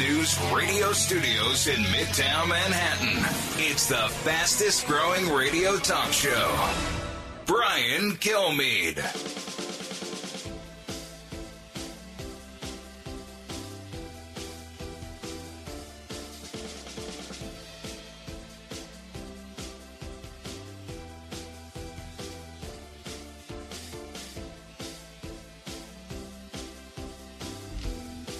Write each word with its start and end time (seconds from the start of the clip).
News 0.00 0.40
radio 0.50 0.92
studios 0.92 1.66
in 1.66 1.82
Midtown 1.92 2.48
Manhattan, 2.48 3.18
it's 3.58 3.86
the 3.86 4.08
fastest 4.24 4.86
growing 4.86 5.28
radio 5.28 5.76
talk 5.76 6.10
show. 6.10 6.70
Brian 7.44 8.12
Kilmeade. 8.12 9.69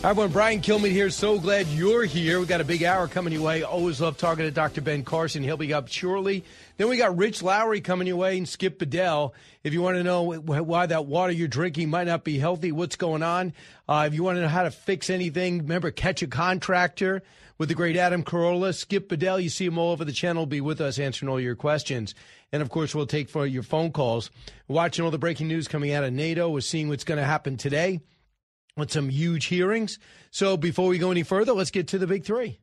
Hi, 0.03 0.09
everyone. 0.09 0.33
Brian 0.33 0.61
Kilmeade 0.63 0.93
here. 0.93 1.11
So 1.11 1.39
glad 1.39 1.67
you're 1.67 2.07
here. 2.07 2.41
We 2.41 2.47
got 2.47 2.63
a 2.63 2.65
big 2.65 2.85
hour 2.85 3.07
coming 3.07 3.35
your 3.35 3.43
way. 3.43 3.65
Always 3.65 4.01
love 4.01 4.17
talking 4.17 4.47
to 4.47 4.51
Dr. 4.51 4.81
Ben 4.81 5.05
Carson. 5.05 5.43
He'll 5.43 5.59
be 5.59 5.75
up 5.75 5.89
shortly. 5.89 6.43
Then 6.79 6.89
we 6.89 6.97
got 6.97 7.19
Rich 7.19 7.43
Lowry 7.43 7.83
coming 7.83 8.07
your 8.07 8.17
way 8.17 8.39
and 8.39 8.49
Skip 8.49 8.79
Bedell. 8.79 9.35
If 9.63 9.75
you 9.75 9.83
want 9.83 9.99
to 9.99 10.03
know 10.03 10.23
why 10.23 10.87
that 10.87 11.05
water 11.05 11.35
you're 11.35 11.49
drinking 11.49 11.91
might 11.91 12.07
not 12.07 12.25
be 12.25 12.39
healthy, 12.39 12.73
what's 12.73 12.97
going 12.97 13.23
on, 13.23 13.53
uh, 13.91 14.05
if 14.07 14.15
you 14.15 14.23
want 14.23 14.37
to 14.37 14.41
know 14.41 14.49
how 14.49 14.63
to 14.63 14.71
fix 14.71 15.11
anything, 15.11 15.59
remember 15.59 15.91
catch 15.91 16.23
a 16.23 16.27
contractor 16.27 17.23
with 17.59 17.69
the 17.69 17.75
great 17.75 17.99
Adam 17.99 18.25
Carolla. 18.25 18.75
Skip 18.75 19.07
Bedell, 19.07 19.39
you 19.39 19.51
see 19.51 19.67
him 19.67 19.77
all 19.77 19.93
over 19.93 20.07
the 20.07 20.13
channel, 20.13 20.47
be 20.47 20.63
with 20.63 20.81
us 20.81 20.99
answering 20.99 21.29
all 21.29 21.39
your 21.39 21.57
questions. 21.57 22.15
And 22.53 22.63
of 22.63 22.71
course, 22.71 22.95
we'll 22.95 23.05
take 23.05 23.29
for 23.29 23.47
your 23.47 23.63
phone 23.63 23.93
calls. 23.93 24.31
watching 24.67 25.05
all 25.05 25.11
the 25.11 25.19
breaking 25.19 25.49
news 25.49 25.69
coming 25.69 25.93
out 25.93 26.05
of 26.05 26.15
NATO. 26.15 26.49
We're 26.49 26.63
seeing 26.63 26.89
what's 26.89 27.05
going 27.05 27.21
to 27.21 27.27
happen 27.27 27.59
today 27.59 28.01
with 28.81 28.91
some 28.91 29.09
huge 29.09 29.47
hearings. 29.47 29.99
So 30.31 30.57
before 30.57 30.89
we 30.89 30.99
go 30.99 31.11
any 31.11 31.23
further, 31.23 31.53
let's 31.53 31.71
get 31.71 31.89
to 31.89 31.99
the 31.99 32.07
big 32.07 32.25
three. 32.25 32.59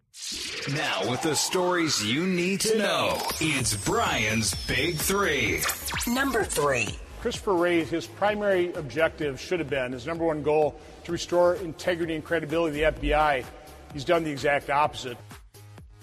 Now, 0.74 1.10
with 1.10 1.22
the 1.22 1.36
stories 1.36 2.04
you 2.04 2.26
need 2.26 2.60
to 2.62 2.78
know, 2.78 3.22
it's 3.40 3.76
Brian's 3.86 4.54
Big 4.66 4.98
Three. 4.98 5.62
Number 6.08 6.44
three. 6.44 6.88
Christopher 7.22 7.56
Wray, 7.56 7.84
his 7.84 8.06
primary 8.06 8.74
objective 8.74 9.40
should 9.40 9.60
have 9.60 9.70
been, 9.70 9.92
his 9.92 10.06
number 10.06 10.26
one 10.26 10.44
goal, 10.44 10.80
to 11.04 11.12
restore 11.12 11.56
integrity 11.56 12.16
and 12.16 12.24
credibility 12.24 12.84
of 12.84 13.00
the 13.00 13.10
FBI. 13.10 13.44
He's 13.94 14.06
done 14.06 14.24
the 14.24 14.32
exact 14.32 14.70
opposite. 14.70 15.18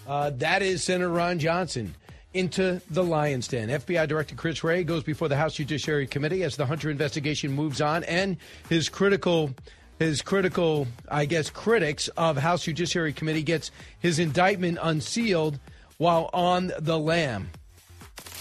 Uh, 0.06 0.30
that 0.30 0.62
is 0.62 0.82
Senator 0.82 1.10
Ron 1.10 1.38
Johnson 1.38 1.94
into 2.34 2.80
the 2.91 3.03
lion's 3.03 3.47
den. 3.48 3.69
FBI 3.69 4.08
Director 4.08 4.34
Chris 4.34 4.64
Wray 4.64 4.82
goes 4.82 5.04
before 5.04 5.28
the 5.28 5.36
House 5.36 5.54
Judiciary 5.54 6.06
Committee 6.06 6.42
as 6.42 6.56
the 6.56 6.66
Hunter 6.66 6.91
investigation 6.91 7.53
moves 7.53 7.80
on, 7.80 8.03
and 8.04 8.36
his 8.69 8.88
critical 8.88 9.54
his 9.99 10.22
critical, 10.22 10.87
I 11.09 11.25
guess, 11.25 11.50
critics 11.50 12.09
of 12.16 12.37
House 12.37 12.65
Judiciary 12.65 13.12
Committee 13.12 13.43
gets 13.43 13.71
his 13.99 14.19
indictment 14.19 14.78
unsealed 14.82 15.59
while 15.99 16.31
on 16.32 16.72
the 16.78 16.99
lam. 16.99 17.50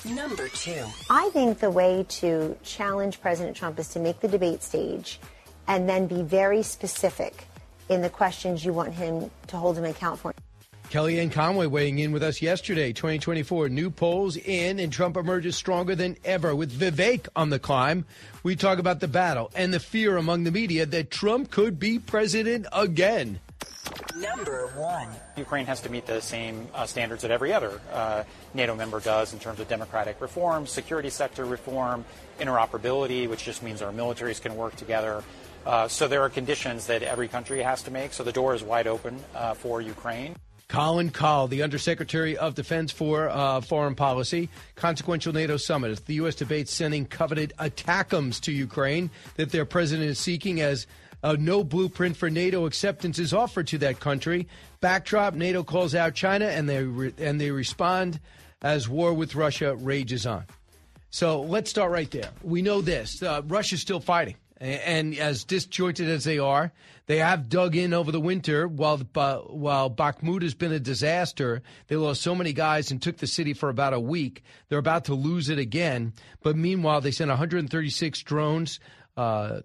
Number 0.05 0.49
two. 0.49 0.83
I 1.09 1.29
think 1.29 1.59
the 1.59 1.71
way 1.71 2.05
to 2.09 2.57
challenge 2.63 3.21
President 3.21 3.55
Trump 3.55 3.79
is 3.79 3.87
to 3.89 3.99
make 3.99 4.19
the 4.19 4.27
debate 4.27 4.61
stage 4.61 5.19
and 5.67 5.87
then 5.87 6.07
be 6.07 6.21
very 6.23 6.61
specific 6.61 7.45
in 7.89 8.01
the 8.01 8.09
questions 8.09 8.65
you 8.65 8.73
want 8.73 8.93
him 8.93 9.31
to 9.47 9.57
hold 9.57 9.77
him 9.77 9.85
account 9.85 10.19
for. 10.19 10.33
Kellyanne 10.93 11.31
Conway 11.31 11.65
weighing 11.65 11.97
in 11.97 12.11
with 12.11 12.21
us 12.21 12.39
yesterday. 12.39 12.93
2024 12.93 13.67
new 13.67 13.89
polls 13.89 14.37
in, 14.37 14.79
and 14.79 14.93
Trump 14.93 15.17
emerges 15.17 15.55
stronger 15.55 15.95
than 15.95 16.15
ever 16.23 16.55
with 16.55 16.71
Vivek 16.71 17.27
on 17.35 17.49
the 17.49 17.57
climb. 17.57 18.05
We 18.43 18.55
talk 18.55 18.77
about 18.77 18.99
the 18.99 19.07
battle 19.07 19.49
and 19.55 19.73
the 19.73 19.79
fear 19.79 20.17
among 20.17 20.43
the 20.43 20.51
media 20.51 20.85
that 20.85 21.09
Trump 21.09 21.49
could 21.49 21.79
be 21.79 21.97
president 21.97 22.67
again. 22.71 23.39
Number 24.15 24.67
one. 24.75 25.07
Ukraine 25.35 25.65
has 25.65 25.81
to 25.81 25.89
meet 25.89 26.05
the 26.05 26.21
same 26.21 26.67
uh, 26.75 26.85
standards 26.85 27.23
that 27.23 27.31
every 27.31 27.51
other 27.51 27.81
uh, 27.91 28.23
NATO 28.53 28.75
member 28.75 28.99
does 28.99 29.33
in 29.33 29.39
terms 29.39 29.59
of 29.59 29.67
democratic 29.67 30.21
reform, 30.21 30.67
security 30.67 31.09
sector 31.09 31.43
reform, 31.43 32.05
interoperability, 32.39 33.27
which 33.27 33.43
just 33.43 33.63
means 33.63 33.81
our 33.81 33.91
militaries 33.91 34.39
can 34.39 34.55
work 34.55 34.75
together. 34.75 35.23
Uh, 35.65 35.87
so 35.87 36.07
there 36.07 36.21
are 36.21 36.29
conditions 36.29 36.85
that 36.85 37.01
every 37.01 37.27
country 37.27 37.63
has 37.63 37.81
to 37.81 37.89
make. 37.89 38.13
So 38.13 38.23
the 38.23 38.31
door 38.31 38.53
is 38.53 38.61
wide 38.61 38.85
open 38.85 39.19
uh, 39.33 39.55
for 39.55 39.81
Ukraine. 39.81 40.35
Colin 40.73 41.11
Kahl, 41.11 41.47
the 41.47 41.61
Undersecretary 41.61 42.35
of 42.35 42.55
Defense 42.55 42.91
for 42.91 43.29
uh, 43.29 43.61
Foreign 43.61 43.93
Policy, 43.93 44.49
consequential 44.75 45.31
NATO 45.31 45.55
summit. 45.55 46.03
The 46.07 46.15
U.S. 46.15 46.33
debates 46.33 46.73
sending 46.73 47.05
coveted 47.05 47.53
ATACMS 47.59 48.41
to 48.41 48.51
Ukraine 48.51 49.11
that 49.35 49.51
their 49.51 49.65
president 49.65 50.09
is 50.09 50.17
seeking 50.17 50.61
as 50.61 50.87
a 51.21 51.37
no 51.37 51.63
blueprint 51.63 52.17
for 52.17 52.27
NATO 52.31 52.65
acceptance 52.65 53.19
is 53.19 53.35
offered 53.35 53.67
to 53.67 53.77
that 53.77 53.99
country. 53.99 54.47
Backdrop: 54.81 55.35
NATO 55.35 55.63
calls 55.63 55.93
out 55.93 56.15
China, 56.15 56.47
and 56.47 56.67
they 56.67 56.83
re- 56.83 57.13
and 57.19 57.39
they 57.39 57.51
respond 57.51 58.19
as 58.63 58.89
war 58.89 59.13
with 59.13 59.35
Russia 59.35 59.75
rages 59.75 60.25
on. 60.25 60.45
So 61.11 61.41
let's 61.41 61.69
start 61.69 61.91
right 61.91 62.09
there. 62.09 62.31
We 62.41 62.63
know 62.63 62.81
this: 62.81 63.21
uh, 63.21 63.43
Russia's 63.45 63.81
still 63.81 63.99
fighting. 63.99 64.37
And 64.63 65.17
as 65.17 65.43
disjointed 65.43 66.07
as 66.07 66.23
they 66.23 66.39
are, 66.39 66.71
they 67.05 67.17
have 67.17 67.49
dug 67.49 67.75
in 67.75 67.93
over 67.93 68.13
the 68.13 68.19
winter. 68.21 68.65
While 68.65 69.01
uh, 69.13 69.39
while 69.39 69.89
Bakhmut 69.89 70.41
has 70.41 70.53
been 70.53 70.71
a 70.71 70.79
disaster, 70.79 71.61
they 71.87 71.97
lost 71.97 72.21
so 72.21 72.33
many 72.33 72.53
guys 72.53 72.89
and 72.89 73.01
took 73.01 73.17
the 73.17 73.27
city 73.27 73.53
for 73.53 73.67
about 73.67 73.93
a 73.93 73.99
week. 73.99 74.41
They're 74.69 74.79
about 74.79 75.05
to 75.05 75.15
lose 75.15 75.49
it 75.49 75.59
again. 75.59 76.13
But 76.41 76.55
meanwhile, 76.55 77.01
they 77.01 77.11
sent 77.11 77.27
136 77.27 78.23
drones. 78.23 78.79
Uh, 79.17 79.59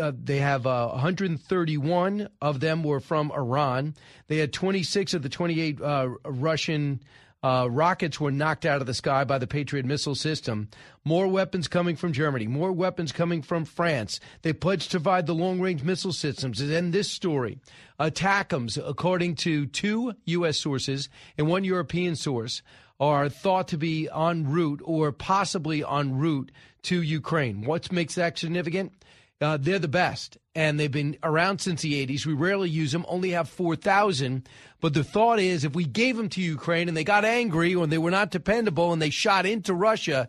uh, 0.00 0.12
they 0.16 0.38
have 0.38 0.68
uh, 0.68 0.88
131 0.90 2.28
of 2.40 2.60
them 2.60 2.84
were 2.84 3.00
from 3.00 3.32
Iran. 3.32 3.96
They 4.28 4.38
had 4.38 4.52
26 4.52 5.14
of 5.14 5.22
the 5.22 5.28
28 5.28 5.80
uh, 5.80 6.08
Russian 6.24 7.00
uh, 7.44 7.68
rockets 7.70 8.18
were 8.18 8.30
knocked 8.30 8.64
out 8.64 8.80
of 8.80 8.86
the 8.86 8.94
sky 8.94 9.22
by 9.22 9.36
the 9.36 9.46
Patriot 9.46 9.84
missile 9.84 10.14
system. 10.14 10.66
More 11.04 11.28
weapons 11.28 11.68
coming 11.68 11.94
from 11.94 12.14
Germany. 12.14 12.46
More 12.46 12.72
weapons 12.72 13.12
coming 13.12 13.42
from 13.42 13.66
France. 13.66 14.18
They 14.40 14.54
pledged 14.54 14.92
to 14.92 14.96
provide 14.96 15.26
the 15.26 15.34
long 15.34 15.60
range 15.60 15.82
missile 15.82 16.14
systems. 16.14 16.62
And 16.62 16.70
then 16.70 16.90
this 16.90 17.10
story 17.10 17.58
ATACMS, 18.00 18.82
according 18.82 19.34
to 19.36 19.66
two 19.66 20.14
U.S. 20.24 20.58
sources 20.58 21.10
and 21.36 21.46
one 21.46 21.64
European 21.64 22.16
source, 22.16 22.62
are 22.98 23.28
thought 23.28 23.68
to 23.68 23.76
be 23.76 24.08
en 24.08 24.50
route 24.50 24.80
or 24.82 25.12
possibly 25.12 25.84
en 25.84 26.16
route 26.16 26.50
to 26.84 27.02
Ukraine. 27.02 27.66
What 27.66 27.92
makes 27.92 28.14
that 28.14 28.38
significant? 28.38 28.94
Uh, 29.40 29.58
they're 29.60 29.78
the 29.78 29.88
best, 29.88 30.38
and 30.54 30.78
they've 30.78 30.92
been 30.92 31.16
around 31.22 31.60
since 31.60 31.82
the 31.82 32.06
80s. 32.06 32.24
We 32.24 32.34
rarely 32.34 32.70
use 32.70 32.92
them, 32.92 33.04
only 33.08 33.30
have 33.30 33.48
4,000. 33.48 34.48
But 34.80 34.94
the 34.94 35.04
thought 35.04 35.38
is 35.38 35.64
if 35.64 35.74
we 35.74 35.84
gave 35.84 36.16
them 36.16 36.28
to 36.30 36.40
Ukraine 36.40 36.88
and 36.88 36.96
they 36.96 37.04
got 37.04 37.24
angry 37.24 37.74
or 37.74 37.86
they 37.86 37.98
were 37.98 38.10
not 38.10 38.30
dependable 38.30 38.92
and 38.92 39.02
they 39.02 39.10
shot 39.10 39.44
into 39.44 39.74
Russia, 39.74 40.28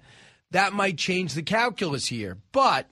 that 0.52 0.74
might 0.74 0.98
change 0.98 1.34
the 1.34 1.44
calculus 1.44 2.08
here. 2.08 2.38
But 2.52 2.90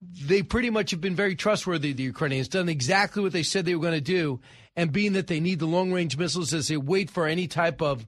they 0.00 0.42
pretty 0.42 0.70
much 0.70 0.90
have 0.90 1.00
been 1.00 1.16
very 1.16 1.34
trustworthy, 1.34 1.92
the 1.92 2.02
Ukrainians, 2.02 2.48
done 2.48 2.68
exactly 2.68 3.22
what 3.22 3.32
they 3.32 3.42
said 3.42 3.64
they 3.64 3.74
were 3.74 3.82
going 3.82 3.94
to 3.94 4.00
do. 4.00 4.40
And 4.76 4.92
being 4.92 5.12
that 5.12 5.28
they 5.28 5.40
need 5.40 5.60
the 5.60 5.66
long 5.66 5.92
range 5.92 6.16
missiles 6.16 6.52
as 6.52 6.68
they 6.68 6.76
wait 6.76 7.10
for 7.10 7.26
any 7.26 7.46
type 7.46 7.80
of 7.80 8.06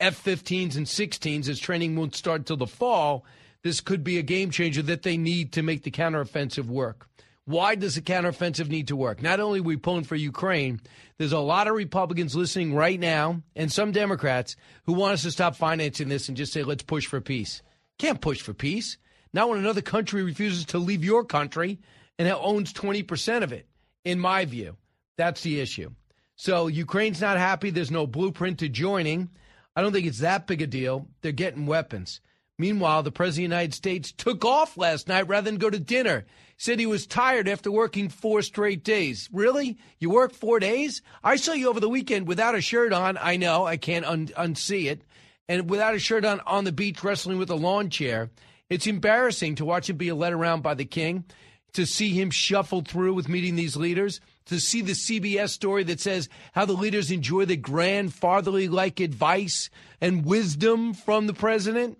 F 0.00 0.22
15s 0.22 0.76
and 0.76 0.86
16s, 0.86 1.48
as 1.48 1.58
training 1.58 1.96
won't 1.96 2.14
start 2.14 2.42
until 2.42 2.56
the 2.56 2.66
fall, 2.66 3.24
this 3.62 3.80
could 3.80 4.04
be 4.04 4.18
a 4.18 4.22
game 4.22 4.50
changer 4.50 4.82
that 4.82 5.02
they 5.02 5.16
need 5.16 5.52
to 5.52 5.62
make 5.62 5.82
the 5.82 5.90
counteroffensive 5.90 6.66
work. 6.66 7.08
Why 7.44 7.76
does 7.76 7.94
the 7.94 8.02
counteroffensive 8.02 8.68
need 8.68 8.88
to 8.88 8.96
work? 8.96 9.22
Not 9.22 9.40
only 9.40 9.60
are 9.60 9.62
we 9.62 9.76
pulling 9.76 10.04
for 10.04 10.16
Ukraine, 10.16 10.80
there's 11.16 11.32
a 11.32 11.38
lot 11.38 11.66
of 11.66 11.74
Republicans 11.74 12.36
listening 12.36 12.74
right 12.74 13.00
now 13.00 13.42
and 13.56 13.72
some 13.72 13.90
Democrats 13.90 14.54
who 14.84 14.92
want 14.92 15.14
us 15.14 15.22
to 15.22 15.30
stop 15.30 15.56
financing 15.56 16.08
this 16.08 16.28
and 16.28 16.36
just 16.36 16.52
say, 16.52 16.62
let's 16.62 16.82
push 16.82 17.06
for 17.06 17.22
peace. 17.22 17.62
Can't 17.98 18.20
push 18.20 18.42
for 18.42 18.52
peace. 18.52 18.98
Not 19.32 19.48
when 19.48 19.58
another 19.58 19.80
country 19.80 20.22
refuses 20.22 20.66
to 20.66 20.78
leave 20.78 21.04
your 21.04 21.24
country 21.24 21.78
and 22.18 22.28
owns 22.28 22.72
20% 22.72 23.42
of 23.42 23.52
it, 23.52 23.66
in 24.04 24.20
my 24.20 24.44
view. 24.44 24.76
That's 25.16 25.40
the 25.42 25.60
issue. 25.60 25.90
So 26.36 26.66
Ukraine's 26.66 27.20
not 27.20 27.38
happy. 27.38 27.70
There's 27.70 27.90
no 27.90 28.06
blueprint 28.06 28.58
to 28.58 28.68
joining. 28.68 29.30
I 29.74 29.80
don't 29.80 29.92
think 29.92 30.06
it's 30.06 30.20
that 30.20 30.46
big 30.46 30.62
a 30.62 30.66
deal. 30.66 31.08
They're 31.22 31.32
getting 31.32 31.66
weapons. 31.66 32.20
Meanwhile, 32.58 33.04
the 33.04 33.12
President 33.12 33.46
of 33.46 33.50
the 33.50 33.56
United 33.56 33.74
States 33.74 34.12
took 34.12 34.44
off 34.44 34.76
last 34.76 35.08
night 35.08 35.28
rather 35.28 35.50
than 35.50 35.58
go 35.58 35.70
to 35.70 35.78
dinner 35.78 36.24
said 36.58 36.80
he 36.80 36.86
was 36.86 37.06
tired 37.06 37.48
after 37.48 37.70
working 37.70 38.08
four 38.08 38.42
straight 38.42 38.82
days. 38.82 39.28
Really? 39.32 39.78
You 40.00 40.10
work 40.10 40.34
four 40.34 40.58
days? 40.58 41.00
I 41.22 41.36
saw 41.36 41.52
you 41.52 41.70
over 41.70 41.80
the 41.80 41.88
weekend 41.88 42.26
without 42.26 42.56
a 42.56 42.60
shirt 42.60 42.92
on. 42.92 43.16
I 43.16 43.36
know, 43.36 43.64
I 43.64 43.76
can't 43.76 44.04
un- 44.04 44.26
unsee 44.36 44.90
it. 44.90 45.02
And 45.48 45.70
without 45.70 45.94
a 45.94 45.98
shirt 45.98 46.24
on 46.24 46.40
on 46.40 46.64
the 46.64 46.72
beach 46.72 47.02
wrestling 47.02 47.38
with 47.38 47.48
a 47.48 47.54
lawn 47.54 47.88
chair. 47.88 48.30
It's 48.68 48.86
embarrassing 48.86 49.54
to 49.54 49.64
watch 49.64 49.88
him 49.88 49.96
be 49.96 50.12
led 50.12 50.34
around 50.34 50.62
by 50.62 50.74
the 50.74 50.84
king, 50.84 51.24
to 51.72 51.86
see 51.86 52.10
him 52.10 52.30
shuffle 52.30 52.82
through 52.82 53.14
with 53.14 53.28
meeting 53.28 53.56
these 53.56 53.76
leaders, 53.76 54.20
to 54.46 54.60
see 54.60 54.82
the 54.82 54.92
CBS 54.92 55.50
story 55.50 55.84
that 55.84 56.00
says 56.00 56.28
how 56.52 56.66
the 56.66 56.74
leaders 56.74 57.10
enjoy 57.10 57.46
the 57.46 57.56
grandfatherly 57.56 58.68
like 58.68 59.00
advice 59.00 59.70
and 60.02 60.26
wisdom 60.26 60.92
from 60.92 61.26
the 61.26 61.32
president. 61.32 61.98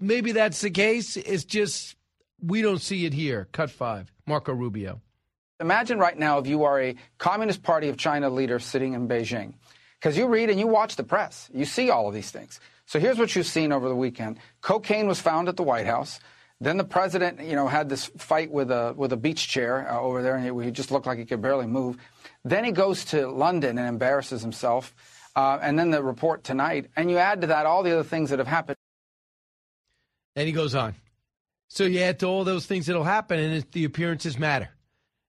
Maybe 0.00 0.32
that's 0.32 0.60
the 0.62 0.70
case. 0.70 1.16
It's 1.16 1.44
just 1.44 1.96
we 2.42 2.62
don't 2.62 2.80
see 2.80 3.04
it 3.04 3.12
here. 3.12 3.48
Cut 3.52 3.70
five. 3.70 4.10
Marco 4.26 4.52
Rubio. 4.52 5.00
Imagine 5.60 5.98
right 5.98 6.18
now 6.18 6.38
if 6.38 6.46
you 6.46 6.64
are 6.64 6.80
a 6.80 6.96
Communist 7.18 7.62
Party 7.62 7.88
of 7.90 7.98
China 7.98 8.30
leader 8.30 8.58
sitting 8.58 8.94
in 8.94 9.06
Beijing. 9.06 9.54
Because 10.00 10.16
you 10.16 10.26
read 10.26 10.48
and 10.48 10.58
you 10.58 10.66
watch 10.66 10.96
the 10.96 11.04
press, 11.04 11.50
you 11.52 11.66
see 11.66 11.90
all 11.90 12.08
of 12.08 12.14
these 12.14 12.30
things. 12.30 12.58
So 12.86 12.98
here's 12.98 13.18
what 13.18 13.36
you've 13.36 13.46
seen 13.46 13.70
over 13.70 13.88
the 13.88 13.94
weekend 13.94 14.38
cocaine 14.62 15.06
was 15.06 15.20
found 15.20 15.48
at 15.48 15.56
the 15.56 15.62
White 15.62 15.86
House. 15.86 16.18
Then 16.62 16.76
the 16.76 16.84
president, 16.84 17.40
you 17.40 17.54
know, 17.54 17.68
had 17.68 17.88
this 17.88 18.06
fight 18.18 18.50
with 18.50 18.70
a 18.70 18.94
with 18.96 19.12
a 19.12 19.16
beach 19.16 19.48
chair 19.48 19.90
uh, 19.90 20.00
over 20.00 20.22
there, 20.22 20.36
and 20.36 20.64
he 20.64 20.70
just 20.70 20.90
looked 20.90 21.06
like 21.06 21.18
he 21.18 21.24
could 21.24 21.42
barely 21.42 21.66
move. 21.66 21.98
Then 22.44 22.64
he 22.64 22.72
goes 22.72 23.04
to 23.06 23.28
London 23.28 23.78
and 23.78 23.86
embarrasses 23.86 24.40
himself. 24.42 24.94
Uh, 25.36 25.58
and 25.62 25.78
then 25.78 25.90
the 25.90 26.02
report 26.02 26.42
tonight, 26.42 26.90
and 26.96 27.10
you 27.10 27.16
add 27.16 27.42
to 27.42 27.46
that 27.46 27.64
all 27.64 27.82
the 27.82 27.92
other 27.92 28.02
things 28.02 28.30
that 28.30 28.40
have 28.40 28.48
happened. 28.48 28.76
And 30.36 30.46
he 30.46 30.52
goes 30.52 30.74
on. 30.74 30.94
So 31.68 31.84
you 31.84 32.00
add 32.00 32.18
to 32.20 32.26
all 32.26 32.44
those 32.44 32.66
things 32.66 32.86
that'll 32.86 33.04
happen, 33.04 33.38
and 33.38 33.64
the 33.72 33.84
appearances 33.84 34.38
matter. 34.38 34.70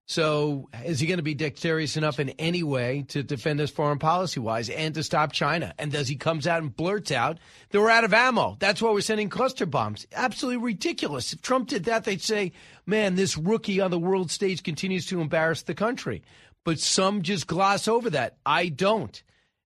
So 0.07 0.68
is 0.83 1.00
he 1.00 1.07
going 1.07 1.19
to 1.19 1.24
be 1.24 1.36
dexterous 1.36 1.95
enough 1.95 2.19
in 2.19 2.31
any 2.31 2.63
way 2.63 3.06
to 3.09 3.24
defend 3.24 3.62
us 3.62 3.69
foreign 3.69 4.00
policy 4.00 4.42
wise 4.42 4.69
and 4.69 4.94
to 4.95 5.03
stop 5.03 5.31
China? 5.31 5.74
And 5.80 5.89
does 5.92 6.09
he 6.09 6.18
comes 6.18 6.48
out 6.48 6.62
and 6.62 6.75
blurts 6.75 7.12
out 7.12 7.38
that 7.69 7.80
we're 7.80 7.89
out 7.89 8.03
of 8.03 8.13
ammo? 8.13 8.57
That's 8.59 8.81
why 8.81 8.92
we're 8.92 9.01
sending 9.01 9.30
cluster 9.30 9.65
bombs. 9.65 10.06
Absolutely 10.12 10.62
ridiculous. 10.62 11.31
If 11.31 11.42
Trump 11.42 11.69
did 11.69 11.86
that, 11.86 12.03
they'd 12.03 12.21
say, 12.21 12.51
"Man, 12.86 13.15
this 13.15 13.38
rookie 13.38 13.80
on 13.80 13.89
the 13.89 14.00
world 14.00 14.31
stage 14.31 14.63
continues 14.63 15.06
to 15.06 15.21
embarrass 15.21 15.62
the 15.62 15.75
country." 15.75 16.24
But 16.65 16.80
some 16.80 17.21
just 17.21 17.48
gloss 17.48 17.88
over 17.88 18.09
that. 18.09 18.36
I 18.45 18.68
don't. 18.68 19.24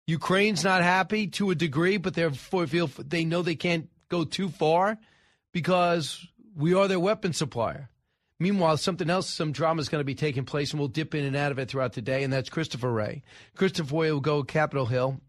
Ukraine's 0.09 0.65
not 0.65 0.83
happy 0.83 1.29
to 1.29 1.51
a 1.51 1.55
degree, 1.55 1.99
but 1.99 2.15
they 2.15 2.29
feel 2.31 2.89
they 2.99 3.25
know 3.25 3.43
they 3.43 3.55
can't 3.55 3.89
go 4.09 4.25
too 4.25 4.49
far 4.49 4.99
because 5.53 6.27
we 6.57 6.75
are 6.75 6.89
their 6.89 7.01
weapon 7.01 7.33
supplier. 7.33 7.89
Meanwhile, 8.39 8.79
something 8.79 9.09
else, 9.09 9.29
some 9.29 9.53
drama 9.53 9.81
is 9.81 9.89
going 9.89 10.01
to 10.01 10.05
be 10.05 10.17
taking 10.17 10.45
place, 10.45 10.73
and 10.73 10.81
we'll 10.81 10.89
dip 10.89 11.15
in 11.15 11.25
and 11.25 11.37
out 11.37 11.53
of 11.53 11.59
it 11.59 11.69
throughout 11.69 11.93
the 11.93 12.03
day, 12.03 12.25
and 12.25 12.33
that's 12.33 12.51
Christopher 12.51 12.91
Wray. 12.91 13.23
Christopher 13.55 13.95
Wray 13.95 14.11
will 14.11 14.21
go 14.21 14.43
to 14.43 14.53
Capitol 14.53 14.87
Hill 14.87 15.21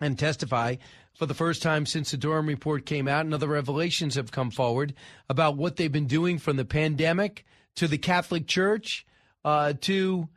and 0.00 0.18
testify 0.18 0.76
for 1.14 1.26
the 1.26 1.34
first 1.34 1.62
time 1.62 1.84
since 1.84 2.10
the 2.10 2.16
Durham 2.16 2.46
report 2.46 2.86
came 2.86 3.08
out, 3.08 3.26
and 3.26 3.34
other 3.34 3.48
revelations 3.48 4.14
have 4.14 4.32
come 4.32 4.50
forward 4.50 4.94
about 5.28 5.56
what 5.56 5.76
they've 5.76 5.92
been 5.92 6.06
doing 6.06 6.38
from 6.38 6.56
the 6.56 6.64
pandemic 6.64 7.44
to 7.74 7.88
the 7.88 7.98
Catholic 7.98 8.46
Church 8.46 9.04
uh, 9.44 9.74
to 9.82 10.28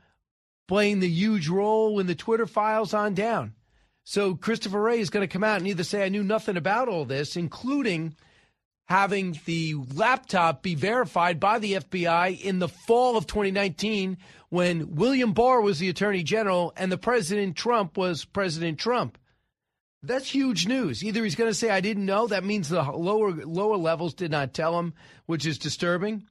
playing 0.68 1.00
the 1.00 1.10
huge 1.10 1.48
role 1.48 2.00
in 2.00 2.08
the 2.08 2.16
Twitter 2.16 2.46
files 2.46 2.94
on 2.94 3.14
down. 3.14 3.54
So 4.04 4.36
Christopher 4.36 4.82
Wray 4.82 5.00
is 5.00 5.10
going 5.10 5.26
to 5.26 5.32
come 5.32 5.44
out 5.44 5.60
and 5.60 5.68
either 5.68 5.84
say, 5.84 6.04
I 6.04 6.10
knew 6.10 6.24
nothing 6.24 6.58
about 6.58 6.90
all 6.90 7.06
this, 7.06 7.38
including– 7.38 8.16
having 8.90 9.40
the 9.46 9.76
laptop 9.94 10.64
be 10.64 10.74
verified 10.74 11.40
by 11.40 11.60
the 11.60 11.74
FBI 11.74 12.42
in 12.42 12.58
the 12.58 12.68
fall 12.68 13.18
of 13.18 13.28
2019 13.28 14.18
when 14.50 14.96
William 14.96 15.34
Barr 15.34 15.62
was 15.62 15.78
the 15.78 15.90
attorney 15.90 16.24
general 16.24 16.74
and 16.76 16.92
the 16.92 16.98
President 16.98 17.56
Trump 17.56 17.98
was 17.98 18.26
President 18.26 18.80
Trump. 18.80 19.20
That's 20.02 20.28
huge 20.28 20.66
news. 20.66 21.04
Either 21.04 21.24
he's 21.24 21.36
going 21.36 21.52
to 21.52 21.54
say 21.56 21.70
I 21.70 21.82
didn't 21.82 22.08
know, 22.08 22.28
that 22.28 22.44
means 22.44 22.68
the 22.68 22.82
lower 22.82 23.32
lower 23.32 23.78
levels 23.78 24.16
did 24.16 24.32
not 24.32 24.56
tell 24.56 24.80
him, 24.80 24.94
which 25.28 25.46
is 25.46 25.60
disturbing, 25.60 26.28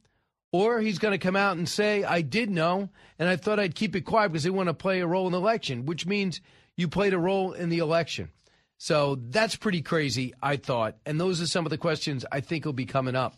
or 0.50 0.80
he's 0.80 0.98
going 0.98 1.12
to 1.12 1.24
come 1.24 1.36
out 1.36 1.58
and 1.58 1.68
say 1.68 2.02
I 2.02 2.22
did 2.22 2.50
know 2.50 2.88
and 3.20 3.28
I 3.28 3.36
thought 3.36 3.60
I'd 3.60 3.76
keep 3.76 3.94
it 3.94 4.00
quiet 4.00 4.30
because 4.30 4.42
they 4.42 4.50
want 4.50 4.68
to 4.68 4.74
play 4.74 4.98
a 4.98 5.06
role 5.06 5.26
in 5.26 5.32
the 5.32 5.38
election, 5.38 5.86
which 5.86 6.06
means 6.06 6.40
you 6.76 6.88
played 6.88 7.14
a 7.14 7.18
role 7.18 7.52
in 7.52 7.68
the 7.68 7.78
election. 7.78 8.30
So 8.78 9.16
that's 9.16 9.56
pretty 9.56 9.82
crazy, 9.82 10.34
I 10.40 10.56
thought. 10.56 10.96
And 11.04 11.20
those 11.20 11.40
are 11.40 11.46
some 11.46 11.66
of 11.66 11.70
the 11.70 11.78
questions 11.78 12.24
I 12.30 12.40
think 12.40 12.64
will 12.64 12.72
be 12.72 12.86
coming 12.86 13.16
up. 13.16 13.34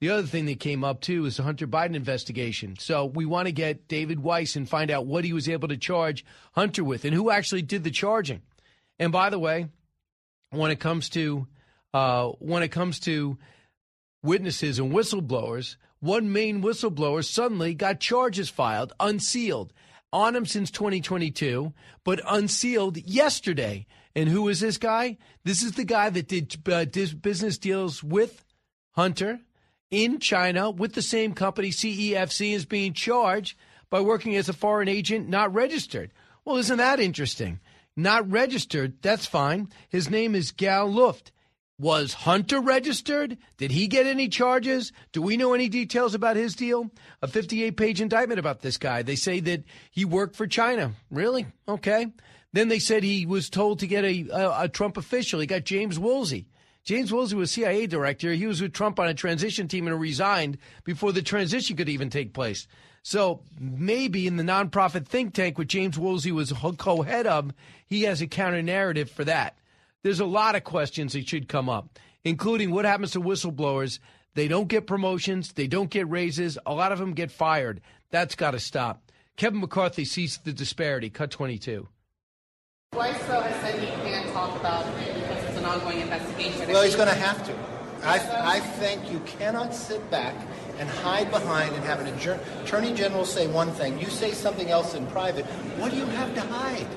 The 0.00 0.10
other 0.10 0.26
thing 0.26 0.46
that 0.46 0.60
came 0.60 0.82
up 0.82 1.00
too 1.00 1.26
is 1.26 1.36
the 1.36 1.42
Hunter 1.42 1.66
Biden 1.66 1.94
investigation. 1.94 2.76
So 2.78 3.04
we 3.04 3.26
want 3.26 3.46
to 3.46 3.52
get 3.52 3.86
David 3.86 4.20
Weiss 4.20 4.56
and 4.56 4.68
find 4.68 4.90
out 4.90 5.06
what 5.06 5.24
he 5.24 5.32
was 5.32 5.48
able 5.48 5.68
to 5.68 5.76
charge 5.76 6.24
Hunter 6.52 6.82
with 6.82 7.04
and 7.04 7.14
who 7.14 7.30
actually 7.30 7.62
did 7.62 7.84
the 7.84 7.90
charging. 7.90 8.42
And 8.98 9.12
by 9.12 9.30
the 9.30 9.38
way, 9.38 9.68
when 10.50 10.70
it 10.70 10.80
comes 10.80 11.08
to 11.10 11.46
uh, 11.92 12.28
when 12.38 12.62
it 12.62 12.68
comes 12.68 12.98
to 13.00 13.36
witnesses 14.22 14.78
and 14.78 14.92
whistleblowers, 14.92 15.76
one 16.00 16.32
main 16.32 16.62
whistleblower 16.62 17.24
suddenly 17.24 17.74
got 17.74 18.00
charges 18.00 18.48
filed, 18.48 18.92
unsealed, 18.98 19.72
on 20.12 20.34
him 20.34 20.46
since 20.46 20.70
2022, 20.70 21.72
but 22.04 22.20
unsealed 22.26 22.96
yesterday. 22.96 23.86
And 24.14 24.28
who 24.28 24.48
is 24.48 24.60
this 24.60 24.76
guy? 24.76 25.18
This 25.44 25.62
is 25.62 25.72
the 25.72 25.84
guy 25.84 26.10
that 26.10 26.28
did, 26.28 26.56
uh, 26.68 26.84
business 27.20 27.58
deals 27.58 28.02
with 28.02 28.44
Hunter 28.92 29.40
in 29.90 30.18
China 30.18 30.70
with 30.70 30.94
the 30.94 31.02
same 31.02 31.32
company. 31.32 31.70
CEFC 31.70 32.52
is 32.52 32.64
being 32.64 32.92
charged 32.92 33.56
by 33.88 34.00
working 34.00 34.36
as 34.36 34.48
a 34.48 34.52
foreign 34.52 34.88
agent 34.88 35.28
not 35.28 35.52
registered. 35.52 36.12
Well, 36.44 36.56
isn't 36.56 36.78
that 36.78 37.00
interesting? 37.00 37.60
Not 37.96 38.30
registered, 38.30 39.02
that's 39.02 39.26
fine. 39.26 39.68
His 39.88 40.08
name 40.08 40.34
is 40.34 40.52
Gal 40.52 40.90
Luft. 40.90 41.32
Was 41.78 42.12
Hunter 42.12 42.60
registered? 42.60 43.38
Did 43.56 43.70
he 43.70 43.88
get 43.88 44.06
any 44.06 44.28
charges? 44.28 44.92
Do 45.12 45.22
we 45.22 45.38
know 45.38 45.54
any 45.54 45.68
details 45.68 46.14
about 46.14 46.36
his 46.36 46.54
deal? 46.54 46.90
A 47.22 47.26
58 47.26 47.76
page 47.76 48.00
indictment 48.02 48.38
about 48.38 48.60
this 48.60 48.76
guy. 48.76 49.02
They 49.02 49.16
say 49.16 49.40
that 49.40 49.64
he 49.90 50.04
worked 50.04 50.36
for 50.36 50.46
China. 50.46 50.92
Really? 51.10 51.46
Okay. 51.66 52.08
Then 52.52 52.68
they 52.68 52.78
said 52.78 53.02
he 53.02 53.26
was 53.26 53.48
told 53.48 53.78
to 53.78 53.86
get 53.86 54.04
a, 54.04 54.28
a, 54.30 54.62
a 54.64 54.68
Trump 54.68 54.96
official. 54.96 55.40
He 55.40 55.46
got 55.46 55.64
James 55.64 55.98
Woolsey. 55.98 56.46
James 56.84 57.12
Woolsey 57.12 57.36
was 57.36 57.50
CIA 57.50 57.86
director. 57.86 58.32
He 58.32 58.46
was 58.46 58.60
with 58.60 58.72
Trump 58.72 58.98
on 58.98 59.08
a 59.08 59.14
transition 59.14 59.68
team 59.68 59.86
and 59.86 60.00
resigned 60.00 60.58
before 60.84 61.12
the 61.12 61.22
transition 61.22 61.76
could 61.76 61.88
even 61.88 62.10
take 62.10 62.32
place. 62.32 62.66
So 63.02 63.42
maybe 63.58 64.26
in 64.26 64.36
the 64.36 64.42
nonprofit 64.42 65.06
think 65.06 65.34
tank, 65.34 65.58
which 65.58 65.68
James 65.68 65.98
Woolsey 65.98 66.32
was 66.32 66.52
co-head 66.78 67.26
of, 67.26 67.52
he 67.86 68.02
has 68.02 68.20
a 68.20 68.26
counter 68.26 68.62
narrative 68.62 69.10
for 69.10 69.24
that. 69.24 69.56
There's 70.02 70.20
a 70.20 70.26
lot 70.26 70.56
of 70.56 70.64
questions 70.64 71.12
that 71.12 71.28
should 71.28 71.48
come 71.48 71.68
up, 71.68 71.98
including 72.24 72.70
what 72.70 72.84
happens 72.84 73.12
to 73.12 73.20
whistleblowers. 73.20 73.98
They 74.34 74.48
don't 74.48 74.68
get 74.68 74.86
promotions. 74.86 75.52
They 75.52 75.66
don't 75.66 75.90
get 75.90 76.08
raises. 76.08 76.58
A 76.64 76.74
lot 76.74 76.92
of 76.92 76.98
them 76.98 77.12
get 77.12 77.30
fired. 77.30 77.80
That's 78.10 78.34
got 78.34 78.52
to 78.52 78.60
stop. 78.60 79.10
Kevin 79.36 79.60
McCarthy 79.60 80.04
sees 80.04 80.38
the 80.38 80.52
disparity. 80.52 81.10
Cut 81.10 81.30
22. 81.30 81.88
Weiss, 82.96 83.24
though, 83.28 83.40
has 83.40 83.54
said 83.60 83.78
he 83.78 83.86
can't 84.02 84.28
talk 84.32 84.58
about 84.58 84.84
it 84.84 85.14
because 85.14 85.44
it's 85.44 85.56
an 85.58 85.64
ongoing 85.64 86.00
investigation. 86.00 86.66
Well, 86.66 86.82
he's 86.82 86.96
going 86.96 87.08
to 87.08 87.14
have 87.14 87.46
to. 87.46 87.54
I, 88.02 88.56
I 88.56 88.58
think 88.58 89.12
you 89.12 89.20
cannot 89.20 89.72
sit 89.72 90.10
back 90.10 90.34
and 90.76 90.88
hide 90.88 91.30
behind 91.30 91.72
and 91.76 91.84
have 91.84 92.00
an 92.00 92.08
attorney 92.08 92.92
general 92.92 93.24
say 93.24 93.46
one 93.46 93.70
thing, 93.70 94.00
you 94.00 94.10
say 94.10 94.32
something 94.32 94.70
else 94.70 94.94
in 94.94 95.06
private. 95.06 95.44
What 95.78 95.92
do 95.92 95.98
you 95.98 96.06
have 96.06 96.34
to 96.34 96.40
hide? 96.40 96.88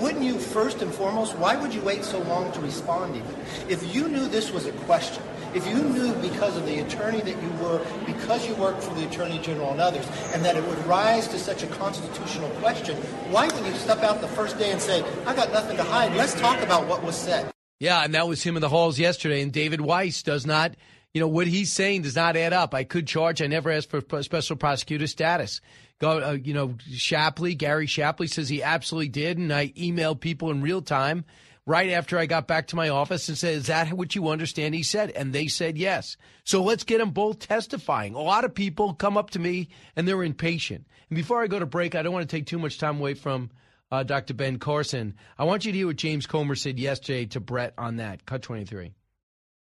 Wouldn't 0.00 0.22
you, 0.22 0.38
first 0.38 0.82
and 0.82 0.94
foremost, 0.94 1.36
why 1.36 1.56
would 1.56 1.74
you 1.74 1.80
wait 1.80 2.04
so 2.04 2.20
long 2.20 2.52
to 2.52 2.60
respond 2.60 3.16
even? 3.16 3.34
If 3.68 3.92
you 3.92 4.06
knew 4.06 4.28
this 4.28 4.52
was 4.52 4.66
a 4.66 4.72
question, 4.86 5.24
if 5.54 5.66
you 5.66 5.82
knew 5.82 6.12
because 6.14 6.56
of 6.56 6.66
the 6.66 6.80
attorney 6.80 7.20
that 7.20 7.42
you 7.42 7.50
were, 7.62 7.80
because 8.06 8.46
you 8.46 8.54
worked 8.56 8.82
for 8.82 8.92
the 8.94 9.06
Attorney 9.06 9.38
General 9.38 9.70
and 9.70 9.80
others, 9.80 10.06
and 10.32 10.44
that 10.44 10.56
it 10.56 10.64
would 10.66 10.86
rise 10.86 11.28
to 11.28 11.38
such 11.38 11.62
a 11.62 11.66
constitutional 11.68 12.50
question, 12.60 12.96
why 13.30 13.46
wouldn't 13.46 13.66
you 13.66 13.74
step 13.74 14.02
out 14.02 14.20
the 14.20 14.28
first 14.28 14.58
day 14.58 14.72
and 14.72 14.80
say, 14.80 15.02
I 15.26 15.34
got 15.34 15.52
nothing 15.52 15.76
to 15.76 15.84
hide, 15.84 16.14
let's 16.16 16.34
talk 16.34 16.60
about 16.60 16.86
what 16.86 17.02
was 17.02 17.16
said? 17.16 17.50
Yeah, 17.80 18.04
and 18.04 18.14
that 18.14 18.28
was 18.28 18.42
him 18.42 18.56
in 18.56 18.60
the 18.60 18.68
halls 18.68 18.98
yesterday, 18.98 19.42
and 19.42 19.52
David 19.52 19.80
Weiss 19.80 20.22
does 20.22 20.46
not 20.46 20.74
You 21.14 21.20
know, 21.20 21.28
what 21.28 21.46
he's 21.46 21.70
saying 21.70 22.02
does 22.02 22.16
not 22.16 22.36
add 22.36 22.52
up. 22.52 22.74
I 22.74 22.82
could 22.82 23.06
charge. 23.06 23.40
I 23.40 23.46
never 23.46 23.70
asked 23.70 23.88
for 23.88 24.02
special 24.22 24.56
prosecutor 24.56 25.06
status. 25.06 25.60
Go, 26.00 26.18
uh, 26.18 26.32
you 26.32 26.52
know, 26.52 26.74
Shapley, 26.90 27.54
Gary 27.54 27.86
Shapley 27.86 28.26
says 28.26 28.48
he 28.48 28.64
absolutely 28.64 29.10
did. 29.10 29.38
And 29.38 29.52
I 29.52 29.68
emailed 29.68 30.18
people 30.18 30.50
in 30.50 30.60
real 30.60 30.82
time 30.82 31.24
right 31.66 31.90
after 31.90 32.18
I 32.18 32.26
got 32.26 32.46
back 32.46 32.68
to 32.68 32.76
my 32.76 32.88
office 32.88 33.28
and 33.28 33.38
said, 33.38 33.54
Is 33.54 33.66
that 33.66 33.92
what 33.92 34.14
you 34.14 34.28
understand? 34.28 34.74
He 34.74 34.82
said, 34.82 35.10
and 35.10 35.32
they 35.32 35.46
said 35.46 35.78
yes. 35.78 36.16
So 36.44 36.62
let's 36.62 36.84
get 36.84 36.98
them 36.98 37.10
both 37.10 37.40
testifying. 37.40 38.14
A 38.14 38.20
lot 38.20 38.44
of 38.44 38.54
people 38.54 38.94
come 38.94 39.16
up 39.16 39.30
to 39.30 39.38
me 39.38 39.68
and 39.96 40.06
they're 40.06 40.22
impatient. 40.22 40.86
And 41.08 41.16
before 41.16 41.42
I 41.42 41.46
go 41.46 41.58
to 41.58 41.66
break, 41.66 41.94
I 41.94 42.02
don't 42.02 42.12
want 42.12 42.28
to 42.28 42.36
take 42.36 42.46
too 42.46 42.58
much 42.58 42.78
time 42.78 42.98
away 42.98 43.14
from 43.14 43.50
uh, 43.90 44.02
Dr. 44.02 44.34
Ben 44.34 44.58
Carson. 44.58 45.14
I 45.38 45.44
want 45.44 45.64
you 45.64 45.72
to 45.72 45.78
hear 45.78 45.86
what 45.86 45.96
James 45.96 46.26
Comer 46.26 46.54
said 46.54 46.78
yesterday 46.78 47.26
to 47.26 47.40
Brett 47.40 47.74
on 47.78 47.96
that. 47.96 48.26
Cut 48.26 48.42
23. 48.42 48.92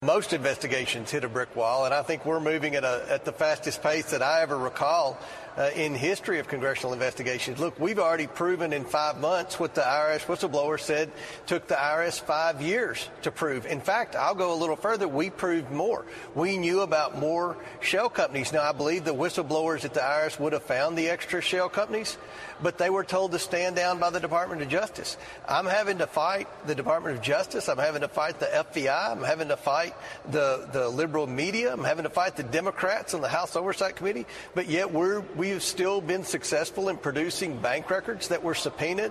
Most 0.02 0.32
investigations 0.32 1.12
hit 1.12 1.22
a 1.22 1.28
brick 1.28 1.54
wall, 1.54 1.84
and 1.84 1.94
I 1.94 2.02
think 2.02 2.26
we're 2.26 2.40
moving 2.40 2.74
at, 2.74 2.82
a, 2.82 3.06
at 3.08 3.24
the 3.24 3.30
fastest 3.30 3.84
pace 3.84 4.10
that 4.10 4.20
I 4.20 4.42
ever 4.42 4.58
recall 4.58 5.16
uh, 5.56 5.70
in 5.74 5.94
history 5.94 6.38
of 6.38 6.48
congressional 6.48 6.92
investigations. 6.92 7.58
Look, 7.58 7.78
we've 7.78 7.98
already 7.98 8.26
proven 8.26 8.72
in 8.72 8.84
five 8.84 9.20
months 9.20 9.60
what 9.60 9.74
the 9.74 9.82
IRS 9.82 10.20
whistleblower 10.20 10.80
said 10.80 11.10
took 11.46 11.66
the 11.66 11.74
IRS 11.74 12.20
five 12.20 12.62
years 12.62 13.08
to 13.22 13.30
prove. 13.30 13.66
In 13.66 13.80
fact, 13.80 14.16
I'll 14.16 14.34
go 14.34 14.54
a 14.54 14.56
little 14.56 14.76
further. 14.76 15.06
We 15.06 15.30
proved 15.30 15.70
more. 15.70 16.04
We 16.34 16.56
knew 16.56 16.80
about 16.80 17.18
more 17.18 17.56
shell 17.80 18.08
companies. 18.08 18.52
Now, 18.52 18.62
I 18.62 18.72
believe 18.72 19.04
the 19.04 19.14
whistleblowers 19.14 19.84
at 19.84 19.94
the 19.94 20.00
IRS 20.00 20.38
would 20.38 20.52
have 20.52 20.62
found 20.62 20.96
the 20.96 21.08
extra 21.08 21.40
shell 21.40 21.68
companies, 21.68 22.16
but 22.62 22.78
they 22.78 22.90
were 22.90 23.04
told 23.04 23.32
to 23.32 23.38
stand 23.38 23.76
down 23.76 23.98
by 23.98 24.10
the 24.10 24.20
Department 24.20 24.62
of 24.62 24.68
Justice. 24.68 25.16
I'm 25.48 25.66
having 25.66 25.98
to 25.98 26.06
fight 26.06 26.48
the 26.66 26.74
Department 26.74 27.16
of 27.16 27.22
Justice. 27.22 27.68
I'm 27.68 27.78
having 27.78 28.02
to 28.02 28.08
fight 28.08 28.40
the 28.40 28.46
FBI. 28.46 29.10
I'm 29.10 29.22
having 29.22 29.48
to 29.48 29.56
fight 29.56 29.94
the, 30.30 30.68
the 30.72 30.88
liberal 30.88 31.26
media. 31.26 31.72
I'm 31.72 31.84
having 31.84 32.04
to 32.04 32.10
fight 32.10 32.36
the 32.36 32.42
Democrats 32.42 33.14
on 33.14 33.20
the 33.20 33.28
House 33.28 33.56
Oversight 33.56 33.96
Committee. 33.96 34.26
But 34.54 34.68
yet 34.68 34.92
we're, 34.92 35.20
we 35.36 35.41
have 35.50 35.62
still 35.62 36.00
been 36.00 36.24
successful 36.24 36.88
in 36.88 36.96
producing 36.96 37.58
bank 37.58 37.90
records 37.90 38.28
that 38.28 38.42
were 38.42 38.54
subpoenaed. 38.54 39.10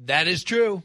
That 0.00 0.28
is 0.28 0.44
true. 0.44 0.82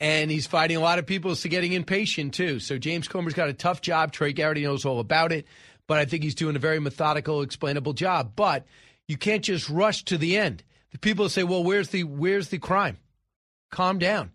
And 0.00 0.30
he's 0.30 0.46
fighting 0.46 0.76
a 0.76 0.80
lot 0.80 0.98
of 0.98 1.06
people 1.06 1.36
to 1.36 1.48
getting 1.48 1.72
impatient, 1.72 2.34
too. 2.34 2.58
So 2.58 2.76
James 2.76 3.06
Comer's 3.06 3.34
got 3.34 3.48
a 3.48 3.52
tough 3.52 3.80
job. 3.80 4.12
Trey 4.12 4.32
Garrity 4.32 4.62
knows 4.62 4.84
all 4.84 4.98
about 4.98 5.30
it. 5.30 5.46
But 5.86 5.98
I 5.98 6.04
think 6.04 6.22
he's 6.24 6.34
doing 6.34 6.56
a 6.56 6.60
very 6.60 6.80
methodical, 6.80 7.42
explainable 7.42 7.92
job. 7.92 8.32
But 8.34 8.66
you 9.06 9.16
can't 9.16 9.44
just 9.44 9.68
rush 9.68 10.04
to 10.06 10.18
the 10.18 10.36
end. 10.36 10.64
The 10.90 10.98
people 10.98 11.28
say, 11.28 11.44
well, 11.44 11.62
where's 11.62 11.88
the 11.88 12.04
where's 12.04 12.48
the 12.48 12.58
crime? 12.58 12.98
Calm 13.70 13.98
down. 13.98 14.32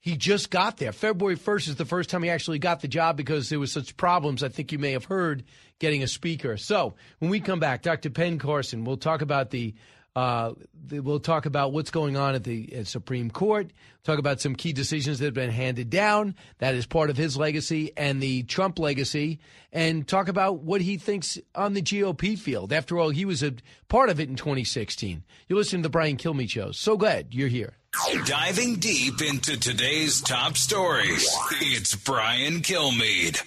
He 0.00 0.16
just 0.16 0.50
got 0.50 0.78
there. 0.78 0.92
February 0.92 1.36
1st 1.36 1.68
is 1.68 1.76
the 1.76 1.84
first 1.84 2.08
time 2.08 2.22
he 2.22 2.30
actually 2.30 2.58
got 2.58 2.80
the 2.80 2.88
job 2.88 3.18
because 3.18 3.50
there 3.50 3.60
was 3.60 3.70
such 3.70 3.96
problems. 3.98 4.42
I 4.42 4.48
think 4.48 4.72
you 4.72 4.78
may 4.78 4.92
have 4.92 5.04
heard 5.04 5.44
getting 5.78 6.02
a 6.02 6.08
speaker. 6.08 6.56
So 6.56 6.94
when 7.18 7.30
we 7.30 7.38
come 7.38 7.60
back, 7.60 7.82
Dr. 7.82 8.08
Ben 8.08 8.38
Carson, 8.38 8.84
we'll 8.84 8.96
talk 8.96 9.20
about 9.20 9.50
the 9.50 9.74
uh, 10.16 10.54
we'll 10.90 11.20
talk 11.20 11.46
about 11.46 11.72
what's 11.72 11.90
going 11.90 12.16
on 12.16 12.34
at 12.34 12.42
the 12.42 12.74
at 12.74 12.86
Supreme 12.88 13.30
Court. 13.30 13.70
Talk 14.02 14.18
about 14.18 14.40
some 14.40 14.56
key 14.56 14.72
decisions 14.72 15.18
that 15.18 15.26
have 15.26 15.34
been 15.34 15.50
handed 15.50 15.88
down. 15.88 16.34
That 16.58 16.74
is 16.74 16.84
part 16.84 17.10
of 17.10 17.16
his 17.16 17.36
legacy 17.36 17.92
and 17.96 18.20
the 18.20 18.42
Trump 18.44 18.78
legacy. 18.78 19.38
And 19.72 20.08
talk 20.08 20.26
about 20.28 20.62
what 20.62 20.80
he 20.80 20.96
thinks 20.96 21.38
on 21.54 21.74
the 21.74 21.82
GOP 21.82 22.36
field. 22.36 22.72
After 22.72 22.98
all, 22.98 23.10
he 23.10 23.24
was 23.24 23.42
a 23.42 23.54
part 23.88 24.10
of 24.10 24.18
it 24.18 24.28
in 24.28 24.34
2016. 24.34 25.22
You 25.48 25.56
listen 25.56 25.80
to 25.80 25.82
the 25.84 25.90
Brian 25.90 26.16
Kilmeade 26.16 26.50
show. 26.50 26.72
So 26.72 26.96
glad 26.96 27.32
you're 27.32 27.48
here. 27.48 27.76
Diving 27.92 28.76
deep 28.76 29.20
into 29.20 29.58
today's 29.58 30.20
top 30.20 30.56
stories, 30.56 31.28
it's 31.60 31.96
Brian 31.96 32.60
Kilmeade. 32.60 33.42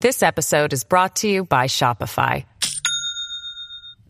This 0.00 0.22
episode 0.22 0.72
is 0.72 0.82
brought 0.82 1.16
to 1.16 1.28
you 1.28 1.44
by 1.44 1.66
Shopify. 1.66 2.44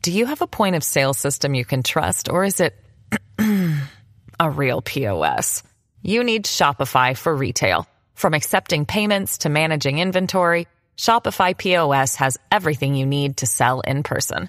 Do 0.01 0.11
you 0.11 0.25
have 0.27 0.41
a 0.41 0.47
point 0.47 0.75
of 0.77 0.83
sale 0.83 1.13
system 1.13 1.55
you 1.55 1.67
can 1.67 1.83
trust, 1.83 2.31
or 2.31 2.45
is 2.45 2.61
it 2.61 2.75
a 4.41 4.51
real 4.51 4.81
POS? 4.81 5.63
You 6.03 6.25
need 6.25 6.47
Shopify 6.47 7.17
for 7.17 7.37
retail. 7.37 7.87
From 8.15 8.33
accepting 8.33 8.87
payments 8.87 9.39
to 9.39 9.51
managing 9.51 9.99
inventory, 9.99 10.67
Shopify 10.97 11.57
POS 11.57 12.17
has 12.17 12.39
everything 12.51 12.95
you 12.95 13.05
need 13.05 13.39
to 13.39 13.47
sell 13.47 13.81
in 13.81 14.03
person. 14.03 14.49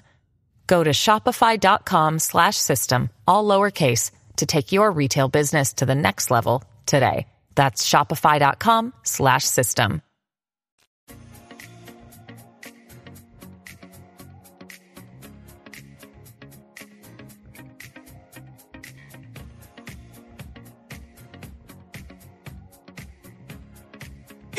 Go 0.66 0.82
to 0.82 0.90
shopify.com 0.90 2.20
slash 2.20 2.56
system, 2.56 3.10
all 3.26 3.44
lowercase, 3.44 4.12
to 4.36 4.46
take 4.46 4.72
your 4.72 4.90
retail 4.90 5.28
business 5.28 5.74
to 5.74 5.86
the 5.86 5.94
next 5.94 6.30
level 6.30 6.62
today. 6.86 7.26
That's 7.54 7.88
shopify.com 7.88 8.94
slash 9.02 9.44
system. 9.44 10.02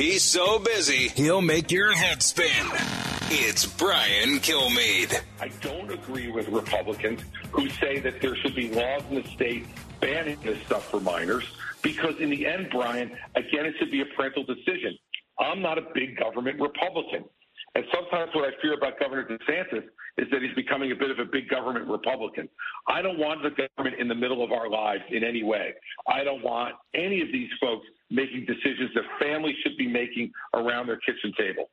He's 0.01 0.23
so 0.23 0.57
busy, 0.57 1.09
he'll 1.09 1.41
make 1.41 1.71
your 1.71 1.93
head 1.93 2.23
spin. 2.23 2.47
It's 3.29 3.65
Brian 3.65 4.39
Kilmeade. 4.39 5.21
I 5.39 5.49
don't 5.61 5.91
agree 5.91 6.31
with 6.31 6.49
Republicans 6.49 7.21
who 7.51 7.69
say 7.69 7.99
that 7.99 8.21
there 8.21 8.35
should 8.35 8.55
be 8.55 8.69
laws 8.69 9.03
in 9.09 9.21
the 9.21 9.27
state 9.29 9.65
banning 9.99 10.37
this 10.43 10.61
stuff 10.65 10.89
for 10.89 10.99
minors 10.99 11.45
because 11.81 12.15
in 12.19 12.29
the 12.29 12.45
end, 12.45 12.69
Brian, 12.71 13.11
again, 13.35 13.65
it 13.65 13.75
should 13.79 13.91
be 13.91 14.01
a 14.01 14.05
parental 14.15 14.43
decision. 14.43 14.97
I'm 15.39 15.61
not 15.61 15.77
a 15.77 15.83
big 15.93 16.17
government 16.17 16.59
Republican. 16.59 17.25
And 17.73 17.85
sometimes 17.93 18.31
what 18.35 18.45
I 18.45 18.61
fear 18.61 18.73
about 18.73 18.99
Governor 18.99 19.25
DeSantis 19.25 19.83
is 20.17 20.27
that 20.29 20.41
he's 20.41 20.53
becoming 20.55 20.91
a 20.91 20.95
bit 20.95 21.09
of 21.09 21.19
a 21.19 21.25
big 21.25 21.47
government 21.47 21.87
Republican. 21.87 22.49
I 22.87 23.01
don't 23.01 23.17
want 23.17 23.43
the 23.43 23.49
government 23.49 23.99
in 23.99 24.09
the 24.09 24.15
middle 24.15 24.43
of 24.43 24.51
our 24.51 24.69
lives 24.69 25.03
in 25.09 25.23
any 25.23 25.43
way. 25.43 25.73
I 26.07 26.23
don't 26.23 26.43
want 26.43 26.75
any 26.93 27.21
of 27.21 27.29
these 27.31 27.49
folks 27.61 27.85
making 28.09 28.45
decisions 28.45 28.91
that 28.95 29.03
families 29.19 29.55
should 29.63 29.77
be 29.77 29.87
making 29.87 30.31
around 30.53 30.87
their 30.87 30.97
kitchen 30.97 31.31
table. 31.37 31.69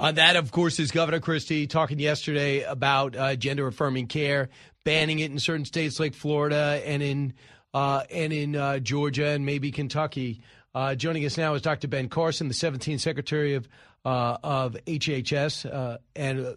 On 0.00 0.14
that, 0.14 0.36
of 0.36 0.52
course, 0.52 0.78
is 0.78 0.90
Governor 0.92 1.20
Christie 1.20 1.66
talking 1.66 1.98
yesterday 1.98 2.62
about 2.62 3.16
uh, 3.16 3.34
gender 3.34 3.66
affirming 3.66 4.06
care, 4.06 4.48
banning 4.88 5.18
it 5.18 5.30
in 5.30 5.38
certain 5.38 5.66
states 5.66 6.00
like 6.00 6.14
Florida 6.14 6.80
and 6.82 7.02
in 7.02 7.34
uh, 7.74 8.04
and 8.10 8.32
in 8.32 8.56
uh, 8.56 8.78
Georgia 8.78 9.26
and 9.26 9.44
maybe 9.44 9.70
Kentucky. 9.70 10.40
Uh, 10.74 10.94
joining 10.94 11.26
us 11.26 11.36
now 11.36 11.52
is 11.52 11.60
Dr. 11.60 11.88
Ben 11.88 12.08
Carson, 12.08 12.48
the 12.48 12.54
17th 12.54 13.00
Secretary 13.00 13.52
of 13.52 13.68
uh, 14.06 14.38
of 14.42 14.78
HHS 14.86 15.70
uh, 15.70 15.98
and 16.16 16.56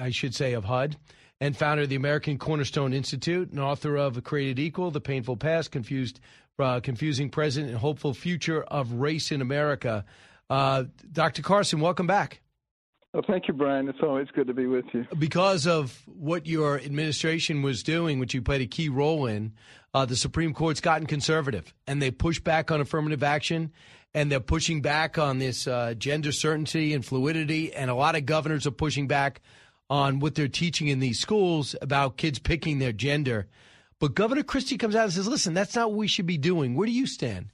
I 0.00 0.10
should 0.10 0.32
say 0.32 0.52
of 0.52 0.64
HUD, 0.64 0.96
and 1.40 1.56
founder 1.56 1.82
of 1.82 1.88
the 1.88 1.96
American 1.96 2.38
Cornerstone 2.38 2.92
Institute, 2.92 3.50
and 3.50 3.58
author 3.58 3.96
of 3.96 4.22
"Created 4.22 4.60
Equal: 4.60 4.92
The 4.92 5.00
Painful 5.00 5.36
Past, 5.36 5.72
Confused, 5.72 6.20
Confusing 6.56 7.30
Present, 7.30 7.68
and 7.68 7.76
Hopeful 7.76 8.14
Future 8.14 8.62
of 8.62 8.92
Race 8.92 9.32
in 9.32 9.40
America." 9.40 10.04
Dr. 10.48 11.42
Carson, 11.42 11.80
welcome 11.80 12.06
back. 12.06 12.42
Well, 13.16 13.24
thank 13.26 13.48
you, 13.48 13.54
Brian. 13.54 13.88
It's 13.88 14.02
always 14.02 14.28
good 14.34 14.46
to 14.48 14.52
be 14.52 14.66
with 14.66 14.84
you. 14.92 15.06
Because 15.18 15.66
of 15.66 16.02
what 16.04 16.46
your 16.46 16.78
administration 16.78 17.62
was 17.62 17.82
doing, 17.82 18.18
which 18.18 18.34
you 18.34 18.42
played 18.42 18.60
a 18.60 18.66
key 18.66 18.90
role 18.90 19.24
in, 19.24 19.54
uh, 19.94 20.04
the 20.04 20.16
Supreme 20.16 20.52
Court's 20.52 20.82
gotten 20.82 21.06
conservative 21.06 21.72
and 21.86 22.02
they 22.02 22.10
push 22.10 22.40
back 22.40 22.70
on 22.70 22.82
affirmative 22.82 23.22
action 23.22 23.72
and 24.12 24.30
they're 24.30 24.38
pushing 24.38 24.82
back 24.82 25.16
on 25.16 25.38
this 25.38 25.66
uh, 25.66 25.94
gender 25.94 26.30
certainty 26.30 26.92
and 26.92 27.06
fluidity. 27.06 27.72
And 27.72 27.88
a 27.90 27.94
lot 27.94 28.16
of 28.16 28.26
governors 28.26 28.66
are 28.66 28.70
pushing 28.70 29.06
back 29.06 29.40
on 29.88 30.20
what 30.20 30.34
they're 30.34 30.46
teaching 30.46 30.88
in 30.88 31.00
these 31.00 31.18
schools 31.18 31.74
about 31.80 32.18
kids 32.18 32.38
picking 32.38 32.80
their 32.80 32.92
gender. 32.92 33.48
But 33.98 34.14
Governor 34.14 34.42
Christie 34.42 34.76
comes 34.76 34.94
out 34.94 35.04
and 35.04 35.12
says, 35.14 35.26
listen, 35.26 35.54
that's 35.54 35.74
not 35.74 35.88
what 35.88 35.96
we 35.96 36.06
should 36.06 36.26
be 36.26 36.36
doing. 36.36 36.74
Where 36.74 36.84
do 36.84 36.92
you 36.92 37.06
stand? 37.06 37.46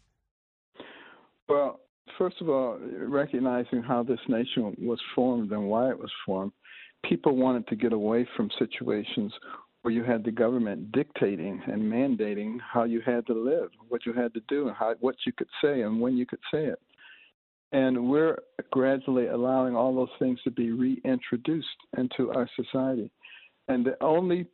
Well, 1.48 1.81
first 2.22 2.40
of 2.40 2.48
all, 2.48 2.78
recognizing 3.00 3.82
how 3.82 4.04
this 4.04 4.20
nation 4.28 4.76
was 4.78 5.00
formed 5.12 5.50
and 5.50 5.68
why 5.68 5.90
it 5.90 5.98
was 5.98 6.12
formed, 6.24 6.52
people 7.04 7.34
wanted 7.34 7.66
to 7.66 7.74
get 7.74 7.92
away 7.92 8.24
from 8.36 8.48
situations 8.60 9.32
where 9.82 9.92
you 9.92 10.04
had 10.04 10.22
the 10.22 10.30
government 10.30 10.92
dictating 10.92 11.60
and 11.66 11.82
mandating 11.82 12.58
how 12.60 12.84
you 12.84 13.00
had 13.04 13.26
to 13.26 13.32
live, 13.32 13.70
what 13.88 14.06
you 14.06 14.12
had 14.12 14.32
to 14.34 14.40
do, 14.46 14.68
and 14.68 14.76
how, 14.76 14.94
what 15.00 15.16
you 15.26 15.32
could 15.32 15.48
say 15.60 15.82
and 15.82 16.00
when 16.00 16.16
you 16.16 16.24
could 16.24 16.38
say 16.54 16.66
it. 16.66 16.78
And 17.72 18.08
we're 18.08 18.38
gradually 18.70 19.26
allowing 19.26 19.74
all 19.74 19.92
those 19.92 20.16
things 20.20 20.38
to 20.44 20.52
be 20.52 20.70
reintroduced 20.70 21.66
into 21.98 22.30
our 22.30 22.48
society. 22.54 23.10
And 23.66 23.84
the 23.84 24.00
only 24.00 24.46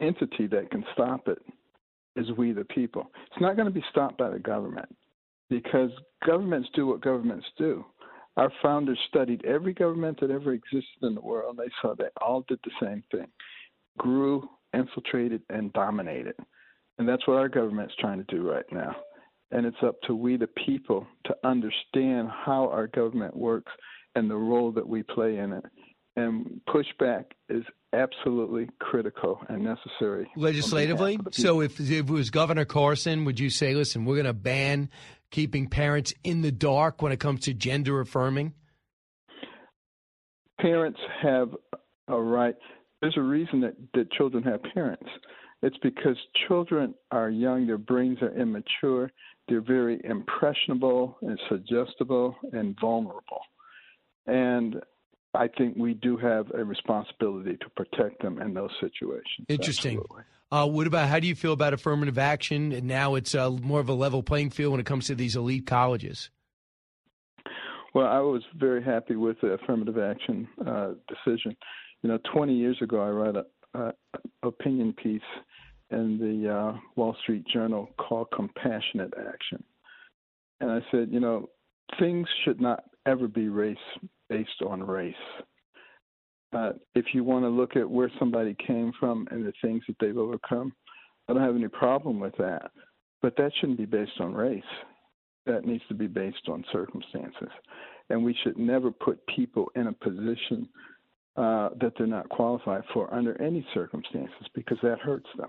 entity 0.00 0.46
that 0.46 0.70
can 0.70 0.86
stop 0.94 1.28
it 1.28 1.42
is 2.16 2.32
we, 2.38 2.52
the 2.52 2.64
people. 2.64 3.10
It's 3.30 3.42
not 3.42 3.56
going 3.56 3.68
to 3.68 3.74
be 3.74 3.84
stopped 3.90 4.16
by 4.16 4.30
the 4.30 4.38
government 4.38 4.88
because 5.52 5.90
governments 6.26 6.68
do 6.74 6.86
what 6.86 7.02
governments 7.02 7.46
do. 7.58 7.84
Our 8.38 8.50
founders 8.62 8.98
studied 9.08 9.44
every 9.44 9.74
government 9.74 10.18
that 10.20 10.30
ever 10.30 10.54
existed 10.54 11.02
in 11.02 11.14
the 11.14 11.20
world. 11.20 11.58
They 11.58 11.68
saw 11.80 11.94
they 11.94 12.08
all 12.20 12.44
did 12.48 12.58
the 12.64 12.70
same 12.80 13.04
thing 13.10 13.26
grew, 13.98 14.48
infiltrated, 14.72 15.42
and 15.50 15.70
dominated. 15.74 16.34
And 16.98 17.06
that's 17.06 17.26
what 17.28 17.36
our 17.36 17.50
government's 17.50 17.92
trying 18.00 18.24
to 18.24 18.34
do 18.34 18.50
right 18.50 18.64
now. 18.72 18.96
And 19.50 19.66
it's 19.66 19.76
up 19.82 19.96
to 20.06 20.14
we, 20.14 20.38
the 20.38 20.48
people, 20.66 21.06
to 21.26 21.36
understand 21.44 22.30
how 22.30 22.70
our 22.70 22.86
government 22.86 23.36
works 23.36 23.70
and 24.14 24.30
the 24.30 24.36
role 24.36 24.72
that 24.72 24.88
we 24.88 25.02
play 25.02 25.36
in 25.36 25.52
it. 25.52 25.64
And 26.16 26.62
pushback 26.66 27.24
is 27.50 27.64
absolutely 27.92 28.70
critical 28.80 29.40
and 29.50 29.62
necessary. 29.62 30.30
Legislatively? 30.36 31.18
So 31.32 31.60
if, 31.60 31.78
if 31.78 31.90
it 31.90 32.10
was 32.10 32.30
Governor 32.30 32.64
Carson, 32.64 33.26
would 33.26 33.38
you 33.38 33.50
say, 33.50 33.74
listen, 33.74 34.06
we're 34.06 34.16
going 34.16 34.24
to 34.24 34.32
ban 34.32 34.88
keeping 35.32 35.68
parents 35.68 36.14
in 36.22 36.42
the 36.42 36.52
dark 36.52 37.02
when 37.02 37.10
it 37.10 37.18
comes 37.18 37.40
to 37.40 37.54
gender 37.54 38.00
affirming? 38.00 38.54
Parents 40.60 41.00
have 41.20 41.48
a 42.06 42.20
right. 42.20 42.54
There's 43.00 43.16
a 43.16 43.22
reason 43.22 43.60
that, 43.62 43.74
that 43.94 44.12
children 44.12 44.44
have 44.44 44.60
parents. 44.74 45.08
It's 45.62 45.76
because 45.78 46.16
children 46.46 46.94
are 47.10 47.30
young, 47.30 47.66
their 47.66 47.78
brains 47.78 48.18
are 48.22 48.36
immature, 48.36 49.10
they're 49.48 49.60
very 49.60 50.00
impressionable 50.04 51.16
and 51.22 51.38
suggestible 51.48 52.36
and 52.52 52.76
vulnerable. 52.80 53.40
And 54.26 54.76
I 55.34 55.48
think 55.48 55.76
we 55.76 55.94
do 55.94 56.16
have 56.18 56.46
a 56.54 56.64
responsibility 56.64 57.56
to 57.56 57.70
protect 57.76 58.22
them 58.22 58.40
in 58.40 58.54
those 58.54 58.70
situations. 58.80 59.46
Interesting. 59.48 59.98
Absolutely. 59.98 60.22
Uh, 60.52 60.66
what 60.66 60.86
about 60.86 61.08
how 61.08 61.18
do 61.18 61.26
you 61.26 61.34
feel 61.34 61.54
about 61.54 61.72
affirmative 61.72 62.18
action? 62.18 62.72
And 62.72 62.86
now 62.86 63.14
it's 63.14 63.34
uh, 63.34 63.50
more 63.50 63.80
of 63.80 63.88
a 63.88 63.94
level 63.94 64.22
playing 64.22 64.50
field 64.50 64.72
when 64.72 64.80
it 64.80 64.86
comes 64.86 65.06
to 65.06 65.14
these 65.14 65.34
elite 65.34 65.66
colleges. 65.66 66.28
Well, 67.94 68.06
I 68.06 68.20
was 68.20 68.42
very 68.54 68.82
happy 68.82 69.16
with 69.16 69.40
the 69.40 69.48
affirmative 69.48 69.96
action 69.98 70.46
uh, 70.66 70.90
decision. 71.08 71.56
You 72.02 72.10
know, 72.10 72.18
20 72.34 72.54
years 72.54 72.76
ago, 72.82 73.02
I 73.02 73.08
wrote 73.08 73.36
a, 73.36 73.78
a 73.78 73.92
opinion 74.42 74.92
piece 74.92 75.22
in 75.90 76.18
the 76.18 76.52
uh, 76.52 76.78
Wall 76.96 77.16
Street 77.22 77.46
Journal 77.50 77.88
called 77.98 78.28
"Compassionate 78.34 79.12
Action," 79.18 79.62
and 80.60 80.70
I 80.70 80.80
said, 80.90 81.08
you 81.10 81.20
know, 81.20 81.48
things 81.98 82.26
should 82.44 82.60
not 82.60 82.84
ever 83.06 83.28
be 83.28 83.48
race 83.48 83.76
based 84.28 84.62
on 84.66 84.82
race. 84.82 85.14
Uh, 86.52 86.72
if 86.94 87.06
you 87.14 87.24
want 87.24 87.44
to 87.44 87.48
look 87.48 87.76
at 87.76 87.88
where 87.88 88.10
somebody 88.18 88.54
came 88.66 88.92
from 89.00 89.26
and 89.30 89.44
the 89.44 89.52
things 89.62 89.82
that 89.86 89.96
they've 90.00 90.18
overcome, 90.18 90.72
I 91.28 91.32
don't 91.32 91.42
have 91.42 91.56
any 91.56 91.68
problem 91.68 92.20
with 92.20 92.36
that. 92.38 92.70
But 93.22 93.36
that 93.36 93.52
shouldn't 93.60 93.78
be 93.78 93.86
based 93.86 94.20
on 94.20 94.34
race. 94.34 94.62
That 95.46 95.64
needs 95.64 95.82
to 95.88 95.94
be 95.94 96.06
based 96.06 96.48
on 96.48 96.64
circumstances. 96.72 97.48
And 98.10 98.24
we 98.24 98.36
should 98.42 98.58
never 98.58 98.90
put 98.90 99.20
people 99.34 99.70
in 99.74 99.86
a 99.86 99.92
position 99.92 100.68
uh, 101.36 101.70
that 101.80 101.92
they're 101.96 102.06
not 102.06 102.28
qualified 102.28 102.82
for 102.92 103.12
under 103.14 103.40
any 103.40 103.66
circumstances 103.72 104.46
because 104.54 104.78
that 104.82 104.98
hurts 104.98 105.28
them. 105.38 105.48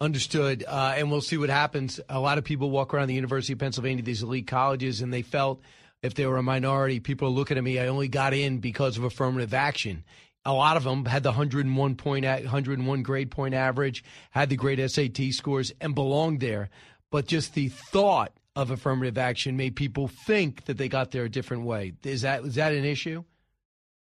Understood. 0.00 0.64
Uh, 0.66 0.94
and 0.96 1.10
we'll 1.10 1.20
see 1.20 1.36
what 1.36 1.50
happens. 1.50 1.98
A 2.08 2.20
lot 2.20 2.38
of 2.38 2.44
people 2.44 2.70
walk 2.70 2.94
around 2.94 3.08
the 3.08 3.14
University 3.14 3.54
of 3.54 3.58
Pennsylvania, 3.58 4.04
these 4.04 4.22
elite 4.22 4.46
colleges, 4.46 5.00
and 5.00 5.12
they 5.12 5.22
felt 5.22 5.60
if 6.02 6.14
they 6.14 6.26
were 6.26 6.36
a 6.36 6.42
minority, 6.42 7.00
people 7.00 7.28
are 7.28 7.32
looking 7.32 7.58
at 7.58 7.64
me. 7.64 7.78
I 7.78 7.88
only 7.88 8.08
got 8.08 8.34
in 8.34 8.58
because 8.58 8.96
of 8.96 9.04
affirmative 9.04 9.54
action. 9.54 10.04
A 10.44 10.52
lot 10.52 10.76
of 10.76 10.84
them 10.84 11.04
had 11.04 11.22
the 11.22 11.30
101 11.30 11.96
point, 11.96 12.24
101 12.24 13.02
grade 13.02 13.30
point 13.30 13.54
average, 13.54 14.04
had 14.30 14.48
the 14.48 14.56
great 14.56 14.78
SAT 14.90 15.32
scores, 15.32 15.72
and 15.80 15.94
belonged 15.94 16.40
there. 16.40 16.70
But 17.10 17.26
just 17.26 17.54
the 17.54 17.68
thought 17.68 18.32
of 18.54 18.70
affirmative 18.70 19.18
action 19.18 19.56
made 19.56 19.76
people 19.76 20.08
think 20.08 20.64
that 20.64 20.78
they 20.78 20.88
got 20.88 21.10
there 21.10 21.24
a 21.24 21.28
different 21.28 21.64
way. 21.64 21.92
Is 22.04 22.22
that 22.22 22.44
is 22.44 22.54
that 22.56 22.72
an 22.72 22.84
issue? 22.84 23.24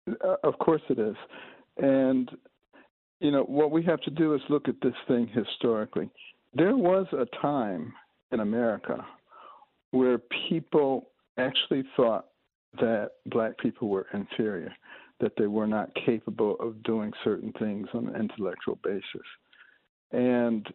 Uh, 0.07 0.35
of 0.43 0.57
course 0.59 0.81
it 0.89 0.99
is, 0.99 1.15
and 1.77 2.29
you 3.19 3.31
know 3.31 3.43
what 3.43 3.71
we 3.71 3.83
have 3.83 4.01
to 4.01 4.09
do 4.09 4.33
is 4.33 4.41
look 4.49 4.67
at 4.67 4.75
this 4.81 4.95
thing 5.07 5.27
historically. 5.27 6.09
There 6.53 6.75
was 6.75 7.07
a 7.11 7.25
time 7.39 7.93
in 8.31 8.39
America 8.39 9.05
where 9.91 10.17
people 10.49 11.09
actually 11.37 11.83
thought 11.95 12.27
that 12.79 13.11
black 13.27 13.57
people 13.57 13.87
were 13.87 14.07
inferior, 14.13 14.73
that 15.19 15.33
they 15.37 15.47
were 15.47 15.67
not 15.67 15.89
capable 16.05 16.55
of 16.59 16.81
doing 16.83 17.11
certain 17.23 17.51
things 17.59 17.87
on 17.93 18.07
an 18.07 18.15
intellectual 18.15 18.77
basis. 18.83 19.03
And, 20.11 20.67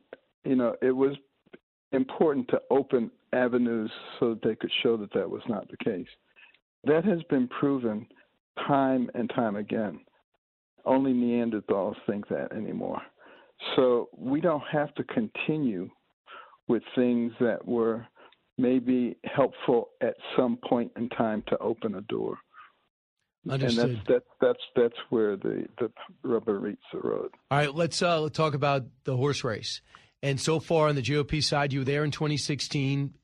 you 0.44 0.56
know, 0.56 0.74
it 0.82 0.90
was 0.90 1.16
important 1.92 2.48
to 2.48 2.60
open 2.70 3.10
avenues 3.32 3.90
so 4.18 4.30
that 4.30 4.42
they 4.42 4.54
could 4.54 4.72
show 4.82 4.96
that 4.96 5.12
that 5.14 5.28
was 5.28 5.42
not 5.48 5.70
the 5.70 5.76
case. 5.84 6.08
That 6.84 7.04
has 7.04 7.22
been 7.30 7.48
proven 7.48 8.06
time 8.66 9.10
and 9.14 9.30
time 9.30 9.56
again. 9.56 10.00
Only 10.84 11.12
Neanderthals 11.12 11.94
think 12.06 12.28
that 12.28 12.52
anymore. 12.52 13.00
So 13.76 14.08
we 14.16 14.40
don't 14.40 14.64
have 14.70 14.92
to 14.96 15.04
continue 15.04 15.88
with 16.66 16.82
things 16.96 17.32
that 17.40 17.66
were 17.66 18.06
may 18.62 18.78
be 18.78 19.16
helpful 19.24 19.88
at 20.00 20.14
some 20.36 20.56
point 20.56 20.92
in 20.96 21.08
time 21.10 21.42
to 21.48 21.58
open 21.58 21.96
a 21.96 22.00
door. 22.02 22.38
Understood. 23.50 23.84
And 23.84 23.96
that's 23.96 24.08
that's 24.08 24.24
that's 24.40 24.60
that's 24.76 25.00
where 25.10 25.36
the 25.36 25.66
the 25.78 25.90
rubber 26.22 26.60
meets 26.60 26.82
the 26.92 27.00
road. 27.00 27.30
All 27.50 27.58
right, 27.58 27.74
let's 27.74 28.00
uh, 28.00 28.28
talk 28.32 28.54
about 28.54 28.84
the 29.02 29.16
horse 29.16 29.42
race. 29.42 29.82
And 30.22 30.40
so 30.40 30.60
far 30.60 30.88
on 30.88 30.94
the 30.94 31.02
GOP 31.02 31.42
side, 31.42 31.72
you 31.72 31.80
were 31.80 31.84
there 31.84 32.04
in 32.04 32.12
2016. 32.12 33.14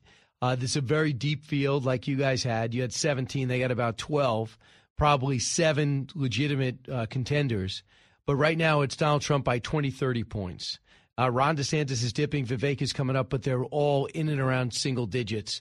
Uh, 0.42 0.56
this 0.56 0.70
is 0.70 0.76
a 0.76 0.80
very 0.80 1.12
deep 1.12 1.44
field, 1.44 1.84
like 1.84 2.08
you 2.08 2.16
guys 2.16 2.42
had. 2.42 2.74
You 2.74 2.82
had 2.82 2.92
17; 2.92 3.46
they 3.46 3.60
got 3.60 3.70
about 3.70 3.96
12, 3.96 4.58
probably 4.96 5.38
seven 5.38 6.08
legitimate 6.16 6.88
uh, 6.90 7.06
contenders. 7.06 7.84
But 8.26 8.34
right 8.34 8.58
now, 8.58 8.80
it's 8.80 8.96
Donald 8.96 9.22
Trump 9.22 9.44
by 9.44 9.60
20, 9.60 9.90
30 9.90 10.24
points. 10.24 10.80
Uh, 11.18 11.30
Ron 11.30 11.56
DeSantis 11.56 12.04
is 12.04 12.12
dipping. 12.12 12.46
Vivek 12.46 12.80
is 12.80 12.92
coming 12.92 13.16
up, 13.16 13.28
but 13.28 13.42
they're 13.42 13.64
all 13.64 14.06
in 14.06 14.28
and 14.28 14.40
around 14.40 14.72
single 14.72 15.06
digits. 15.06 15.60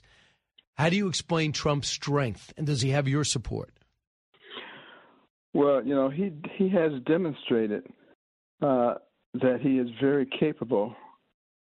How 0.76 0.88
do 0.88 0.96
you 0.96 1.08
explain 1.08 1.50
Trump's 1.52 1.88
strength, 1.88 2.52
and 2.56 2.66
does 2.66 2.80
he 2.80 2.90
have 2.90 3.08
your 3.08 3.24
support? 3.24 3.72
Well, 5.52 5.84
you 5.84 5.94
know, 5.94 6.08
he 6.08 6.30
he 6.56 6.68
has 6.68 6.92
demonstrated 7.04 7.84
uh, 8.62 8.94
that 9.34 9.58
he 9.60 9.78
is 9.78 9.88
very 10.00 10.26
capable 10.38 10.94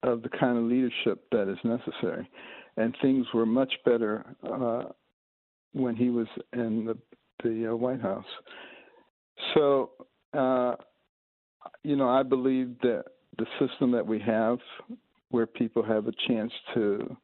of 0.04 0.22
the 0.22 0.30
kind 0.30 0.58
of 0.58 0.66
leadership 0.66 1.26
that 1.32 1.52
is 1.52 1.58
necessary, 1.64 2.30
and 2.76 2.96
things 3.02 3.26
were 3.34 3.48
much 3.48 3.74
better 3.86 4.24
uh, 4.44 4.84
when 5.74 5.96
he 5.96 6.12
was 6.12 6.28
in 6.54 6.86
the 6.86 6.98
the 7.44 7.72
uh, 7.72 7.76
White 7.76 8.02
House. 8.02 8.26
So, 9.56 9.92
uh, 10.34 10.76
you 11.84 11.96
know, 11.96 12.10
I 12.10 12.22
believe 12.22 12.76
that 12.82 13.06
the 13.38 13.46
system 13.60 13.92
that 13.92 14.06
we 14.06 14.20
have, 14.20 14.60
where 15.30 15.46
people 15.46 15.84
have 15.84 16.08
a 16.08 16.14
chance 16.28 16.52
to 16.74 17.16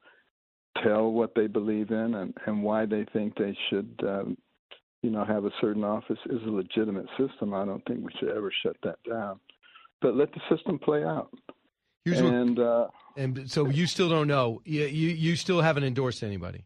tell 0.84 1.12
what 1.12 1.34
they 1.36 1.48
believe 1.48 1.92
in 1.92 2.16
and, 2.16 2.34
and 2.46 2.64
why 2.64 2.86
they 2.86 3.06
think 3.14 3.36
they 3.38 3.56
should, 3.70 3.94
um, 4.08 4.38
you 5.02 5.10
know, 5.10 5.24
have 5.26 5.46
a 5.46 5.52
certain 5.62 5.84
office, 5.84 6.18
is 6.28 6.42
a 6.46 6.50
legitimate 6.50 7.08
system. 7.18 7.54
I 7.54 7.66
don't 7.66 7.84
think 7.86 8.04
we 8.04 8.12
should 8.20 8.30
ever 8.30 8.52
shut 8.64 8.76
that 8.84 8.98
down. 9.08 9.40
But 10.02 10.16
let 10.16 10.32
the 10.34 10.42
system 10.56 10.80
play 10.80 11.04
out. 11.04 11.30
Here's 12.06 12.20
and 12.20 12.58
what, 12.58 12.66
uh, 12.66 12.88
and 13.16 13.50
so 13.50 13.70
you 13.70 13.88
still 13.88 14.10
don't 14.10 14.28
know. 14.28 14.62
You, 14.66 14.86
you 14.86 15.10
you 15.10 15.36
still 15.38 15.62
haven't 15.62 15.86
endorsed 15.86 16.24
anybody. 16.24 16.66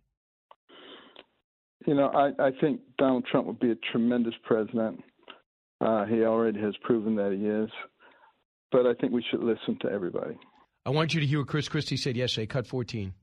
You 1.85 1.93
know, 1.93 2.07
I, 2.07 2.47
I 2.47 2.51
think 2.59 2.81
Donald 2.97 3.25
Trump 3.29 3.45
would 3.45 3.59
be 3.59 3.71
a 3.71 3.75
tremendous 3.91 4.33
president. 4.43 5.03
Uh, 5.79 6.05
he 6.05 6.23
already 6.23 6.59
has 6.59 6.73
proven 6.81 7.15
that 7.17 7.31
he 7.33 7.45
is 7.45 7.69
but 8.71 8.85
I 8.85 8.93
think 8.93 9.13
we 9.13 9.23
should 9.29 9.41
listen 9.41 9.77
to 9.81 9.89
everybody. 9.89 10.37
I 10.85 10.89
want 10.89 11.13
you 11.13 11.19
to 11.19 11.25
hear 11.25 11.39
what 11.39 11.47
Chris 11.47 11.67
Christie 11.67 11.97
said 11.97 12.15
yesterday, 12.15 12.47
cut 12.47 12.65
14. 12.65 13.13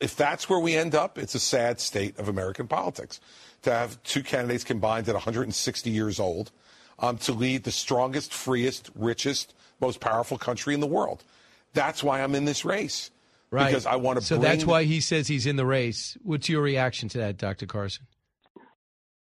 If 0.00 0.16
that's 0.16 0.48
where 0.48 0.58
we 0.58 0.74
end 0.74 0.94
up, 0.94 1.18
it's 1.18 1.34
a 1.34 1.40
sad 1.40 1.80
state 1.80 2.18
of 2.18 2.28
American 2.28 2.66
politics. 2.66 3.20
To 3.62 3.70
have 3.72 4.02
two 4.02 4.22
candidates 4.22 4.64
combined 4.64 5.08
at 5.08 5.14
160 5.14 5.90
years 5.90 6.18
old 6.18 6.50
um, 6.98 7.18
to 7.18 7.32
lead 7.32 7.64
the 7.64 7.70
strongest, 7.70 8.32
freest, 8.32 8.90
richest, 8.94 9.54
most 9.80 10.00
powerful 10.00 10.38
country 10.38 10.74
in 10.74 10.80
the 10.80 10.86
world. 10.86 11.24
That's 11.72 12.02
why 12.02 12.22
I'm 12.22 12.34
in 12.34 12.44
this 12.44 12.64
race. 12.64 13.10
Right. 13.50 13.66
Because 13.66 13.86
I 13.86 13.96
want 13.96 14.18
to 14.18 14.24
So 14.24 14.36
bring 14.36 14.50
that's 14.50 14.66
why 14.66 14.84
he 14.84 15.00
says 15.00 15.28
he's 15.28 15.46
in 15.46 15.56
the 15.56 15.66
race. 15.66 16.16
What's 16.22 16.48
your 16.48 16.62
reaction 16.62 17.08
to 17.10 17.18
that, 17.18 17.36
Dr. 17.36 17.66
Carson? 17.66 18.06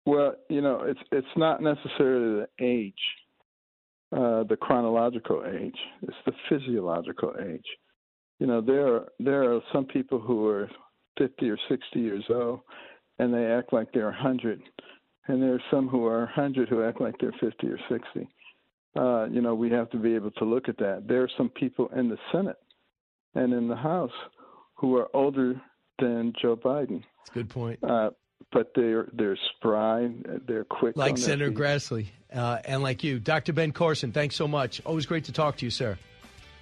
Well, 0.04 0.34
you 0.48 0.60
know, 0.60 0.82
it's 0.82 1.00
it's 1.12 1.26
not 1.36 1.62
necessarily 1.62 2.40
the 2.40 2.48
age 2.64 2.94
uh, 4.12 4.44
the 4.44 4.56
chronological 4.60 5.44
age; 5.46 5.76
it's 6.02 6.16
the 6.26 6.32
physiological 6.48 7.34
age. 7.40 7.66
You 8.38 8.46
know, 8.46 8.60
there 8.60 8.86
are 8.86 9.08
there 9.18 9.52
are 9.52 9.60
some 9.72 9.84
people 9.84 10.18
who 10.18 10.46
are 10.46 10.70
50 11.18 11.50
or 11.50 11.58
60 11.68 12.00
years 12.00 12.24
old, 12.30 12.60
and 13.18 13.34
they 13.34 13.46
act 13.46 13.72
like 13.72 13.88
they're 13.92 14.04
100, 14.04 14.62
and 15.26 15.42
there 15.42 15.54
are 15.54 15.62
some 15.70 15.88
who 15.88 16.06
are 16.06 16.20
100 16.20 16.68
who 16.68 16.84
act 16.84 17.00
like 17.00 17.14
they're 17.20 17.34
50 17.40 17.66
or 17.66 17.78
60. 17.88 18.28
Uh, 18.96 19.26
you 19.26 19.40
know, 19.40 19.54
we 19.54 19.70
have 19.70 19.90
to 19.90 19.98
be 19.98 20.14
able 20.14 20.30
to 20.32 20.44
look 20.44 20.68
at 20.68 20.78
that. 20.78 21.04
There 21.06 21.22
are 21.22 21.30
some 21.36 21.50
people 21.50 21.88
in 21.96 22.08
the 22.08 22.18
Senate 22.32 22.56
and 23.34 23.52
in 23.52 23.68
the 23.68 23.76
House 23.76 24.12
who 24.74 24.96
are 24.96 25.08
older 25.14 25.60
than 25.98 26.32
Joe 26.40 26.56
Biden. 26.56 27.02
That's 27.18 27.30
a 27.30 27.34
good 27.34 27.50
point. 27.50 27.78
Uh, 27.82 28.10
but 28.52 28.72
they're 28.74 29.08
they're 29.12 29.38
spry, 29.56 30.10
they're 30.46 30.64
quick. 30.64 30.96
Like 30.96 31.18
Senator 31.18 31.50
Grassley 31.50 32.06
uh, 32.32 32.58
and 32.64 32.82
like 32.82 33.04
you, 33.04 33.18
Dr. 33.18 33.52
Ben 33.52 33.72
Carson. 33.72 34.12
Thanks 34.12 34.36
so 34.36 34.48
much. 34.48 34.80
Always 34.84 35.06
great 35.06 35.24
to 35.24 35.32
talk 35.32 35.56
to 35.58 35.64
you, 35.64 35.70
sir. 35.70 35.98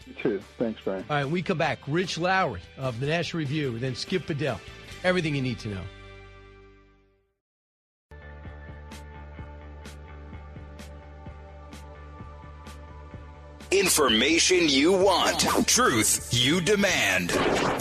You 0.07 0.15
too. 0.23 0.41
Thanks, 0.59 0.81
Brian. 0.85 1.05
All 1.11 1.17
right, 1.17 1.29
we 1.29 1.43
come 1.43 1.59
back. 1.59 1.81
Rich 1.87 2.19
Lowry 2.19 2.61
of 2.77 3.01
the 3.01 3.07
National 3.07 3.41
Review, 3.41 3.79
then 3.79 3.95
Skip 3.95 4.27
Bedell. 4.27 4.61
Everything 5.05 5.35
you 5.35 5.43
need 5.43 5.59
to 5.61 5.69
know. 5.69 5.83
Information 13.73 14.69
you 14.69 14.93
want, 14.93 15.41
truth 15.67 16.29
you 16.33 16.61
demand. 16.61 17.31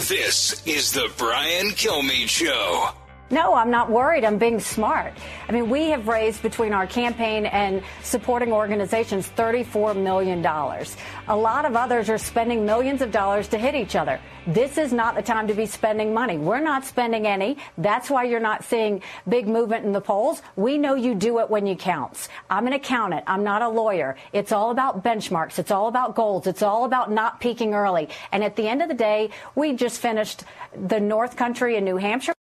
This 0.00 0.66
is 0.66 0.92
the 0.92 1.10
Brian 1.16 1.68
Kilmeade 1.68 2.28
Show. 2.28 2.90
No, 3.28 3.54
I'm 3.54 3.72
not 3.72 3.90
worried. 3.90 4.24
I'm 4.24 4.38
being 4.38 4.60
smart. 4.60 5.12
I 5.48 5.52
mean, 5.52 5.68
we 5.68 5.90
have 5.90 6.06
raised 6.06 6.42
between 6.42 6.72
our 6.72 6.86
campaign 6.86 7.46
and 7.46 7.82
supporting 8.04 8.52
organizations 8.52 9.28
$34 9.36 10.00
million. 10.00 10.46
A 10.46 11.36
lot 11.36 11.64
of 11.64 11.74
others 11.74 12.08
are 12.08 12.18
spending 12.18 12.64
millions 12.64 13.02
of 13.02 13.10
dollars 13.10 13.48
to 13.48 13.58
hit 13.58 13.74
each 13.74 13.96
other. 13.96 14.20
This 14.46 14.78
is 14.78 14.92
not 14.92 15.16
the 15.16 15.22
time 15.22 15.48
to 15.48 15.54
be 15.54 15.66
spending 15.66 16.14
money. 16.14 16.38
We're 16.38 16.60
not 16.60 16.84
spending 16.84 17.26
any. 17.26 17.56
That's 17.76 18.08
why 18.08 18.22
you're 18.24 18.38
not 18.38 18.62
seeing 18.62 19.02
big 19.28 19.48
movement 19.48 19.84
in 19.84 19.90
the 19.90 20.00
polls. 20.00 20.40
We 20.54 20.78
know 20.78 20.94
you 20.94 21.16
do 21.16 21.40
it 21.40 21.50
when 21.50 21.66
you 21.66 21.74
counts. 21.74 22.28
I'm 22.48 22.68
an 22.68 22.74
accountant. 22.74 23.24
I'm 23.26 23.42
not 23.42 23.60
a 23.60 23.68
lawyer. 23.68 24.14
It's 24.32 24.52
all 24.52 24.70
about 24.70 25.02
benchmarks. 25.02 25.58
It's 25.58 25.72
all 25.72 25.88
about 25.88 26.14
goals. 26.14 26.46
It's 26.46 26.62
all 26.62 26.84
about 26.84 27.10
not 27.10 27.40
peaking 27.40 27.74
early. 27.74 28.08
And 28.30 28.44
at 28.44 28.54
the 28.54 28.68
end 28.68 28.82
of 28.82 28.88
the 28.88 28.94
day, 28.94 29.30
we 29.56 29.72
just 29.72 30.00
finished 30.00 30.44
the 30.80 31.00
North 31.00 31.36
Country 31.36 31.74
in 31.74 31.84
New 31.84 31.96
Hampshire. 31.96 32.35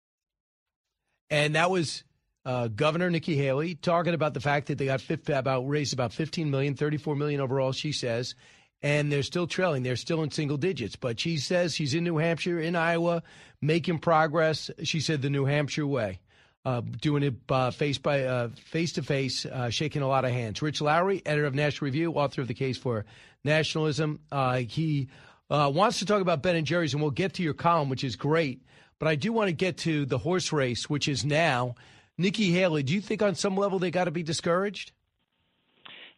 And 1.32 1.56
that 1.56 1.72
was 1.72 2.04
uh, 2.46 2.67
Governor 2.67 3.10
Nikki 3.10 3.36
Haley 3.36 3.74
talking 3.76 4.13
about 4.13 4.34
the 4.34 4.41
fact 4.41 4.67
that 4.67 4.78
they 4.78 4.86
got 4.86 5.02
50, 5.02 5.32
about 5.32 5.67
raised 5.67 5.94
about 5.94 6.12
15 6.13 6.52
million, 6.52 6.76
34 6.76 7.15
million 7.15 7.39
overall, 7.39 7.72
she 7.72 7.94
says, 7.94 8.36
and 8.84 9.12
they're 9.12 9.24
still 9.24 9.48
trailing. 9.48 9.82
They're 9.82 9.96
still 9.96 10.24
in 10.24 10.32
single 10.32 10.58
digits. 10.58 10.98
But 10.98 11.20
she 11.20 11.38
says 11.38 11.74
she's 11.74 11.94
in 11.94 12.04
New 12.04 12.17
Hampshire, 12.17 12.60
in 12.60 12.76
Iowa, 12.76 13.24
making 13.62 14.00
progress. 14.00 14.70
She 14.84 15.00
said 15.00 15.22
the 15.22 15.30
New 15.30 15.46
Hampshire 15.46 15.88
way. 15.88 16.20
Uh, 16.63 16.82
doing 16.82 17.24
it 17.24 17.34
uh, 17.50 17.72
face 17.72 17.98
by 17.98 18.48
face 18.65 18.91
to 18.94 19.02
face, 19.02 19.48
shaking 19.72 20.04
a 20.04 20.08
lot 20.08 20.26
of 20.26 20.32
hands. 20.32 20.62
Rich 20.62 20.80
Lowry, 20.80 21.20
editor 21.26 21.48
of 21.48 21.56
National 21.56 21.86
Review, 21.86 22.12
author 22.12 22.41
of 22.41 22.48
the 22.48 22.54
Case 22.54 22.78
for 22.78 23.04
Nationalism, 23.44 24.20
uh, 24.32 24.58
he 24.58 25.10
uh, 25.52 25.70
wants 25.70 26.00
to 26.00 26.06
talk 26.06 26.22
about 26.22 26.42
Ben 26.42 26.56
and 26.56 26.66
Jerry's, 26.66 26.94
and 26.94 27.02
we'll 27.02 27.12
get 27.12 27.34
to 27.34 27.44
your 27.44 27.54
column, 27.54 27.90
which 27.90 28.04
is 28.04 28.16
great. 28.16 28.62
But 29.00 29.10
I 29.10 29.16
do 29.16 29.34
want 29.34 29.50
to 29.50 29.54
get 29.54 29.78
to 29.80 30.06
the 30.06 30.18
horse 30.18 30.54
race, 30.54 30.90
which 30.90 31.08
is 31.08 31.26
now. 31.26 31.76
Nikki 32.18 32.52
Haley, 32.52 32.84
do 32.84 32.94
you 32.94 33.02
think 33.02 33.22
on 33.22 33.36
some 33.36 33.58
level 33.58 33.78
they 33.78 33.92
got 33.92 34.06
to 34.06 34.12
be 34.12 34.24
discouraged? 34.24 34.94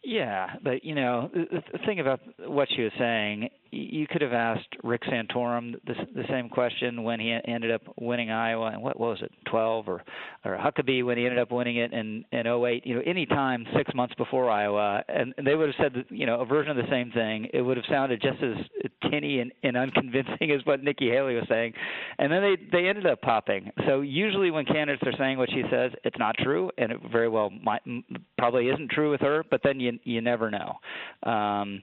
Yeah, 0.03 0.55
but 0.61 0.83
you 0.83 0.93
know, 0.93 1.31
the, 1.33 1.63
the 1.71 1.77
thing 1.79 1.99
about 1.99 2.19
what 2.39 2.67
she 2.75 2.83
was 2.83 2.91
saying 2.99 3.49
you 3.73 4.07
could 4.07 4.21
have 4.21 4.33
asked 4.33 4.67
Rick 4.83 5.03
Santorum 5.03 5.73
the, 5.85 5.95
the 6.13 6.23
same 6.29 6.49
question 6.49 7.03
when 7.03 7.19
he 7.19 7.35
ended 7.45 7.71
up 7.71 7.81
winning 7.99 8.29
Iowa, 8.29 8.67
and 8.67 8.81
what, 8.81 8.99
what 8.99 9.09
was 9.09 9.21
it, 9.21 9.31
12, 9.49 9.87
or 9.87 10.03
or 10.45 10.57
Huckabee 10.57 11.03
when 11.05 11.17
he 11.17 11.25
ended 11.25 11.39
up 11.39 11.51
winning 11.51 11.77
it 11.77 11.91
in 11.93 12.23
in 12.31 12.47
08. 12.47 12.85
You 12.85 12.95
know, 12.95 13.01
any 13.05 13.25
time 13.25 13.65
six 13.75 13.93
months 13.95 14.13
before 14.15 14.49
Iowa, 14.49 15.03
and, 15.07 15.33
and 15.37 15.47
they 15.47 15.55
would 15.55 15.73
have 15.73 15.75
said 15.83 15.93
that, 15.95 16.15
you 16.15 16.25
know 16.25 16.41
a 16.41 16.45
version 16.45 16.77
of 16.77 16.77
the 16.77 16.89
same 16.89 17.11
thing. 17.11 17.47
It 17.53 17.61
would 17.61 17.77
have 17.77 17.85
sounded 17.89 18.21
just 18.21 18.41
as 18.43 18.89
tinny 19.09 19.39
and, 19.39 19.51
and 19.63 19.75
unconvincing 19.75 20.51
as 20.57 20.65
what 20.65 20.83
Nikki 20.83 21.09
Haley 21.09 21.35
was 21.35 21.45
saying, 21.49 21.73
and 22.19 22.31
then 22.31 22.41
they 22.41 22.57
they 22.71 22.87
ended 22.87 23.05
up 23.05 23.21
popping. 23.21 23.71
So 23.87 24.01
usually 24.01 24.51
when 24.51 24.65
candidates 24.65 25.03
are 25.05 25.17
saying 25.17 25.37
what 25.37 25.49
she 25.49 25.63
says, 25.71 25.91
it's 26.03 26.17
not 26.19 26.35
true, 26.37 26.69
and 26.77 26.91
it 26.91 26.99
very 27.11 27.29
well 27.29 27.49
might 27.49 27.81
probably 28.37 28.67
isn't 28.67 28.91
true 28.91 29.11
with 29.11 29.21
her. 29.21 29.43
But 29.49 29.61
then 29.63 29.79
you 29.79 29.99
you 30.03 30.21
never 30.21 30.51
know. 30.51 30.75
Um, 31.23 31.81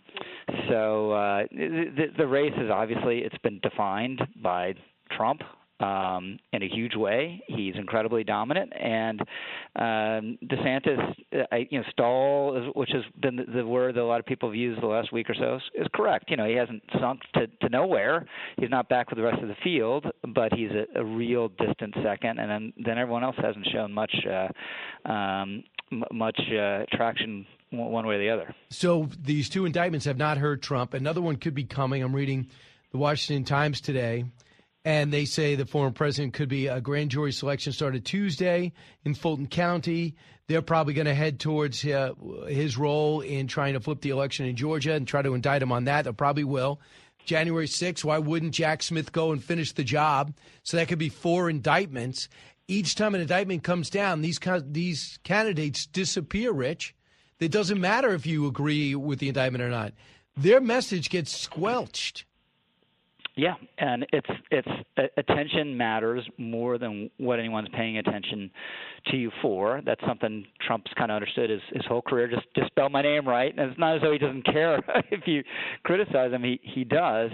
so. 0.68 1.12
Uh, 1.12 1.44
the, 1.84 2.06
the 2.18 2.26
race 2.26 2.54
is 2.56 2.70
obviously 2.70 3.18
it's 3.18 3.38
been 3.38 3.60
defined 3.60 4.20
by 4.42 4.74
Trump 5.16 5.42
um, 5.80 6.38
in 6.52 6.62
a 6.62 6.68
huge 6.68 6.94
way. 6.94 7.42
He's 7.46 7.74
incredibly 7.76 8.24
dominant, 8.24 8.72
and 8.78 9.20
um, 9.76 10.38
DeSantis, 10.44 11.14
uh, 11.32 11.56
you 11.70 11.78
know, 11.78 11.84
stall, 11.90 12.70
which 12.74 12.90
has 12.92 13.02
been 13.20 13.36
the, 13.36 13.44
the 13.44 13.66
word 13.66 13.94
that 13.96 14.02
a 14.02 14.04
lot 14.04 14.20
of 14.20 14.26
people 14.26 14.48
have 14.48 14.56
used 14.56 14.82
the 14.82 14.86
last 14.86 15.12
week 15.12 15.28
or 15.30 15.34
so, 15.34 15.56
is, 15.56 15.62
is 15.82 15.86
correct. 15.94 16.30
You 16.30 16.36
know, 16.36 16.46
he 16.46 16.54
hasn't 16.54 16.82
sunk 17.00 17.20
to, 17.34 17.46
to 17.46 17.68
nowhere. 17.68 18.26
He's 18.58 18.70
not 18.70 18.88
back 18.88 19.10
with 19.10 19.16
the 19.18 19.24
rest 19.24 19.42
of 19.42 19.48
the 19.48 19.56
field, 19.64 20.06
but 20.34 20.52
he's 20.52 20.70
a, 20.70 21.00
a 21.00 21.04
real 21.04 21.48
distant 21.48 21.94
second, 22.02 22.38
and 22.38 22.50
then 22.50 22.72
then 22.84 22.98
everyone 22.98 23.24
else 23.24 23.36
hasn't 23.38 23.66
shown 23.72 23.92
much 23.92 24.14
uh, 24.28 25.10
um, 25.10 25.64
m- 25.92 26.04
much 26.12 26.38
uh, 26.50 26.84
traction 26.92 27.46
one 27.70 28.06
way 28.06 28.16
or 28.16 28.18
the 28.18 28.30
other. 28.30 28.54
So 28.70 29.08
these 29.18 29.48
two 29.48 29.64
indictments 29.64 30.06
have 30.06 30.16
not 30.16 30.38
hurt 30.38 30.62
Trump. 30.62 30.94
Another 30.94 31.22
one 31.22 31.36
could 31.36 31.54
be 31.54 31.64
coming. 31.64 32.02
I'm 32.02 32.14
reading 32.14 32.48
the 32.90 32.98
Washington 32.98 33.44
Times 33.44 33.80
today, 33.80 34.24
and 34.84 35.12
they 35.12 35.24
say 35.24 35.54
the 35.54 35.66
former 35.66 35.92
president 35.92 36.34
could 36.34 36.48
be 36.48 36.66
a 36.66 36.80
grand 36.80 37.10
jury 37.10 37.32
selection 37.32 37.72
started 37.72 38.04
Tuesday 38.04 38.72
in 39.04 39.14
Fulton 39.14 39.46
County. 39.46 40.16
They're 40.48 40.62
probably 40.62 40.94
going 40.94 41.06
to 41.06 41.14
head 41.14 41.38
towards 41.38 41.84
uh, 41.84 42.12
his 42.48 42.76
role 42.76 43.20
in 43.20 43.46
trying 43.46 43.74
to 43.74 43.80
flip 43.80 44.00
the 44.00 44.10
election 44.10 44.46
in 44.46 44.56
Georgia 44.56 44.94
and 44.94 45.06
try 45.06 45.22
to 45.22 45.34
indict 45.34 45.62
him 45.62 45.70
on 45.70 45.84
that. 45.84 46.04
They 46.04 46.12
probably 46.12 46.44
will. 46.44 46.80
January 47.24 47.66
6th, 47.66 48.02
why 48.02 48.18
wouldn't 48.18 48.54
Jack 48.54 48.82
Smith 48.82 49.12
go 49.12 49.30
and 49.30 49.44
finish 49.44 49.72
the 49.72 49.84
job? 49.84 50.34
So 50.64 50.76
that 50.76 50.88
could 50.88 50.98
be 50.98 51.10
four 51.10 51.48
indictments. 51.48 52.28
Each 52.66 52.96
time 52.96 53.14
an 53.14 53.20
indictment 53.20 53.62
comes 53.62 53.90
down, 53.90 54.22
these 54.22 54.40
these 54.64 55.18
candidates 55.22 55.86
disappear, 55.86 56.50
Rich. 56.52 56.94
It 57.40 57.50
doesn't 57.50 57.80
matter 57.80 58.10
if 58.10 58.26
you 58.26 58.46
agree 58.46 58.94
with 58.94 59.18
the 59.18 59.28
indictment 59.28 59.62
or 59.64 59.70
not. 59.70 59.92
Their 60.36 60.60
message 60.60 61.10
gets 61.10 61.36
squelched. 61.36 62.24
Yeah, 63.36 63.54
and 63.78 64.06
it's 64.12 64.28
it's 64.50 64.68
uh, 64.98 65.02
attention 65.16 65.76
matters 65.76 66.28
more 66.36 66.76
than 66.78 67.10
what 67.16 67.38
anyone's 67.38 67.68
paying 67.70 67.96
attention 67.96 68.50
to 69.06 69.16
you 69.16 69.30
for. 69.42 69.80
That's 69.84 70.00
something 70.06 70.44
Trump's 70.66 70.90
kind 70.96 71.10
of 71.10 71.16
understood 71.16 71.50
his 71.50 71.60
his 71.72 71.84
whole 71.86 72.02
career. 72.02 72.28
Just 72.28 72.46
just 72.54 72.68
spell 72.68 72.88
my 72.88 73.02
name 73.02 73.26
right, 73.26 73.52
and 73.56 73.70
it's 73.70 73.78
not 73.78 73.96
as 73.96 74.02
though 74.02 74.12
he 74.12 74.18
doesn't 74.18 74.44
care 74.44 74.78
if 75.10 75.26
you 75.26 75.42
criticize 75.84 76.32
him. 76.32 76.42
He 76.42 76.60
he 76.62 76.84
does. 76.84 77.30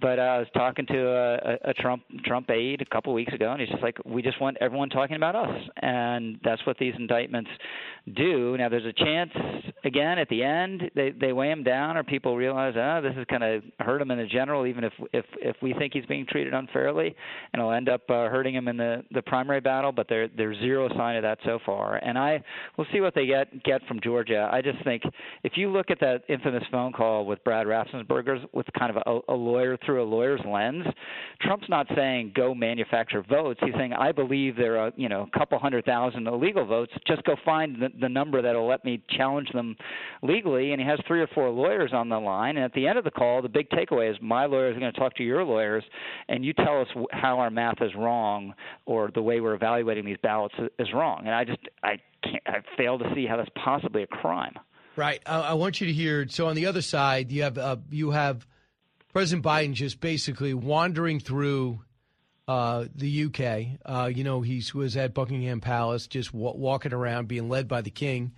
But 0.00 0.18
uh, 0.18 0.22
I 0.22 0.38
was 0.38 0.48
talking 0.54 0.86
to 0.86 1.08
a, 1.08 1.70
a 1.70 1.74
Trump 1.74 2.02
Trump 2.24 2.50
aide 2.50 2.82
a 2.82 2.84
couple 2.84 3.12
weeks 3.14 3.32
ago, 3.32 3.52
and 3.52 3.60
he's 3.60 3.70
just 3.70 3.82
like, 3.82 3.96
we 4.04 4.22
just 4.22 4.40
want 4.40 4.58
everyone 4.60 4.90
talking 4.90 5.16
about 5.16 5.34
us, 5.34 5.62
and 5.82 6.38
that's 6.44 6.64
what 6.66 6.76
these 6.78 6.92
indictments 6.98 7.50
do. 8.14 8.56
Now, 8.58 8.68
there's 8.68 8.84
a 8.84 8.92
chance 8.92 9.30
again 9.84 10.18
at 10.18 10.28
the 10.28 10.42
end 10.42 10.90
they 10.94 11.12
they 11.18 11.32
weigh 11.32 11.50
him 11.50 11.62
down, 11.62 11.96
or 11.96 12.04
people 12.04 12.36
realize, 12.36 12.74
ah, 12.76 12.98
oh, 12.98 13.02
this 13.02 13.14
is 13.16 13.24
kind 13.30 13.42
of 13.42 13.62
hurt 13.80 14.02
him 14.02 14.10
in 14.10 14.18
the 14.18 14.26
general, 14.26 14.66
even 14.66 14.84
if 14.84 14.92
if 15.12 15.24
if 15.40 15.56
we 15.62 15.72
think 15.74 15.94
he's 15.94 16.06
being 16.06 16.26
treated 16.26 16.52
unfairly, 16.52 17.14
and 17.52 17.60
it'll 17.60 17.72
end 17.72 17.88
up 17.88 18.02
uh, 18.10 18.28
hurting 18.28 18.54
him 18.54 18.68
in 18.68 18.76
the 18.76 19.02
the 19.12 19.22
primary 19.22 19.60
battle. 19.60 19.92
But 19.92 20.08
there 20.08 20.28
there's 20.28 20.58
zero 20.58 20.88
sign 20.90 21.05
of 21.14 21.22
that 21.22 21.38
so 21.44 21.60
far, 21.64 21.96
and 21.96 22.18
I 22.18 22.42
we'll 22.76 22.86
see 22.92 23.00
what 23.00 23.14
they 23.14 23.26
get 23.26 23.62
get 23.62 23.86
from 23.86 24.00
Georgia. 24.02 24.48
I 24.52 24.62
just 24.62 24.82
think 24.82 25.02
if 25.44 25.52
you 25.56 25.70
look 25.70 25.90
at 25.90 26.00
that 26.00 26.22
infamous 26.28 26.64
phone 26.72 26.92
call 26.92 27.26
with 27.26 27.42
Brad 27.44 27.66
Raffensperger 27.66 28.46
with 28.52 28.66
kind 28.76 28.96
of 28.96 29.02
a, 29.06 29.32
a 29.32 29.36
lawyer 29.36 29.78
through 29.84 30.02
a 30.02 30.08
lawyer's 30.08 30.40
lens, 30.44 30.84
Trump's 31.42 31.68
not 31.68 31.86
saying 31.94 32.32
go 32.34 32.54
manufacture 32.54 33.22
votes. 33.22 33.60
He's 33.62 33.74
saying 33.74 33.92
I 33.92 34.10
believe 34.10 34.56
there 34.56 34.78
are 34.78 34.92
you 34.96 35.08
know 35.08 35.28
a 35.32 35.38
couple 35.38 35.58
hundred 35.58 35.84
thousand 35.84 36.26
illegal 36.26 36.64
votes. 36.66 36.92
Just 37.06 37.22
go 37.24 37.36
find 37.44 37.80
the, 37.80 37.88
the 38.00 38.08
number 38.08 38.42
that'll 38.42 38.66
let 38.66 38.84
me 38.84 39.02
challenge 39.10 39.48
them 39.52 39.76
legally. 40.22 40.72
And 40.72 40.80
he 40.80 40.86
has 40.86 40.98
three 41.06 41.20
or 41.20 41.28
four 41.28 41.50
lawyers 41.50 41.92
on 41.92 42.08
the 42.08 42.18
line. 42.18 42.56
And 42.56 42.64
at 42.64 42.72
the 42.72 42.86
end 42.86 42.98
of 42.98 43.04
the 43.04 43.10
call, 43.10 43.42
the 43.42 43.48
big 43.48 43.68
takeaway 43.70 44.10
is 44.10 44.16
my 44.20 44.46
lawyers 44.46 44.76
are 44.76 44.80
going 44.80 44.92
to 44.92 44.98
talk 44.98 45.14
to 45.16 45.22
your 45.22 45.44
lawyers, 45.44 45.84
and 46.28 46.44
you 46.44 46.52
tell 46.52 46.80
us 46.80 46.88
how 47.10 47.38
our 47.38 47.50
math 47.50 47.80
is 47.80 47.90
wrong 47.96 48.54
or 48.86 49.10
the 49.14 49.22
way 49.22 49.40
we're 49.40 49.54
evaluating 49.54 50.04
these 50.04 50.16
ballots 50.22 50.54
is 50.78 50.88
wrong. 50.96 51.22
And 51.26 51.34
I 51.34 51.44
just 51.44 51.60
I 51.82 51.98
can't 52.22 52.42
I 52.46 52.62
fail 52.76 52.98
to 52.98 53.12
see 53.14 53.26
how 53.26 53.36
that's 53.36 53.50
possibly 53.54 54.02
a 54.02 54.06
crime. 54.06 54.54
Right. 54.96 55.20
I, 55.26 55.40
I 55.40 55.52
want 55.54 55.80
you 55.80 55.86
to 55.86 55.92
hear. 55.92 56.26
So 56.28 56.48
on 56.48 56.56
the 56.56 56.66
other 56.66 56.82
side, 56.82 57.30
you 57.30 57.42
have 57.42 57.58
uh, 57.58 57.76
you 57.90 58.10
have 58.10 58.46
President 59.12 59.44
Biden 59.44 59.72
just 59.74 60.00
basically 60.00 60.54
wandering 60.54 61.20
through 61.20 61.80
uh, 62.48 62.86
the 62.94 63.24
UK. 63.24 63.78
Uh, 63.84 64.06
you 64.06 64.24
know, 64.24 64.40
he 64.40 64.62
was 64.74 64.96
at 64.96 65.14
Buckingham 65.14 65.60
Palace, 65.60 66.06
just 66.06 66.32
w- 66.32 66.56
walking 66.56 66.92
around, 66.92 67.28
being 67.28 67.48
led 67.48 67.68
by 67.68 67.80
the 67.80 67.90
king. 67.90 68.32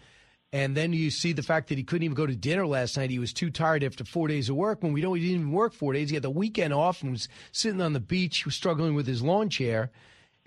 And 0.52 0.74
then 0.74 0.94
you 0.94 1.10
see 1.10 1.32
the 1.32 1.42
fact 1.42 1.68
that 1.68 1.76
he 1.76 1.84
couldn't 1.84 2.04
even 2.04 2.14
go 2.14 2.26
to 2.26 2.34
dinner 2.34 2.66
last 2.66 2.96
night. 2.96 3.10
He 3.10 3.18
was 3.18 3.34
too 3.34 3.50
tired 3.50 3.84
after 3.84 4.04
four 4.04 4.28
days 4.28 4.48
of 4.48 4.56
work. 4.56 4.82
When 4.82 4.94
we 4.94 5.02
know 5.02 5.12
he 5.12 5.20
didn't 5.20 5.40
even 5.40 5.52
work 5.52 5.74
four 5.74 5.92
days, 5.92 6.08
he 6.08 6.14
had 6.14 6.22
the 6.22 6.30
weekend 6.30 6.72
off 6.72 7.02
and 7.02 7.12
was 7.12 7.28
sitting 7.52 7.82
on 7.82 7.92
the 7.92 8.00
beach, 8.00 8.46
struggling 8.48 8.94
with 8.94 9.06
his 9.06 9.22
lawn 9.22 9.50
chair. 9.50 9.90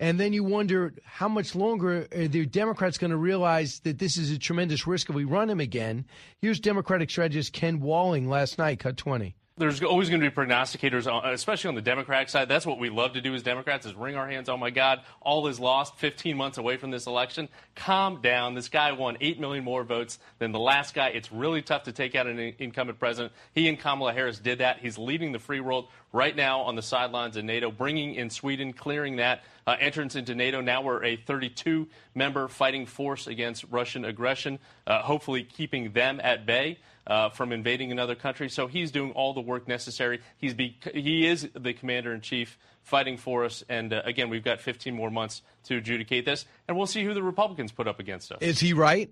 And 0.01 0.19
then 0.19 0.33
you 0.33 0.43
wonder 0.43 0.95
how 1.05 1.29
much 1.29 1.53
longer 1.53 2.07
are 2.11 2.27
the 2.27 2.47
Democrats 2.47 2.97
going 2.97 3.11
to 3.11 3.17
realize 3.17 3.81
that 3.81 3.99
this 3.99 4.17
is 4.17 4.31
a 4.31 4.39
tremendous 4.39 4.87
risk 4.87 5.11
if 5.11 5.15
we 5.15 5.25
run 5.25 5.47
him 5.47 5.59
again. 5.59 6.05
Here's 6.39 6.59
Democratic 6.59 7.11
strategist 7.11 7.53
Kevin 7.53 7.81
Walling 7.81 8.27
last 8.27 8.57
night, 8.57 8.79
cut 8.79 8.97
20 8.97 9.35
there's 9.61 9.81
always 9.83 10.09
going 10.09 10.21
to 10.21 10.29
be 10.29 10.35
prognosticators, 10.35 11.07
especially 11.31 11.69
on 11.69 11.75
the 11.75 11.83
Democratic 11.83 12.29
side. 12.29 12.49
That's 12.49 12.65
what 12.65 12.79
we 12.79 12.89
love 12.89 13.13
to 13.13 13.21
do 13.21 13.35
as 13.35 13.43
Democrats 13.43 13.85
is 13.85 13.93
wring 13.93 14.15
our 14.15 14.27
hands. 14.27 14.49
Oh 14.49 14.57
my 14.57 14.71
God, 14.71 15.01
all 15.21 15.47
is 15.47 15.59
lost. 15.59 15.97
15 15.99 16.35
months 16.35 16.57
away 16.57 16.77
from 16.77 16.89
this 16.89 17.05
election. 17.05 17.47
Calm 17.75 18.21
down. 18.21 18.55
This 18.55 18.69
guy 18.69 18.91
won 18.91 19.17
8 19.21 19.39
million 19.39 19.63
more 19.63 19.83
votes 19.83 20.17
than 20.39 20.51
the 20.51 20.59
last 20.59 20.95
guy. 20.95 21.09
It's 21.09 21.31
really 21.31 21.61
tough 21.61 21.83
to 21.83 21.91
take 21.91 22.15
out 22.15 22.25
an 22.25 22.39
incumbent 22.57 22.97
president. 22.97 23.33
He 23.53 23.69
and 23.69 23.79
Kamala 23.79 24.13
Harris 24.13 24.39
did 24.39 24.57
that. 24.57 24.79
He's 24.79 24.97
leading 24.97 25.31
the 25.31 25.39
free 25.39 25.59
world 25.59 25.87
right 26.11 26.35
now 26.35 26.61
on 26.61 26.75
the 26.75 26.81
sidelines 26.81 27.37
of 27.37 27.45
NATO, 27.45 27.71
bringing 27.71 28.15
in 28.15 28.31
Sweden, 28.31 28.73
clearing 28.73 29.17
that 29.17 29.43
uh, 29.67 29.75
entrance 29.79 30.15
into 30.15 30.33
NATO. 30.33 30.61
Now 30.61 30.81
we're 30.81 31.03
a 31.03 31.15
32 31.15 31.87
member 32.15 32.47
fighting 32.47 32.85
force 32.85 33.27
against 33.27 33.65
Russian 33.69 34.05
aggression, 34.05 34.59
uh, 34.87 35.01
hopefully 35.03 35.43
keeping 35.43 35.91
them 35.91 36.19
at 36.23 36.45
bay. 36.45 36.79
Uh, 37.07 37.29
from 37.29 37.51
invading 37.51 37.91
another 37.91 38.15
country. 38.15 38.49
So 38.49 38.67
he's 38.67 38.91
doing 38.91 39.11
all 39.11 39.33
the 39.33 39.41
work 39.41 39.67
necessary. 39.67 40.21
He's 40.37 40.53
be- 40.53 40.77
he 40.93 41.27
is 41.27 41.49
the 41.53 41.73
commander 41.73 42.13
in 42.13 42.21
chief 42.21 42.57
fighting 42.83 43.17
for 43.17 43.45
us. 43.45 43.63
And 43.69 43.93
uh, 43.93 44.01
again, 44.05 44.29
we've 44.29 44.43
got 44.43 44.59
15 44.59 44.93
more 44.95 45.11
months 45.11 45.41
to 45.65 45.77
adjudicate 45.77 46.25
this, 46.25 46.45
and 46.67 46.77
we'll 46.77 46.87
see 46.87 47.03
who 47.03 47.13
the 47.13 47.23
Republicans 47.23 47.71
put 47.71 47.87
up 47.87 47.99
against 47.99 48.31
us. 48.31 48.39
Is 48.41 48.59
he 48.59 48.73
right? 48.73 49.11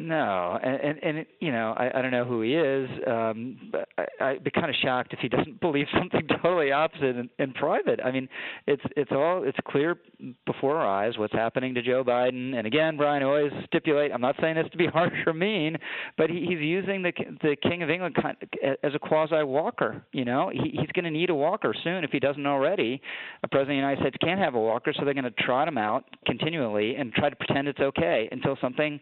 No, 0.00 0.56
and 0.62 0.80
and, 0.80 1.02
and 1.02 1.18
it, 1.18 1.28
you 1.40 1.50
know 1.50 1.74
I, 1.76 1.98
I 1.98 2.02
don't 2.02 2.12
know 2.12 2.24
who 2.24 2.40
he 2.42 2.54
is, 2.54 2.88
um, 3.04 3.58
but 3.72 3.88
I, 3.98 4.04
I'd 4.20 4.44
be 4.44 4.50
kind 4.52 4.68
of 4.68 4.76
shocked 4.80 5.12
if 5.12 5.18
he 5.18 5.28
doesn't 5.28 5.60
believe 5.60 5.86
something 5.98 6.24
totally 6.40 6.70
opposite 6.70 7.16
in, 7.16 7.28
in 7.40 7.52
private. 7.52 7.98
I 8.04 8.12
mean, 8.12 8.28
it's 8.68 8.82
it's 8.96 9.10
all 9.10 9.42
it's 9.42 9.58
clear 9.66 9.96
before 10.46 10.76
our 10.76 10.86
eyes 10.86 11.18
what's 11.18 11.32
happening 11.32 11.74
to 11.74 11.82
Joe 11.82 12.04
Biden. 12.04 12.54
And 12.54 12.64
again, 12.64 12.96
Brian, 12.96 13.24
always 13.24 13.50
stipulate 13.66 14.12
I'm 14.12 14.20
not 14.20 14.36
saying 14.40 14.54
this 14.54 14.70
to 14.70 14.78
be 14.78 14.86
harsh 14.92 15.12
or 15.26 15.34
mean, 15.34 15.76
but 16.16 16.30
he, 16.30 16.46
he's 16.48 16.60
using 16.60 17.02
the 17.02 17.12
the 17.42 17.56
King 17.60 17.82
of 17.82 17.90
England 17.90 18.16
as 18.84 18.94
a 18.94 19.00
quasi 19.00 19.42
walker. 19.42 20.04
You 20.12 20.24
know, 20.24 20.48
he, 20.52 20.78
he's 20.78 20.92
going 20.94 21.06
to 21.06 21.10
need 21.10 21.30
a 21.30 21.34
walker 21.34 21.74
soon 21.82 22.04
if 22.04 22.10
he 22.12 22.20
doesn't 22.20 22.46
already. 22.46 23.02
A 23.42 23.48
president 23.48 23.78
of 23.80 23.82
the 23.82 23.88
United 23.88 24.00
States 24.02 24.16
can't 24.22 24.38
have 24.38 24.54
a 24.54 24.60
walker, 24.60 24.92
so 24.96 25.04
they're 25.04 25.12
going 25.12 25.24
to 25.24 25.42
trot 25.42 25.66
him 25.66 25.76
out 25.76 26.04
continually 26.24 26.94
and 26.94 27.12
try 27.14 27.28
to 27.28 27.34
pretend 27.36 27.66
it's 27.66 27.80
okay 27.80 28.28
until 28.30 28.56
something 28.60 29.00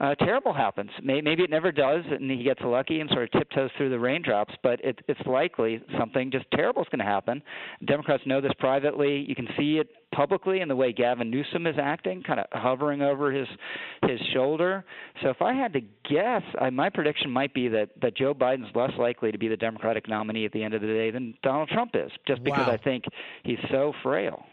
uh, 0.00 0.14
terrible 0.14 0.37
happens. 0.54 0.90
Maybe 1.02 1.42
it 1.42 1.50
never 1.50 1.72
does, 1.72 2.04
and 2.10 2.30
he 2.30 2.42
gets 2.42 2.60
lucky 2.62 3.00
and 3.00 3.10
sort 3.10 3.24
of 3.24 3.30
tiptoes 3.32 3.70
through 3.76 3.90
the 3.90 3.98
raindrops. 3.98 4.54
But 4.62 4.82
it, 4.84 5.00
it's 5.08 5.20
likely 5.26 5.82
something 5.98 6.30
just 6.30 6.46
terrible 6.52 6.82
is 6.82 6.88
going 6.90 6.98
to 7.00 7.04
happen. 7.04 7.42
Democrats 7.84 8.22
know 8.26 8.40
this 8.40 8.52
privately. 8.58 9.24
You 9.28 9.34
can 9.34 9.48
see 9.58 9.78
it 9.78 9.88
publicly 10.14 10.60
in 10.60 10.68
the 10.68 10.76
way 10.76 10.92
Gavin 10.92 11.30
Newsom 11.30 11.66
is 11.66 11.76
acting, 11.80 12.22
kind 12.22 12.40
of 12.40 12.46
hovering 12.52 13.02
over 13.02 13.30
his 13.32 13.46
his 14.02 14.18
shoulder. 14.32 14.84
So 15.22 15.28
if 15.30 15.42
I 15.42 15.52
had 15.52 15.72
to 15.74 15.80
guess, 15.80 16.42
I, 16.60 16.70
my 16.70 16.88
prediction 16.88 17.30
might 17.30 17.52
be 17.52 17.68
that 17.68 17.90
that 18.00 18.16
Joe 18.16 18.34
Biden's 18.34 18.74
less 18.74 18.92
likely 18.98 19.32
to 19.32 19.38
be 19.38 19.48
the 19.48 19.56
Democratic 19.56 20.08
nominee 20.08 20.44
at 20.44 20.52
the 20.52 20.62
end 20.62 20.74
of 20.74 20.80
the 20.80 20.86
day 20.86 21.10
than 21.10 21.34
Donald 21.42 21.68
Trump 21.68 21.92
is, 21.94 22.10
just 22.26 22.42
because 22.42 22.66
Wow. 22.66 22.72
I 22.72 22.76
think 22.78 23.04
he's 23.44 23.58
so 23.70 23.92
frail. 24.02 24.44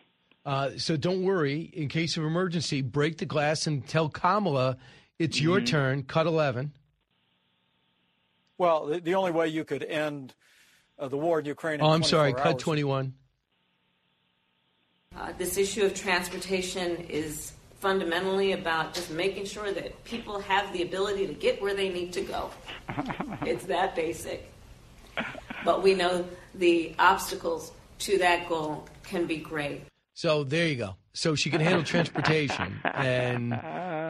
Uh, 0.45 0.69
so 0.77 0.95
don't 0.95 1.23
worry. 1.23 1.71
In 1.73 1.89
case 1.89 2.17
of 2.17 2.23
emergency, 2.23 2.81
break 2.83 3.17
the 3.17 3.25
glass 3.25 3.65
and 3.65 3.87
tell 3.87 4.09
Kamala 4.09 4.77
it's 5.19 5.39
your 5.39 5.59
Mhm. 5.59 5.65
turn. 5.67 6.03
Cut 6.03 6.27
11. 6.27 6.73
Well, 8.57 8.85
the, 8.87 8.99
the 8.99 9.15
only 9.15 9.31
way 9.31 9.47
you 9.47 9.63
could 9.65 9.83
end 9.83 10.33
uh, 10.97 11.07
the 11.09 11.17
war 11.17 11.39
in 11.39 11.45
Ukraine. 11.45 11.79
In 11.79 11.85
Oh, 11.85 11.89
I'm 11.89 12.03
sorry. 12.03 12.31
24 12.31 12.51
Cut 12.53 12.59
21. 12.59 13.13
Uh, 15.17 15.31
this 15.37 15.57
issue 15.57 15.83
of 15.83 15.93
transportation 15.93 16.97
is 17.09 17.53
fundamentally 17.79 18.53
about 18.53 18.93
just 18.93 19.11
making 19.11 19.45
sure 19.45 19.71
that 19.71 20.03
people 20.05 20.39
have 20.39 20.71
the 20.73 20.81
ability 20.83 21.27
to 21.27 21.33
get 21.33 21.61
where 21.61 21.73
they 21.73 21.89
need 21.89 22.11
to 22.13 22.21
go. 22.21 22.49
it's 23.45 23.65
that 23.65 23.95
basic. 23.95 24.49
But 25.63 25.83
we 25.83 25.93
know 25.95 26.25
the 26.53 26.95
obstacles 26.99 27.71
to 27.99 28.17
that 28.19 28.47
goal 28.49 28.87
can 29.03 29.25
be 29.25 29.37
great. 29.37 29.83
So 30.13 30.43
there 30.43 30.67
you 30.67 30.75
go. 30.75 30.95
So 31.13 31.35
she 31.35 31.49
can 31.49 31.61
handle 31.61 31.83
transportation, 31.83 32.79
and 32.83 33.53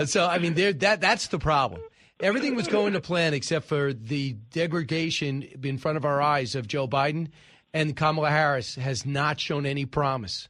so 0.06 0.28
I 0.28 0.40
mean, 0.40 0.54
that 0.56 1.02
that's 1.02 1.28
the 1.28 1.40
problem. 1.40 1.82
Everything 2.20 2.56
was 2.56 2.68
going 2.68 2.94
to 2.94 3.02
plan 3.02 3.34
except 3.34 3.68
for 3.68 3.92
the 3.92 4.34
degradation 4.52 5.44
in 5.64 5.78
front 5.78 5.98
of 5.98 6.06
our 6.06 6.22
eyes 6.22 6.56
of 6.56 6.68
Joe 6.68 6.88
Biden, 6.88 7.30
and 7.74 7.96
Kamala 7.96 8.30
Harris 8.30 8.76
has 8.76 9.06
not 9.06 9.40
shown 9.40 9.66
any 9.66 9.86
promise. 9.86 10.48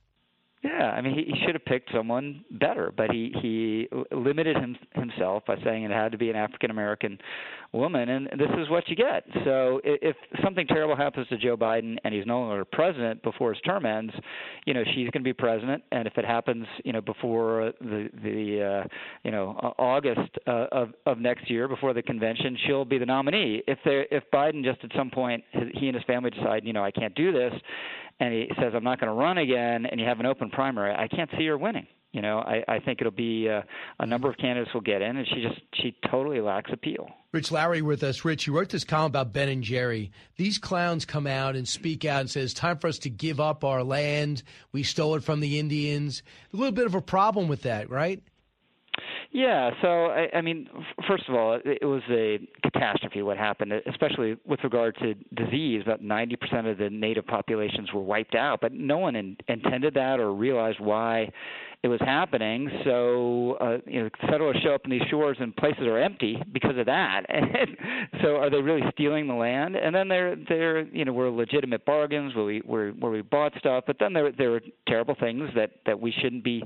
Yeah, 0.64 0.90
I 0.90 1.02
mean, 1.02 1.14
he, 1.14 1.32
he 1.32 1.46
should 1.46 1.54
have 1.54 1.66
picked 1.66 1.92
someone 1.94 2.44
better, 2.50 2.92
but 2.96 3.12
he 3.12 3.32
he 3.40 3.88
limited 4.12 4.58
him, 4.58 4.76
himself 4.94 5.44
by 5.46 5.58
saying 5.64 5.84
it 5.84 5.92
had 5.92 6.12
to 6.14 6.18
be 6.18 6.32
an 6.32 6.36
African 6.36 6.72
American 6.72 7.20
woman, 7.76 8.10
and 8.10 8.28
this 8.38 8.50
is 8.58 8.70
what 8.70 8.88
you 8.88 8.96
get. 8.96 9.24
So 9.44 9.82
if 9.84 10.16
something 10.44 10.66
terrible 10.68 10.96
happens 10.96 11.28
to 11.28 11.38
Joe 11.38 11.58
Biden 11.58 11.98
and 12.04 12.14
he's 12.14 12.26
no 12.26 12.40
longer 12.42 12.66
president 12.66 13.22
before 13.24 13.54
his 13.54 13.62
term 13.62 13.86
ends, 13.86 14.14
you 14.66 14.74
know 14.74 14.84
she's 14.84 15.10
going 15.10 15.22
to 15.22 15.24
be 15.24 15.34
president, 15.34 15.84
and 15.92 16.08
if 16.08 16.18
it 16.18 16.26
happens, 16.26 16.66
you 16.84 16.94
know 16.94 17.02
before 17.02 17.74
the 17.82 18.10
the 18.24 18.84
uh, 18.84 18.88
you 19.24 19.32
know 19.32 19.74
August 19.78 20.32
uh, 20.48 20.68
of 20.72 20.94
of 21.06 21.20
next 21.20 21.50
year, 21.50 21.68
before 21.68 21.94
the 21.94 22.02
convention, 22.02 22.58
she'll 22.66 22.86
be 22.86 22.98
the 22.98 23.06
nominee. 23.06 23.62
If 23.68 23.80
there 23.86 24.06
if 24.12 24.24
Biden 24.34 24.64
just 24.64 24.84
at 24.84 24.92
some 24.96 25.10
point 25.10 25.44
he 25.52 25.88
and 25.88 25.96
his 25.96 26.04
family 26.06 26.30
decide, 26.30 26.66
you 26.66 26.74
know, 26.74 26.84
I 26.84 26.92
can't 26.92 27.16
do 27.16 27.32
this, 27.32 27.54
and 28.20 28.34
he 28.34 28.50
says 28.60 28.74
I'm 28.76 28.84
not 28.84 29.00
going 29.00 29.12
to 29.12 29.20
run 29.20 29.38
again, 29.38 29.86
and 29.86 30.00
you 30.00 30.06
have 30.06 30.20
an 30.20 30.26
open 30.26 30.50
primary, 30.50 30.94
I 30.94 31.08
can't 31.08 31.30
see 31.38 31.46
her 31.48 31.58
winning. 31.58 31.88
You 32.16 32.22
know, 32.22 32.40
I, 32.40 32.64
I 32.70 32.80
think 32.80 33.02
it'll 33.02 33.12
be 33.12 33.50
uh, 33.50 33.62
a 34.00 34.06
number 34.06 34.30
of 34.30 34.38
candidates 34.38 34.74
will 34.74 34.80
get 34.80 35.02
in, 35.02 35.18
and 35.18 35.28
she 35.28 35.42
just 35.42 35.60
she 35.74 35.98
totally 36.10 36.40
lacks 36.40 36.72
appeal. 36.72 37.10
Rich 37.34 37.52
Lowry 37.52 37.82
with 37.82 38.04
us. 38.04 38.24
Rich, 38.24 38.48
you 38.48 38.58
wrote 38.58 38.70
this 38.70 38.86
column 38.86 39.08
about 39.08 39.34
Ben 39.34 39.50
and 39.50 39.62
Jerry. 39.62 40.14
These 40.38 40.58
clowns 40.58 41.04
come 41.04 41.28
out 41.28 41.58
and 41.58 41.68
speak 41.68 42.06
out 42.06 42.22
and 42.22 42.30
says, 42.30 42.54
"Time 42.54 42.78
for 42.78 42.88
us 42.88 43.00
to 43.00 43.10
give 43.10 43.42
up 43.42 43.66
our 43.66 43.84
land. 43.84 44.44
We 44.72 44.82
stole 44.82 45.16
it 45.16 45.26
from 45.26 45.42
the 45.42 45.60
Indians." 45.60 46.24
A 46.54 46.56
little 46.56 46.72
bit 46.72 46.86
of 46.86 46.96
a 46.96 47.02
problem 47.02 47.50
with 47.50 47.64
that, 47.64 47.90
right? 47.90 48.24
Yeah, 49.36 49.72
so 49.82 50.06
I, 50.06 50.30
I 50.36 50.42
mean, 50.42 50.70
first 51.10 51.28
of 51.28 51.36
all, 51.36 51.56
it, 51.56 51.80
it 51.82 51.86
was 51.86 52.04
a 52.10 52.40
catastrophe 52.64 53.22
what 53.24 53.38
happened, 53.38 53.74
especially 53.86 54.38
with 54.46 54.62
regard 54.64 54.96
to 55.00 55.16
disease. 55.36 55.82
About 55.86 56.02
90% 56.02 56.72
of 56.72 56.78
the 56.78 56.90
native 56.90 57.28
populations 57.28 57.92
were 57.92 58.02
wiped 58.02 58.36
out, 58.36 58.62
but 58.62 58.72
no 58.72 58.98
one 59.00 59.18
in, 59.18 59.36
intended 59.50 59.96
that 59.96 60.22
or 60.22 60.34
realized 60.34 60.80
why 60.80 61.30
it 61.86 61.88
was 61.88 62.00
happening. 62.02 62.68
So, 62.84 63.58
uh, 63.62 63.78
you 63.86 64.02
know, 64.02 64.10
settlers 64.28 64.58
show 64.64 64.74
up 64.74 64.82
in 64.86 64.90
these 64.90 65.04
shores 65.12 65.38
and 65.40 65.56
places 65.56 65.84
are 65.84 66.00
empty 66.00 66.42
because 66.52 66.78
of 66.78 66.88
that. 66.88 67.22
And 67.56 67.78
so, 68.24 68.36
are 68.38 68.50
they 68.50 68.60
really 68.60 68.82
stealing 68.92 69.28
the 69.28 69.34
land? 69.34 69.76
And 69.76 69.94
then 69.94 70.08
there, 70.08 70.36
there, 70.50 70.82
you 70.88 71.06
know, 71.06 71.14
were 71.14 71.30
legitimate 71.30 71.86
bargains 71.86 72.36
where 72.36 72.44
we 72.44 72.60
where, 72.66 72.92
where 72.92 73.12
we 73.12 73.22
bought 73.22 73.54
stuff, 73.60 73.84
but 73.86 73.98
then 74.00 74.14
there 74.14 74.32
there 74.32 74.50
were 74.50 74.62
terrible 74.88 75.16
things 75.20 75.50
that 75.56 75.72
that 75.86 76.00
we 76.00 76.12
shouldn't 76.22 76.44
be 76.44 76.64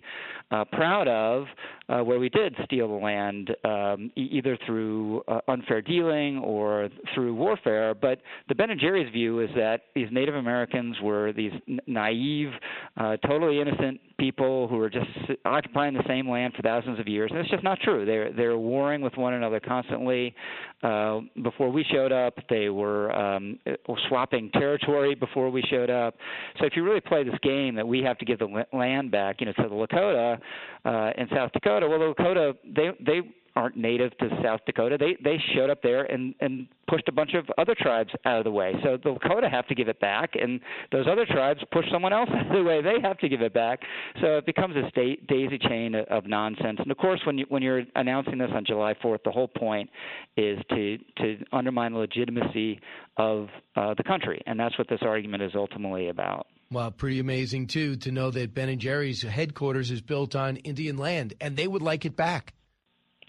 uh, 0.51 0.63
proud 0.65 1.07
of, 1.07 1.45
uh, 1.89 2.03
where 2.03 2.17
we 2.19 2.29
did 2.29 2.55
steal 2.65 2.87
the 2.87 2.93
land 2.93 3.51
um, 3.65 4.11
e- 4.15 4.29
either 4.31 4.57
through 4.65 5.21
uh, 5.27 5.41
unfair 5.47 5.81
dealing 5.81 6.39
or 6.39 6.89
through 7.13 7.35
warfare. 7.35 7.93
But 7.93 8.21
the 8.47 8.55
Ben 8.55 8.69
and 8.69 8.79
Jerry's 8.79 9.11
view 9.11 9.41
is 9.41 9.49
that 9.55 9.81
these 9.95 10.07
Native 10.11 10.35
Americans 10.35 10.95
were 11.03 11.33
these 11.33 11.51
n- 11.67 11.79
naive, 11.87 12.49
uh, 12.97 13.17
totally 13.17 13.59
innocent 13.59 13.99
people 14.19 14.67
who 14.67 14.79
are 14.79 14.89
just 14.89 15.09
occupying 15.45 15.93
the 15.93 16.03
same 16.07 16.29
land 16.29 16.53
for 16.53 16.61
thousands 16.61 16.99
of 16.99 17.07
years, 17.07 17.31
and 17.31 17.39
it's 17.39 17.49
just 17.49 17.63
not 17.63 17.79
true. 17.79 18.05
They're 18.05 18.31
they're 18.31 18.57
warring 18.57 19.01
with 19.01 19.15
one 19.17 19.33
another 19.33 19.59
constantly. 19.59 20.35
Uh, 20.83 21.21
before 21.43 21.69
we 21.69 21.83
showed 21.91 22.11
up, 22.11 22.35
they 22.49 22.69
were 22.69 23.11
um, 23.13 23.59
uh, 23.65 23.93
swapping 24.07 24.51
territory 24.51 25.15
before 25.15 25.49
we 25.49 25.61
showed 25.69 25.89
up. 25.89 26.15
So 26.59 26.65
if 26.65 26.73
you 26.75 26.83
really 26.83 27.01
play 27.01 27.23
this 27.23 27.39
game 27.41 27.75
that 27.75 27.87
we 27.87 28.01
have 28.03 28.17
to 28.19 28.25
give 28.25 28.39
the 28.39 28.65
land 28.73 29.11
back, 29.11 29.37
you 29.39 29.47
know, 29.47 29.53
to 29.53 29.63
the 29.63 29.69
Lakota 29.69 30.39
uh, 30.85 31.11
in 31.17 31.27
South 31.33 31.51
Dakota, 31.53 31.87
well, 31.87 31.99
the 31.99 32.13
Lakota 32.13 32.53
they 32.75 32.89
they 33.03 33.21
aren't 33.59 33.75
native 33.75 34.17
to 34.19 34.29
South 34.41 34.61
Dakota. 34.65 34.97
They 34.97 35.17
they 35.21 35.37
showed 35.53 35.69
up 35.69 35.81
there 35.81 36.03
and 36.03 36.33
and 36.39 36.67
pushed 36.87 37.09
a 37.09 37.11
bunch 37.11 37.33
of 37.33 37.45
other 37.57 37.75
tribes 37.77 38.09
out 38.25 38.37
of 38.37 38.45
the 38.45 38.51
way. 38.51 38.73
So 38.83 38.97
the 39.03 39.09
Lakota 39.09 39.51
have 39.51 39.67
to 39.67 39.75
give 39.75 39.89
it 39.89 39.99
back, 39.99 40.31
and 40.41 40.61
those 40.93 41.05
other 41.11 41.25
tribes 41.25 41.59
push 41.71 41.85
someone 41.91 42.13
else 42.13 42.29
out 42.33 42.47
of 42.47 42.53
the 42.53 42.63
way. 42.63 42.81
They 42.81 43.05
have 43.05 43.17
to 43.19 43.27
give 43.27 43.41
it 43.41 43.53
back. 43.53 43.79
So 44.21 44.37
it 44.37 44.45
becomes 44.45 44.75
a 44.77 44.89
state 44.89 45.27
daisy 45.27 45.59
chain 45.59 45.93
of, 45.95 46.25
nonsense. 46.25 46.77
And 46.79 46.91
of 46.91 46.97
course, 46.97 47.19
when 47.25 47.37
you 47.37 47.45
when 47.49 47.61
you're 47.61 47.83
announcing 47.95 48.37
this 48.37 48.49
on 48.53 48.63
July 48.65 48.93
4th, 49.03 49.23
the 49.25 49.31
whole 49.31 49.47
point 49.47 49.89
is 50.37 50.57
to 50.69 50.97
to 51.17 51.37
undermine 51.51 51.91
the 51.93 51.99
legitimacy 51.99 52.79
of 53.17 53.47
uh, 53.75 53.93
the 53.95 54.03
country, 54.03 54.41
and 54.45 54.57
that's 54.59 54.77
what 54.77 54.87
this 54.87 54.99
argument 55.01 55.43
is 55.43 55.51
ultimately 55.53 56.07
about. 56.07 56.47
Well, 56.71 56.91
pretty 56.91 57.19
amazing 57.19 57.67
too 57.67 57.95
to 57.97 58.11
know 58.11 58.31
that 58.31 58.53
Ben 58.53 58.69
and 58.69 58.79
Jerry's 58.79 59.23
headquarters 59.23 59.91
is 59.91 60.01
built 60.01 60.35
on 60.35 60.57
Indian 60.57 60.97
land, 60.97 61.33
and 61.41 61.57
they 61.57 61.67
would 61.67 61.81
like 61.81 62.05
it 62.05 62.15
back. 62.15 62.53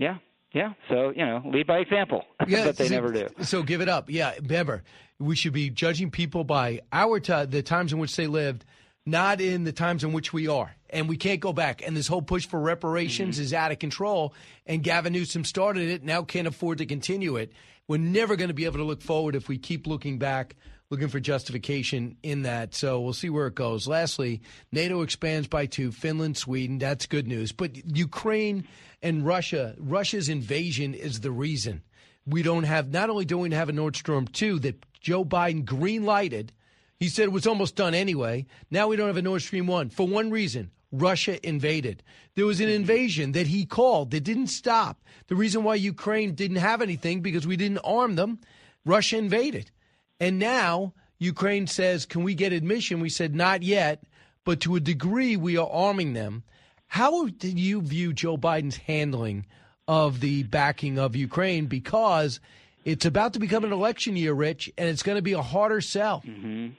Yeah, 0.01 0.17
yeah. 0.53 0.73
So 0.89 1.11
you 1.15 1.25
know, 1.25 1.43
lead 1.45 1.67
by 1.69 1.79
example. 1.79 2.25
Yeah, 2.49 2.65
but 2.65 2.77
they 2.77 2.89
so- 2.89 2.95
never 2.95 3.13
do. 3.13 3.29
So 3.43 3.63
give 3.63 3.81
it 3.81 3.89
up. 3.89 4.11
Yeah, 4.11 4.33
remember, 4.41 4.83
we 5.19 5.37
should 5.37 5.53
be 5.53 5.71
judging 5.71 6.11
people 6.11 6.43
by 6.43 6.81
our 6.93 7.21
ti 7.21 7.45
the 7.45 7.63
times 7.63 7.93
in 7.93 7.99
which 8.01 8.17
they 8.17 8.27
lived, 8.27 8.65
not 9.07 9.41
in 9.41 9.65
the 9.65 9.73
times 9.73 10.03
in 10.03 10.13
which 10.13 10.33
we 10.33 10.49
are. 10.49 10.75
And 10.93 11.09
we 11.09 11.17
can't 11.17 11.39
go 11.39 11.53
back. 11.53 11.87
And 11.87 11.97
this 11.97 12.09
whole 12.09 12.23
push 12.23 12.47
for 12.47 12.59
reparations 12.59 13.37
Mm-hmm. 13.37 13.45
is 13.45 13.55
out 13.55 13.71
of 13.71 13.79
control. 13.79 14.35
And 14.67 14.83
Gavin 14.83 15.13
Newsom 15.13 15.45
started 15.45 15.89
it, 15.89 16.03
now 16.03 16.23
can't 16.25 16.49
afford 16.49 16.79
to 16.79 16.87
continue 16.87 17.37
it. 17.37 17.53
We're 17.87 17.99
never 17.99 18.35
going 18.37 18.49
to 18.49 18.55
be 18.55 18.65
able 18.65 18.79
to 18.79 18.85
look 18.85 19.03
forward 19.03 19.37
if 19.37 19.49
we 19.49 19.57
keep 19.59 19.87
looking 19.87 20.19
back, 20.19 20.57
looking 20.91 21.07
for 21.09 21.21
justification 21.21 22.17
in 22.25 22.43
that. 22.43 22.75
So 22.75 23.01
we'll 23.01 23.13
see 23.13 23.31
where 23.31 23.47
it 23.47 23.55
goes. 23.55 23.87
Lastly, 23.87 24.41
NATO 24.73 25.03
expands 25.03 25.47
by 25.47 25.67
two, 25.67 25.93
Finland, 25.93 26.37
Sweden. 26.37 26.79
That's 26.79 27.07
good 27.07 27.29
news. 27.29 27.53
But 27.53 27.77
Ukraine 27.97 28.67
and 29.03 29.25
Russia, 29.25 29.75
Russia's 29.79 30.29
invasion 30.29 30.95
is 30.95 31.21
the 31.21 31.31
reason 31.31 31.83
we 32.27 32.43
don't 32.43 32.65
have 32.65 32.93
not 32.93 33.11
only 33.11 33.25
don't 33.25 33.41
we 33.41 33.51
have 33.51 33.69
a 33.69 33.73
Nord 33.73 33.97
Stream 33.97 34.27
2 34.27 34.59
that 34.61 34.85
Joe 35.01 35.25
Biden 35.25 35.65
green 35.65 36.05
lighted, 36.05 36.53
he 36.99 37.09
said 37.09 37.25
it 37.25 37.33
was 37.33 37.47
almost 37.47 37.77
done 37.77 37.95
anyway. 37.95 38.47
Now 38.71 38.89
we 38.89 38.97
don't 38.97 39.07
have 39.07 39.17
a 39.17 39.23
Nord 39.23 39.43
Stream 39.43 39.67
1 39.67 39.91
for 39.91 40.07
one 40.07 40.31
reason 40.31 40.71
Russia 40.93 41.45
invaded. 41.47 42.03
There 42.35 42.47
was 42.47 42.61
an 42.61 42.67
mm-hmm. 42.67 42.77
invasion 42.77 43.33
that 43.33 43.47
he 43.47 43.65
called 43.65 44.11
that 44.11 44.25
didn't 44.25 44.49
stop. 44.49 45.01
The 45.29 45.37
reason 45.37 45.65
why 45.65 45.77
Ukraine 45.77 46.35
didn't 46.35 46.57
have 46.57 46.83
anything 46.83 47.21
because 47.21 47.47
we 47.47 47.57
didn't 47.57 47.79
arm 47.79 48.17
them, 48.17 48.41
Russia 48.85 49.17
invaded. 49.17 49.71
And 50.19 50.39
now 50.39 50.93
Ukraine 51.19 51.67
says, 51.67 52.07
Can 52.07 52.25
we 52.25 52.35
get 52.35 52.53
admission? 52.53 53.01
We 53.01 53.09
said, 53.09 53.35
Not 53.35 53.63
yet, 53.63 54.05
but 54.45 54.61
to 54.61 54.77
a 54.77 54.81
degree, 54.81 55.37
we 55.37 55.57
are 55.57 55.69
arming 55.71 56.13
them. 56.13 56.43
How 56.91 57.29
did 57.29 57.57
you 57.57 57.81
view 57.83 58.13
Joe 58.13 58.37
Biden's 58.37 58.77
handling 58.77 59.47
of 59.87 60.19
the 60.19 60.43
backing 60.43 60.99
of 60.99 61.15
Ukraine? 61.15 61.67
Because 61.67 62.41
it's 62.85 63.07
about 63.07 63.35
to 63.35 63.39
become 63.39 63.63
an 63.65 63.73
election 63.73 64.17
year, 64.17 64.33
Rich, 64.33 64.73
and 64.77 64.89
it's 64.89 65.05
going 65.05 65.15
to 65.15 65.23
be 65.23 65.35
a 65.35 65.41
harder 65.43 65.81
sell. 65.81 66.19
hmm 66.21 66.71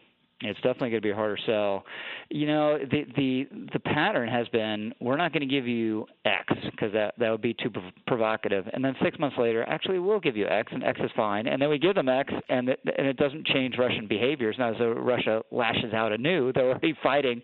It's 0.44 0.60
definitely 0.62 0.90
going 0.90 1.02
to 1.02 1.08
be 1.08 1.12
a 1.12 1.16
harder 1.16 1.38
sell. 1.46 1.84
You 2.30 2.48
know, 2.48 2.78
the 2.80 3.06
the 3.16 3.48
the 3.74 3.80
pattern 3.80 4.28
has 4.28 4.48
been 4.50 4.94
we're 5.00 5.18
not 5.18 5.34
going 5.34 5.48
to 5.48 5.54
give 5.54 5.68
you 5.68 6.08
X 6.26 6.46
because 6.72 6.92
that 6.94 7.14
that 7.20 7.30
would 7.30 7.42
be 7.42 7.54
too 7.54 7.70
prov- 7.70 7.94
provocative, 8.08 8.66
and 8.74 8.84
then 8.84 8.96
six 9.04 9.20
months 9.20 9.38
later, 9.38 9.64
actually 9.68 10.00
we'll 10.00 10.20
give 10.20 10.36
you 10.36 10.48
X, 10.48 10.72
and 10.72 10.84
X 10.84 11.00
is 11.04 11.12
fine, 11.16 11.48
and 11.48 11.62
then 11.62 11.70
we 11.70 11.78
give 11.78 11.96
them 11.96 12.10
X, 12.10 12.34
and 12.50 12.70
it, 12.70 12.80
and 12.98 13.08
it 13.08 13.18
doesn't 13.18 13.46
change 13.48 13.76
Russian 13.78 14.08
behaviors. 14.08 14.56
Now, 14.58 14.74
so 14.78 14.92
Russia 14.92 15.44
lashes 15.52 15.94
out 15.94 16.12
anew. 16.12 16.52
They're 16.54 16.70
already 16.70 16.96
fighting, 17.04 17.42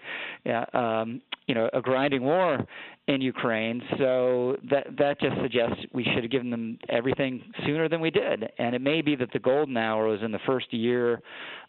um, 0.74 1.22
you 1.48 1.56
know, 1.56 1.70
a 1.74 1.82
grinding 1.82 2.24
war 2.24 2.66
in 3.08 3.22
Ukraine. 3.22 3.82
So 3.98 4.58
that 4.70 4.88
that 4.98 5.20
just 5.20 5.36
suggests 5.42 5.78
we 5.94 6.04
should 6.04 6.24
have 6.24 6.32
given 6.32 6.50
them 6.50 6.78
everything 6.90 7.42
sooner 7.66 7.88
than 7.88 8.02
we 8.02 8.12
did. 8.12 8.50
And 8.60 8.76
it 8.76 8.82
may 8.82 9.02
be 9.02 9.16
that 9.16 9.32
the 9.32 9.40
golden 9.40 9.78
hour 9.78 10.08
was 10.08 10.22
in 10.22 10.32
the 10.32 10.40
first 10.46 10.72
year 10.74 11.22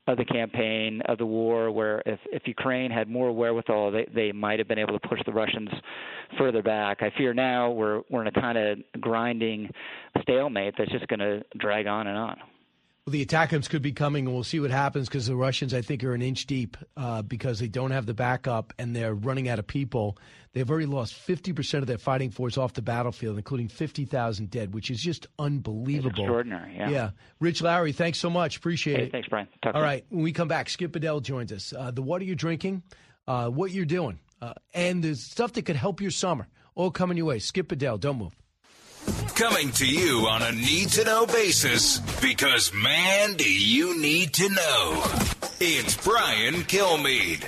of 0.08 0.16
the 0.16 0.24
campaign 0.24 1.00
of 1.06 1.18
the 1.18 1.26
war, 1.26 1.70
where 1.70 2.02
if 2.06 2.18
if 2.32 2.42
Ukraine 2.46 2.90
had 2.90 3.08
more 3.08 3.30
wherewithal, 3.32 3.92
they 3.92 4.06
they 4.12 4.32
might 4.32 4.58
have 4.58 4.66
been 4.66 4.78
able 4.78 4.98
to 4.98 5.08
push 5.08 5.20
the 5.26 5.32
Russians 5.32 5.68
further 6.36 6.62
back. 6.62 7.02
I 7.02 7.10
fear 7.16 7.32
now 7.32 7.70
we're 7.70 8.02
we're 8.10 8.22
in 8.22 8.28
a 8.28 8.32
kind 8.32 8.58
of 8.58 8.78
grinding 9.00 9.70
stalemate 10.22 10.74
that's 10.76 10.90
just 10.90 11.06
going 11.06 11.20
to 11.20 11.42
drag 11.58 11.86
on 11.86 12.08
and 12.08 12.16
on. 12.16 12.38
Well, 13.08 13.12
the 13.14 13.24
ATACMS 13.24 13.70
could 13.70 13.80
be 13.80 13.92
coming, 13.92 14.26
and 14.26 14.34
we'll 14.34 14.44
see 14.44 14.60
what 14.60 14.70
happens 14.70 15.08
because 15.08 15.26
the 15.26 15.34
Russians, 15.34 15.72
I 15.72 15.80
think, 15.80 16.04
are 16.04 16.12
an 16.12 16.20
inch 16.20 16.44
deep 16.44 16.76
uh, 16.94 17.22
because 17.22 17.58
they 17.58 17.66
don't 17.66 17.90
have 17.90 18.04
the 18.04 18.12
backup 18.12 18.74
and 18.78 18.94
they're 18.94 19.14
running 19.14 19.48
out 19.48 19.58
of 19.58 19.66
people. 19.66 20.18
They've 20.52 20.70
already 20.70 20.84
lost 20.84 21.14
50% 21.14 21.78
of 21.78 21.86
their 21.86 21.96
fighting 21.96 22.30
force 22.30 22.58
off 22.58 22.74
the 22.74 22.82
battlefield, 22.82 23.38
including 23.38 23.68
50,000 23.68 24.50
dead, 24.50 24.74
which 24.74 24.90
is 24.90 25.00
just 25.00 25.26
unbelievable. 25.38 26.10
It's 26.10 26.18
extraordinary, 26.18 26.76
yeah. 26.76 26.90
Yeah. 26.90 27.10
Rich 27.40 27.62
Lowry, 27.62 27.92
thanks 27.92 28.18
so 28.18 28.28
much. 28.28 28.58
Appreciate 28.58 28.98
Hey, 28.98 29.04
it. 29.04 29.12
thanks, 29.12 29.28
Brian. 29.28 29.48
Talk 29.62 29.74
All 29.74 29.80
right. 29.80 30.04
When 30.10 30.22
we 30.22 30.32
come 30.32 30.48
back, 30.48 30.68
Skip 30.68 30.92
Bedell 30.92 31.20
joins 31.20 31.50
us. 31.50 31.72
Uh, 31.72 31.90
the 31.90 32.02
water 32.02 32.24
you're 32.24 32.36
drinking, 32.36 32.82
uh, 33.26 33.48
what 33.48 33.70
you're 33.70 33.86
doing, 33.86 34.18
uh, 34.42 34.52
and 34.74 35.02
the 35.02 35.14
stuff 35.14 35.54
that 35.54 35.62
could 35.62 35.76
help 35.76 36.02
your 36.02 36.10
summer, 36.10 36.46
all 36.74 36.90
coming 36.90 37.16
your 37.16 37.24
way. 37.24 37.38
Skip 37.38 37.68
Bedell, 37.68 37.96
don't 37.96 38.18
move. 38.18 38.36
Coming 39.38 39.70
to 39.74 39.86
you 39.86 40.26
on 40.26 40.42
a 40.42 40.50
need 40.50 40.88
to 40.88 41.04
know 41.04 41.24
basis 41.24 42.00
because, 42.20 42.74
man, 42.74 43.34
do 43.34 43.48
you 43.48 43.96
need 43.96 44.34
to 44.34 44.48
know. 44.48 45.04
It's 45.60 45.96
Brian 46.04 46.54
Kilmeade. 46.64 47.44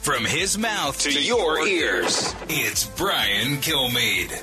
From 0.00 0.24
his 0.24 0.56
mouth 0.56 0.98
to 1.02 1.12
your 1.12 1.66
ears, 1.66 2.34
it's 2.48 2.86
Brian 2.96 3.58
Kilmeade. 3.58 4.42